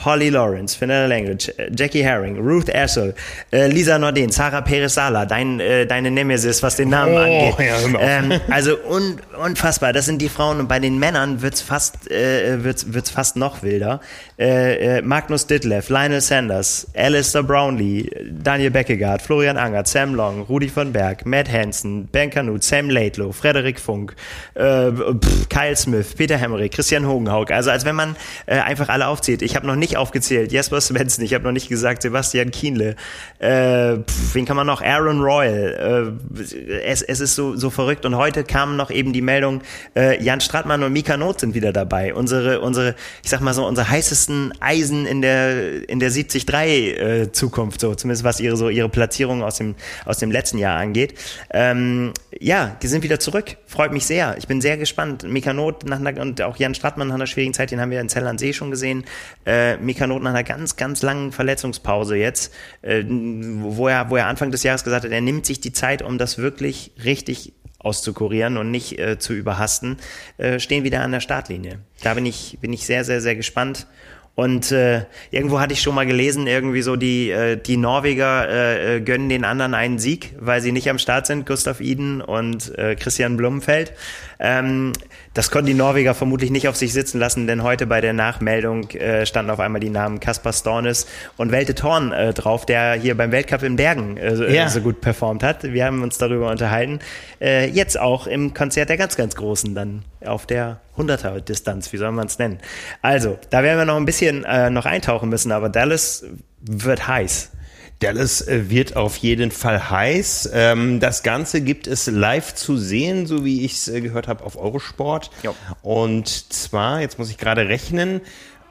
Holly 0.06 0.30
Lawrence, 0.30 0.76
Fenella 0.78 1.08
Language, 1.08 1.52
Jackie 1.76 2.04
Herring, 2.04 2.38
Ruth 2.40 2.70
Ashel, 2.74 3.14
äh, 3.52 3.68
Lisa 3.68 4.00
Nordin, 4.00 4.30
Sarah 4.32 4.62
Perez-Sala, 4.62 5.26
dein, 5.26 5.60
äh, 5.60 5.86
deine 5.86 6.10
Nemesis, 6.12 6.64
was 6.64 6.78
den 6.78 6.88
Namen 6.90 7.14
Oh, 7.16 7.18
angeht. 7.18 7.56
ja, 7.60 7.76
auf. 7.76 7.96
ähm, 8.00 8.40
also 8.50 8.78
un, 8.90 9.20
unfassbar, 9.44 9.92
das 9.92 10.06
sind 10.06 10.22
die 10.22 10.30
Frauen 10.30 10.60
und 10.62 10.70
bei 10.70 10.80
den 10.80 10.98
Männern 11.00 11.42
wird's 11.42 11.62
fast, 11.62 12.10
äh, 12.10 12.64
wird's, 12.64 12.94
wird's 12.94 13.10
fast 13.10 13.36
noch 13.36 13.62
wilder. 13.64 14.00
Äh, 14.40 15.00
äh, 15.00 15.02
Magnus 15.02 15.48
Ditlev, 15.48 15.90
Lionel 15.90 16.22
Sanders, 16.22 16.88
Alistair 16.96 17.44
Brownlee, 17.44 18.10
Daniel 18.32 18.72
Beckegaard, 18.72 19.22
Florian 19.22 19.58
Angert, 19.58 19.88
Sam 19.90 20.16
Long, 20.16 20.44
Rudi 20.44 20.70
von 20.70 20.94
Berg, 20.94 21.26
Matt 21.26 21.52
Hansen, 21.52 22.06
Ben 22.08 22.30
Canute, 22.30 22.64
Sam 22.66 22.90
Laidlow, 22.90 23.32
Frederik 23.34 23.80
Funk, 23.80 24.16
äh, 24.54 24.92
pff, 24.92 25.50
Kyle 25.50 25.76
Smith, 25.76 26.14
Peter 26.16 26.38
Hemmerich, 26.38 26.72
Christian 26.72 27.06
Hogenhaug. 27.08 27.52
Also 27.52 27.72
als 27.72 27.84
wenn 27.84 27.96
man 27.96 28.16
äh, 28.46 28.59
einfach 28.66 28.90
alle 28.90 29.08
aufzählt. 29.08 29.42
Ich 29.42 29.56
habe 29.56 29.66
noch 29.66 29.76
nicht 29.76 29.98
aufgezählt. 29.98 30.52
Jesper 30.52 30.82
Svensson, 30.82 31.24
ich 31.24 31.34
habe 31.34 31.44
noch 31.44 31.52
nicht 31.52 31.70
gesagt 31.70 32.02
Sebastian 32.02 32.52
Kienle. 32.52 32.96
Äh, 33.40 33.98
pff, 33.98 34.36
wen 34.36 34.46
kann 34.46 34.56
man 34.56 34.68
noch? 34.68 34.82
Aaron 34.82 35.22
Royal. 35.22 36.18
Äh, 36.40 36.74
es, 36.84 37.02
es 37.02 37.20
ist 37.20 37.36
so, 37.36 37.56
so 37.56 37.70
verrückt. 37.70 38.06
Und 38.06 38.16
heute 38.16 38.44
kam 38.44 38.76
noch 38.76 38.92
eben 38.92 39.14
die 39.14 39.22
Meldung, 39.22 39.62
äh, 39.96 40.22
Jan 40.22 40.42
Stratmann 40.42 40.84
und 40.84 40.94
Mika 40.94 41.18
Not 41.18 41.40
sind 41.40 41.54
wieder 41.54 41.72
dabei. 41.72 42.14
Unsere, 42.14 42.62
unsere, 42.62 42.96
ich 43.24 43.30
sag 43.30 43.42
mal 43.42 43.54
so, 43.54 43.66
unsere 43.66 43.90
heißesten 43.90 44.54
Eisen 44.60 45.06
in 45.06 45.22
der, 45.22 45.90
in 45.90 46.00
der 46.00 46.10
73 46.10 46.48
äh, 46.54 47.30
so 47.34 47.96
zumindest 47.96 48.24
was 48.24 48.40
ihre, 48.40 48.58
so 48.58 48.70
ihre 48.70 48.90
Platzierung 48.90 49.44
aus 49.44 49.58
dem, 49.58 49.76
aus 50.06 50.18
dem 50.18 50.32
letzten 50.32 50.58
Jahr 50.58 50.78
angeht. 50.78 51.14
Ähm, 51.52 52.14
ja, 52.40 52.78
die 52.82 52.88
sind 52.88 53.04
wieder 53.04 53.20
zurück. 53.20 53.58
Freut 53.66 53.92
mich 53.92 54.06
sehr. 54.06 54.36
Ich 54.38 54.48
bin 54.48 54.62
sehr 54.62 54.78
gespannt. 54.78 55.24
Mika 55.24 55.54
Not 55.54 55.86
nach 55.86 56.00
und 56.00 56.42
auch 56.42 56.58
Jan 56.58 56.76
Stratmann 56.76 57.10
nach 57.10 57.16
einer 57.16 57.28
schwierigen 57.28 57.54
Zeit, 57.54 57.72
den 57.72 57.80
haben 57.80 57.92
wir 57.92 58.02
in 58.02 58.10
Zell 58.10 58.28
an 58.28 58.38
See 58.38 58.49
schon 58.54 58.72
gesehen. 58.72 59.06
Äh, 59.46 59.78
Mika 59.78 60.08
Not 60.08 60.24
nach 60.24 60.32
einer 60.32 60.44
ganz, 60.44 60.76
ganz 60.76 61.02
langen 61.02 61.32
Verletzungspause 61.32 62.16
jetzt, 62.16 62.54
äh, 62.82 63.04
wo 63.08 63.88
er, 63.88 64.10
wo 64.10 64.16
er 64.16 64.28
Anfang 64.28 64.52
des 64.52 64.64
Jahres 64.64 64.84
gesagt 64.84 65.06
hat, 65.06 65.12
er 65.12 65.22
nimmt 65.22 65.46
sich 65.46 65.62
die 65.62 65.74
Zeit, 65.74 66.02
um 66.02 66.18
das 66.18 66.38
wirklich 66.38 66.92
richtig 67.04 67.54
auszukurieren 67.80 68.58
und 68.58 68.72
nicht 68.72 69.00
äh, 69.00 69.20
zu 69.20 69.34
überhasten, 69.34 69.98
äh, 70.38 70.60
stehen 70.60 70.84
wieder 70.84 71.02
an 71.02 71.12
der 71.12 71.22
Startlinie. 71.22 71.80
Da 72.04 72.14
bin 72.14 72.26
ich, 72.26 72.58
bin 72.62 72.74
ich 72.74 72.86
sehr, 72.86 73.04
sehr, 73.04 73.22
sehr 73.22 73.36
gespannt. 73.36 73.88
Und 74.36 74.72
äh, 74.72 75.04
irgendwo 75.32 75.60
hatte 75.60 75.74
ich 75.74 75.82
schon 75.82 75.96
mal 75.96 76.06
gelesen, 76.06 76.48
irgendwie 76.48 76.82
so 76.82 76.96
die, 76.96 77.30
äh, 77.30 77.58
die 77.58 77.76
Norweger 77.76 78.48
äh, 78.48 78.96
äh, 78.96 79.02
gönnen 79.02 79.28
den 79.28 79.44
anderen 79.44 79.74
einen 79.74 80.00
Sieg, 80.00 80.34
weil 80.40 80.62
sie 80.62 80.72
nicht 80.72 80.90
am 80.90 80.98
Start 80.98 81.28
sind, 81.28 81.46
Gustav 81.46 81.82
Iden 81.82 82.22
und 82.22 82.78
äh, 82.78 82.96
Christian 82.96 83.36
Blumenfeld. 83.36 83.92
Ähm, 84.40 84.94
das 85.34 85.52
konnten 85.52 85.68
die 85.68 85.74
Norweger 85.74 86.14
vermutlich 86.16 86.50
nicht 86.50 86.68
auf 86.70 86.78
sich 86.78 86.94
sitzen 86.94 87.20
lassen, 87.20 87.46
denn 87.46 87.62
heute 87.62 87.86
bei 87.86 88.00
der 88.00 88.14
Nachmeldung 88.14 88.90
äh, 88.92 89.26
standen 89.26 89.52
auf 89.52 89.60
einmal 89.60 89.82
die 89.82 89.90
Namen 89.90 90.20
Kaspar 90.22 90.54
Stornes 90.54 91.08
und 91.36 91.52
Welte 91.52 91.76
Thorn 91.76 92.14
äh, 92.14 92.34
drauf, 92.34 92.66
der 92.66 92.94
hier 92.94 93.18
beim 93.18 93.32
Weltcup 93.34 93.64
in 93.64 93.76
Bergen 93.76 94.16
äh, 94.18 94.54
Ja. 94.54 94.70
so 94.70 94.80
gut 94.82 95.02
performt 95.02 95.44
hat. 95.44 95.64
Wir 95.64 95.86
haben 95.86 96.02
uns 96.04 96.18
darüber 96.18 96.50
unterhalten. 96.50 97.00
Äh, 97.42 97.68
jetzt 97.70 98.00
auch 98.00 98.28
im 98.28 98.54
Konzert 98.54 98.90
der 98.90 98.98
ganz, 98.98 99.18
ganz 99.18 99.36
Großen 99.36 99.76
dann 99.76 100.04
auf 100.26 100.46
der 100.46 100.80
100er 100.98 101.42
Distanz, 101.42 101.92
wie 101.92 101.98
soll 101.98 102.12
man 102.12 102.28
es 102.28 102.40
nennen? 102.40 102.60
Also, 103.02 103.38
da 103.50 103.62
werden 103.64 103.78
wir 103.78 103.86
noch 103.86 103.98
ein 103.98 104.06
bisschen 104.06 104.46
äh, 104.46 104.70
noch 104.70 104.86
eintauchen 104.86 105.30
müssen, 105.30 105.52
aber 105.52 105.68
Dallas 105.70 106.26
wird 106.62 107.08
heiß. 107.08 107.52
Dallas 108.00 108.42
äh, 108.48 108.70
wird 108.70 108.96
auf 108.96 109.18
jeden 109.18 109.52
Fall 109.52 109.90
heiß. 109.90 110.50
Ähm, 110.54 111.00
das 111.00 111.24
Ganze 111.24 111.62
gibt 111.62 111.88
es 111.88 112.08
live 112.08 112.56
zu 112.56 112.78
sehen, 112.78 113.28
so 113.28 113.44
wie 113.44 113.66
ich 113.66 113.74
es 113.74 113.88
äh, 113.90 114.02
gehört 114.02 114.28
habe, 114.28 114.44
auf 114.44 114.58
Eurosport. 114.58 115.32
Jo. 115.44 115.54
Und 115.82 116.28
zwar, 116.28 117.02
jetzt 117.02 117.20
muss 117.20 117.30
ich 117.30 117.38
gerade 117.38 117.68
rechnen, 117.68 118.22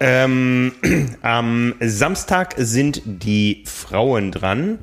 ähm, 0.01 0.73
am 1.23 1.75
Samstag 1.81 2.55
sind 2.57 3.03
die 3.05 3.65
Frauen 3.67 4.33
dran. 4.33 4.79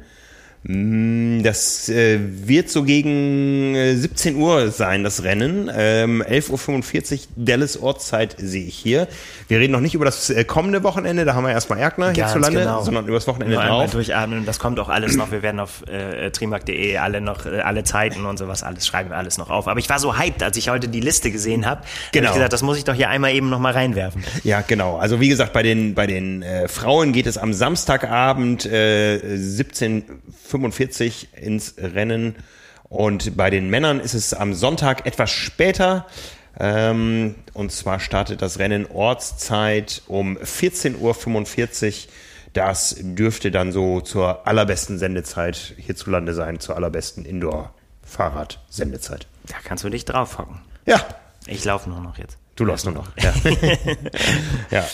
Mm, 0.67 1.43
Das 1.43 1.89
äh, 1.89 2.17
wird 2.19 2.69
so 2.71 2.83
gegen 2.83 3.75
äh, 3.75 3.95
17 3.95 4.35
Uhr 4.35 4.71
sein, 4.71 5.03
das 5.03 5.23
Rennen. 5.23 5.69
Ähm, 5.73 6.23
11.45 6.23 7.13
Uhr 7.13 7.19
Dallas 7.35 7.77
Ortszeit 7.81 8.35
sehe 8.39 8.65
ich 8.65 8.75
hier. 8.75 9.07
Wir 9.47 9.59
reden 9.59 9.73
noch 9.73 9.79
nicht 9.79 9.93
über 9.93 10.05
das 10.05 10.31
äh, 10.31 10.43
kommende 10.43 10.81
Wochenende, 10.83 11.23
da 11.23 11.35
haben 11.35 11.43
wir 11.45 11.51
erstmal 11.51 11.77
Erkner 11.77 12.11
hierzulande, 12.13 12.79
sondern 12.81 13.05
über 13.05 13.17
das 13.17 13.27
Wochenende 13.27 13.53
Nur 13.55 13.63
drauf. 13.63 13.91
durchatmen, 13.91 14.45
das 14.45 14.57
kommt 14.57 14.79
auch 14.79 14.89
alles 14.89 15.15
noch. 15.15 15.31
Wir 15.31 15.43
werden 15.43 15.59
auf 15.59 15.83
äh, 15.87 16.31
trimark.de 16.31 16.97
alle 16.97 17.21
noch, 17.21 17.45
äh, 17.45 17.59
alle 17.59 17.83
Zeiten 17.83 18.25
und 18.25 18.37
sowas, 18.37 18.63
alles 18.63 18.87
schreiben 18.87 19.11
wir 19.11 19.17
alles 19.17 19.37
noch 19.37 19.51
auf. 19.51 19.67
Aber 19.67 19.79
ich 19.79 19.89
war 19.89 19.99
so 19.99 20.17
hyped, 20.17 20.41
als 20.41 20.57
ich 20.57 20.69
heute 20.69 20.87
die 20.87 20.99
Liste 20.99 21.29
gesehen 21.29 21.67
habe. 21.67 21.81
Genau. 22.11 22.25
Hab 22.27 22.31
ich 22.31 22.37
gesagt, 22.37 22.53
das 22.53 22.63
muss 22.63 22.79
ich 22.79 22.85
doch 22.85 22.95
hier 22.95 23.09
einmal 23.09 23.33
eben 23.33 23.49
noch 23.51 23.59
mal 23.59 23.73
reinwerfen. 23.73 24.23
Ja, 24.43 24.61
genau. 24.61 24.97
Also 24.97 25.19
wie 25.19 25.29
gesagt, 25.29 25.53
bei 25.53 25.61
den 25.61 25.93
bei 25.93 26.07
den 26.07 26.41
äh, 26.41 26.67
Frauen 26.67 27.13
geht 27.13 27.27
es 27.27 27.37
am 27.37 27.53
Samstagabend 27.53 28.65
äh, 28.65 29.19
17:45 29.37 30.54
ins 30.63 31.75
Rennen 31.77 32.35
Und 32.89 33.35
bei 33.35 33.49
den 33.49 33.69
Männern 33.69 33.99
ist 33.99 34.13
es 34.13 34.33
am 34.33 34.53
Sonntag 34.53 35.05
etwas 35.05 35.31
später. 35.31 36.05
Ähm, 36.59 37.35
und 37.53 37.71
zwar 37.71 37.99
startet 37.99 38.41
das 38.41 38.59
Rennen 38.59 38.85
Ortszeit 38.85 40.03
um 40.07 40.37
14.45 40.37 41.01
Uhr. 41.01 41.15
Das 42.53 42.95
dürfte 42.99 43.51
dann 43.51 43.73
so 43.73 43.99
zur 43.99 44.47
allerbesten 44.47 44.97
Sendezeit 44.97 45.73
hierzulande 45.77 46.33
sein, 46.33 46.61
zur 46.61 46.77
allerbesten 46.77 47.25
Indoor-Fahrrad-Sendezeit. 47.25 49.27
Da 49.47 49.55
kannst 49.63 49.83
du 49.83 49.89
dich 49.89 50.05
draufhocken. 50.05 50.61
Ja. 50.85 51.05
Ich 51.47 51.65
laufe 51.65 51.89
nur 51.89 51.99
noch 51.99 52.17
jetzt. 52.17 52.37
Du 52.55 52.63
läufst 52.63 52.85
nur 52.85 52.93
noch. 52.93 53.09
Ja. 53.21 53.33
ja. 54.71 54.85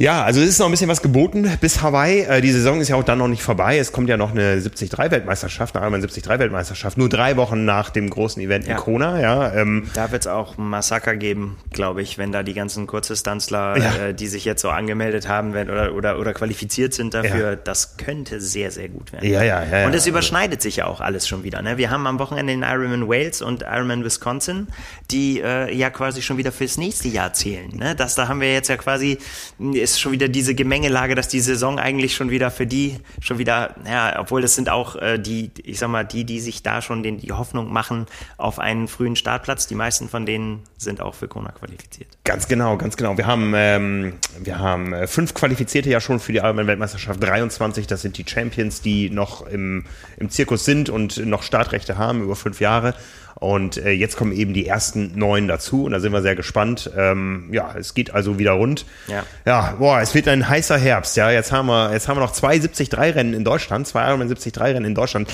Ja, 0.00 0.24
also 0.24 0.40
es 0.40 0.48
ist 0.48 0.58
noch 0.58 0.64
ein 0.64 0.70
bisschen 0.70 0.88
was 0.88 1.02
geboten 1.02 1.46
bis 1.60 1.82
Hawaii. 1.82 2.20
Äh, 2.22 2.40
die 2.40 2.50
Saison 2.52 2.80
ist 2.80 2.88
ja 2.88 2.96
auch 2.96 3.04
dann 3.04 3.18
noch 3.18 3.28
nicht 3.28 3.42
vorbei. 3.42 3.76
Es 3.76 3.92
kommt 3.92 4.08
ja 4.08 4.16
noch 4.16 4.30
eine 4.30 4.56
73-Weltmeisterschaft, 4.56 5.76
eine 5.76 5.84
Ironman 5.84 6.02
73-Weltmeisterschaft, 6.08 6.96
nur 6.96 7.10
drei 7.10 7.36
Wochen 7.36 7.66
nach 7.66 7.90
dem 7.90 8.08
großen 8.08 8.40
Event 8.42 8.66
Ja. 8.66 8.76
in 8.76 8.78
Kona. 8.78 9.20
Ja, 9.20 9.52
ähm, 9.52 9.90
Da 9.92 10.10
wird 10.10 10.22
es 10.22 10.26
auch 10.26 10.56
ein 10.56 10.66
Massaker 10.70 11.16
geben, 11.16 11.58
glaube 11.70 12.00
ich, 12.00 12.16
wenn 12.16 12.32
da 12.32 12.42
die 12.42 12.54
ganzen 12.54 12.86
Kurzdistanzler, 12.86 13.76
Ja. 13.76 13.96
äh, 14.06 14.14
die 14.14 14.26
sich 14.26 14.46
jetzt 14.46 14.62
so 14.62 14.70
angemeldet 14.70 15.28
haben 15.28 15.52
wenn, 15.52 15.68
oder, 15.68 15.94
oder, 15.94 16.18
oder 16.18 16.32
qualifiziert 16.32 16.94
sind 16.94 17.12
dafür, 17.12 17.50
Ja. 17.50 17.56
das 17.56 17.98
könnte 17.98 18.40
sehr, 18.40 18.70
sehr 18.70 18.88
gut 18.88 19.12
werden. 19.12 19.28
Ja, 19.28 19.42
ja, 19.42 19.62
ja, 19.64 19.84
Und 19.86 19.94
es 19.94 20.06
überschneidet 20.06 20.62
sich 20.62 20.76
ja 20.76 20.86
auch 20.86 21.02
alles 21.02 21.28
schon 21.28 21.42
wieder. 21.44 21.60
Ne? 21.60 21.76
Wir 21.76 21.90
haben 21.90 22.06
am 22.06 22.18
Wochenende 22.18 22.54
den 22.54 22.62
Ironman 22.62 23.06
Wales 23.06 23.42
und 23.42 23.64
Ironman 23.70 24.02
Wisconsin, 24.02 24.68
die 25.10 25.42
äh, 25.42 25.70
ja 25.76 25.90
quasi 25.90 26.22
schon 26.22 26.38
wieder 26.38 26.52
fürs 26.52 26.78
nächste 26.78 27.08
Jahr 27.08 27.34
zählen. 27.34 27.70
Ne? 27.76 27.94
Das, 27.94 28.14
da 28.14 28.28
haben 28.28 28.40
wir 28.40 28.50
jetzt 28.50 28.68
ja 28.68 28.78
quasi, 28.78 29.18
ist 29.92 30.00
schon 30.00 30.12
wieder 30.12 30.28
diese 30.28 30.54
Gemengelage, 30.54 31.14
dass 31.14 31.28
die 31.28 31.40
Saison 31.40 31.78
eigentlich 31.78 32.14
schon 32.14 32.30
wieder 32.30 32.50
für 32.50 32.66
die 32.66 32.98
schon 33.20 33.38
wieder, 33.38 33.74
ja, 33.86 34.18
obwohl 34.18 34.42
das 34.42 34.54
sind 34.54 34.68
auch 34.68 34.96
äh, 34.96 35.18
die, 35.18 35.50
ich 35.62 35.78
sag 35.78 35.88
mal, 35.88 36.04
die, 36.04 36.24
die 36.24 36.40
sich 36.40 36.62
da 36.62 36.82
schon 36.82 37.02
den, 37.02 37.18
die 37.18 37.32
Hoffnung 37.32 37.72
machen 37.72 38.06
auf 38.36 38.58
einen 38.58 38.88
frühen 38.88 39.16
Startplatz. 39.16 39.66
Die 39.66 39.74
meisten 39.74 40.08
von 40.08 40.26
denen 40.26 40.62
sind 40.76 41.00
auch 41.00 41.14
für 41.14 41.28
Kona 41.28 41.52
qualifiziert. 41.52 42.08
Ganz 42.24 42.48
genau, 42.48 42.76
ganz 42.76 42.96
genau. 42.96 43.16
Wir 43.16 43.26
haben, 43.26 43.52
ähm, 43.54 44.14
wir 44.38 44.58
haben 44.58 44.92
äh, 44.92 45.06
fünf 45.06 45.34
Qualifizierte 45.34 45.90
ja 45.90 46.00
schon 46.00 46.20
für 46.20 46.32
die 46.32 46.38
Ironman-Weltmeisterschaft 46.38 47.22
23. 47.22 47.86
Das 47.86 48.02
sind 48.02 48.18
die 48.18 48.24
Champions, 48.26 48.82
die 48.82 49.10
noch 49.10 49.46
im, 49.46 49.84
im 50.16 50.30
Zirkus 50.30 50.64
sind 50.64 50.90
und 50.90 51.24
noch 51.26 51.42
Startrechte 51.42 51.98
haben 51.98 52.22
über 52.22 52.36
fünf 52.36 52.60
Jahre. 52.60 52.94
Und 53.40 53.78
äh, 53.78 53.90
jetzt 53.90 54.18
kommen 54.18 54.32
eben 54.32 54.52
die 54.52 54.66
ersten 54.66 55.12
neun 55.18 55.48
dazu 55.48 55.84
und 55.84 55.92
da 55.92 56.00
sind 56.00 56.12
wir 56.12 56.20
sehr 56.20 56.36
gespannt. 56.36 56.90
Ähm, 56.94 57.48
ja, 57.50 57.74
es 57.78 57.94
geht 57.94 58.12
also 58.14 58.38
wieder 58.38 58.52
rund. 58.52 58.84
Ja. 59.08 59.24
Ja, 59.46 59.76
boah, 59.78 60.00
es 60.00 60.14
wird 60.14 60.28
ein 60.28 60.46
heißer 60.46 60.76
Herbst. 60.76 61.16
Ja, 61.16 61.30
jetzt 61.30 61.50
haben 61.50 61.66
wir, 61.66 61.90
jetzt 61.92 62.06
haben 62.06 62.18
wir 62.18 62.20
noch 62.20 62.32
zwei 62.32 62.56
73-Rennen 62.56 63.32
in 63.32 63.42
Deutschland, 63.42 63.86
zwei 63.86 64.06
Ironman 64.06 64.28
73-Rennen 64.30 64.84
in 64.84 64.94
Deutschland. 64.94 65.32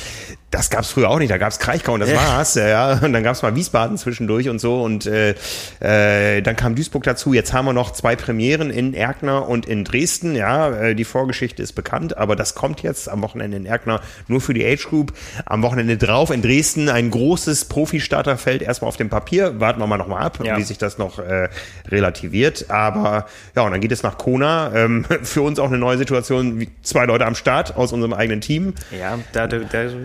Das 0.53 0.71
gab's 0.71 0.93
früher 0.93 1.11
auch 1.11 1.19
nicht. 1.19 1.31
Da 1.31 1.39
gab's 1.39 1.59
Kraichgau 1.59 1.95
und 1.95 2.01
das 2.01 2.15
war's. 2.15 2.55
Ja, 2.55 2.69
ja. 2.69 2.93
Und 3.03 3.13
dann 3.13 3.25
gab's 3.25 3.43
mal 3.43 3.57
Wiesbaden 3.57 3.99
zwischendurch 3.99 4.49
und 4.49 4.61
so. 4.61 4.83
Und 4.83 5.07
äh, 5.07 5.35
äh, 5.81 6.41
dann 6.43 6.55
kam 6.55 6.77
Duisburg 6.77 7.03
dazu. 7.03 7.35
Jetzt 7.35 7.53
haben 7.53 7.65
wir 7.67 7.73
noch 7.73 7.93
zwei 7.93 8.15
Premieren 8.15 8.71
in 8.71 8.95
Erkner 8.95 9.49
und 9.49 9.67
in 9.67 9.83
Dresden. 9.83 10.37
Ja, 10.37 10.71
äh, 10.71 10.95
die 10.95 11.05
Vorgeschichte 11.05 11.61
ist 11.63 11.73
bekannt, 11.73 12.17
aber 12.17 12.37
das 12.37 12.55
kommt 12.55 12.83
jetzt 12.83 13.09
am 13.09 13.23
Wochenende 13.23 13.57
in 13.57 13.67
Erkner 13.67 14.01
nur 14.29 14.41
für 14.41 14.55
die 14.55 14.65
Age 14.65 14.87
Group. 14.89 15.13
Am 15.45 15.63
Wochenende 15.63 15.97
drauf 15.97 16.31
in 16.31 16.43
Dresden 16.43 16.89
ein 16.89 17.11
großes 17.11 17.65
Profi-Starterfeld 17.97 18.63
erstmal 18.63 18.89
auf 18.89 18.97
dem 18.97 19.09
Papier. 19.09 19.59
Warten 19.61 19.81
wir 19.81 19.87
mal 19.87 19.97
nochmal 19.97 20.23
ab, 20.23 20.39
Ja. 20.43 20.57
wie 20.57 20.63
sich 20.63 20.79
das 20.79 20.99
noch 20.99 21.19
äh, 21.19 21.49
relativiert. 21.89 22.67
Aber 22.69 23.27
ja, 23.55 23.63
und 23.63 23.73
dann 23.73 23.81
geht 23.81 23.93
es 23.93 24.03
nach 24.03 24.19
Kona. 24.19 24.73
Ähm, 24.75 25.05
für 25.23 25.43
uns 25.43 25.59
auch 25.59 25.69
eine 25.69 25.79
neue 25.79 25.99
Situation. 25.99 26.61
Wie 26.61 26.69
zwei 26.83 27.05
Leute 27.07 27.27
am 27.27 27.35
Start 27.35 27.77
aus 27.77 27.93
unserem 27.93 28.13
eigenen 28.13 28.41
Team. 28.41 28.75
Ja, 28.99 29.19
da, 29.33 29.47
da, 29.47 29.59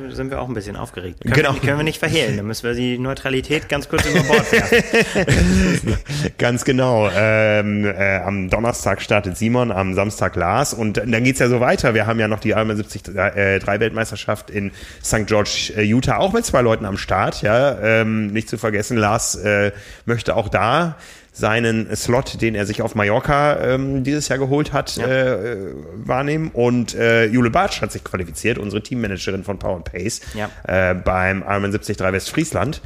sind 0.10 0.32
wir 0.32 0.42
auch 0.42 0.48
ein 0.48 0.54
bisschen 0.54 0.76
aufgeregt. 0.76 1.22
Können, 1.22 1.34
Genau. 1.34 1.54
wir, 1.54 1.62
können 1.62 1.78
wir 1.78 1.84
nicht 1.84 2.00
verhehlen. 2.00 2.38
Da 2.38 2.44
müssen 2.44 2.64
wir 2.66 2.74
die 2.74 2.98
Neutralität 2.98 3.68
ganz 3.70 3.90
kurz 3.90 4.06
über 4.06 4.22
Bord 4.24 4.52
werfen. 4.52 5.98
Ganz 6.38 6.66
genau. 6.66 7.10
Ähm, 7.14 7.86
äh, 7.86 8.18
am 8.18 8.50
Donnerstag 8.50 9.02
startet 9.02 9.38
Simon, 9.38 9.72
am 9.72 9.94
Samstag 9.94 10.36
Lars 10.36 10.74
und 10.74 10.98
dann 10.98 11.24
geht's 11.24 11.40
ja 11.40 11.48
so 11.50 11.60
weiter. 11.60 11.94
Wir 11.94 12.08
haben 12.08 12.20
ja 12.20 12.28
noch 12.28 12.40
die 12.40 12.50
Ironman 12.50 12.78
73 12.78 13.16
äh, 13.16 13.60
drei 13.60 13.80
Weltmeisterschaft 13.80 14.50
in 14.50 14.72
St. 15.04 15.28
George, 15.28 15.74
äh, 15.76 15.82
Utah, 15.84 16.18
auch 16.18 16.34
mit 16.34 16.46
zwei 16.46 16.62
Leuten 16.62 16.86
am 16.86 16.98
Start. 16.98 17.42
Ja, 17.42 17.72
ähm, 17.82 18.28
nicht 18.28 18.50
zu 18.50 18.58
vergessen, 18.58 18.98
Lars 18.98 19.36
äh, 19.36 19.72
möchte 20.06 20.36
auch 20.36 20.50
da 20.50 20.96
seinen 21.34 21.96
Slot, 21.96 22.42
den 22.42 22.56
er 22.56 22.66
sich 22.66 22.82
auf 22.82 22.94
Mallorca 22.94 23.58
ähm, 23.62 24.04
dieses 24.04 24.28
Jahr 24.28 24.38
geholt 24.38 24.74
hat, 24.74 24.98
äh, 24.98 25.54
äh, 25.54 25.74
wahrnehmen. 25.96 26.50
Und 26.54 26.94
äh, 26.94 27.26
Jule 27.26 27.50
Bartsch 27.50 27.82
hat 27.82 27.92
sich 27.92 28.04
qualifiziert, 28.04 28.58
unsere 28.58 28.84
Teammanagerin 28.84 29.44
von 29.46 29.58
Power 29.58 29.82
Pace, 29.84 30.20
Ja. 30.34 30.50
äh, 30.68 30.94
beim 30.94 31.42
Ironman 31.42 31.72
73 31.72 32.00
Westfriesland. 32.00 32.82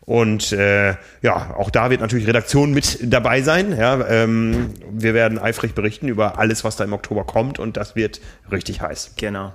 Und 0.00 0.50
äh, 0.52 0.94
ja, 1.22 1.54
auch 1.56 1.70
da 1.70 1.90
wird 1.90 2.00
natürlich 2.00 2.26
Redaktion 2.26 2.72
mit 2.72 2.98
dabei 3.02 3.42
sein. 3.42 3.76
Ja, 3.78 4.04
ähm, 4.08 4.70
wir 4.90 5.14
werden 5.14 5.38
eifrig 5.38 5.74
berichten 5.74 6.08
über 6.08 6.38
alles, 6.38 6.64
was 6.64 6.76
da 6.76 6.84
im 6.84 6.92
Oktober 6.94 7.24
kommt 7.24 7.58
und 7.58 7.76
das 7.76 7.94
wird 7.96 8.20
richtig 8.50 8.80
heiß. 8.80 9.12
Genau. 9.18 9.52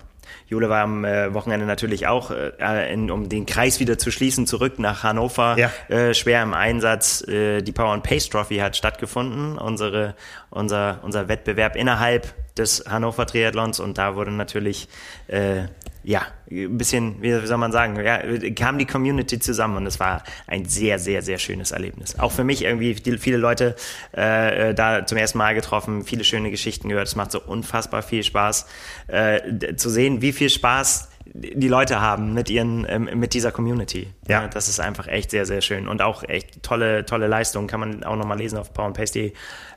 Jule 0.47 0.69
war 0.69 0.83
am 0.83 1.03
äh, 1.05 1.33
Wochenende 1.33 1.65
natürlich 1.65 2.07
auch, 2.07 2.31
äh, 2.31 2.93
in, 2.93 3.09
um 3.09 3.29
den 3.29 3.45
Kreis 3.45 3.79
wieder 3.79 3.97
zu 3.97 4.11
schließen, 4.11 4.45
zurück 4.45 4.77
nach 4.77 5.03
Hannover. 5.03 5.57
Ja. 5.57 5.71
Äh, 5.87 6.13
schwer 6.13 6.43
im 6.43 6.53
Einsatz. 6.53 7.27
Äh, 7.27 7.61
die 7.61 7.71
Power 7.71 7.93
and 7.93 8.03
Pace 8.03 8.29
Trophy 8.29 8.57
hat 8.57 8.77
stattgefunden, 8.77 9.57
unsere, 9.57 10.15
unser, 10.51 10.99
unser 11.03 11.27
Wettbewerb 11.27 11.75
innerhalb 11.75 12.33
des 12.55 12.85
Hannover 12.87 13.25
Triathlons. 13.25 13.79
Und 13.79 13.97
da 13.97 14.15
wurde 14.15 14.31
natürlich, 14.31 14.87
äh, 15.27 15.63
ja, 16.05 16.21
ein 16.51 16.77
bisschen, 16.77 17.21
wie 17.21 17.31
soll 17.45 17.57
man 17.57 17.71
sagen, 17.71 17.99
ja, 18.03 18.19
kam 18.51 18.77
die 18.77 18.85
Community 18.85 19.39
zusammen 19.39 19.77
und 19.77 19.87
es 19.87 19.99
war 19.99 20.23
ein 20.45 20.65
sehr, 20.65 20.99
sehr, 20.99 21.23
sehr 21.23 21.39
schönes 21.39 21.71
Erlebnis. 21.71 22.19
Auch 22.19 22.31
für 22.31 22.43
mich 22.43 22.63
irgendwie 22.63 22.93
viele 23.17 23.37
Leute 23.37 23.75
äh, 24.11 24.75
da 24.75 25.05
zum 25.05 25.17
ersten 25.17 25.39
Mal 25.39 25.55
getroffen, 25.55 26.03
viele 26.03 26.23
schöne 26.23 26.51
Geschichten 26.51 26.89
gehört. 26.89 27.07
Es 27.07 27.15
macht 27.15 27.31
so 27.31 27.41
unfassbar 27.41 28.03
viel 28.03 28.23
Spaß 28.23 28.67
äh, 29.07 29.75
zu 29.75 29.89
sehen, 29.89 30.21
wie 30.21 30.31
viel 30.31 30.49
Spaß 30.49 31.09
die 31.33 31.67
Leute 31.67 32.01
haben 32.01 32.33
mit 32.35 32.51
ihren 32.51 32.85
ähm, 32.87 33.09
mit 33.15 33.33
dieser 33.33 33.51
Community. 33.51 34.13
Ja. 34.27 34.47
das 34.47 34.69
ist 34.69 34.79
einfach 34.79 35.07
echt 35.07 35.31
sehr 35.31 35.47
sehr 35.47 35.61
schön 35.61 35.87
und 35.87 36.03
auch 36.03 36.23
echt 36.23 36.61
tolle 36.61 37.03
tolle 37.03 37.25
Leistungen 37.25 37.67
kann 37.67 37.79
man 37.79 38.03
auch 38.03 38.15
noch 38.15 38.25
mal 38.25 38.37
lesen 38.37 38.59
auf 38.59 38.73
powerandpace.de. 38.73 39.33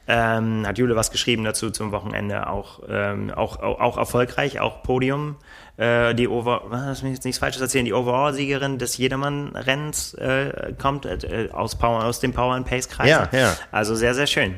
Ähm, 0.06 0.66
hat 0.66 0.78
Jule 0.78 0.94
was 0.94 1.10
geschrieben 1.10 1.44
dazu 1.44 1.70
zum 1.70 1.90
Wochenende 1.90 2.48
auch 2.48 2.82
ähm, 2.88 3.30
auch, 3.30 3.60
auch 3.60 3.80
auch 3.80 3.96
erfolgreich 3.96 4.60
auch 4.60 4.82
Podium 4.82 5.36
äh, 5.78 6.14
die 6.14 6.28
Over 6.28 6.64
was 6.66 7.02
will 7.02 7.10
ich 7.10 7.16
jetzt 7.16 7.24
nichts 7.24 7.38
falsches 7.38 7.62
erzählen 7.62 7.86
die 7.86 7.94
Overall-Siegerin 7.94 8.78
des 8.78 8.96
Jedermann-Rennens 8.98 10.14
äh, 10.14 10.74
kommt 10.78 11.06
äh, 11.06 11.48
aus 11.52 11.78
Power 11.78 12.05
aus 12.05 12.20
dem 12.20 12.32
Power 12.32 12.55
and 12.55 12.66
Pace 12.66 12.88
Kreis. 12.88 13.09
Ja, 13.09 13.28
ja. 13.32 13.56
Also 13.72 13.94
sehr 13.94 14.14
sehr 14.14 14.26
schön. 14.26 14.56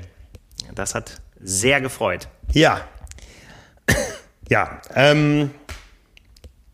Das 0.75 0.95
hat 0.95 1.21
sehr 1.41 1.81
gefreut. 1.81 2.29
Ja. 2.53 2.81
Ja, 4.49 4.81
ähm, 4.97 5.53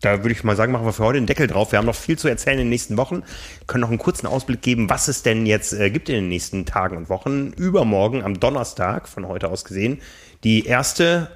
da 0.00 0.22
würde 0.22 0.32
ich 0.32 0.44
mal 0.44 0.56
sagen, 0.56 0.72
machen 0.72 0.86
wir 0.86 0.92
für 0.92 1.04
heute 1.04 1.18
den 1.18 1.26
Deckel 1.26 1.46
drauf. 1.46 1.72
Wir 1.72 1.78
haben 1.78 1.86
noch 1.86 1.94
viel 1.94 2.16
zu 2.18 2.28
erzählen 2.28 2.58
in 2.58 2.66
den 2.66 2.70
nächsten 2.70 2.96
Wochen. 2.96 3.22
Können 3.66 3.82
noch 3.82 3.88
einen 3.88 3.98
kurzen 3.98 4.26
Ausblick 4.26 4.62
geben, 4.62 4.88
was 4.88 5.08
es 5.08 5.22
denn 5.22 5.46
jetzt 5.46 5.72
äh, 5.72 5.90
gibt 5.90 6.08
in 6.08 6.14
den 6.14 6.28
nächsten 6.28 6.64
Tagen 6.64 6.96
und 6.96 7.08
Wochen. 7.08 7.52
Übermorgen, 7.52 8.22
am 8.22 8.38
Donnerstag, 8.38 9.08
von 9.08 9.26
heute 9.26 9.48
aus 9.48 9.64
gesehen, 9.64 10.00
die 10.44 10.64
erste, 10.64 11.30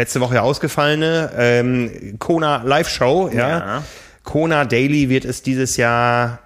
letzte 0.00 0.20
Woche 0.20 0.40
ausgefallene 0.40 1.30
ähm, 1.36 2.16
Kona 2.18 2.62
Live-Show. 2.64 3.30
Ja. 3.34 3.48
Ja. 3.48 3.84
Kona 4.24 4.64
Daily 4.64 5.10
wird 5.10 5.26
es 5.26 5.42
dieses 5.42 5.76
Jahr 5.76 6.38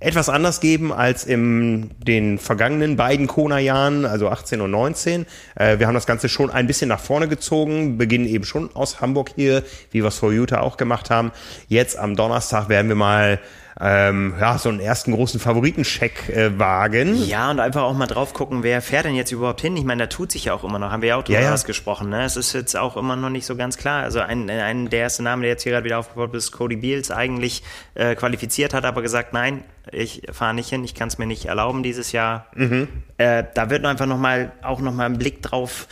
etwas 0.00 0.28
anders 0.28 0.60
geben 0.60 0.92
als 0.92 1.24
in 1.24 1.90
den 1.98 2.38
vergangenen 2.38 2.96
beiden 2.96 3.26
Kona-Jahren, 3.26 4.04
also 4.04 4.28
18 4.28 4.60
und 4.60 4.70
19. 4.72 5.26
Äh, 5.54 5.78
wir 5.78 5.86
haben 5.86 5.94
das 5.94 6.06
Ganze 6.06 6.28
schon 6.28 6.50
ein 6.50 6.66
bisschen 6.66 6.88
nach 6.88 7.00
vorne 7.00 7.28
gezogen, 7.28 7.98
beginnen 7.98 8.26
eben 8.26 8.44
schon 8.44 8.74
aus 8.74 9.00
Hamburg 9.00 9.30
hier, 9.36 9.62
wie 9.92 10.02
wir 10.02 10.08
es 10.08 10.18
vor 10.18 10.32
Utah 10.32 10.60
auch 10.60 10.76
gemacht 10.76 11.10
haben. 11.10 11.30
Jetzt 11.68 11.96
am 11.98 12.16
Donnerstag 12.16 12.68
werden 12.68 12.88
wir 12.88 12.96
mal 12.96 13.38
ähm, 13.80 14.34
ja, 14.40 14.58
so 14.58 14.68
einen 14.68 14.80
ersten 14.80 15.12
großen 15.12 15.38
Favoritencheck 15.38 16.28
äh, 16.30 16.58
wagen. 16.58 17.14
Ja, 17.14 17.50
und 17.50 17.60
einfach 17.60 17.82
auch 17.82 17.94
mal 17.94 18.06
drauf 18.06 18.34
gucken, 18.34 18.62
wer 18.62 18.82
fährt 18.82 19.04
denn 19.04 19.14
jetzt 19.14 19.30
überhaupt 19.30 19.60
hin? 19.60 19.76
Ich 19.76 19.84
meine, 19.84 20.04
da 20.04 20.06
tut 20.08 20.32
sich 20.32 20.46
ja 20.46 20.54
auch 20.54 20.64
immer 20.64 20.78
noch, 20.78 20.90
haben 20.90 21.02
wir 21.02 21.10
ja 21.10 21.16
auch 21.16 21.22
drüber 21.22 21.38
Ja, 21.38 21.46
ja. 21.46 21.52
was 21.52 21.64
gesprochen, 21.64 22.08
ne? 22.10 22.24
Es 22.24 22.36
ist 22.36 22.52
jetzt 22.54 22.76
auch 22.76 22.96
immer 22.96 23.14
noch 23.14 23.30
nicht 23.30 23.46
so 23.46 23.54
ganz 23.54 23.76
klar. 23.76 24.02
Also 24.02 24.20
ein, 24.20 24.50
ein 24.50 24.90
der 24.90 25.00
erste 25.00 25.22
Name, 25.22 25.42
der 25.42 25.50
jetzt 25.52 25.62
hier 25.62 25.72
gerade 25.72 25.84
wieder 25.84 25.98
aufgebaut 25.98 26.34
ist, 26.34 26.50
Cody 26.50 26.76
Beals, 26.76 27.10
eigentlich 27.10 27.62
äh, 27.94 28.16
qualifiziert 28.16 28.74
hat, 28.74 28.84
aber 28.84 29.00
gesagt, 29.02 29.32
nein, 29.32 29.62
ich 29.92 30.22
fahre 30.32 30.54
nicht 30.54 30.68
hin, 30.68 30.82
ich 30.84 30.94
kann 30.94 31.08
es 31.08 31.18
mir 31.18 31.26
nicht 31.26 31.46
erlauben 31.46 31.82
dieses 31.82 32.10
Jahr. 32.12 32.46
Mhm. 32.56 32.88
Äh, 33.16 33.44
da 33.54 33.70
wird 33.70 33.84
einfach 33.84 34.06
noch 34.06 34.18
mal, 34.18 34.52
auch 34.62 34.80
noch 34.80 34.92
mal 34.92 35.06
ein 35.06 35.18
Blick 35.18 35.40
drauf 35.42 35.86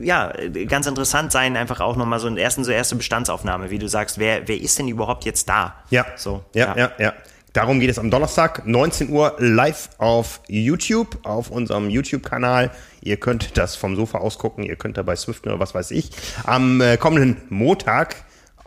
ja, 0.00 0.32
ganz 0.66 0.86
interessant 0.86 1.32
sein, 1.32 1.56
einfach 1.56 1.80
auch 1.80 1.96
nochmal 1.96 2.20
so 2.20 2.26
eine 2.26 2.40
ersten, 2.40 2.64
so 2.64 2.70
erste 2.70 2.96
Bestandsaufnahme, 2.96 3.70
wie 3.70 3.78
du 3.78 3.88
sagst, 3.88 4.18
wer, 4.18 4.46
wer 4.46 4.60
ist 4.60 4.78
denn 4.78 4.88
überhaupt 4.88 5.24
jetzt 5.24 5.48
da? 5.48 5.76
Ja, 5.90 6.06
So, 6.16 6.44
ja, 6.54 6.76
ja, 6.76 6.92
ja. 6.98 7.14
Darum 7.54 7.80
geht 7.80 7.90
es 7.90 7.98
am 7.98 8.10
Donnerstag, 8.10 8.66
19 8.66 9.08
Uhr, 9.08 9.34
live 9.38 9.88
auf 9.98 10.40
YouTube, 10.48 11.18
auf 11.22 11.50
unserem 11.50 11.88
YouTube-Kanal. 11.88 12.70
Ihr 13.00 13.16
könnt 13.16 13.56
das 13.56 13.74
vom 13.74 13.96
Sofa 13.96 14.18
aus 14.18 14.38
gucken, 14.38 14.64
ihr 14.64 14.76
könnt 14.76 14.98
dabei 14.98 15.16
Swiften 15.16 15.50
oder 15.50 15.58
was 15.58 15.74
weiß 15.74 15.90
ich. 15.92 16.10
Am 16.44 16.80
äh, 16.80 16.98
kommenden 16.98 17.38
Montag, 17.48 18.16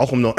auch 0.02 0.12
um, 0.12 0.26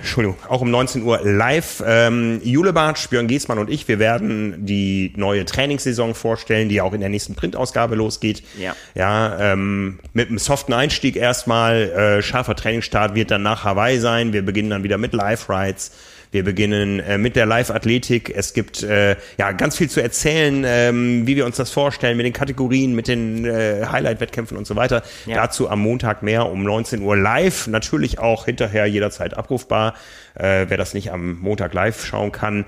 Entschuldigung, 0.00 0.36
auch 0.48 0.62
um 0.62 0.70
19 0.70 1.02
Uhr 1.02 1.20
live. 1.22 1.82
Ähm, 1.86 2.40
Jule 2.42 2.72
Bartsch, 2.72 3.08
Björn 3.08 3.28
Giesmann 3.28 3.58
und 3.58 3.70
ich, 3.70 3.86
wir 3.86 3.98
werden 3.98 4.64
die 4.64 5.12
neue 5.16 5.44
Trainingssaison 5.44 6.14
vorstellen, 6.14 6.68
die 6.68 6.80
auch 6.80 6.94
in 6.94 7.00
der 7.00 7.10
nächsten 7.10 7.34
Printausgabe 7.34 7.94
losgeht. 7.94 8.42
Ja. 8.58 8.74
Ja, 8.94 9.52
ähm, 9.52 10.00
mit 10.14 10.28
einem 10.28 10.38
soften 10.38 10.72
Einstieg 10.72 11.16
erstmal. 11.16 11.90
Äh, 11.90 12.22
scharfer 12.22 12.56
Trainingsstart 12.56 13.14
wird 13.14 13.30
dann 13.30 13.42
nach 13.42 13.64
Hawaii 13.64 13.98
sein. 13.98 14.32
Wir 14.32 14.42
beginnen 14.42 14.70
dann 14.70 14.84
wieder 14.84 14.96
mit 14.96 15.12
Live-Rides. 15.12 15.92
Wir 16.32 16.44
beginnen 16.44 16.98
äh, 17.00 17.18
mit 17.18 17.36
der 17.36 17.44
Live-Athletik. 17.44 18.32
Es 18.34 18.54
gibt 18.54 18.82
äh, 18.82 19.16
ja 19.36 19.52
ganz 19.52 19.76
viel 19.76 19.90
zu 19.90 20.02
erzählen, 20.02 20.64
ähm, 20.66 21.26
wie 21.26 21.36
wir 21.36 21.44
uns 21.44 21.58
das 21.58 21.70
vorstellen, 21.70 22.16
mit 22.16 22.24
den 22.24 22.32
Kategorien, 22.32 22.94
mit 22.94 23.06
den 23.06 23.44
äh, 23.44 23.84
Highlight-Wettkämpfen 23.84 24.56
und 24.56 24.66
so 24.66 24.74
weiter. 24.74 25.02
Ja. 25.26 25.36
Dazu 25.36 25.68
am 25.68 25.80
Montag 25.80 26.22
mehr 26.22 26.50
um 26.50 26.64
19 26.64 27.02
Uhr 27.02 27.18
live. 27.18 27.66
Natürlich 27.66 28.18
auch 28.18 28.46
hinterher 28.46 28.86
jederzeit 28.86 29.36
abrufbar, 29.36 29.92
äh, 30.34 30.64
wer 30.68 30.78
das 30.78 30.94
nicht 30.94 31.12
am 31.12 31.38
Montag 31.38 31.74
live 31.74 32.02
schauen 32.02 32.32
kann. 32.32 32.64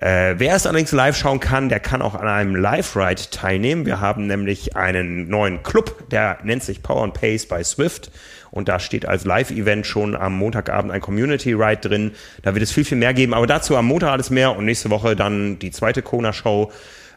Äh, 0.00 0.34
wer 0.38 0.56
es 0.56 0.66
allerdings 0.66 0.90
live 0.90 1.16
schauen 1.16 1.38
kann, 1.38 1.68
der 1.68 1.78
kann 1.78 2.02
auch 2.02 2.16
an 2.16 2.26
einem 2.26 2.56
Live-Ride 2.56 3.30
teilnehmen. 3.30 3.86
Wir 3.86 4.00
haben 4.00 4.26
nämlich 4.26 4.74
einen 4.74 5.28
neuen 5.28 5.62
Club, 5.62 6.10
der 6.10 6.38
nennt 6.42 6.64
sich 6.64 6.82
Power 6.82 7.04
and 7.04 7.14
Pace 7.14 7.46
bei 7.46 7.62
Swift. 7.62 8.10
Und 8.54 8.68
da 8.68 8.78
steht 8.78 9.04
als 9.04 9.24
Live-Event 9.24 9.84
schon 9.84 10.14
am 10.14 10.38
Montagabend 10.38 10.92
ein 10.92 11.00
Community-Ride 11.00 11.88
drin. 11.88 12.12
Da 12.42 12.54
wird 12.54 12.62
es 12.62 12.70
viel, 12.70 12.84
viel 12.84 12.96
mehr 12.96 13.12
geben. 13.12 13.34
Aber 13.34 13.48
dazu 13.48 13.76
am 13.76 13.86
Montag 13.86 14.12
alles 14.12 14.30
mehr 14.30 14.56
und 14.56 14.64
nächste 14.64 14.90
Woche 14.90 15.16
dann 15.16 15.58
die 15.58 15.72
zweite 15.72 16.02
Kona-Show. 16.02 16.70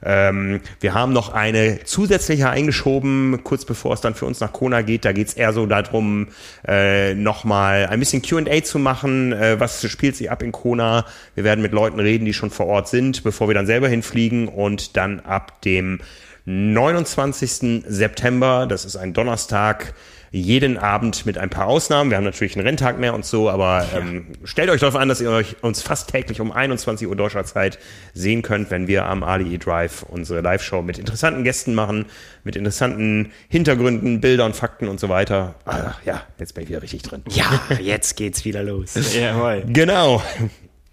Ähm, 0.04 0.62
wir 0.80 0.96
haben 0.96 1.14
noch 1.14 1.30
eine 1.30 1.84
zusätzliche 1.84 2.50
eingeschoben, 2.50 3.42
kurz 3.44 3.66
bevor 3.66 3.94
es 3.94 4.02
dann 4.02 4.16
für 4.16 4.26
uns 4.26 4.40
nach 4.40 4.52
Kona 4.52 4.82
geht. 4.82 5.06
Da 5.06 5.12
geht 5.12 5.28
es 5.28 5.34
eher 5.36 5.54
so 5.54 5.68
darum, 5.68 6.30
äh, 6.68 7.14
nochmal 7.14 7.86
ein 7.86 8.00
bisschen 8.00 8.24
QA 8.24 8.64
zu 8.64 8.80
machen. 8.80 9.32
Äh, 9.32 9.60
was 9.60 9.88
spielt 9.88 10.16
sie 10.16 10.30
ab 10.30 10.42
in 10.42 10.52
Kona? 10.52 11.06
Wir 11.36 11.44
werden 11.44 11.62
mit 11.62 11.72
Leuten 11.72 12.00
reden, 12.00 12.26
die 12.26 12.34
schon 12.34 12.50
vor 12.50 12.66
Ort 12.66 12.88
sind, 12.88 13.24
bevor 13.24 13.48
wir 13.48 13.54
dann 13.54 13.68
selber 13.68 13.90
hinfliegen 13.90 14.48
und 14.48 14.98
dann 14.98 15.20
ab 15.20 15.62
dem 15.62 16.00
29. 16.46 17.84
September, 17.86 18.66
das 18.68 18.86
ist 18.86 18.96
ein 18.96 19.14
Donnerstag, 19.14 19.94
jeden 20.42 20.78
Abend 20.78 21.26
mit 21.26 21.38
ein 21.38 21.50
paar 21.50 21.68
Ausnahmen. 21.68 22.10
Wir 22.10 22.18
haben 22.18 22.24
natürlich 22.24 22.56
einen 22.56 22.66
Renntag 22.66 23.00
mehr 23.00 23.14
und 23.14 23.26
so, 23.26 23.50
aber 23.50 23.86
ähm, 23.96 24.28
stellt 24.44 24.70
euch 24.70 24.82
darauf 24.82 24.96
an, 24.96 25.10
dass 25.10 25.22
ihr 25.22 25.30
euch 25.30 25.56
uns 25.62 25.82
fast 25.82 26.10
täglich 26.10 26.42
um 26.42 26.52
21 26.52 27.08
Uhr 27.08 27.16
deutscher 27.16 27.44
Zeit 27.46 27.80
sehen 28.14 28.42
könnt, 28.42 28.72
wenn 28.72 28.88
wir 28.88 29.06
am 29.06 29.24
Ali 29.24 29.58
Drive 29.58 30.04
unsere 30.04 30.42
Live-Show 30.42 30.82
mit 30.82 30.98
interessanten 30.98 31.44
Gästen 31.44 31.76
machen, 31.76 32.06
mit 32.44 32.56
interessanten 32.56 33.32
Hintergründen, 33.50 34.22
Bildern, 34.22 34.54
Fakten 34.54 34.88
und 34.88 35.00
so 35.00 35.10
weiter. 35.10 35.56
Ah, 35.66 35.94
ja, 36.06 36.24
jetzt 36.40 36.54
bin 36.54 36.64
ich 36.64 36.70
wieder 36.70 36.82
richtig 36.82 37.04
drin. 37.04 37.24
Ja, 37.30 37.62
jetzt 37.80 38.16
geht's 38.16 38.46
wieder 38.46 38.64
los. 38.64 38.96
Jawohl. 39.16 39.64
Genau. 39.68 40.22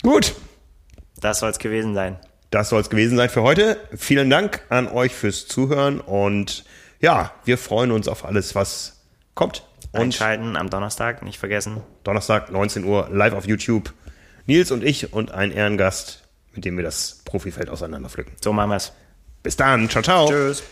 Gut. 0.03 0.35
Das 1.21 1.39
soll's 1.39 1.59
gewesen 1.59 1.95
sein. 1.95 2.19
Das 2.51 2.69
soll 2.69 2.81
es 2.81 2.91
gewesen 2.91 3.17
sein 3.17 3.31
für 3.31 3.43
heute. 3.43 3.79
Vielen 3.97 4.31
Dank 4.31 4.61
an 4.69 4.87
euch 4.87 5.13
fürs 5.13 5.47
Zuhören 5.47 6.01
und 6.01 6.65
ja, 7.01 7.33
wir 7.45 7.59
freuen 7.59 7.91
uns 7.91 8.09
auf 8.09 8.25
alles, 8.25 8.55
was 8.55 9.04
kommt. 9.35 9.65
Und 9.93 10.01
Einschalten 10.01 10.57
am 10.57 10.71
Donnerstag, 10.71 11.23
nicht 11.23 11.39
vergessen. 11.39 11.81
Donnerstag, 12.03 12.51
19 12.51 12.85
Uhr, 12.85 13.09
live 13.13 13.35
auf 13.35 13.47
YouTube. 13.47 13.93
Nils 14.47 14.71
und 14.71 14.83
ich 14.83 15.13
und 15.13 15.31
ein 15.31 15.53
Ehrengast, 15.53 16.25
mit 16.53 16.65
dem 16.65 16.77
wir 16.77 16.85
das 16.85 17.23
Profifeld 17.25 17.71
auseinanderpflücken. 17.71 18.35
So 18.43 18.53
machen 18.53 18.71
wir's. 18.71 18.93
Bis 19.43 19.57
dann. 19.57 19.89
Ciao, 19.89 20.03
ciao. 20.03 20.29
Tschüss. 20.29 20.63